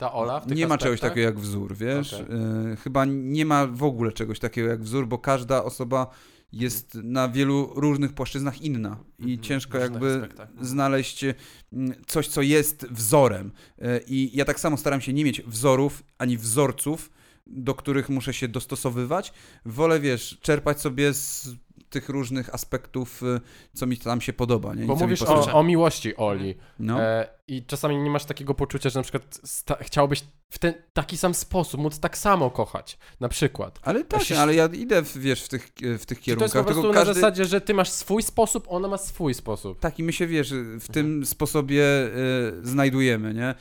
Ta 0.00 0.12
Ola 0.12 0.40
w 0.40 0.46
tych 0.46 0.56
nie 0.56 0.66
ma 0.66 0.78
czegoś 0.78 0.94
aspektach? 0.94 1.10
takiego 1.10 1.26
jak 1.26 1.38
wzór, 1.38 1.76
wiesz? 1.76 2.12
E, 2.12 2.26
chyba 2.84 3.04
nie 3.04 3.44
ma 3.44 3.66
w 3.66 3.82
ogóle 3.82 4.12
czegoś 4.12 4.38
takiego 4.38 4.68
jak 4.68 4.82
wzór, 4.82 5.06
bo 5.06 5.18
każda 5.18 5.64
osoba 5.64 6.10
jest 6.52 6.94
na 6.94 7.28
wielu 7.28 7.72
różnych 7.74 8.12
płaszczyznach 8.12 8.62
inna 8.62 8.96
i 9.18 9.22
Mhm, 9.22 9.40
ciężko 9.40 9.78
jakby 9.78 10.28
znaleźć 10.60 11.24
mm, 11.24 12.04
coś, 12.06 12.28
co 12.28 12.42
jest 12.42 12.86
wzorem. 12.90 13.52
E, 13.78 14.00
I 14.06 14.36
ja 14.36 14.44
tak 14.44 14.60
samo 14.60 14.76
staram 14.76 15.00
się 15.00 15.12
nie 15.12 15.24
mieć 15.24 15.42
wzorów 15.42 16.02
ani 16.18 16.38
wzorców, 16.38 17.10
do 17.46 17.74
których 17.74 18.08
muszę 18.08 18.34
się 18.34 18.48
dostosowywać. 18.48 19.32
Wolę, 19.64 20.00
wiesz, 20.00 20.38
czerpać 20.40 20.80
sobie 20.80 21.14
z 21.14 21.48
tych 22.00 22.08
różnych 22.08 22.54
aspektów, 22.54 23.22
e, 23.22 23.40
co 23.74 23.86
mi 23.86 23.96
tam 23.96 24.20
się 24.20 24.32
podoba. 24.32 24.74
Nie? 24.74 24.84
I 24.84 24.86
Bo 24.86 24.96
mi 24.96 25.02
mówisz 25.02 25.20
pasuje. 25.24 25.54
o, 25.54 25.58
o 25.58 25.62
miłości 25.62 26.16
Oli. 26.16 26.54
No. 26.78 27.02
E, 27.02 27.28
I 27.48 27.64
czasami 27.66 27.96
nie 27.96 28.10
masz 28.10 28.24
takiego 28.24 28.54
poczucia, 28.54 28.90
że 28.90 28.98
na 28.98 29.02
przykład 29.02 29.40
chciałbyś 29.80 30.22
w 30.50 30.58
ten 30.58 30.74
taki 30.92 31.16
sam 31.16 31.34
sposób 31.34 31.80
móc 31.80 31.98
tak 32.00 32.18
samo 32.18 32.50
kochać. 32.50 32.98
Na 33.20 33.28
przykład. 33.28 33.78
Ale 33.82 34.04
tak, 34.04 34.22
się- 34.22 34.38
ale 34.38 34.54
ja 34.54 34.66
idę, 34.66 35.02
w, 35.02 35.18
wiesz, 35.18 35.42
w 35.42 35.48
tych, 35.48 35.70
w 35.98 36.06
tych 36.06 36.20
Czy 36.20 36.36
to 36.36 36.44
jest 36.44 36.52
kierunkach. 36.52 36.52
po 36.52 36.64
prostu 36.64 36.82
tylko 36.82 36.94
na 36.94 37.00
każdy... 37.04 37.14
zasadzie, 37.14 37.44
że 37.44 37.60
ty 37.60 37.74
masz 37.74 37.90
swój 37.90 38.22
sposób, 38.22 38.64
ona 38.68 38.88
ma 38.88 38.98
swój 38.98 39.34
sposób. 39.34 39.80
Tak, 39.80 39.98
i 39.98 40.02
my 40.02 40.12
się, 40.12 40.26
wiesz, 40.26 40.54
w 40.80 40.88
tym 40.92 41.26
sposobie 41.26 41.84
e, 41.84 42.10
znajdujemy, 42.62 43.34
nie? 43.34 43.48
E, 43.48 43.54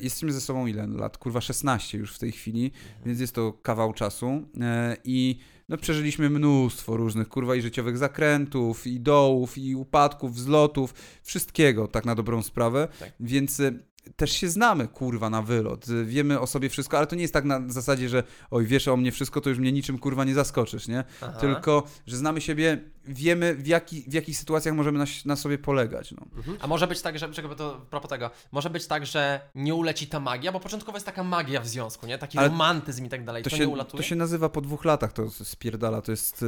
jesteśmy 0.00 0.32
ze 0.32 0.40
sobą 0.40 0.66
ile 0.66 0.86
lat? 0.86 1.18
Kurwa 1.18 1.40
16 1.40 1.98
już 1.98 2.14
w 2.14 2.18
tej 2.18 2.32
chwili, 2.32 2.72
więc 3.06 3.20
jest 3.20 3.34
to 3.34 3.52
kawał 3.52 3.92
czasu 3.92 4.42
e, 4.60 4.96
i 5.04 5.38
no, 5.72 5.78
przeżyliśmy 5.78 6.30
mnóstwo 6.30 6.96
różnych, 6.96 7.28
kurwa, 7.28 7.54
i 7.54 7.62
życiowych 7.62 7.98
zakrętów, 7.98 8.86
i 8.86 9.00
dołów, 9.00 9.58
i 9.58 9.76
upadków, 9.76 10.34
wzlotów, 10.34 10.94
wszystkiego, 11.22 11.88
tak 11.88 12.04
na 12.04 12.14
dobrą 12.14 12.42
sprawę, 12.42 12.88
Tak. 12.98 13.12
więc 13.20 13.60
e, 13.60 13.72
też 14.16 14.32
się 14.32 14.48
znamy, 14.48 14.88
kurwa, 14.88 15.30
na 15.30 15.42
wylot. 15.42 15.86
E, 15.88 16.04
Wiemy 16.04 16.40
o 16.40 16.46
sobie 16.46 16.68
wszystko, 16.68 16.98
ale 16.98 17.06
to 17.06 17.16
nie 17.16 17.22
jest 17.22 17.34
tak 17.34 17.44
na 17.44 17.62
zasadzie, 17.68 18.08
że 18.08 18.22
oj, 18.50 18.66
wiesz 18.66 18.88
o 18.88 18.96
mnie 18.96 19.12
wszystko, 19.12 19.40
to 19.40 19.50
już 19.50 19.58
mnie 19.58 19.72
niczym, 19.72 19.98
kurwa, 19.98 20.24
nie 20.24 20.34
zaskoczysz, 20.34 20.88
nie? 20.88 21.04
Aha. 21.20 21.32
Tylko, 21.40 21.82
że 22.06 22.16
znamy 22.16 22.40
siebie, 22.40 22.78
wiemy 23.04 23.54
w, 23.54 23.66
jaki, 23.66 24.02
w 24.08 24.12
jakich 24.12 24.36
sytuacjach 24.38 24.74
możemy 24.74 24.98
na, 24.98 25.04
na 25.24 25.36
sobie 25.36 25.58
polegać, 25.58 26.12
no. 26.12 26.26
A 26.60 26.66
może 26.66 26.86
być 26.86 27.02
tak, 27.02 27.18
że, 27.18 27.32
czekaj, 27.32 27.56
to 27.56 27.80
propos 27.90 28.08
tego, 28.10 28.30
może 28.52 28.70
być 28.70 28.86
tak, 28.86 29.06
że 29.06 29.40
nie 29.54 29.74
uleci 29.74 30.06
ta 30.06 30.20
magia, 30.20 30.52
bo 30.52 30.60
początkowo 30.60 30.96
jest 30.96 31.06
taka 31.06 31.24
magia 31.24 31.60
w 31.60 31.68
związku, 31.68 32.06
nie? 32.06 32.18
Taki 32.18 32.38
Ale 32.38 32.48
romantyzm 32.48 33.04
i 33.04 33.08
tak 33.08 33.24
dalej. 33.24 33.42
To 33.42 33.50
To, 33.50 33.56
się, 33.56 33.66
nie 33.66 33.72
ulatuje? 33.72 34.02
to 34.02 34.08
się 34.08 34.16
nazywa 34.16 34.48
po 34.48 34.60
dwóch 34.60 34.84
latach, 34.84 35.12
to 35.12 35.30
spierdala, 35.30 36.02
to 36.02 36.10
jest, 36.10 36.42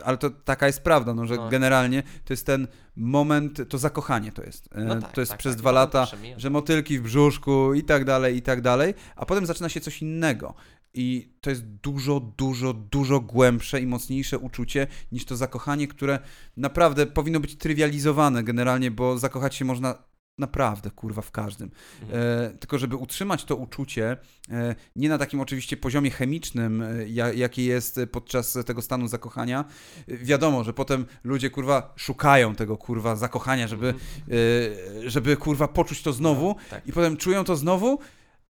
e, 0.00 0.04
ale 0.04 0.16
to 0.18 0.30
taka 0.30 0.66
jest 0.66 0.80
prawda, 0.82 1.14
no, 1.14 1.26
że 1.26 1.36
No. 1.36 1.48
generalnie 1.48 2.02
to 2.24 2.32
jest 2.32 2.46
ten 2.46 2.68
moment, 2.96 3.68
to 3.68 3.78
zakochanie 3.78 4.32
to 4.32 4.42
jest. 4.42 4.68
E, 4.74 4.80
No 4.84 5.00
tak, 5.00 5.12
to 5.12 5.20
jest 5.20 5.30
tak, 5.30 5.38
przez 5.38 5.52
tak. 5.52 5.60
dwa 5.60 5.72
lata, 5.72 6.06
że 6.36 6.50
motylki 6.50 6.98
w 6.98 7.02
brzuszku 7.02 7.74
i 7.74 7.84
tak 7.84 8.04
dalej, 8.04 8.36
i 8.36 8.42
tak 8.42 8.60
dalej, 8.60 8.94
a 9.16 9.26
potem 9.26 9.46
zaczyna 9.46 9.68
się 9.68 9.80
coś 9.80 10.02
innego. 10.02 10.54
I 10.96 11.32
to 11.40 11.50
jest 11.50 11.64
dużo, 11.64 12.20
dużo, 12.20 12.72
dużo 12.72 13.20
głębsze 13.20 13.80
i 13.80 13.86
mocniejsze 13.86 14.38
uczucie 14.38 14.86
niż 15.12 15.24
to 15.24 15.36
zakochanie, 15.36 15.88
które 15.88 16.18
naprawdę 16.56 17.06
powinno 17.06 17.40
być 17.40 17.56
trywializowane 17.56 18.44
generalnie, 18.44 18.90
bo 18.90 19.18
zakochać 19.18 19.54
się 19.54 19.64
można 19.64 20.06
naprawdę, 20.38 20.90
kurwa, 20.90 21.22
w 21.22 21.30
każdym. 21.30 21.70
Mhm. 22.02 22.22
E, 22.22 22.58
tylko 22.58 22.78
żeby 22.78 22.96
utrzymać 22.96 23.44
to 23.44 23.56
uczucie, 23.56 24.16
e, 24.50 24.74
nie 24.96 25.08
na 25.08 25.18
takim 25.18 25.40
oczywiście 25.40 25.76
poziomie 25.76 26.10
chemicznym, 26.10 26.82
e, 26.82 27.08
ja, 27.08 27.32
jaki 27.32 27.64
jest 27.64 28.00
podczas 28.12 28.58
tego 28.66 28.82
stanu 28.82 29.08
zakochania, 29.08 29.64
e, 30.08 30.16
wiadomo, 30.16 30.64
że 30.64 30.72
potem 30.72 31.06
ludzie, 31.24 31.50
kurwa, 31.50 31.92
szukają 31.96 32.54
tego, 32.54 32.76
kurwa, 32.76 33.16
zakochania, 33.16 33.68
żeby, 33.68 33.94
e, 35.06 35.10
żeby 35.10 35.36
kurwa, 35.36 35.68
poczuć 35.68 36.02
to 36.02 36.12
znowu 36.12 36.56
Tak. 36.70 36.86
i 36.86 36.92
potem 36.92 37.16
czują 37.16 37.44
to 37.44 37.56
znowu, 37.56 37.98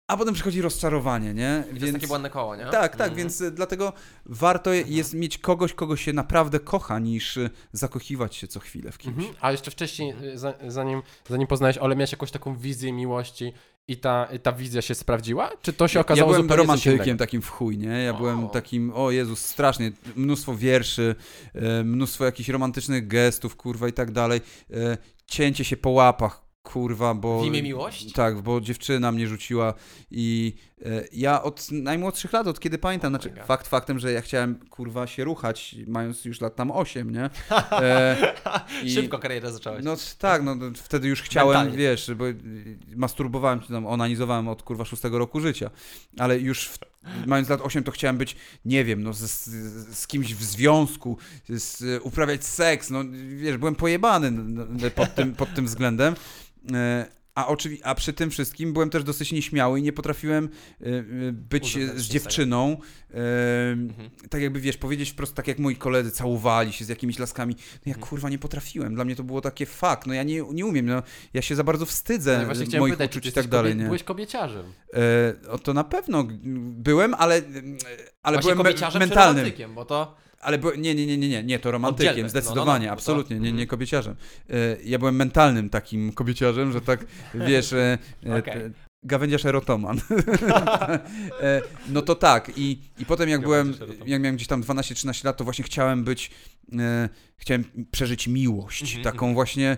a 0.07 0.17
potem 0.17 0.33
przychodzi 0.33 0.61
rozczarowanie, 0.61 1.33
nie? 1.33 1.63
I 1.73 1.79
to 1.79 1.85
jest 1.85 1.93
takie 1.93 2.07
błędne 2.07 2.29
koło, 2.29 2.55
nie? 2.55 2.65
Tak, 2.65 2.71
tak, 2.71 2.93
Mhm. 2.93 3.15
więc 3.15 3.41
e, 3.41 3.51
dlatego 3.51 3.93
warto 4.25 4.73
jest 4.73 5.13
mieć 5.13 5.37
kogoś, 5.37 5.73
kogo 5.73 5.97
się 5.97 6.13
naprawdę 6.13 6.59
kocha, 6.59 6.99
niż 6.99 7.37
e, 7.37 7.49
zakochiwać 7.71 8.35
się 8.35 8.47
co 8.47 8.59
chwilę 8.59 8.91
w 8.91 8.97
kimś. 8.97 9.17
Mhm. 9.17 9.35
A 9.41 9.51
jeszcze 9.51 9.71
wcześniej, 9.71 10.13
y, 10.23 10.37
za, 10.37 10.53
zanim, 10.67 11.01
zanim 11.29 11.47
poznałeś 11.47 11.77
Olę, 11.77 11.95
miałeś 11.95 12.11
jakąś 12.11 12.31
taką 12.31 12.57
wizję 12.57 12.93
miłości, 12.93 13.53
i 13.87 13.97
ta, 13.97 14.27
ta 14.43 14.51
wizja 14.51 14.81
się 14.81 14.95
sprawdziła? 14.95 15.51
Czy 15.61 15.73
to 15.73 15.87
się 15.87 15.99
okazało 15.99 16.31
ja 16.31 16.33
byłem 16.33 16.41
zupełnie 16.41 16.63
romantykiem 16.63 17.17
takim 17.17 17.41
w 17.41 17.49
chuj, 17.49 17.77
nie? 17.77 18.03
Ja 18.03 18.13
byłem 18.13 18.49
takim, 18.49 18.91
o 18.95 19.11
Jezus, 19.11 19.39
strasznie, 19.39 19.91
mnóstwo 20.15 20.55
wierszy, 20.55 21.15
mnóstwo 21.83 22.25
jakichś 22.25 22.49
romantycznych 22.49 23.07
gestów, 23.07 23.55
kurwa 23.55 23.87
i 23.87 23.93
tak 23.93 24.11
dalej, 24.11 24.41
cięcie 25.27 25.63
się 25.63 25.77
po 25.77 25.89
łapach, 25.89 26.44
kurwa, 26.65 27.13
bo... 27.13 27.41
W 27.41 27.45
imię 27.45 27.63
miłości? 27.63 28.11
Tak, 28.11 28.41
bo 28.41 28.61
dziewczyna 28.61 29.11
mnie 29.11 29.27
rzuciła 29.27 29.73
i 30.11 30.53
e, 30.85 31.03
ja 31.13 31.43
od 31.43 31.71
najmłodszych 31.71 32.33
lat, 32.33 32.47
od 32.47 32.59
kiedy 32.59 32.77
pamiętam, 32.77 33.11
znaczy 33.11 33.29
God. 33.29 33.45
fakt 33.45 33.67
faktem, 33.67 33.99
że 33.99 34.11
ja 34.11 34.21
chciałem, 34.21 34.55
kurwa, 34.69 35.07
się 35.07 35.23
ruchać, 35.23 35.75
mając 35.87 36.25
już 36.25 36.41
lat 36.41 36.55
tam 36.55 36.71
8, 36.71 37.11
nie? 37.11 37.29
E, 37.71 38.33
i- 38.83 38.91
Szybko 38.91 39.19
karierę 39.19 39.51
zacząłeś. 39.51 39.83
no 39.85 39.95
tak, 40.19 40.43
no 40.43 40.55
no, 40.55 40.65
wtedy 40.75 41.07
już 41.07 41.21
chciałem, 41.21 41.57
Mentalnie. 41.57 41.77
wiesz, 41.77 42.11
bo 42.15 42.25
masturbowałem, 42.95 43.59
czy 43.59 43.67
tam 43.67 43.85
onanizowałem 43.87 44.47
od 44.47 44.63
kurwa 44.63 44.85
szóstego 44.85 45.17
roku 45.19 45.39
życia, 45.39 45.69
ale 46.17 46.39
już 46.39 46.67
w, 46.69 46.79
mając 47.25 47.49
lat 47.49 47.61
8 47.61 47.83
to 47.83 47.91
chciałem 47.91 48.17
być, 48.17 48.35
nie 48.65 48.83
wiem, 48.85 49.03
no 49.03 49.13
z, 49.13 49.19
z, 49.19 49.97
z 49.97 50.07
kimś 50.07 50.33
w 50.35 50.43
związku, 50.43 51.17
z, 51.49 52.01
uprawiać 52.03 52.45
seks, 52.45 52.89
no 52.89 52.99
wiesz, 53.35 53.57
byłem 53.57 53.75
pojebany 53.75 54.31
pod 54.95 55.15
tym, 55.15 55.33
pod 55.35 55.53
tym 55.53 55.65
względem. 55.65 56.15
E, 56.73 57.05
A, 57.35 57.47
oczywi- 57.47 57.79
a 57.83 57.95
przy 57.95 58.13
tym 58.13 58.29
wszystkim 58.29 58.73
byłem 58.73 58.89
też 58.89 59.03
dosyć 59.03 59.31
nieśmiały 59.31 59.79
i 59.79 59.83
nie 59.83 59.93
potrafiłem 59.93 60.49
e, 60.81 60.85
e, 60.85 61.01
być 61.31 61.77
z 61.95 62.03
dziewczyną. 62.07 62.77
Mhm. 63.73 64.09
Tak 64.29 64.41
jakby, 64.41 64.59
wiesz, 64.59 64.77
powiedzieć 64.77 65.09
wprost 65.11 65.33
tak 65.35 65.47
jak 65.47 65.59
moi 65.59 65.75
koledzy, 65.75 66.11
całowali 66.11 66.73
się 66.73 66.85
z 66.85 66.89
jakimiś 66.89 67.19
laskami. 67.19 67.55
No 67.57 67.81
ja 67.85 67.93
Mhm. 67.93 68.07
kurwa 68.09 68.29
nie 68.29 68.37
potrafiłem. 68.39 68.95
Dla 68.95 69.05
mnie 69.05 69.15
to 69.15 69.23
było 69.23 69.41
takie 69.41 69.65
fakt. 69.65 70.07
No 70.07 70.13
ja 70.13 70.23
nie, 70.23 70.43
nie 70.53 70.65
umiem. 70.65 70.85
No, 70.85 71.03
ja 71.33 71.41
się 71.41 71.55
za 71.55 71.63
bardzo 71.63 71.85
wstydzę 71.85 72.47
No 72.73 72.79
moich 72.79 72.93
pytać, 72.93 73.11
uczuć 73.11 73.25
i 73.25 73.31
tak 73.31 73.47
dalej. 73.47 73.71
kobie- 73.73 73.79
Nie? 73.79 73.85
Byłeś 73.85 74.03
kobieciarzem. 74.03 74.65
E, 75.45 75.49
o, 75.49 75.57
to 75.57 75.73
na 75.73 75.83
pewno 75.83 76.27
byłem, 76.71 77.13
ale, 77.13 77.41
ale 78.23 78.37
Właśnie 78.37 78.55
byłem 78.55 78.73
me- 78.93 78.99
mentalnym. 78.99 79.45
bo 79.75 79.85
to... 79.85 80.15
Ale 80.45 80.57
by, 80.57 80.77
nie, 80.77 80.95
nie, 80.95 81.05
nie, 81.05 81.17
nie, 81.17 81.29
nie, 81.29 81.43
nie, 81.43 81.59
to 81.59 81.71
romantykiem, 81.71 82.09
Oddzielne. 82.09 82.29
zdecydowanie, 82.29 82.65
No, 82.65 82.85
no, 82.85 82.85
no, 82.85 82.91
absolutnie, 82.93 83.35
to- 83.35 83.41
nie, 83.41 83.49
nie 83.49 83.61
mhm. 83.63 83.67
kobieciarzem. 83.67 84.15
E, 84.49 84.53
ja 84.83 84.99
byłem 84.99 85.15
mentalnym 85.15 85.69
takim 85.69 86.11
kobieciarzem, 86.11 86.71
że 86.71 86.81
tak, 86.81 87.05
wiesz, 87.47 87.73
e, 87.73 87.97
e, 88.23 88.41
te- 88.41 88.71
gawędziarz 89.03 89.45
erotoman. 89.45 90.01
no 91.89 92.01
to 92.01 92.15
tak, 92.15 92.51
i, 92.55 92.79
i 92.99 93.05
potem 93.05 93.29
jak 93.29 93.41
byłem, 93.41 93.73
jak 94.05 94.21
miałem 94.21 94.35
gdzieś 94.35 94.47
tam 94.47 94.61
12-13 94.63 95.25
lat, 95.25 95.37
to 95.37 95.43
właśnie 95.43 95.65
chciałem 95.65 96.03
być, 96.03 96.31
e, 96.79 97.09
chciałem 97.37 97.63
przeżyć 97.91 98.27
miłość, 98.27 98.81
Mhm, 98.81 99.03
taką 99.03 99.33
właśnie 99.33 99.69
e, 99.69 99.77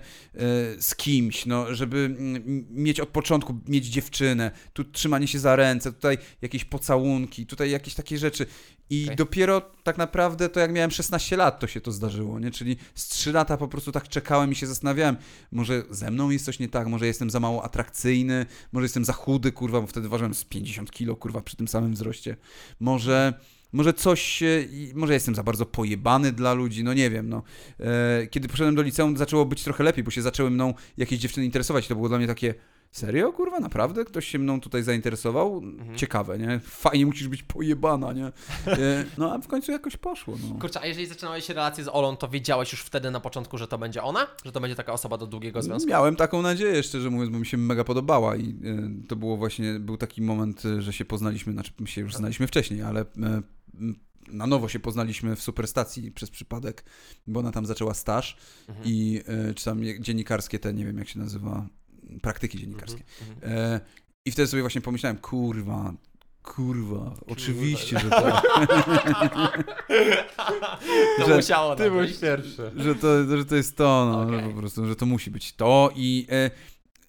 z 0.81 0.95
kimś, 0.95 1.45
no, 1.45 1.75
żeby 1.75 1.97
mm, 1.97 2.65
mieć 2.69 2.99
od 2.99 3.09
początku, 3.09 3.59
mieć 3.67 3.85
dziewczynę, 3.85 4.51
tu 4.73 4.83
trzymanie 4.83 5.27
się 5.27 5.39
za 5.39 5.55
ręce, 5.55 5.93
tutaj 5.93 6.17
jakieś 6.41 6.65
pocałunki, 6.65 7.45
tutaj 7.45 7.71
jakieś 7.71 7.93
takie 7.93 8.17
rzeczy. 8.17 8.45
I 8.89 9.03
Okej. 9.03 9.15
dopiero 9.15 9.61
tak 9.83 9.97
naprawdę 9.97 10.49
to 10.49 10.59
jak 10.59 10.71
miałem 10.71 10.91
16 10.91 11.37
lat, 11.37 11.59
to 11.59 11.67
się 11.67 11.81
to 11.81 11.91
zdarzyło, 11.91 12.39
nie? 12.39 12.51
Czyli 12.51 12.77
z 12.95 13.07
3 13.07 13.31
lata 13.31 13.57
po 13.57 13.67
prostu 13.67 13.91
tak 13.91 14.09
czekałem 14.09 14.51
i 14.51 14.55
się 14.55 14.67
zastanawiałem, 14.67 15.17
może 15.51 15.83
ze 15.89 16.11
mną 16.11 16.29
jest 16.29 16.45
coś 16.45 16.59
nie 16.59 16.69
tak, 16.69 16.87
może 16.87 17.07
jestem 17.07 17.29
za 17.29 17.39
mało 17.39 17.63
atrakcyjny, 17.63 18.45
może 18.71 18.85
jestem 18.85 19.05
za 19.05 19.13
chudy, 19.13 19.51
kurwa, 19.51 19.81
bo 19.81 19.87
wtedy 19.87 20.09
ważyłem 20.09 20.33
z 20.33 20.43
50 20.43 20.91
kilo, 20.91 21.15
kurwa, 21.15 21.41
przy 21.41 21.55
tym 21.55 21.67
samym 21.67 21.93
wzroście. 21.93 22.37
Może, 22.79 23.33
może 23.71 23.93
coś, 23.93 24.43
może 24.93 25.13
jestem 25.13 25.35
za 25.35 25.43
bardzo 25.43 25.65
pojebany 25.65 26.31
dla 26.31 26.53
ludzi, 26.53 26.83
no 26.83 26.93
nie 26.93 27.09
wiem, 27.09 27.29
no. 27.29 27.43
E, 27.79 28.27
kiedy 28.27 28.47
poszedłem 28.47 28.75
do 28.75 28.81
liceum, 28.81 29.17
zaczęło 29.17 29.45
być 29.45 29.63
trochę 29.63 29.83
lepiej, 29.83 30.03
bo 30.03 30.11
się 30.11 30.21
zaczęły 30.21 30.49
mną 30.49 30.73
jakieś 30.97 31.19
dziewczyny 31.19 31.45
interesować. 31.45 31.87
To 31.87 31.95
było 31.95 32.09
dla 32.09 32.17
mnie 32.17 32.27
takie, 32.27 32.53
serio, 32.91 33.33
kurwa, 33.33 33.59
naprawdę? 33.59 34.05
Ktoś 34.05 34.27
się 34.27 34.39
mną 34.39 34.61
tutaj 34.61 34.83
zainteresował? 34.83 35.57
Mhm. 35.57 35.97
Ciekawe, 35.97 36.39
nie? 36.39 36.59
Fajnie 36.63 37.05
musisz 37.05 37.27
być 37.27 37.43
pojebana, 37.43 38.13
nie? 38.13 38.25
E, 38.67 39.05
no 39.17 39.33
a 39.33 39.37
w 39.37 39.47
końcu 39.47 39.71
jakoś 39.71 39.97
poszło, 39.97 40.35
no. 40.49 40.59
Kurczę, 40.59 40.81
a 40.81 40.85
jeżeli 40.85 41.07
zaczynałeś 41.07 41.49
relację 41.49 41.83
z 41.83 41.87
Olą, 41.87 42.17
to 42.17 42.27
wiedziałeś 42.27 42.71
już 42.71 42.81
wtedy 42.81 43.11
na 43.11 43.19
początku, 43.19 43.57
że 43.57 43.67
to 43.67 43.77
będzie 43.77 44.03
ona? 44.03 44.27
Że 44.45 44.51
to 44.51 44.59
będzie 44.59 44.75
taka 44.75 44.93
osoba 44.93 45.17
do 45.17 45.27
długiego 45.27 45.61
związku? 45.61 45.89
Miałem 45.89 46.15
taką 46.15 46.41
nadzieję, 46.41 46.83
szczerze 46.83 47.09
mówiąc, 47.09 47.31
bo 47.31 47.39
mi 47.39 47.45
się 47.45 47.57
mega 47.57 47.83
podobała 47.83 48.35
i 48.35 48.49
e, 48.49 49.07
to 49.07 49.15
było 49.15 49.37
właśnie, 49.37 49.79
był 49.79 49.97
taki 49.97 50.21
moment, 50.21 50.63
że 50.79 50.93
się 50.93 51.05
poznaliśmy, 51.05 51.53
znaczy 51.53 51.71
my 51.79 51.87
się 51.87 52.01
już 52.01 52.15
znaliśmy 52.15 52.47
wcześniej, 52.47 52.81
ale 52.81 53.05
na 54.27 54.47
nowo 54.47 54.67
się 54.69 54.79
poznaliśmy 54.79 55.35
w 55.35 55.41
Superstacji 55.41 56.11
przez 56.11 56.29
przypadek, 56.29 56.83
bo 57.27 57.39
ona 57.39 57.51
tam 57.51 57.65
zaczęła 57.65 57.93
staż 57.93 58.37
Mhm. 58.69 58.87
i 58.89 59.21
e, 59.49 59.53
czy 59.53 59.65
tam 59.65 59.81
dziennikarskie 59.99 60.59
te, 60.59 60.73
nie 60.73 60.85
wiem 60.85 60.97
jak 60.97 61.07
się 61.09 61.19
nazywa, 61.19 61.67
praktyki 62.21 62.57
dziennikarskie. 62.59 63.03
Mhm. 63.29 63.53
E, 63.53 63.79
I 64.25 64.31
wtedy 64.31 64.47
sobie 64.47 64.61
właśnie 64.63 64.81
pomyślałem, 64.81 65.17
kurwa, 65.17 65.93
kurwa, 66.43 67.13
oczywiście, 67.27 67.99
że 67.99 68.09
tak. 68.23 68.43
To 71.17 71.25
Że 71.27 71.35
musiało 71.35 71.75
Ty 71.75 71.89
byłeś 71.91 72.11
być. 72.11 72.19
pierwszy. 72.21 72.71
że 72.75 72.95
to, 72.95 73.37
że 73.37 73.45
to 73.45 73.55
jest 73.55 73.77
to, 73.77 74.07
no, 74.11 74.21
Okej. 74.21 74.39
że 74.41 74.49
po 74.53 74.59
prostu, 74.59 74.85
że 74.87 74.95
to 74.95 75.05
musi 75.05 75.31
być 75.31 75.53
to 75.53 75.89
i 75.95 76.27
e, 76.31 76.51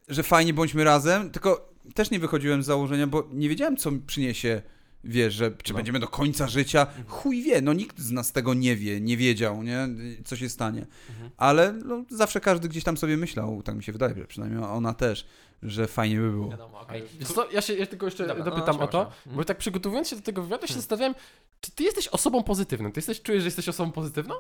że 0.09 0.23
fajnie 0.23 0.55
bądźmy 0.55 0.85
razem, 0.85 1.31
tylko 1.31 1.75
też 1.95 2.11
nie 2.11 2.19
wychodziłem 2.19 2.63
z 2.63 2.67
założenia, 2.67 3.07
bo 3.07 3.29
nie 3.33 3.49
wiedziałem, 3.49 3.77
co 3.77 3.91
przyniesie, 4.07 4.63
wiesz, 5.05 5.35
że 5.35 5.51
czy 5.63 5.73
No. 5.73 5.77
będziemy 5.77 5.99
do 6.01 6.09
końca 6.09 6.49
życia, 6.49 6.87
chuj 7.07 7.43
wie, 7.43 7.61
no 7.63 7.73
nikt 7.73 7.99
z 8.01 8.11
nas 8.11 8.33
tego 8.33 8.55
nie 8.55 8.77
wie, 8.77 9.01
nie 9.01 9.17
wiedział, 9.17 9.63
nie, 9.63 9.89
co 10.25 10.37
się 10.37 10.49
stanie, 10.49 10.87
Mhm. 11.11 11.31
ale 11.37 11.73
no, 11.73 12.05
zawsze 12.11 12.41
każdy 12.41 12.69
gdzieś 12.69 12.85
tam 12.85 12.97
sobie 12.97 13.17
myślał, 13.17 13.63
tak 13.63 13.77
mi 13.77 13.85
się 13.85 13.93
wydaje, 13.93 14.15
że 14.15 14.27
przynajmniej 14.27 14.63
ona 14.65 14.95
też, 14.95 15.27
że 15.63 15.87
fajnie 15.87 16.17
by 16.17 16.31
było. 16.31 16.51
Wiadomo, 16.51 16.87
co, 17.35 17.51
ja 17.51 17.61
się 17.61 17.75
ja 17.75 17.87
tylko 17.87 18.07
jeszcze 18.07 18.27
Dobra, 18.27 18.45
no, 18.45 18.51
dopytam 18.51 18.75
śmiało, 18.75 18.89
o 18.89 18.93
to, 18.93 19.13
bo 19.27 19.45
tak 19.45 19.59
przygotowując 19.59 20.09
się 20.09 20.17
do 20.17 20.23
tego 20.23 20.43
wywiadu 20.43 20.67
się 20.67 20.75
zastanawiałem, 20.75 21.15
czy 21.61 21.71
ty 21.73 21.83
jesteś 21.83 22.09
osobą 22.09 22.43
pozytywną? 22.43 22.93
Ty 22.93 22.99
jesteś, 22.99 23.23
czujesz, 23.23 23.43
że 23.43 23.47
jesteś 23.47 23.69
osobą 23.69 23.93
pozytywną? 23.93 24.35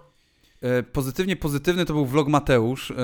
E, 0.62 0.82
Pozytywnie 0.82 1.36
pozytywny 1.36 1.84
to 1.84 1.94
był 1.94 2.06
vlog 2.06 2.28
Mateusz 2.28 2.90
e, 2.90 2.94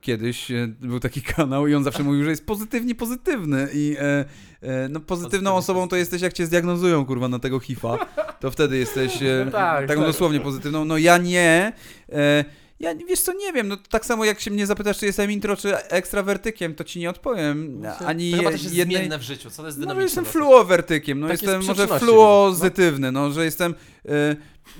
kiedyś, 0.00 0.50
e, 0.50 0.68
był 0.80 1.00
taki 1.00 1.22
kanał 1.36 1.66
i 1.66 1.74
on 1.74 1.84
zawsze 1.84 2.02
mówił, 2.02 2.24
że 2.24 2.30
jest 2.30 2.46
pozytywnie 2.46 2.94
pozytywny 2.94 3.68
i 3.74 3.96
e, 3.98 4.88
no 4.88 5.00
pozytywną 5.00 5.56
osobą 5.56 5.88
to 5.88 5.96
jesteś 5.96 6.22
jak 6.22 6.32
cię 6.32 6.46
zdiagnozują 6.46 7.06
kurwa 7.06 7.28
na 7.28 7.38
tego 7.38 7.60
HIV-a, 7.60 8.06
to 8.40 8.50
wtedy 8.50 8.78
jesteś 8.78 9.18
No 9.44 9.50
tak, 9.60 9.86
taką 9.88 10.00
tak. 10.00 10.10
dosłownie 10.10 10.40
pozytywną, 10.40 10.84
no 10.84 10.98
ja 10.98 11.18
nie, 11.18 11.72
ja 12.80 12.94
wiesz 12.94 13.20
co, 13.20 13.32
nie 13.32 13.52
wiem, 13.52 13.68
no 13.68 13.76
tak 13.76 14.06
samo 14.06 14.24
jak 14.24 14.40
się 14.40 14.50
mnie 14.50 14.66
zapytasz, 14.66 14.98
czy 14.98 15.06
jestem 15.06 15.30
intro, 15.30 15.56
czy 15.56 15.76
ekstrawertykiem, 15.76 16.74
to 16.74 16.84
ci 16.84 16.98
nie 16.98 17.10
odpowiem, 17.10 17.82
ani 18.06 18.30
To 18.30 18.36
chyba 18.36 18.50
też 18.50 18.62
jest 18.62 18.74
jednej... 18.74 18.96
zmienne 18.96 19.18
w 19.18 19.22
życiu, 19.22 19.50
co 19.50 19.62
to 19.62 19.66
jest 19.66 19.78
No, 19.78 19.82
dynamiczne. 19.82 20.02
jestem 20.04 20.24
dosyć. 20.24 20.36
fluowertykiem, 20.36 21.20
no 21.20 21.26
Tak 21.28 21.32
jest 21.32 21.42
jestem 21.42 21.62
w 21.62 21.66
może 21.66 21.98
fluozytywny, 21.98 23.12
no, 23.12 23.30
że 23.30 23.44
jestem 23.44 23.74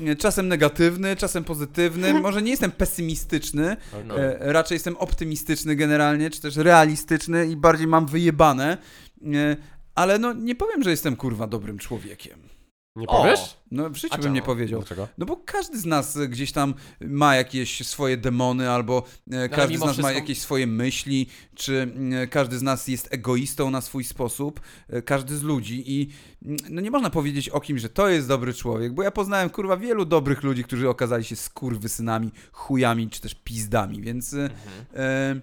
e, 0.09 0.17
czasem 0.17 0.49
negatywny, 0.49 1.17
czasem 1.17 1.45
pozytywny, 1.45 2.15
może 2.21 2.43
nie 2.43 2.51
jestem 2.51 2.71
pesymistyczny, 2.71 3.77
No. 4.07 4.21
e, 4.21 4.53
raczej 4.53 4.77
jestem 4.77 4.97
optymistyczny 4.97 5.77
generalnie, 5.77 6.31
czy 6.31 6.41
też 6.41 6.57
realistyczny 6.57 7.47
i 7.47 7.57
bardziej 7.57 7.87
mam 7.87 8.07
wyjebane, 8.07 8.79
e, 9.35 9.57
ale 9.95 10.19
no 10.19 10.33
nie 10.33 10.55
powiem, 10.55 10.83
że 10.83 10.91
jestem 10.91 11.17
kurwa 11.17 11.47
dobrym 11.47 11.79
człowiekiem. 11.79 12.48
Nie 12.99 13.07
O! 13.07 13.23
powiesz? 13.23 13.41
No 13.71 13.91
w 13.91 13.97
życiu 13.97 14.19
bym 14.23 14.33
nie 14.33 14.43
powiedział. 14.43 14.81
Dlaczego? 14.81 15.09
No 15.19 15.27
bo 15.27 15.37
każdy 15.37 15.79
z 15.79 15.85
nas 15.87 16.17
e, 16.17 16.29
gdzieś 16.29 16.53
tam 16.53 16.75
ma 17.01 17.37
jakieś 17.37 17.87
swoje 17.87 18.17
demony, 18.17 18.71
albo 18.71 19.03
e, 19.31 19.49
każdy 19.49 19.77
z 19.77 19.81
nas 19.81 19.87
ma 19.89 19.93
wszystko- 19.93 20.15
jakieś 20.15 20.41
swoje 20.41 20.67
myśli, 20.67 21.27
czy 21.55 21.93
e, 22.23 22.27
każdy 22.27 22.59
z 22.59 22.63
nas 22.63 22.89
jest 22.89 23.09
egoistą 23.15 23.71
na 23.71 23.81
swój 23.81 24.05
sposób, 24.05 24.61
e, 24.89 25.03
każdy 25.03 25.37
z 25.37 25.43
ludzi 25.43 25.85
i 26.01 26.09
mm, 26.45 26.57
no 26.71 26.81
nie 26.81 26.91
można 26.91 27.11
powiedzieć 27.11 27.49
o 27.49 27.61
kimś, 27.61 27.81
że 27.81 27.89
to 27.89 28.09
jest 28.09 28.29
dobry 28.29 28.55
człowiek, 28.55 28.93
bo 28.95 29.03
ja 29.03 29.11
poznałem 29.11 29.51
kurwa 29.51 29.77
wielu 29.77 30.05
dobrych 30.05 30.43
ludzi, 30.43 30.65
którzy 30.65 30.89
okazali 30.89 31.25
się 31.25 31.37
skurwysynami, 31.37 32.31
chujami, 32.53 33.11
czy 33.11 33.21
też 33.21 33.35
pizdami, 33.35 34.01
więc 34.03 34.35
e, 34.35 34.43
Mhm. 34.43 35.43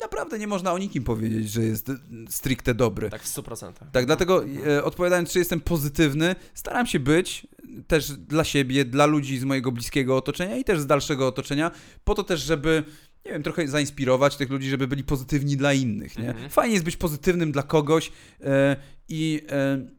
Naprawdę 0.00 0.38
nie 0.38 0.46
można 0.46 0.72
o 0.72 0.78
nikim 0.78 1.04
powiedzieć, 1.04 1.50
że 1.50 1.62
jest 1.62 1.92
stricte 2.28 2.74
dobry. 2.74 3.10
Tak 3.10 3.22
w 3.22 3.36
100%. 3.36 3.72
Tak, 3.92 4.06
dlatego 4.06 4.44
e, 4.66 4.84
odpowiadając, 4.84 5.32
czy 5.32 5.38
jestem 5.38 5.60
pozytywny, 5.60 6.36
staram 6.54 6.86
się 6.86 7.00
być 7.00 7.46
też 7.86 8.12
dla 8.12 8.44
siebie, 8.44 8.84
dla 8.84 9.06
ludzi 9.06 9.38
z 9.38 9.44
mojego 9.44 9.72
bliskiego 9.72 10.16
otoczenia 10.16 10.56
i 10.56 10.64
też 10.64 10.80
z 10.80 10.86
dalszego 10.86 11.26
otoczenia, 11.26 11.70
po 12.04 12.14
to 12.14 12.24
też, 12.24 12.40
żeby, 12.40 12.84
nie 13.24 13.32
wiem, 13.32 13.42
trochę 13.42 13.68
zainspirować 13.68 14.36
tych 14.36 14.50
ludzi, 14.50 14.68
żeby 14.68 14.88
byli 14.88 15.04
pozytywni 15.04 15.56
dla 15.56 15.72
innych, 15.72 16.18
nie? 16.18 16.28
Mhm. 16.28 16.50
Fajnie 16.50 16.74
jest 16.74 16.84
być 16.84 16.96
pozytywnym 16.96 17.52
dla 17.52 17.62
kogoś 17.62 18.12
e, 18.40 18.76
i 19.08 19.42
e, 19.50 19.97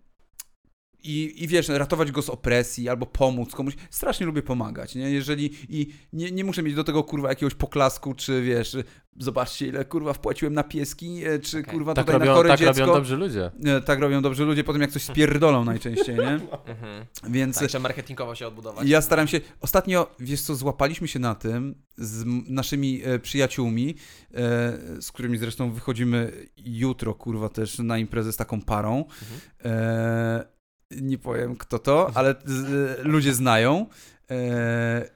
i, 1.03 1.43
I 1.43 1.47
wiesz, 1.47 1.67
ratować 1.69 2.11
go 2.11 2.21
z 2.21 2.29
opresji 2.29 2.89
albo 2.89 3.05
pomóc 3.05 3.51
komuś. 3.55 3.73
Strasznie 3.89 4.25
lubię 4.25 4.41
pomagać, 4.41 4.95
nie? 4.95 5.11
Jeżeli 5.11 5.51
i 5.69 5.87
nie, 6.13 6.31
nie 6.31 6.43
muszę 6.43 6.63
mieć 6.63 6.75
do 6.75 6.83
tego 6.83 7.03
kurwa 7.03 7.29
jakiegoś 7.29 7.53
poklasku, 7.55 8.13
czy 8.13 8.41
wiesz, 8.41 8.77
zobaczcie 9.19 9.67
ile 9.67 9.85
kurwa 9.85 10.13
wpłaciłem 10.13 10.53
na 10.53 10.63
pieski, 10.63 11.25
e, 11.25 11.39
czy 11.39 11.59
Okej. 11.59 11.73
kurwa 11.73 11.93
Tak, 11.93 12.05
tutaj 12.05 12.19
na 12.19 12.25
robią, 12.25 12.35
chore 12.37 12.49
tak 12.49 12.59
dziecko. 12.59 12.79
robią 12.81 12.93
dobrzy 12.93 13.15
ludzie. 13.17 13.51
E, 13.65 13.81
Tak 13.81 13.99
robią 13.99 14.21
dobrzy 14.21 14.45
ludzie, 14.45 14.63
potem 14.63 14.81
jak 14.81 14.91
coś 14.91 15.01
spierdolą 15.03 15.65
najczęściej, 15.65 16.15
nie? 16.15 16.39
Mhm. 16.67 17.05
Więc 17.29 17.59
Tak, 17.59 17.67
trzeba 17.69 17.81
marketingowo 17.83 18.35
się 18.35 18.47
odbudować. 18.47 18.87
ja 18.89 19.01
staram 19.01 19.27
się. 19.27 19.41
Ostatnio, 19.61 20.15
wiesz 20.19 20.41
co, 20.41 20.55
złapaliśmy 20.55 21.07
się 21.07 21.19
na 21.19 21.35
tym 21.35 21.75
z 21.97 22.23
naszymi 22.49 23.01
e, 23.05 23.19
przyjaciółmi, 23.19 23.95
z 25.01 25.11
którymi 25.11 25.37
zresztą 25.37 25.71
wychodzimy 25.71 26.31
jutro, 26.57 27.13
kurwa, 27.13 27.49
też 27.49 27.79
na 27.79 27.97
imprezę 27.97 28.33
z 28.33 28.37
taką 28.37 28.61
parą. 28.61 29.05
E, 29.65 30.58
nie 30.91 31.17
powiem 31.17 31.55
kto 31.55 31.79
to, 31.79 32.11
ale 32.15 32.35
z, 32.45 32.99
ludzie 33.05 33.33
znają. 33.33 33.85
E, 34.31 35.09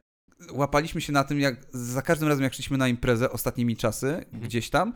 łapaliśmy 0.52 1.02
się 1.02 1.14
na 1.14 1.24
tym, 1.24 1.40
jak 1.40 1.56
za 1.74 2.02
każdym 2.02 2.30
razem, 2.30 2.44
jak 2.44 2.54
szliśmy 2.54 2.78
na 2.78 2.88
imprezę 2.88 3.32
ostatnimi 3.32 3.78
czasy, 3.78 4.26
gdzieś 4.34 4.70
tam, 4.70 4.94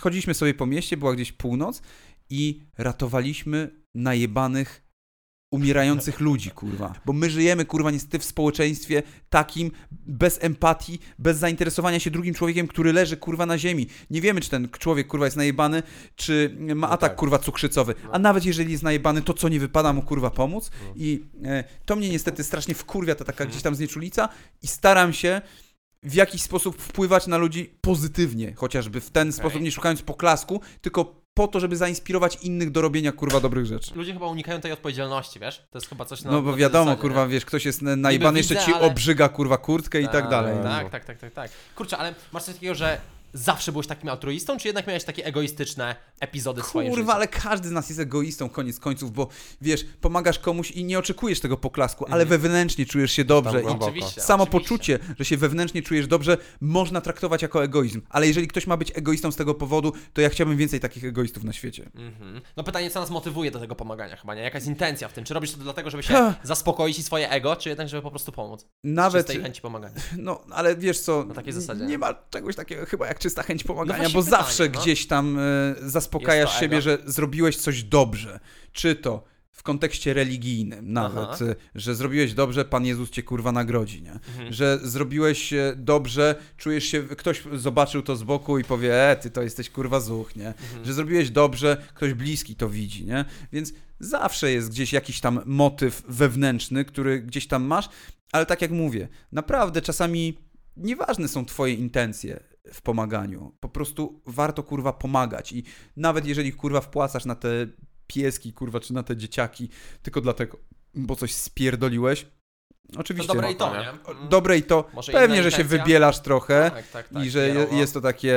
chodziliśmy 0.00 0.34
sobie 0.34 0.54
po 0.54 0.66
mieście, 0.66 0.96
była 0.96 1.14
gdzieś 1.14 1.32
północ 1.32 1.82
i 2.30 2.62
ratowaliśmy 2.78 3.70
najebanych 3.94 4.85
umierających 5.56 6.20
ludzi, 6.20 6.50
kurwa. 6.50 6.92
Bo 7.06 7.12
my 7.12 7.30
żyjemy, 7.30 7.64
kurwa, 7.64 7.90
niestety 7.90 8.18
w 8.18 8.24
społeczeństwie 8.24 9.02
takim, 9.28 9.70
bez 10.06 10.38
empatii, 10.42 10.98
bez 11.18 11.38
zainteresowania 11.38 12.00
się 12.00 12.10
drugim 12.10 12.34
człowiekiem, 12.34 12.68
który 12.68 12.92
leży, 12.92 13.16
kurwa, 13.16 13.46
na 13.46 13.58
ziemi. 13.58 13.86
Nie 14.10 14.20
wiemy, 14.20 14.40
czy 14.40 14.50
ten 14.50 14.68
człowiek, 14.78 15.06
kurwa, 15.06 15.26
jest 15.26 15.36
najebany, 15.36 15.82
czy 16.16 16.56
ma 16.74 16.86
No 16.86 16.92
atak, 16.92 17.10
tak. 17.10 17.18
kurwa, 17.18 17.38
cukrzycowy. 17.38 17.94
A 18.12 18.18
nawet 18.18 18.44
jeżeli 18.44 18.72
jest 18.72 18.82
najebany, 18.84 19.22
to 19.22 19.34
co 19.34 19.48
nie 19.48 19.60
wypada 19.60 19.92
mu, 19.92 20.02
kurwa, 20.02 20.30
pomóc? 20.30 20.70
No. 20.86 20.92
I 20.96 21.24
e, 21.44 21.64
to 21.84 21.96
mnie 21.96 22.08
niestety 22.08 22.44
strasznie 22.44 22.74
wkurwia, 22.74 23.14
ta 23.14 23.24
taka 23.24 23.46
gdzieś 23.46 23.62
tam 23.62 23.74
znieczulica 23.74 24.28
i 24.62 24.66
staram 24.66 25.12
się 25.12 25.40
w 26.02 26.14
jakiś 26.14 26.42
sposób 26.42 26.82
wpływać 26.82 27.26
na 27.26 27.36
ludzi 27.36 27.78
pozytywnie, 27.80 28.54
chociażby 28.54 29.00
w 29.00 29.10
ten 29.10 29.32
sposób, 29.32 29.62
nie 29.62 29.70
szukając 29.70 30.02
poklasku, 30.02 30.60
tylko 30.80 31.25
po 31.36 31.48
to, 31.48 31.60
żeby 31.60 31.76
zainspirować 31.76 32.36
innych 32.42 32.70
do 32.70 32.80
robienia, 32.82 33.12
kurwa, 33.12 33.40
dobrych 33.40 33.66
rzeczy. 33.66 33.94
Ludzie 33.94 34.12
chyba 34.12 34.26
unikają 34.26 34.60
tej 34.60 34.72
odpowiedzialności, 34.72 35.40
wiesz? 35.40 35.62
To 35.70 35.78
jest 35.78 35.88
chyba 35.88 36.04
coś 36.04 36.22
na 36.22 36.30
No 36.30 36.42
bo 36.42 36.50
na 36.50 36.56
wiadomo, 36.56 36.84
zasadzie, 36.84 37.00
kurwa, 37.02 37.22
nie? 37.24 37.28
wiesz, 37.32 37.44
ktoś 37.44 37.64
jest 37.64 37.82
na- 37.82 37.96
najebany, 37.96 38.38
jeszcze 38.38 38.56
ci 38.56 38.72
ale- 38.72 38.86
obrzyga, 38.86 39.28
kurwa, 39.28 39.56
kurtkę 39.58 40.00
i 40.00 40.08
tak 40.08 40.28
dalej. 40.28 40.56
no. 40.56 40.62
Tak, 40.62 40.90
tak, 40.90 41.04
tak, 41.04 41.18
tak, 41.18 41.32
tak. 41.32 41.50
Kurczę, 41.74 41.96
ale 41.98 42.14
masz 42.32 42.42
coś 42.44 42.54
takiego, 42.54 42.74
że 42.74 43.00
zawsze 43.32 43.72
byłeś 43.72 43.86
takim 43.86 44.08
altruistą, 44.08 44.56
czy 44.58 44.68
jednak 44.68 44.86
miałeś 44.86 45.04
takie 45.04 45.24
egoistyczne 45.24 45.96
epizody 46.20 46.62
w 46.62 46.66
swoim 46.66 46.90
Kurwa, 46.92 47.14
ale 47.14 47.28
każdy 47.28 47.68
z 47.68 47.72
nas 47.72 47.88
jest 47.88 48.00
egoistą, 48.00 48.48
koniec 48.48 48.80
końców, 48.80 49.12
bo 49.12 49.28
wiesz, 49.60 49.86
pomagasz 50.00 50.38
komuś 50.38 50.70
i 50.70 50.84
nie 50.84 50.98
oczekujesz 50.98 51.40
tego 51.40 51.56
poklasku, 51.56 52.04
Mhm. 52.04 52.14
ale 52.14 52.26
wewnętrznie 52.26 52.86
czujesz 52.86 53.12
się 53.12 53.24
dobrze 53.24 53.62
i. 53.62 53.66
Oczywiście, 53.66 54.20
samo 54.20 54.46
poczucie, 54.46 54.98
że 55.18 55.24
się 55.24 55.36
wewnętrznie 55.36 55.82
czujesz 55.82 56.06
dobrze, 56.06 56.38
można 56.60 57.00
traktować 57.00 57.42
jako 57.42 57.64
egoizm. 57.64 58.02
Ale 58.10 58.26
jeżeli 58.26 58.48
ktoś 58.48 58.66
ma 58.66 58.76
być 58.76 58.92
egoistą 58.94 59.32
z 59.32 59.36
tego 59.36 59.54
powodu, 59.54 59.92
to 60.12 60.20
ja 60.20 60.28
chciałbym 60.28 60.56
więcej 60.56 60.80
takich 60.80 61.04
egoistów 61.04 61.44
na 61.44 61.52
świecie. 61.52 61.90
Mhm. 61.94 62.40
No 62.56 62.64
pytanie, 62.64 62.90
co 62.90 63.00
nas 63.00 63.10
motywuje 63.10 63.50
do 63.50 63.58
tego 63.60 63.74
pomagania 63.74 64.16
chyba, 64.16 64.34
nie? 64.34 64.42
Jaka 64.42 64.58
jest 64.58 64.66
intencja 64.68 65.08
w 65.08 65.12
tym? 65.12 65.24
Czy 65.24 65.34
robisz 65.34 65.52
to 65.52 65.58
dlatego, 65.58 65.90
żeby 65.90 66.02
się 66.02 66.14
Ha. 66.14 66.34
zaspokoić 66.42 66.98
i 66.98 67.02
swoje 67.02 67.30
ego, 67.30 67.56
czy 67.56 67.68
jednak, 67.68 67.88
żeby 67.88 68.02
po 68.02 68.10
prostu 68.10 68.32
pomóc? 68.32 68.66
Nawet, 68.84 69.24
Z 69.26 69.28
tej 69.28 69.40
chęci 69.42 69.60
pomagania. 69.62 69.94
no, 70.18 70.40
ale 70.50 70.76
wiesz 70.76 71.00
co, 71.00 71.24
Na 71.24 71.34
takiej 71.34 71.52
zasadzie, 71.52 71.80
nie 71.82 71.86
nie? 71.88 71.98
ma 71.98 72.14
czegoś 72.30 72.56
takiego 72.56 72.86
chyba 72.86 73.06
jak 73.06 73.18
czysta 73.26 73.42
chęć 73.42 73.64
pomagania, 73.64 73.98
właśnie 73.98 74.14
bo 74.14 74.24
pytanie, 74.24 74.42
zawsze 74.42 74.68
no. 74.68 74.80
gdzieś 74.80 75.06
tam 75.06 75.38
e, 75.38 75.42
zaspokajasz 75.82 76.60
siebie, 76.60 76.82
że 76.82 76.98
zrobiłeś 77.06 77.56
coś 77.56 77.82
dobrze. 77.82 78.40
Czy 78.72 78.94
to 78.94 79.24
w 79.52 79.62
kontekście 79.62 80.14
religijnym 80.14 80.92
nawet, 80.92 81.28
Aha. 81.28 81.44
e, 81.44 81.54
że 81.74 81.94
zrobiłeś 81.94 82.34
dobrze, 82.34 82.64
Pan 82.64 82.86
Jezus 82.86 83.10
cię 83.10 83.22
kurwa 83.22 83.52
nagrodzi, 83.52 84.02
nie? 84.02 84.12
Mhm. 84.12 84.52
Że 84.52 84.78
zrobiłeś 84.82 85.52
e, 85.52 85.74
dobrze, 85.76 86.34
czujesz 86.56 86.84
się, 86.84 87.02
ktoś 87.02 87.42
zobaczył 87.52 88.02
to 88.02 88.16
z 88.16 88.22
boku 88.22 88.58
i 88.58 88.64
powie, 88.64 89.10
e, 89.10 89.16
ty 89.16 89.30
to 89.30 89.42
jesteś 89.42 89.70
kurwa 89.70 90.00
zuch, 90.00 90.36
nie? 90.36 90.48
Mhm. 90.48 90.84
Że 90.84 90.94
zrobiłeś 90.94 91.30
dobrze, 91.30 91.82
ktoś 91.94 92.14
bliski 92.14 92.56
to 92.56 92.68
widzi, 92.68 93.04
nie? 93.04 93.24
Więc 93.52 93.72
zawsze 94.00 94.52
jest 94.52 94.70
gdzieś 94.70 94.92
jakiś 94.92 95.20
tam 95.20 95.40
motyw 95.46 96.02
wewnętrzny, 96.08 96.84
który 96.84 97.20
gdzieś 97.20 97.46
tam 97.46 97.64
masz, 97.64 97.88
ale 98.32 98.46
tak 98.46 98.62
jak 98.62 98.70
mówię, 98.70 99.08
naprawdę 99.32 99.82
czasami 99.82 100.38
nieważne 100.76 101.28
są 101.28 101.44
twoje 101.44 101.74
intencje 101.74 102.40
w 102.72 102.82
pomaganiu. 102.82 103.52
Po 103.60 103.68
prostu 103.68 104.22
warto 104.26 104.62
kurwa 104.62 104.92
pomagać 104.92 105.52
i 105.52 105.64
nawet 105.96 106.26
jeżeli 106.26 106.52
kurwa 106.52 106.80
wpłacasz 106.80 107.24
na 107.24 107.34
te 107.34 107.66
pieski, 108.06 108.52
kurwa, 108.52 108.80
czy 108.80 108.94
na 108.94 109.02
te 109.02 109.16
dzieciaki 109.16 109.68
tylko 110.02 110.20
dlatego, 110.20 110.58
bo 110.94 111.16
coś 111.16 111.34
spierdoliłeś, 111.34 112.26
To 112.92 113.00
oczywiście 113.00 113.32
dobre 113.34 113.52
i 113.52 113.56
to, 113.56 113.76
nie? 113.76 113.88
dobre 114.28 114.58
i 114.58 114.62
to 114.62 114.84
Może 114.94 115.12
pewnie, 115.12 115.42
że 115.42 115.50
się 115.52 115.64
wybielasz 115.64 116.20
trochę 116.20 116.70
Tak, 116.74 116.88
tak, 116.88 117.08
tak. 117.08 117.24
i 117.24 117.30
że 117.30 117.46
pierowo. 117.46 117.76
jest 117.76 117.94
to 117.94 118.00
takie 118.00 118.36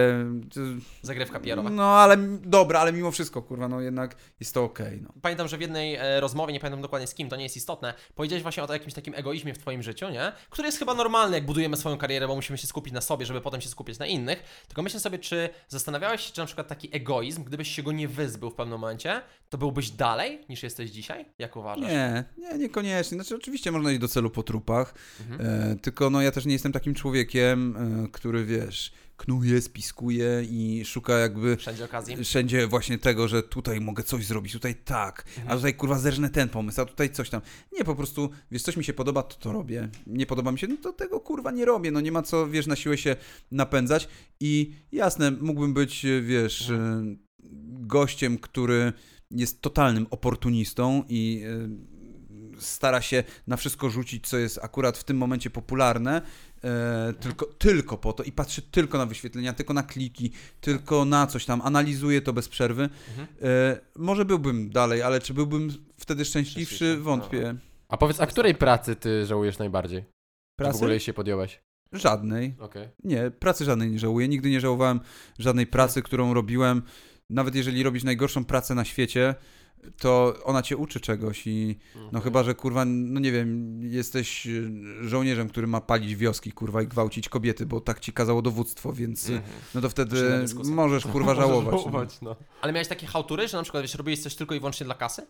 Zagrywka 1.01 1.39
pierowa. 1.39 1.69
no 1.69 1.83
ale 1.97 2.17
dobra, 2.41 2.79
ale 2.79 2.93
mimo 2.93 3.11
wszystko 3.11 3.41
kurwa, 3.41 3.67
no 3.67 3.81
jednak 3.81 4.15
jest 4.39 4.53
to 4.53 4.63
okej, 4.63 5.01
no. 5.01 5.13
Pamiętam, 5.21 5.47
że 5.47 5.57
w 5.57 5.61
jednej 5.61 5.95
e, 5.95 6.19
rozmowie, 6.19 6.53
nie 6.53 6.59
pamiętam 6.59 6.81
dokładnie 6.81 7.07
z 7.07 7.13
kim, 7.13 7.29
to 7.29 7.35
nie 7.35 7.43
jest 7.43 7.57
istotne, 7.57 7.93
powiedziałeś 8.15 8.43
właśnie 8.43 8.63
o 8.63 8.73
jakimś 8.73 8.93
takim 8.93 9.13
egoizmie 9.15 9.53
w 9.53 9.57
twoim 9.57 9.83
życiu, 9.83 10.09
nie? 10.09 10.31
Który 10.49 10.65
jest 10.67 10.79
chyba 10.79 10.93
normalny, 10.93 11.35
jak 11.37 11.45
budujemy 11.45 11.77
swoją 11.77 11.97
karierę, 11.97 12.27
bo 12.27 12.35
musimy 12.35 12.57
się 12.57 12.67
skupić 12.67 12.93
na 12.93 13.01
sobie, 13.01 13.25
żeby 13.25 13.41
potem 13.41 13.61
się 13.61 13.69
skupić 13.69 13.99
na 13.99 14.05
innych. 14.05 14.63
Tylko 14.67 14.81
myślę 14.81 14.99
sobie, 14.99 15.19
czy 15.19 15.49
zastanawiałeś 15.67 16.21
się, 16.21 16.33
czy 16.33 16.39
na 16.39 16.45
przykład 16.45 16.67
taki 16.67 16.95
egoizm, 16.95 17.43
gdybyś 17.43 17.75
się 17.75 17.83
go 17.83 17.91
nie 17.91 18.07
wyzbył 18.07 18.49
w 18.49 18.55
pewnym 18.55 18.79
momencie, 18.79 19.21
to 19.49 19.57
byłbyś 19.57 19.89
dalej 19.91 20.45
niż 20.49 20.63
jesteś 20.63 20.89
dzisiaj? 20.89 21.25
Jak 21.39 21.55
uważasz? 21.55 21.85
Nie, 21.91 22.23
nie, 22.37 22.57
niekoniecznie. 22.57 23.15
Znaczy, 23.17 23.35
oczywiście 23.35 23.71
można 23.71 23.91
iść 23.91 23.99
do 24.01 24.07
celu 24.07 24.18
po 24.29 24.43
trupach, 24.43 24.93
Mhm. 25.21 25.41
e, 25.71 25.75
tylko 25.75 26.09
no 26.09 26.21
ja 26.21 26.31
też 26.31 26.45
nie 26.45 26.53
jestem 26.53 26.71
takim 26.71 26.93
człowiekiem, 26.93 27.75
e, 27.77 28.07
który 28.11 28.45
wiesz, 28.45 28.91
knuje, 29.17 29.61
spiskuje 29.61 30.43
i 30.49 30.85
szuka 30.85 31.13
jakby 31.17 31.57
Wszędzie 31.57 31.85
okazji. 31.85 32.23
wszędzie 32.23 32.67
właśnie 32.67 32.97
tego, 32.97 33.27
że 33.27 33.43
tutaj 33.43 33.81
mogę 33.81 34.03
coś 34.03 34.25
zrobić, 34.25 34.53
tutaj 34.53 34.75
tak, 34.75 35.25
a 35.47 35.55
tutaj 35.55 35.73
kurwa 35.73 35.99
zerżnę 35.99 36.29
ten 36.29 36.49
pomysł, 36.49 36.81
a 36.81 36.85
tutaj 36.85 37.09
coś 37.09 37.29
tam. 37.29 37.41
Nie, 37.77 37.83
po 37.83 37.95
prostu, 37.95 38.29
wiesz, 38.51 38.61
coś 38.61 38.77
mi 38.77 38.83
się 38.83 38.93
podoba, 38.93 39.23
to 39.23 39.35
to 39.37 39.51
robię. 39.51 39.89
Nie 40.07 40.25
podoba 40.25 40.51
mi 40.51 40.59
się, 40.59 40.67
no 40.67 40.77
to 40.77 40.93
tego 40.93 41.19
kurwa 41.19 41.51
nie 41.51 41.65
robię, 41.65 41.91
no 41.91 42.01
nie 42.01 42.11
ma 42.11 42.21
co, 42.21 42.47
wiesz, 42.47 42.67
na 42.67 42.75
siłę 42.75 42.97
się 42.97 43.15
napędzać 43.51 44.07
i 44.39 44.71
jasne, 44.91 45.31
mógłbym 45.31 45.73
być, 45.73 46.05
wiesz, 46.21 46.69
e, 46.69 47.03
gościem, 47.81 48.37
który 48.37 48.93
jest 49.31 49.61
totalnym 49.61 50.07
oportunistą 50.09 51.03
i 51.09 51.43
e, 51.45 51.69
stara 52.59 53.01
się 53.01 53.23
na 53.47 53.57
wszystko 53.57 53.89
rzucić, 53.89 54.27
co 54.27 54.37
jest 54.37 54.59
akurat 54.63 54.97
w 54.97 55.03
tym 55.03 55.17
momencie 55.17 55.49
popularne, 55.49 56.21
e, 56.63 57.13
tylko, 57.19 57.45
tylko 57.45 57.97
po 57.97 58.13
to 58.13 58.23
i 58.23 58.31
patrzy 58.31 58.61
tylko 58.61 58.97
na 58.97 59.05
wyświetlenia, 59.05 59.53
tylko 59.53 59.73
na 59.73 59.83
kliki, 59.83 60.31
tylko 60.61 61.05
na 61.05 61.27
coś 61.27 61.45
tam, 61.45 61.61
analizuje 61.61 62.21
to 62.21 62.33
bez 62.33 62.49
przerwy. 62.49 62.89
Mhm. 63.09 63.27
E, 63.41 63.79
może 63.95 64.25
byłbym 64.25 64.69
dalej, 64.69 65.01
ale 65.01 65.21
czy 65.21 65.33
byłbym 65.33 65.69
wtedy 65.97 66.25
szczęśliwszy? 66.25 66.75
Szczęśliwszy, 66.75 67.03
Wątpię. 67.03 67.55
A 67.89 67.97
powiedz, 67.97 68.19
a 68.19 68.27
której 68.27 68.55
pracy 68.55 68.95
ty 68.95 69.25
żałujesz 69.25 69.57
najbardziej? 69.57 69.99
Że 69.99 70.05
w 70.05 70.57
Pracy? 70.57 70.77
ogóle 70.77 70.91
jej 70.91 70.99
się 70.99 71.13
podjąłeś? 71.13 71.61
Żadnej. 71.91 72.55
Okej. 72.59 72.87
Nie, 73.03 73.31
pracy 73.31 73.65
żadnej 73.65 73.91
nie 73.91 73.99
żałuję. 73.99 74.27
Nigdy 74.27 74.49
nie 74.49 74.59
żałowałem 74.61 74.99
żadnej 75.39 75.67
pracy, 75.67 76.01
którą 76.01 76.33
robiłem. 76.33 76.81
Nawet 77.29 77.55
jeżeli 77.55 77.83
robisz 77.83 78.03
najgorszą 78.03 78.45
pracę 78.45 78.75
na 78.75 78.85
świecie, 78.85 79.35
to 79.97 80.33
ona 80.43 80.61
cię 80.61 80.77
uczy 80.77 80.99
czegoś 80.99 81.47
i 81.47 81.75
no 81.95 82.01
Mhm. 82.01 82.23
chyba, 82.23 82.43
że 82.43 82.55
kurwa, 82.55 82.85
no 82.85 83.19
nie 83.19 83.31
wiem, 83.31 83.79
jesteś 83.83 84.47
y, 84.47 84.71
żołnierzem, 85.01 85.49
który 85.49 85.67
ma 85.67 85.81
palić 85.81 86.15
wioski, 86.15 86.51
kurwa, 86.51 86.81
i 86.81 86.87
gwałcić 86.87 87.29
kobiety, 87.29 87.65
bo 87.65 87.81
tak 87.81 87.99
ci 87.99 88.13
kazało 88.13 88.41
dowództwo, 88.41 88.93
więc 88.93 89.29
y, 89.29 89.33
Mhm. 89.33 89.53
no 89.75 89.81
to 89.81 89.89
wtedy 89.89 90.45
możesz 90.63 91.05
kurwa 91.05 91.35
żałować. 91.41 91.71
no. 91.73 91.79
żałować, 91.79 92.21
no. 92.21 92.35
Ale 92.61 92.73
miałeś 92.73 92.87
takie 92.87 93.07
hałtury, 93.07 93.47
że 93.47 93.57
na 93.57 93.63
przykład 93.63 93.83
wiesz, 93.83 93.95
robiłeś 93.95 94.19
coś 94.21 94.35
tylko 94.35 94.55
i 94.55 94.59
wyłącznie 94.59 94.85
dla 94.85 94.95
kasy? 94.95 95.27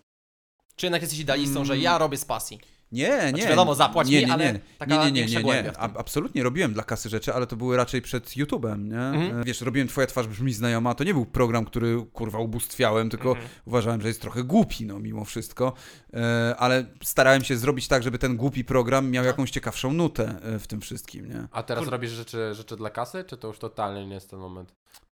Czy 0.76 0.86
jednak 0.86 1.02
jesteś 1.02 1.20
idealistą, 1.20 1.66
że 1.66 1.74
Mm. 1.74 1.84
ja 1.84 1.98
robię 1.98 2.18
z 2.18 2.26
pasji? 2.26 2.60
Nie, 2.92 3.32
nie. 3.36 3.48
wiadomo, 3.48 3.76
zapłać 3.76 4.08
nie, 4.10 4.20
mi, 4.22 4.26
nie, 4.26 4.34
ale 4.34 4.54
nie. 4.54 4.60
taka 4.78 5.06
nie, 5.06 5.12
nie, 5.12 5.26
nie, 5.26 5.44
nie, 5.44 5.64
nie. 5.64 5.78
absolutnie 5.78 6.44
robiłem 6.44 6.74
dla 6.74 6.84
kasy 6.84 7.10
rzeczy, 7.10 7.34
ale 7.34 7.48
to 7.48 7.56
były 7.56 7.78
raczej 7.78 8.02
przed 8.02 8.26
YouTube'em, 8.30 8.80
nie? 8.90 9.00
Mhm. 9.00 9.42
E, 9.42 9.44
Wiesz, 9.44 9.62
robiłem 9.62 9.88
Twoja 9.88 10.08
twarz 10.08 10.28
brzmi 10.28 10.54
znajoma, 10.54 10.96
to 10.96 11.04
nie 11.04 11.14
był 11.14 11.26
program, 11.26 11.66
który 11.66 12.06
kurwa 12.14 12.40
ubóstwiałem, 12.40 13.10
tylko 13.10 13.30
Mhm. 13.30 13.48
uważałem, 13.66 14.02
że 14.02 14.08
jest 14.08 14.22
trochę 14.22 14.44
głupi, 14.44 14.86
no 14.86 15.00
mimo 15.00 15.26
wszystko, 15.26 15.74
e, 16.14 16.56
ale 16.58 16.86
starałem 17.04 17.44
się 17.44 17.58
zrobić 17.58 17.88
tak, 17.88 18.04
żeby 18.04 18.20
ten 18.20 18.38
głupi 18.38 18.64
program 18.64 19.10
miał 19.12 19.24
No. 19.24 19.28
jakąś 19.28 19.52
ciekawszą 19.52 19.94
nutę 19.94 20.36
e, 20.42 20.60
w 20.60 20.68
tym 20.68 20.82
wszystkim, 20.82 21.30
nie? 21.30 21.48
A 21.52 21.64
teraz 21.64 21.84
Kur- 21.84 21.92
robisz 21.92 22.12
rzeczy, 22.12 22.50
rzeczy 22.54 22.76
dla 22.78 22.90
kasy, 22.90 23.24
czy 23.24 23.38
to 23.38 23.48
już 23.48 23.60
totalnie 23.60 24.06
nie 24.08 24.14
jest 24.14 24.30
ten 24.30 24.40
moment? 24.40 24.76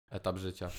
Etap 0.09 0.37
życia. 0.37 0.69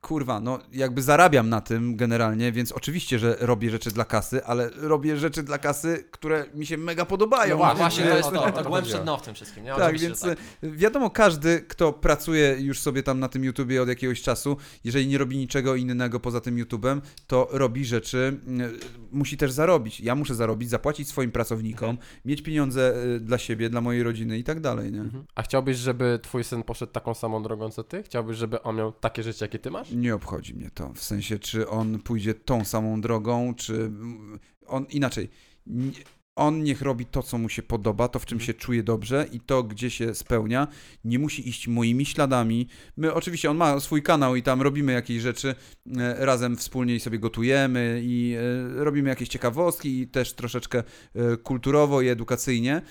Kurwa, 0.00 0.40
no 0.40 0.58
jakby 0.72 1.02
zarabiam 1.02 1.48
na 1.48 1.60
tym 1.60 1.96
generalnie, 1.96 2.52
więc 2.52 2.72
oczywiście, 2.72 3.18
że 3.18 3.36
robię 3.40 3.70
rzeczy 3.70 3.90
dla 3.90 4.04
kasy, 4.04 4.44
ale 4.44 4.70
robię 4.76 5.16
rzeczy 5.16 5.42
dla 5.42 5.58
kasy, 5.58 6.04
które 6.10 6.44
mi 6.54 6.66
się 6.66 6.78
mega 6.78 7.04
podobają. 7.04 7.58
No 7.58 7.64
A 7.64 7.74
właśnie, 7.74 7.78
właśnie 7.78 8.04
nie, 8.04 8.10
to 8.10 8.16
jest 8.16 8.54
to, 8.56 8.62
to- 8.62 8.68
głębsze 8.70 8.98
dno 8.98 9.16
w 9.16 9.22
tym 9.22 9.34
wszystkim, 9.34 9.64
nie? 9.64 9.74
Tak, 9.74 9.98
więc 9.98 10.20
tak. 10.20 10.38
e, 10.62 10.70
wiadomo, 10.70 11.10
każdy, 11.10 11.60
kto 11.60 11.92
pracuje 11.92 12.56
już 12.60 12.80
sobie 12.80 13.02
tam 13.02 13.20
na 13.20 13.28
tym 13.28 13.44
YouTubie 13.44 13.82
od 13.82 13.88
jakiegoś 13.88 14.22
czasu, 14.22 14.56
jeżeli 14.84 15.06
nie 15.06 15.18
robi 15.18 15.36
niczego 15.36 15.74
innego 15.76 16.20
poza 16.20 16.40
tym 16.40 16.58
YouTubem, 16.58 17.02
to 17.26 17.48
robi 17.50 17.84
rzeczy, 17.84 18.40
mm, 18.46 18.78
musi 19.12 19.36
też 19.36 19.52
zarobić. 19.52 20.00
Ja 20.00 20.14
muszę 20.14 20.34
zarobić, 20.34 20.70
zapłacić 20.70 21.08
swoim 21.08 21.32
pracownikom, 21.32 21.90
Mhm. 21.90 22.08
mieć 22.24 22.42
pieniądze 22.42 22.94
e, 23.16 23.20
dla 23.20 23.38
siebie, 23.38 23.70
dla 23.70 23.80
mojej 23.80 24.02
rodziny 24.02 24.38
i 24.38 24.44
tak 24.44 24.60
dalej, 24.60 24.92
nie? 24.92 25.00
Mhm. 25.00 25.24
A 25.34 25.42
chciałbyś, 25.42 25.76
żeby 25.76 26.18
twój 26.22 26.44
syn 26.44 26.62
poszedł 26.62 26.92
taką 26.92 27.14
samą 27.14 27.42
drogą 27.42 27.70
co 27.70 27.84
ty? 27.84 28.02
Chciałbyś, 28.02 28.36
żeby 28.36 28.62
on 28.62 28.76
miał 28.76 28.92
takie 28.92 29.22
życie, 29.22 29.44
jakie 29.44 29.58
ty 29.58 29.70
masz? 29.70 29.88
Nie 30.00 30.14
obchodzi 30.14 30.54
mnie 30.54 30.70
to. 30.74 30.92
W 30.94 31.02
sensie, 31.02 31.38
czy 31.38 31.68
on 31.68 31.98
pójdzie 31.98 32.34
tą 32.34 32.64
samą 32.64 33.00
drogą, 33.00 33.54
czy 33.54 33.74
mm, 33.74 34.38
on 34.66 34.86
inaczej. 34.90 35.28
Nie- 35.66 35.92
On 36.40 36.62
niech 36.62 36.82
robi 36.82 37.06
to, 37.06 37.22
co 37.22 37.38
mu 37.38 37.48
się 37.48 37.62
podoba, 37.62 38.08
to 38.08 38.18
w 38.18 38.26
czym 38.26 38.36
Mhm. 38.36 38.46
się 38.46 38.54
czuje 38.54 38.82
dobrze 38.82 39.26
i 39.32 39.40
to, 39.40 39.62
gdzie 39.62 39.90
się 39.90 40.14
spełnia. 40.14 40.68
Nie 41.04 41.18
musi 41.18 41.48
iść 41.48 41.68
moimi 41.68 42.06
śladami. 42.06 42.68
My 42.96 43.14
oczywiście, 43.14 43.50
on 43.50 43.56
ma 43.56 43.80
swój 43.80 44.02
kanał 44.02 44.36
i 44.36 44.42
tam 44.42 44.62
robimy 44.62 44.92
jakieś 44.92 45.22
rzeczy 45.22 45.54
e, 45.96 46.26
razem 46.26 46.56
wspólnie 46.56 46.94
i 46.94 47.00
sobie 47.00 47.18
gotujemy 47.18 48.00
i 48.04 48.34
e, 48.78 48.84
robimy 48.84 49.08
jakieś 49.08 49.28
ciekawostki 49.28 50.00
i 50.00 50.08
też 50.08 50.32
troszeczkę 50.32 50.78
e, 51.14 51.36
kulturowo 51.36 52.02
i 52.02 52.08
edukacyjnie. 52.08 52.82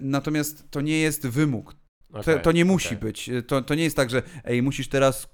Natomiast 0.00 0.70
to 0.70 0.80
nie 0.80 0.98
jest 0.98 1.26
wymóg. 1.26 1.74
To, 2.12 2.18
Okej, 2.20 2.40
to 2.42 2.52
nie 2.52 2.64
musi 2.64 2.86
okej. 2.88 2.98
być. 2.98 3.30
To, 3.46 3.62
to 3.62 3.74
nie 3.74 3.84
jest 3.84 3.96
tak, 3.96 4.10
że 4.10 4.22
ej, 4.44 4.62
musisz 4.62 4.88
teraz 4.88 5.28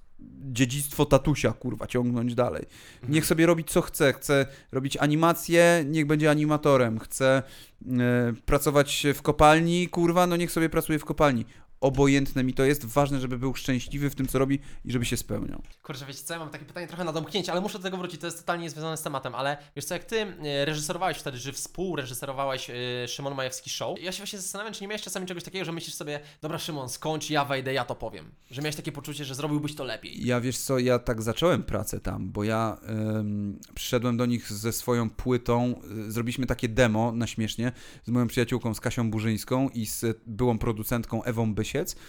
dziedzictwo 0.53 1.07
tatusia, 1.07 1.53
kurwa, 1.53 1.87
ciągnąć 1.87 2.35
dalej. 2.35 2.64
Mhm. 2.95 3.12
Niech 3.12 3.27
sobie 3.27 3.47
robi 3.47 3.64
co 3.64 3.83
chce. 3.83 4.12
Chce 4.12 4.47
robić 4.73 4.97
animację, 4.97 5.85
niech 5.86 6.07
będzie 6.07 6.31
animatorem. 6.31 6.99
Chce 6.99 7.43
e, 7.86 8.32
pracować 8.47 9.07
w 9.15 9.23
kopalni, 9.23 9.89
kurwa, 9.89 10.27
no 10.27 10.36
niech 10.36 10.53
sobie 10.53 10.69
pracuje 10.69 10.99
w 10.99 11.05
kopalni. 11.05 11.45
Obojętne 11.80 12.44
mi 12.44 12.55
to 12.55 12.64
jest. 12.64 12.84
Ważne, 12.84 13.20
żeby 13.20 13.38
był 13.38 13.55
szczęśliwy 13.55 14.10
w 14.10 14.14
tym, 14.14 14.26
co 14.26 14.38
robi 14.38 14.59
i 14.84 14.92
żeby 14.92 15.05
się 15.05 15.16
spełniał. 15.16 15.62
Kurczę, 15.82 16.06
wiecie 16.06 16.22
co, 16.22 16.34
ja 16.34 16.40
mam 16.40 16.50
takie 16.50 16.64
pytanie 16.64 16.86
trochę 16.86 17.05
na 17.05 17.12
domknięcie, 17.12 17.52
ale 17.52 17.60
muszę 17.60 17.78
do 17.78 17.82
tego 17.82 17.96
wrócić, 17.96 18.20
to 18.20 18.26
jest 18.26 18.38
totalnie 18.38 18.64
niezwiązane 18.64 18.96
z 18.96 19.02
tematem, 19.02 19.34
ale 19.34 19.56
wiesz 19.76 19.84
co, 19.84 19.94
jak 19.94 20.05
ty 20.05 20.20
e, 20.20 20.64
reżyserowałeś 20.64 21.18
wtedy, 21.18 21.38
że 21.38 21.52
współreżyserowałeś 21.52 22.70
e, 22.70 23.09
Szymon 23.09 23.34
Majewski 23.34 23.70
Show, 23.70 24.02
ja 24.02 24.12
się 24.12 24.18
właśnie 24.18 24.38
zastanawiam, 24.38 24.74
czy 24.74 24.80
nie 24.80 24.88
miałeś 24.88 25.02
czasami 25.02 25.26
czegoś 25.26 25.44
takiego, 25.44 25.64
że 25.64 25.72
myślisz 25.72 25.94
sobie, 25.94 26.20
dobra 26.40 26.59
Szymon, 26.59 26.88
skończ, 26.88 27.30
ja 27.30 27.44
wejdę, 27.44 27.72
ja 27.72 27.84
to 27.84 27.94
powiem. 27.94 28.30
Że 28.50 28.62
miałeś 28.62 28.76
takie 28.76 28.92
poczucie, 28.92 29.24
że 29.24 29.34
zrobiłbyś 29.34 29.74
to 29.74 29.84
lepiej. 29.84 30.26
Ja 30.26 30.40
wiesz 30.40 30.59
co, 30.59 30.78
ja 30.78 30.98
tak 30.98 31.22
zacząłem 31.22 31.62
pracę 31.62 32.00
tam, 32.00 32.32
bo 32.32 32.44
ja 32.44 32.78
em, 32.82 33.59
przyszedłem 33.74 34.16
do 34.16 34.26
nich 34.26 34.52
ze 34.52 34.72
swoją 34.72 35.10
płytą, 35.10 35.80
y, 36.09 36.12
zrobiliśmy 36.12 36.46
takie 36.46 36.68
demo 36.68 37.12
na 37.12 37.26
śmiesznie 37.26 37.72
z 38.05 38.10
moją 38.10 38.26
przyjaciółką, 38.26 38.74
z 38.74 38.80
Kasią 38.80 39.10
Burzyńską 39.10 39.68
i 39.68 39.86
z 39.86 40.05
byłą 40.26 40.59
producentką 40.59 41.22
Ewą 41.22 41.55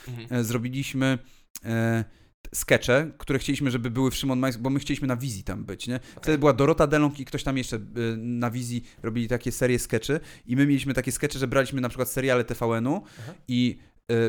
Mhm. 0.08 0.28
E, 0.40 0.44
zrobiliśmy 0.44 1.18
e, 1.66 2.04
skecze, 2.56 3.12
które 3.18 3.40
chcieliśmy, 3.40 3.72
żeby 3.72 3.92
były 3.92 4.12
w 4.12 4.16
Szymon 4.16 4.40
Majs, 4.40 4.58
bo 4.58 4.70
my 4.70 4.80
chcieliśmy 4.80 5.08
na 5.08 5.16
wizji 5.16 5.44
tam 5.44 5.66
być, 5.66 5.88
nie? 5.88 6.00
Wtedy 6.22 6.38
była 6.38 6.54
Dorota 6.54 6.88
Delong 6.88 7.20
i 7.20 7.26
ktoś 7.26 7.44
tam 7.44 7.58
jeszcze 7.58 7.76
e, 7.76 7.80
na 8.18 8.52
wizji 8.52 8.84
robili 9.04 9.28
takie 9.28 9.52
serie 9.52 9.80
skeczy 9.80 10.20
i 10.46 10.56
my 10.56 10.68
mieliśmy 10.68 10.94
takie 10.94 11.12
skecze, 11.12 11.40
że 11.40 11.48
braliśmy 11.48 11.82
na 11.82 11.90
przykład 11.90 12.10
seriale 12.10 12.44
TVN-u 12.44 13.04
Aha. 13.20 13.34
i 13.48 13.78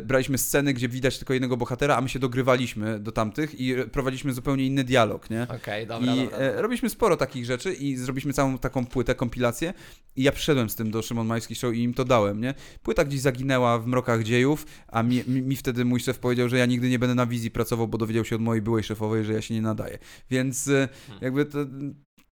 braliśmy 0.02 0.38
sceny, 0.38 0.74
gdzie 0.74 0.88
widać 0.88 1.18
tylko 1.18 1.32
jednego 1.32 1.56
bohatera, 1.56 1.96
a 1.96 2.00
my 2.00 2.08
się 2.08 2.18
dogrywaliśmy 2.18 3.00
do 3.00 3.12
tamtych 3.12 3.60
i 3.60 3.74
prowadziliśmy 3.92 4.32
zupełnie 4.32 4.66
inny 4.66 4.84
dialog, 4.84 5.30
nie? 5.30 5.46
Okej, 5.56 5.86
dobra, 5.86 6.14
I 6.14 6.24
dobra. 6.24 6.38
e, 6.38 6.62
robiliśmy 6.62 6.90
sporo 6.90 7.16
takich 7.16 7.44
rzeczy 7.44 7.72
i 7.72 7.96
zrobiliśmy 7.96 8.32
całą 8.32 8.58
taką 8.58 8.86
płytę, 8.86 9.14
kompilację 9.14 9.74
i 10.16 10.22
ja 10.22 10.32
przyszedłem 10.32 10.70
z 10.70 10.74
tym 10.76 10.90
do 10.90 11.02
Szymon 11.02 11.26
Majski 11.26 11.54
Show 11.54 11.74
i 11.74 11.82
im 11.82 11.94
to 11.94 12.04
dałem, 12.04 12.40
nie? 12.40 12.54
Płyta 12.82 13.04
gdzieś 13.04 13.20
zaginęła 13.20 13.78
w 13.78 13.86
mrokach 13.86 14.22
dziejów, 14.22 14.66
a 14.88 15.02
mi, 15.02 15.22
mi, 15.26 15.42
mi 15.42 15.56
wtedy 15.56 15.84
mój 15.84 16.00
szef 16.00 16.18
powiedział, 16.18 16.48
że 16.48 16.58
ja 16.58 16.66
nigdy 16.66 16.88
nie 16.90 16.98
będę 16.98 17.14
na 17.14 17.26
wizji 17.26 17.50
pracował, 17.50 17.88
bo 17.88 17.98
dowiedział 17.98 18.24
się 18.24 18.36
od 18.36 18.42
mojej 18.42 18.62
byłej 18.62 18.82
szefowej, 18.84 19.24
że 19.24 19.32
ja 19.32 19.42
się 19.42 19.54
nie 19.54 19.62
nadaję. 19.62 19.98
Więc 20.30 20.68
e, 20.68 20.88
Hmm. 21.06 21.24
jakby 21.24 21.44
to, 21.44 21.58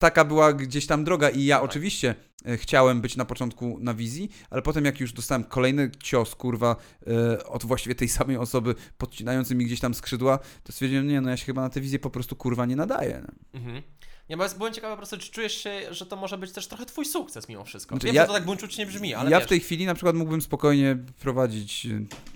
taka 0.05 0.25
była 0.25 0.53
gdzieś 0.53 0.87
tam 0.87 1.03
droga 1.03 1.29
i 1.29 1.45
ja 1.45 1.55
Tak. 1.55 1.65
oczywiście 1.65 2.15
e, 2.45 2.57
chciałem 2.57 3.01
być 3.01 3.17
na 3.17 3.25
początku 3.25 3.77
na 3.81 3.93
wizji, 3.93 4.29
ale 4.49 4.61
potem 4.61 4.85
jak 4.85 4.99
już 4.99 5.13
dostałem 5.13 5.43
kolejny 5.43 5.91
cios, 6.03 6.35
kurwa, 6.35 6.75
e, 7.07 7.45
od 7.45 7.65
właściwie 7.65 7.95
tej 7.95 8.09
samej 8.09 8.37
osoby 8.37 8.75
podcinający 8.97 9.55
mi 9.55 9.65
gdzieś 9.65 9.79
tam 9.79 9.93
skrzydła, 9.93 10.39
to 10.63 10.71
stwierdziłem, 10.73 11.07
nie 11.07 11.21
no 11.21 11.29
ja 11.29 11.37
się 11.37 11.45
chyba 11.45 11.61
na 11.61 11.69
tę 11.69 11.81
wizję 11.81 11.99
po 11.99 12.09
prostu 12.09 12.35
kurwa 12.35 12.65
nie 12.65 12.75
nadaję. 12.75 13.23
No. 13.27 13.59
Mhm. 13.59 13.81
Jest- 14.29 14.57
byłem 14.57 14.73
ciekawy 14.73 14.93
po 14.93 14.97
prostu, 14.97 15.17
czy 15.17 15.31
czujesz 15.31 15.53
się, 15.63 15.93
że 15.93 16.05
to 16.05 16.15
może 16.15 16.37
być 16.37 16.51
też 16.51 16.67
trochę 16.67 16.85
twój 16.85 17.05
sukces 17.05 17.49
mimo 17.49 17.63
wszystko. 17.63 17.95
Znaczy, 17.95 18.05
Wiem, 18.07 18.15
ja- 18.15 18.21
że 18.21 18.27
to 18.27 18.33
tak 18.33 18.45
buńczucznie 18.45 18.85
brzmi, 18.85 19.13
ale 19.13 19.31
ja 19.31 19.37
wiesz, 19.37 19.45
w 19.45 19.49
tej 19.49 19.59
chwili 19.59 19.85
na 19.85 19.93
przykład 19.93 20.15
mógłbym 20.15 20.41
spokojnie 20.41 20.97
prowadzić 21.19 21.85
e, 21.85 21.89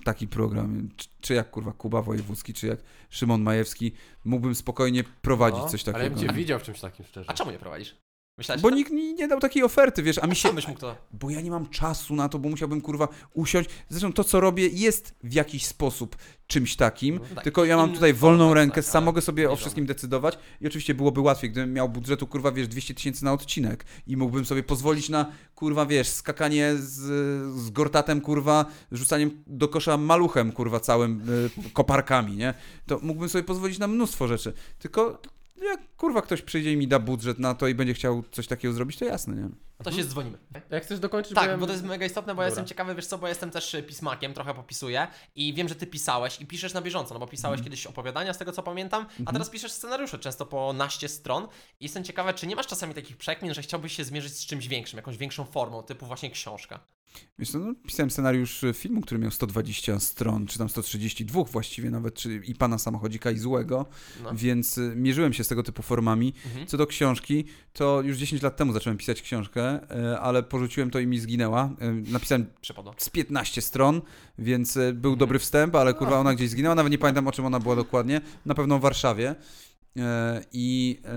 taki 0.03 0.27
program, 0.27 0.89
czy, 0.97 1.07
czy 1.21 1.33
jak 1.33 1.49
kurwa 1.51 1.71
Kuba 1.71 2.01
Wojewódzki, 2.01 2.53
czy 2.53 2.67
jak 2.67 2.79
Szymon 3.09 3.41
Majewski, 3.41 3.91
mógłbym 4.25 4.55
spokojnie 4.55 5.03
prowadzić 5.03 5.59
No, 5.61 5.69
coś 5.69 5.87
Ale 5.87 5.91
ja 5.93 5.99
takiego. 6.03 6.19
bym 6.19 6.29
cię 6.29 6.35
widział 6.35 6.59
w 6.59 6.63
czymś 6.63 6.79
takim 6.79 7.05
szczerze. 7.05 7.29
A 7.29 7.33
czemu 7.33 7.51
nie 7.51 7.59
prowadzisz? 7.59 7.95
Myślałeś, 8.39 8.61
Bo 8.61 8.69
że 8.69 8.75
nikt 8.75 8.91
mi 8.91 9.13
nie 9.13 9.27
dał 9.27 9.39
takiej 9.39 9.63
oferty, 9.63 10.03
wiesz, 10.03 10.17
a 10.17 10.27
mi 10.27 10.35
się... 10.35 10.53
byś 10.53 10.67
mógł 10.67 10.79
to... 10.79 10.95
Bo 11.13 11.29
ja 11.29 11.41
nie 11.41 11.51
mam 11.51 11.69
czasu 11.69 12.15
na 12.15 12.29
to, 12.29 12.39
bo 12.39 12.49
musiałbym 12.49 12.81
kurwa 12.81 13.07
usiąść. 13.33 13.69
Zresztą 13.89 14.13
to, 14.13 14.23
co 14.23 14.39
robię, 14.39 14.67
jest 14.67 15.15
w 15.23 15.33
jakiś 15.33 15.65
sposób 15.65 16.15
czymś 16.47 16.75
takim, 16.75 17.15
No 17.15 17.35
tak, 17.35 17.43
tylko 17.43 17.65
ja 17.65 17.77
mam 17.77 17.93
tutaj 17.93 18.13
wolną 18.13 18.43
format, 18.43 18.55
rękę, 18.55 18.75
tak, 18.75 18.85
sam 18.85 19.03
mogę 19.03 19.21
sobie 19.21 19.51
o 19.51 19.55
wszystkim 19.55 19.85
decydować 19.85 20.37
i 20.61 20.67
oczywiście 20.67 20.93
byłoby 20.93 21.21
łatwiej, 21.21 21.51
gdybym 21.51 21.73
miał 21.73 21.89
budżetu, 21.89 22.27
kurwa, 22.27 22.51
wiesz, 22.51 22.67
200 22.67 22.93
tysięcy 22.93 23.25
na 23.25 23.33
odcinek 23.33 23.85
i 24.07 24.17
mógłbym 24.17 24.45
sobie 24.45 24.63
pozwolić 24.63 25.09
na, 25.09 25.31
kurwa, 25.55 25.85
wiesz, 25.85 26.07
skakanie 26.07 26.75
z, 26.75 26.95
z 27.55 27.69
gortatem, 27.69 28.21
kurwa, 28.21 28.65
rzucaniem 28.91 29.43
do 29.47 29.67
kosza 29.67 29.97
maluchem, 29.97 30.51
kurwa, 30.51 30.79
całym 30.79 31.21
y, 31.67 31.71
koparkami, 31.73 32.35
nie? 32.35 32.53
To 32.85 32.99
mógłbym 33.01 33.29
sobie 33.29 33.43
pozwolić 33.43 33.79
na 33.79 33.87
mnóstwo 33.87 34.27
rzeczy, 34.27 34.53
tylko 34.79 35.21
jak, 35.65 35.95
kurwa, 35.97 36.21
ktoś 36.21 36.41
przyjdzie 36.41 36.73
i 36.73 36.77
mi 36.77 36.87
da 36.87 36.99
budżet 36.99 37.39
na 37.39 37.55
to 37.55 37.67
i 37.67 37.75
będzie 37.75 37.93
chciał 37.93 38.23
coś 38.31 38.47
takiego 38.47 38.73
zrobić, 38.73 38.97
to 38.97 39.05
jasne, 39.05 39.35
nie? 39.35 39.41
No 39.79 39.83
to 39.83 39.91
się 39.91 40.03
dzwonimy. 40.03 40.37
Jak 40.69 40.83
chcesz 40.83 40.99
dokończyć? 40.99 41.33
Tak, 41.35 41.47
ja- 41.49 41.57
bo 41.57 41.65
to 41.67 41.71
jest 41.71 41.83
mega 41.83 42.05
istotne, 42.05 42.35
bo 42.35 42.41
ja 42.41 42.47
Dobra. 42.47 42.61
jestem 42.61 42.65
ciekawy, 42.65 42.95
wiesz 42.95 43.05
co, 43.05 43.17
bo 43.17 43.27
jestem 43.27 43.51
też 43.51 43.73
y, 43.73 43.83
pismakiem, 43.83 44.33
trochę 44.33 44.53
popisuję 44.53 45.07
i 45.35 45.53
wiem, 45.53 45.67
że 45.69 45.75
ty 45.75 45.87
pisałeś 45.87 46.41
i 46.41 46.45
piszesz 46.45 46.73
na 46.73 46.81
bieżąco, 46.81 47.13
no 47.13 47.19
bo 47.19 47.27
pisałeś 47.27 47.61
kiedyś 47.61 47.85
opowiadania, 47.87 48.33
z 48.33 48.37
tego 48.37 48.51
co 48.51 48.63
pamiętam, 48.63 49.05
a 49.25 49.31
teraz 49.31 49.49
piszesz 49.49 49.71
scenariusze, 49.71 50.19
często 50.19 50.45
po 50.45 50.73
naście 50.73 51.09
stron 51.09 51.43
i 51.79 51.85
jestem 51.85 52.03
ciekawy, 52.03 52.33
czy 52.33 52.47
nie 52.47 52.55
masz 52.55 52.67
czasami 52.67 52.93
takich 52.93 53.17
przekmin, 53.17 53.53
że 53.53 53.61
chciałbyś 53.61 53.95
się 53.95 54.03
zmierzyć 54.03 54.33
z 54.33 54.45
czymś 54.45 54.67
większym, 54.67 54.97
jakąś 54.97 55.17
większą 55.17 55.45
formą, 55.45 55.83
typu 55.83 56.05
właśnie 56.05 56.29
książka. 56.31 56.79
Wiesz 57.39 57.51
co, 57.51 57.59
no, 57.59 57.73
pisałem 57.87 58.11
scenariusz 58.11 58.63
e, 58.63 58.73
filmu, 58.73 59.01
który 59.01 59.19
miał 59.19 59.31
120 59.31 59.99
stron, 59.99 60.47
czy 60.47 60.57
tam 60.57 60.69
132 60.69 61.43
właściwie 61.43 61.89
nawet, 61.89 62.13
czy 62.15 62.41
i 62.45 62.55
Pana 62.55 62.77
Samochodzika 62.77 63.31
i 63.31 63.37
Złego, 63.37 63.85
No. 64.23 64.29
więc 64.35 64.77
y, 64.77 64.93
mierzyłem 64.95 65.33
się 65.33 65.43
z 65.43 65.47
tego 65.47 65.63
typu 65.63 65.81
formami. 65.81 66.33
Mhm. 66.45 66.67
Co 66.67 66.77
do 66.77 66.87
książki, 66.87 67.45
to 67.73 68.01
już 68.01 68.17
10 68.17 68.41
lat 68.41 68.57
temu 68.57 68.73
zacząłem 68.73 68.97
pisać 68.97 69.21
książkę, 69.21 69.61
e, 70.11 70.19
ale 70.19 70.43
porzuciłem 70.43 70.91
to 70.91 70.99
i 70.99 71.07
mi 71.07 71.19
zginęła. 71.19 71.75
E, 71.79 71.91
Napisałem 71.91 72.45
Przypadło. 72.61 72.93
z 72.97 73.09
15 73.09 73.61
stron, 73.61 74.01
więc 74.37 74.77
e, 74.77 74.93
był 74.93 75.11
Mhm. 75.11 75.19
dobry 75.19 75.39
wstęp, 75.39 75.75
ale 75.75 75.93
kurwa 75.93 76.19
ona 76.19 76.35
gdzieś 76.35 76.49
zginęła, 76.49 76.75
nawet 76.75 76.91
nie 76.91 76.97
pamiętam 76.97 77.27
o 77.27 77.31
czym 77.31 77.45
ona 77.45 77.59
była 77.59 77.75
dokładnie, 77.75 78.21
na 78.45 78.55
pewno 78.55 78.79
w 78.79 78.81
Warszawie. 78.81 79.35
E, 79.97 80.43
I 80.53 80.99
e, 81.03 81.07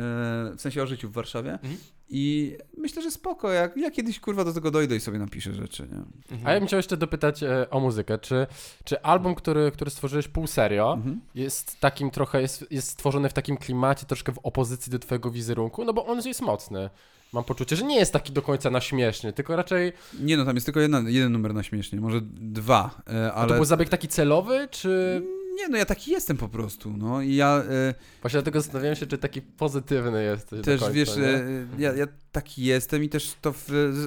w 0.57 0.61
sensie 0.61 0.83
o 0.83 0.87
życiu 0.87 1.09
w 1.09 1.13
Warszawie. 1.13 1.53
Mhm. 1.53 1.77
I 2.15 2.57
myślę, 2.77 3.03
że 3.03 3.11
spoko, 3.11 3.53
jak 3.53 3.77
ja 3.77 3.91
kiedyś 3.91 4.21
kurwa 4.21 4.45
do 4.45 4.53
tego 4.53 4.71
dojdę 4.71 4.97
i 4.97 5.01
sobie 5.01 5.19
napiszę 5.19 5.55
rzeczy, 5.55 5.83
nie? 5.83 5.99
Mhm. 6.37 6.47
A 6.47 6.53
ja 6.53 6.61
bym 6.61 6.67
chciał 6.67 6.77
jeszcze 6.77 6.97
dopytać 6.97 7.43
e, 7.43 7.71
o 7.71 7.81
muzykę. 7.81 8.19
Czy, 8.19 8.47
czy 8.85 9.03
album, 9.03 9.35
który, 9.35 9.71
który 9.71 9.91
stworzyłeś 9.91 10.29
pół 10.29 10.47
serio, 10.47 10.93
Mhm. 10.93 11.21
jest 11.35 11.81
takim 11.81 12.11
trochę, 12.11 12.41
jest, 12.43 12.67
jest 12.71 12.89
stworzony 12.89 13.29
w 13.29 13.33
takim 13.33 13.57
klimacie, 13.57 14.07
troszkę 14.07 14.33
w 14.33 14.39
opozycji 14.39 14.93
do 14.93 14.99
twojego 14.99 15.31
wizerunku? 15.31 15.85
No 15.85 15.93
bo 15.93 16.07
on 16.07 16.21
jest 16.25 16.43
mocny. 16.43 16.91
Mam 17.33 17.45
poczucie, 17.45 17.77
że 17.77 17.85
nie 17.85 17.97
jest 17.97 18.13
taki 18.13 18.33
do 18.33 18.43
końca 18.43 18.71
na 18.71 18.81
śmieszny, 18.81 19.33
tylko 19.33 19.57
raczej. 19.57 19.93
Nie 20.21 20.37
no, 20.37 20.45
tam 20.45 20.55
jest 20.55 20.67
tylko 20.67 20.81
jedna, 20.81 21.03
jeden 21.07 21.33
numer 21.33 21.55
na 21.55 21.63
śmiesznie, 21.63 22.01
może 22.01 22.21
dwa, 22.41 22.91
e, 23.07 23.11
Ale... 23.11 23.31
To 23.31 23.35
ale... 23.35 23.55
był 23.55 23.65
zabieg 23.65 23.89
taki 23.89 24.09
celowy, 24.09 24.69
czy. 24.71 25.23
Nie 25.55 25.69
no, 25.69 25.77
ja 25.79 25.85
taki 25.85 26.11
jestem 26.11 26.37
po 26.37 26.49
prostu, 26.49 26.91
no 26.97 27.23
i 27.23 27.35
ja 27.35 27.63
e, 27.71 27.95
Właśnie 28.23 28.37
dlatego 28.39 28.61
zastanawiałem 28.61 28.97
się, 28.97 29.07
czy 29.07 29.19
taki 29.19 29.43
pozytywny 29.43 30.25
jest. 30.25 30.51
do 30.57 30.63
też, 30.63 30.81
końca, 30.81 30.93
wiesz, 30.95 31.17
nie? 31.17 31.25
e, 31.25 31.43
ja, 31.79 31.93
ja 31.93 32.07
taki 32.33 32.65
jestem 32.65 33.05
i 33.05 33.09
też 33.09 33.35
to 33.41 33.53
w, 33.53 33.65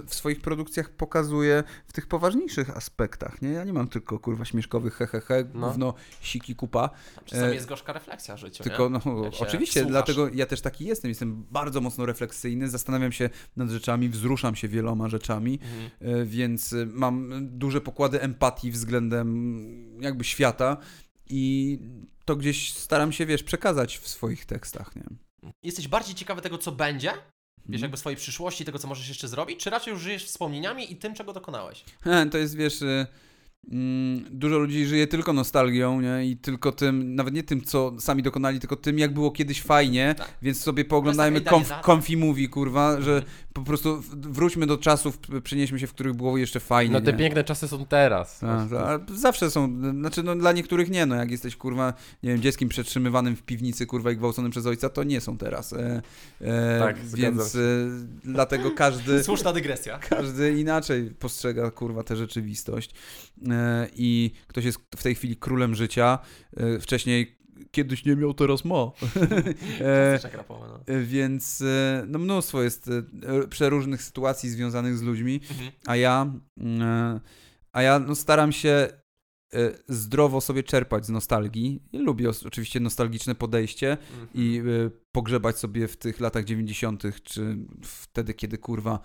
w 0.08 0.16
swoich 0.16 0.42
produkcjach 0.42 0.90
pokazuję 0.90 1.64
w 1.88 1.94
tych 1.94 2.08
poważniejszych 2.08 2.78
aspektach, 2.78 3.42
nie? 3.42 3.50
Ja 3.50 3.64
nie 3.64 3.74
mam 3.74 3.88
tylko, 3.88 4.20
kurwa, 4.20 4.46
śmieszkowych 4.46 4.94
hehehe, 4.94 5.44
No. 5.54 5.68
gówno, 5.68 5.94
siki, 6.22 6.56
kupa, 6.56 6.90
Czasami 7.26 7.52
e, 7.52 7.56
jest 7.56 7.68
gorzka 7.68 7.94
refleksja 7.94 8.36
w 8.36 8.40
życiu, 8.40 8.64
tylko, 8.64 8.90
nie? 8.90 9.00
no, 9.06 9.24
Jak 9.24 9.34
się 9.36 9.40
oczywiście, 9.46 9.80
wsłuchasz. 9.80 9.92
dlatego 10.06 10.30
ja 10.34 10.46
też 10.46 10.62
taki 10.62 10.86
jestem, 10.86 11.10
jestem 11.10 11.46
bardzo 11.52 11.82
mocno 11.82 12.06
refleksyjny, 12.06 12.70
zastanawiam 12.70 13.12
się 13.12 13.30
nad 13.56 13.70
rzeczami, 13.70 14.10
wzruszam 14.10 14.56
się 14.56 14.68
wieloma 14.68 15.10
rzeczami, 15.10 15.60
Mhm. 16.02 16.22
E, 16.22 16.26
więc 16.26 16.74
e, 16.74 16.86
mam 16.86 17.30
duże 17.58 17.82
pokłady 17.82 18.22
empatii 18.22 18.72
względem 18.72 19.66
jakby 20.02 20.24
świata 20.24 20.78
i 21.30 21.80
to 22.26 22.36
gdzieś 22.36 22.74
staram 22.74 23.12
się, 23.12 23.26
wiesz, 23.26 23.44
przekazać 23.44 23.98
w 23.98 24.08
swoich 24.08 24.46
tekstach, 24.46 24.96
nie? 24.96 25.04
Jesteś 25.64 25.88
bardziej 25.88 26.16
ciekawy 26.16 26.42
tego, 26.42 26.58
co 26.58 26.72
będzie? 26.72 27.08
Wiesz, 27.12 27.66
Mhm. 27.66 27.82
jakby 27.82 27.98
swojej 27.98 28.18
przyszłości, 28.18 28.66
tego, 28.66 28.80
co 28.80 28.88
możesz 28.88 29.08
jeszcze 29.08 29.28
zrobić? 29.28 29.60
Czy 29.60 29.70
raczej 29.70 29.92
już 29.94 30.02
żyjesz 30.02 30.26
wspomnieniami 30.26 30.92
i 30.92 30.96
tym, 30.96 31.14
czego 31.16 31.34
dokonałeś? 31.34 31.84
He, 32.02 32.26
To 32.32 32.38
jest, 32.38 32.56
wiesz, 32.56 32.82
y, 32.82 33.08
dużo 34.32 34.58
ludzi 34.60 34.86
żyje 34.86 35.08
tylko 35.08 35.34
nostalgią, 35.34 36.02
nie? 36.02 36.26
I 36.26 36.38
tylko 36.38 36.72
tym, 36.72 37.16
nawet 37.16 37.34
nie 37.34 37.44
tym, 37.44 37.62
co 37.62 37.94
sami 38.00 38.24
dokonali, 38.24 38.60
tylko 38.60 38.76
tym, 38.76 39.00
jak 39.00 39.14
było 39.14 39.32
kiedyś 39.32 39.62
fajnie, 39.62 40.16
Tak. 40.18 40.28
więc 40.42 40.60
sobie 40.62 40.86
pooglądajmy 40.86 41.40
idealizacja. 41.40 41.82
comfy 41.86 42.18
movie, 42.18 42.48
kurwa, 42.48 43.02
że 43.02 43.24
po 43.54 43.62
prostu 43.62 44.02
wróćmy 44.12 44.66
do 44.68 44.78
czasów, 44.78 45.20
przenieśmy 45.44 45.80
się, 45.80 45.88
w 45.88 45.94
których 45.94 46.14
było 46.14 46.38
jeszcze 46.38 46.60
fajnie, 46.60 46.94
No 46.94 47.02
te 47.02 47.12
nie? 47.12 47.18
piękne 47.18 47.44
czasy 47.44 47.68
są 47.68 47.86
teraz. 47.86 48.40
Tak, 48.40 48.74
ale 48.74 49.00
zawsze 49.14 49.52
są, 49.52 49.80
znaczy 50.00 50.24
no 50.24 50.36
dla 50.36 50.52
niektórych 50.52 50.90
nie, 50.90 51.06
no 51.06 51.16
jak 51.16 51.32
jesteś 51.32 51.56
kurwa, 51.56 51.94
nie 52.24 52.30
wiem, 52.30 52.42
dzieckiem 52.42 52.70
przetrzymywanym 52.70 53.36
w 53.36 53.42
piwnicy 53.44 53.86
kurwa 53.86 54.12
i 54.12 54.16
gwałconym 54.18 54.52
przez 54.52 54.66
ojca, 54.66 54.90
to 54.90 55.04
nie 55.04 55.22
są 55.22 55.38
teraz. 55.38 55.74
E, 55.74 56.02
e, 56.42 56.80
Tak, 56.80 57.06
więc 57.06 57.56
e, 57.56 57.60
dlatego 58.24 58.72
każdy, 58.72 59.24
Słuszna 59.24 59.54
dygresja. 59.54 60.00
każdy 60.00 60.60
inaczej 60.60 61.10
postrzega 61.20 61.72
kurwa 61.72 62.04
tę 62.04 62.16
rzeczywistość. 62.16 62.92
E, 63.50 63.55
I 63.96 64.32
ktoś 64.48 64.66
jest 64.66 64.80
w 64.96 65.04
tej 65.04 65.16
chwili 65.16 65.36
królem 65.36 65.76
życia, 65.76 66.20
e, 66.58 66.80
wcześniej 66.80 67.38
kiedyś 67.72 68.06
nie 68.06 68.16
miał, 68.16 68.34
teraz 68.34 68.66
ma. 68.66 68.76
e, 69.82 70.20
rapowy, 70.34 70.68
no. 70.68 70.80
e, 70.96 71.02
więc 71.02 71.62
e, 71.62 72.04
no 72.08 72.20
mnóstwo 72.20 72.64
jest 72.64 72.88
e, 72.88 73.48
przeróżnych 73.48 74.04
sytuacji 74.04 74.50
związanych 74.50 74.98
z 74.98 75.02
ludźmi. 75.02 75.42
Mhm. 75.52 75.72
A 75.86 75.96
ja, 75.96 76.34
mm, 76.58 77.20
a 77.72 77.82
ja 77.82 78.00
no, 78.00 78.16
staram 78.16 78.52
się 78.52 78.70
e, 78.70 79.72
zdrowo 79.88 80.42
sobie 80.42 80.64
czerpać 80.64 81.06
z 81.06 81.10
nostalgii. 81.10 81.84
Lubię 81.94 82.30
oczywiście 82.46 82.80
nostalgiczne 82.80 83.36
podejście 83.36 83.92
Mhm. 83.92 84.28
i 84.34 84.58
e, 84.60 84.90
pogrzebać 85.12 85.60
sobie 85.60 85.88
w 85.88 85.98
tych 85.98 86.20
latach 86.20 86.44
90., 86.46 87.04
czy 87.24 87.58
wtedy, 87.82 88.34
kiedy 88.34 88.58
kurwa 88.58 88.94
e, 88.94 89.00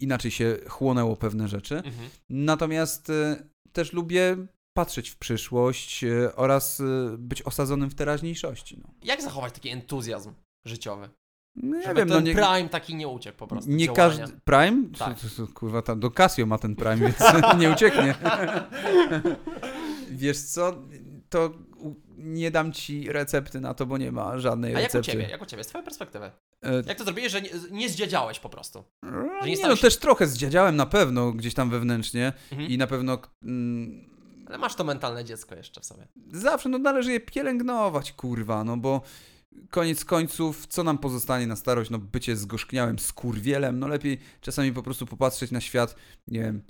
inaczej 0.00 0.30
się 0.30 0.56
chłonęło 0.68 1.16
pewne 1.16 1.48
rzeczy. 1.48 1.76
Mhm. 1.76 2.08
Natomiast 2.28 3.10
e, 3.10 3.36
też 3.72 3.92
lubię 3.92 4.36
patrzeć 4.76 5.10
w 5.10 5.16
przyszłość 5.16 6.04
e, 6.04 6.36
oraz 6.36 6.80
e, 6.80 6.84
być 7.18 7.42
osadzonym 7.42 7.90
w 7.90 7.94
teraźniejszości. 7.94 8.80
No. 8.82 8.94
Jak 9.02 9.22
zachować 9.22 9.54
taki 9.54 9.68
entuzjazm 9.68 10.32
życiowy? 10.64 11.08
No, 11.56 11.76
ja 11.76 11.94
wiem, 11.94 12.08
ten 12.08 12.08
no 12.08 12.20
nie, 12.20 12.34
prime 12.34 12.68
taki 12.68 12.94
nie 12.94 13.08
uciekł 13.08 13.38
po 13.38 13.46
prostu. 13.46 13.70
nie 13.70 13.86
działania. 13.86 14.18
każdy... 14.18 14.40
Prime? 14.44 14.88
Tak. 14.98 15.16
Kurwa, 15.54 15.82
tam 15.82 16.00
do 16.00 16.10
Casio 16.10 16.46
ma 16.46 16.58
ten 16.58 16.76
Prime, 16.76 16.96
więc 16.96 17.16
nie 17.60 17.70
ucieknie. 17.70 18.14
Wiesz 20.10 20.38
co, 20.38 20.82
to 21.28 21.50
nie 22.16 22.50
dam 22.50 22.72
ci 22.72 23.12
recepty 23.12 23.60
na 23.60 23.74
to, 23.74 23.86
bo 23.86 23.98
nie 23.98 24.12
ma 24.12 24.38
żadnej 24.38 24.76
A 24.76 24.80
jak 24.80 24.94
u 24.94 24.98
recepty. 24.98 25.12
ciebie? 25.12 25.28
Jak 25.28 25.42
u 25.42 25.46
ciebie? 25.46 25.64
Z 25.64 25.66
twojej 25.66 25.84
perspektywy. 25.84 26.30
E, 26.64 26.82
Jak 26.86 26.98
to 26.98 27.04
zrobiłeś, 27.04 27.32
że 27.32 27.42
nie, 27.42 27.50
nie 27.70 27.88
zdziedziałeś 27.88 28.38
po 28.40 28.48
prostu? 28.48 28.84
że 29.02 29.48
nie 29.48 29.54
nie, 29.56 29.68
no 29.68 29.76
się- 29.76 29.82
też 29.82 29.96
trochę 29.96 30.26
zdziadziałem 30.26 30.76
na 30.76 30.86
pewno 30.86 31.32
gdzieś 31.32 31.54
tam 31.54 31.70
wewnętrznie 31.70 32.32
Mhm. 32.52 32.70
i 32.70 32.78
na 32.78 32.86
pewno 32.86 33.18
mm, 33.42 34.10
Ale 34.46 34.58
masz 34.58 34.74
to 34.74 34.84
mentalne 34.84 35.24
dziecko 35.24 35.54
jeszcze 35.54 35.80
w 35.80 35.84
sobie. 35.84 36.08
zawsze 36.32 36.68
no 36.68 36.78
należy 36.78 37.12
je 37.12 37.20
pielęgnować, 37.20 38.12
kurwa, 38.12 38.64
no 38.64 38.76
bo 38.76 39.02
koniec 39.70 40.04
końców, 40.04 40.66
co 40.66 40.84
nam 40.84 40.98
pozostanie 40.98 41.46
na 41.46 41.56
starość? 41.56 41.90
No 41.90 41.98
bycie 41.98 42.36
zgorzkniałym 42.36 42.98
skurwielem, 42.98 43.78
no 43.78 43.88
lepiej 43.88 44.18
czasami 44.40 44.72
po 44.72 44.82
prostu 44.82 45.06
popatrzeć 45.06 45.50
na 45.50 45.60
świat, 45.60 45.96
nie 46.28 46.40
wiem, 46.40 46.62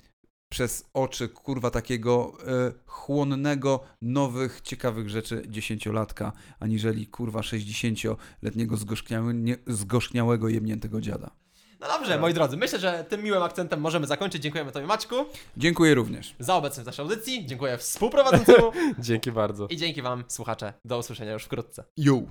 przez 0.55 0.89
oczy, 0.93 1.29
kurwa, 1.29 1.71
takiego 1.71 2.33
e, 2.47 2.71
chłonnego, 2.85 3.79
nowych, 4.01 4.61
ciekawych 4.61 5.09
rzeczy 5.09 5.43
dziesięciolatka, 5.47 6.31
aniżeli, 6.59 7.07
kurwa, 7.07 7.43
sześćdziesięcioletniego 7.43 8.77
zgorzkniały, 8.77 9.33
nie, 9.33 9.57
zgorzkniałego, 9.67 10.49
jemniętego 10.49 11.01
dziada. 11.01 11.31
No 11.79 11.87
dobrze, 11.87 12.19
moi 12.19 12.33
drodzy, 12.33 12.57
myślę, 12.57 12.79
że 12.79 13.05
tym 13.09 13.23
miłym 13.23 13.43
akcentem 13.43 13.81
możemy 13.81 14.07
zakończyć. 14.07 14.43
Dziękujemy 14.43 14.71
Tobie 14.71 14.87
Maćku 14.87 15.15
Dziękuję 15.57 15.95
również. 15.95 16.35
za 16.39 16.55
obecność 16.55 16.83
w 16.83 16.87
naszej 16.87 17.03
audycji. 17.03 17.45
Dziękuję 17.45 17.77
współprowadzącemu 17.77 18.71
Dzięki 18.99 19.31
bardzo. 19.31 19.67
i 19.67 19.77
dzięki 19.77 20.01
Wam, 20.01 20.23
słuchacze. 20.27 20.73
Do 20.85 20.97
usłyszenia 20.97 21.33
już 21.33 21.43
wkrótce. 21.43 21.83
Yo! 21.97 22.21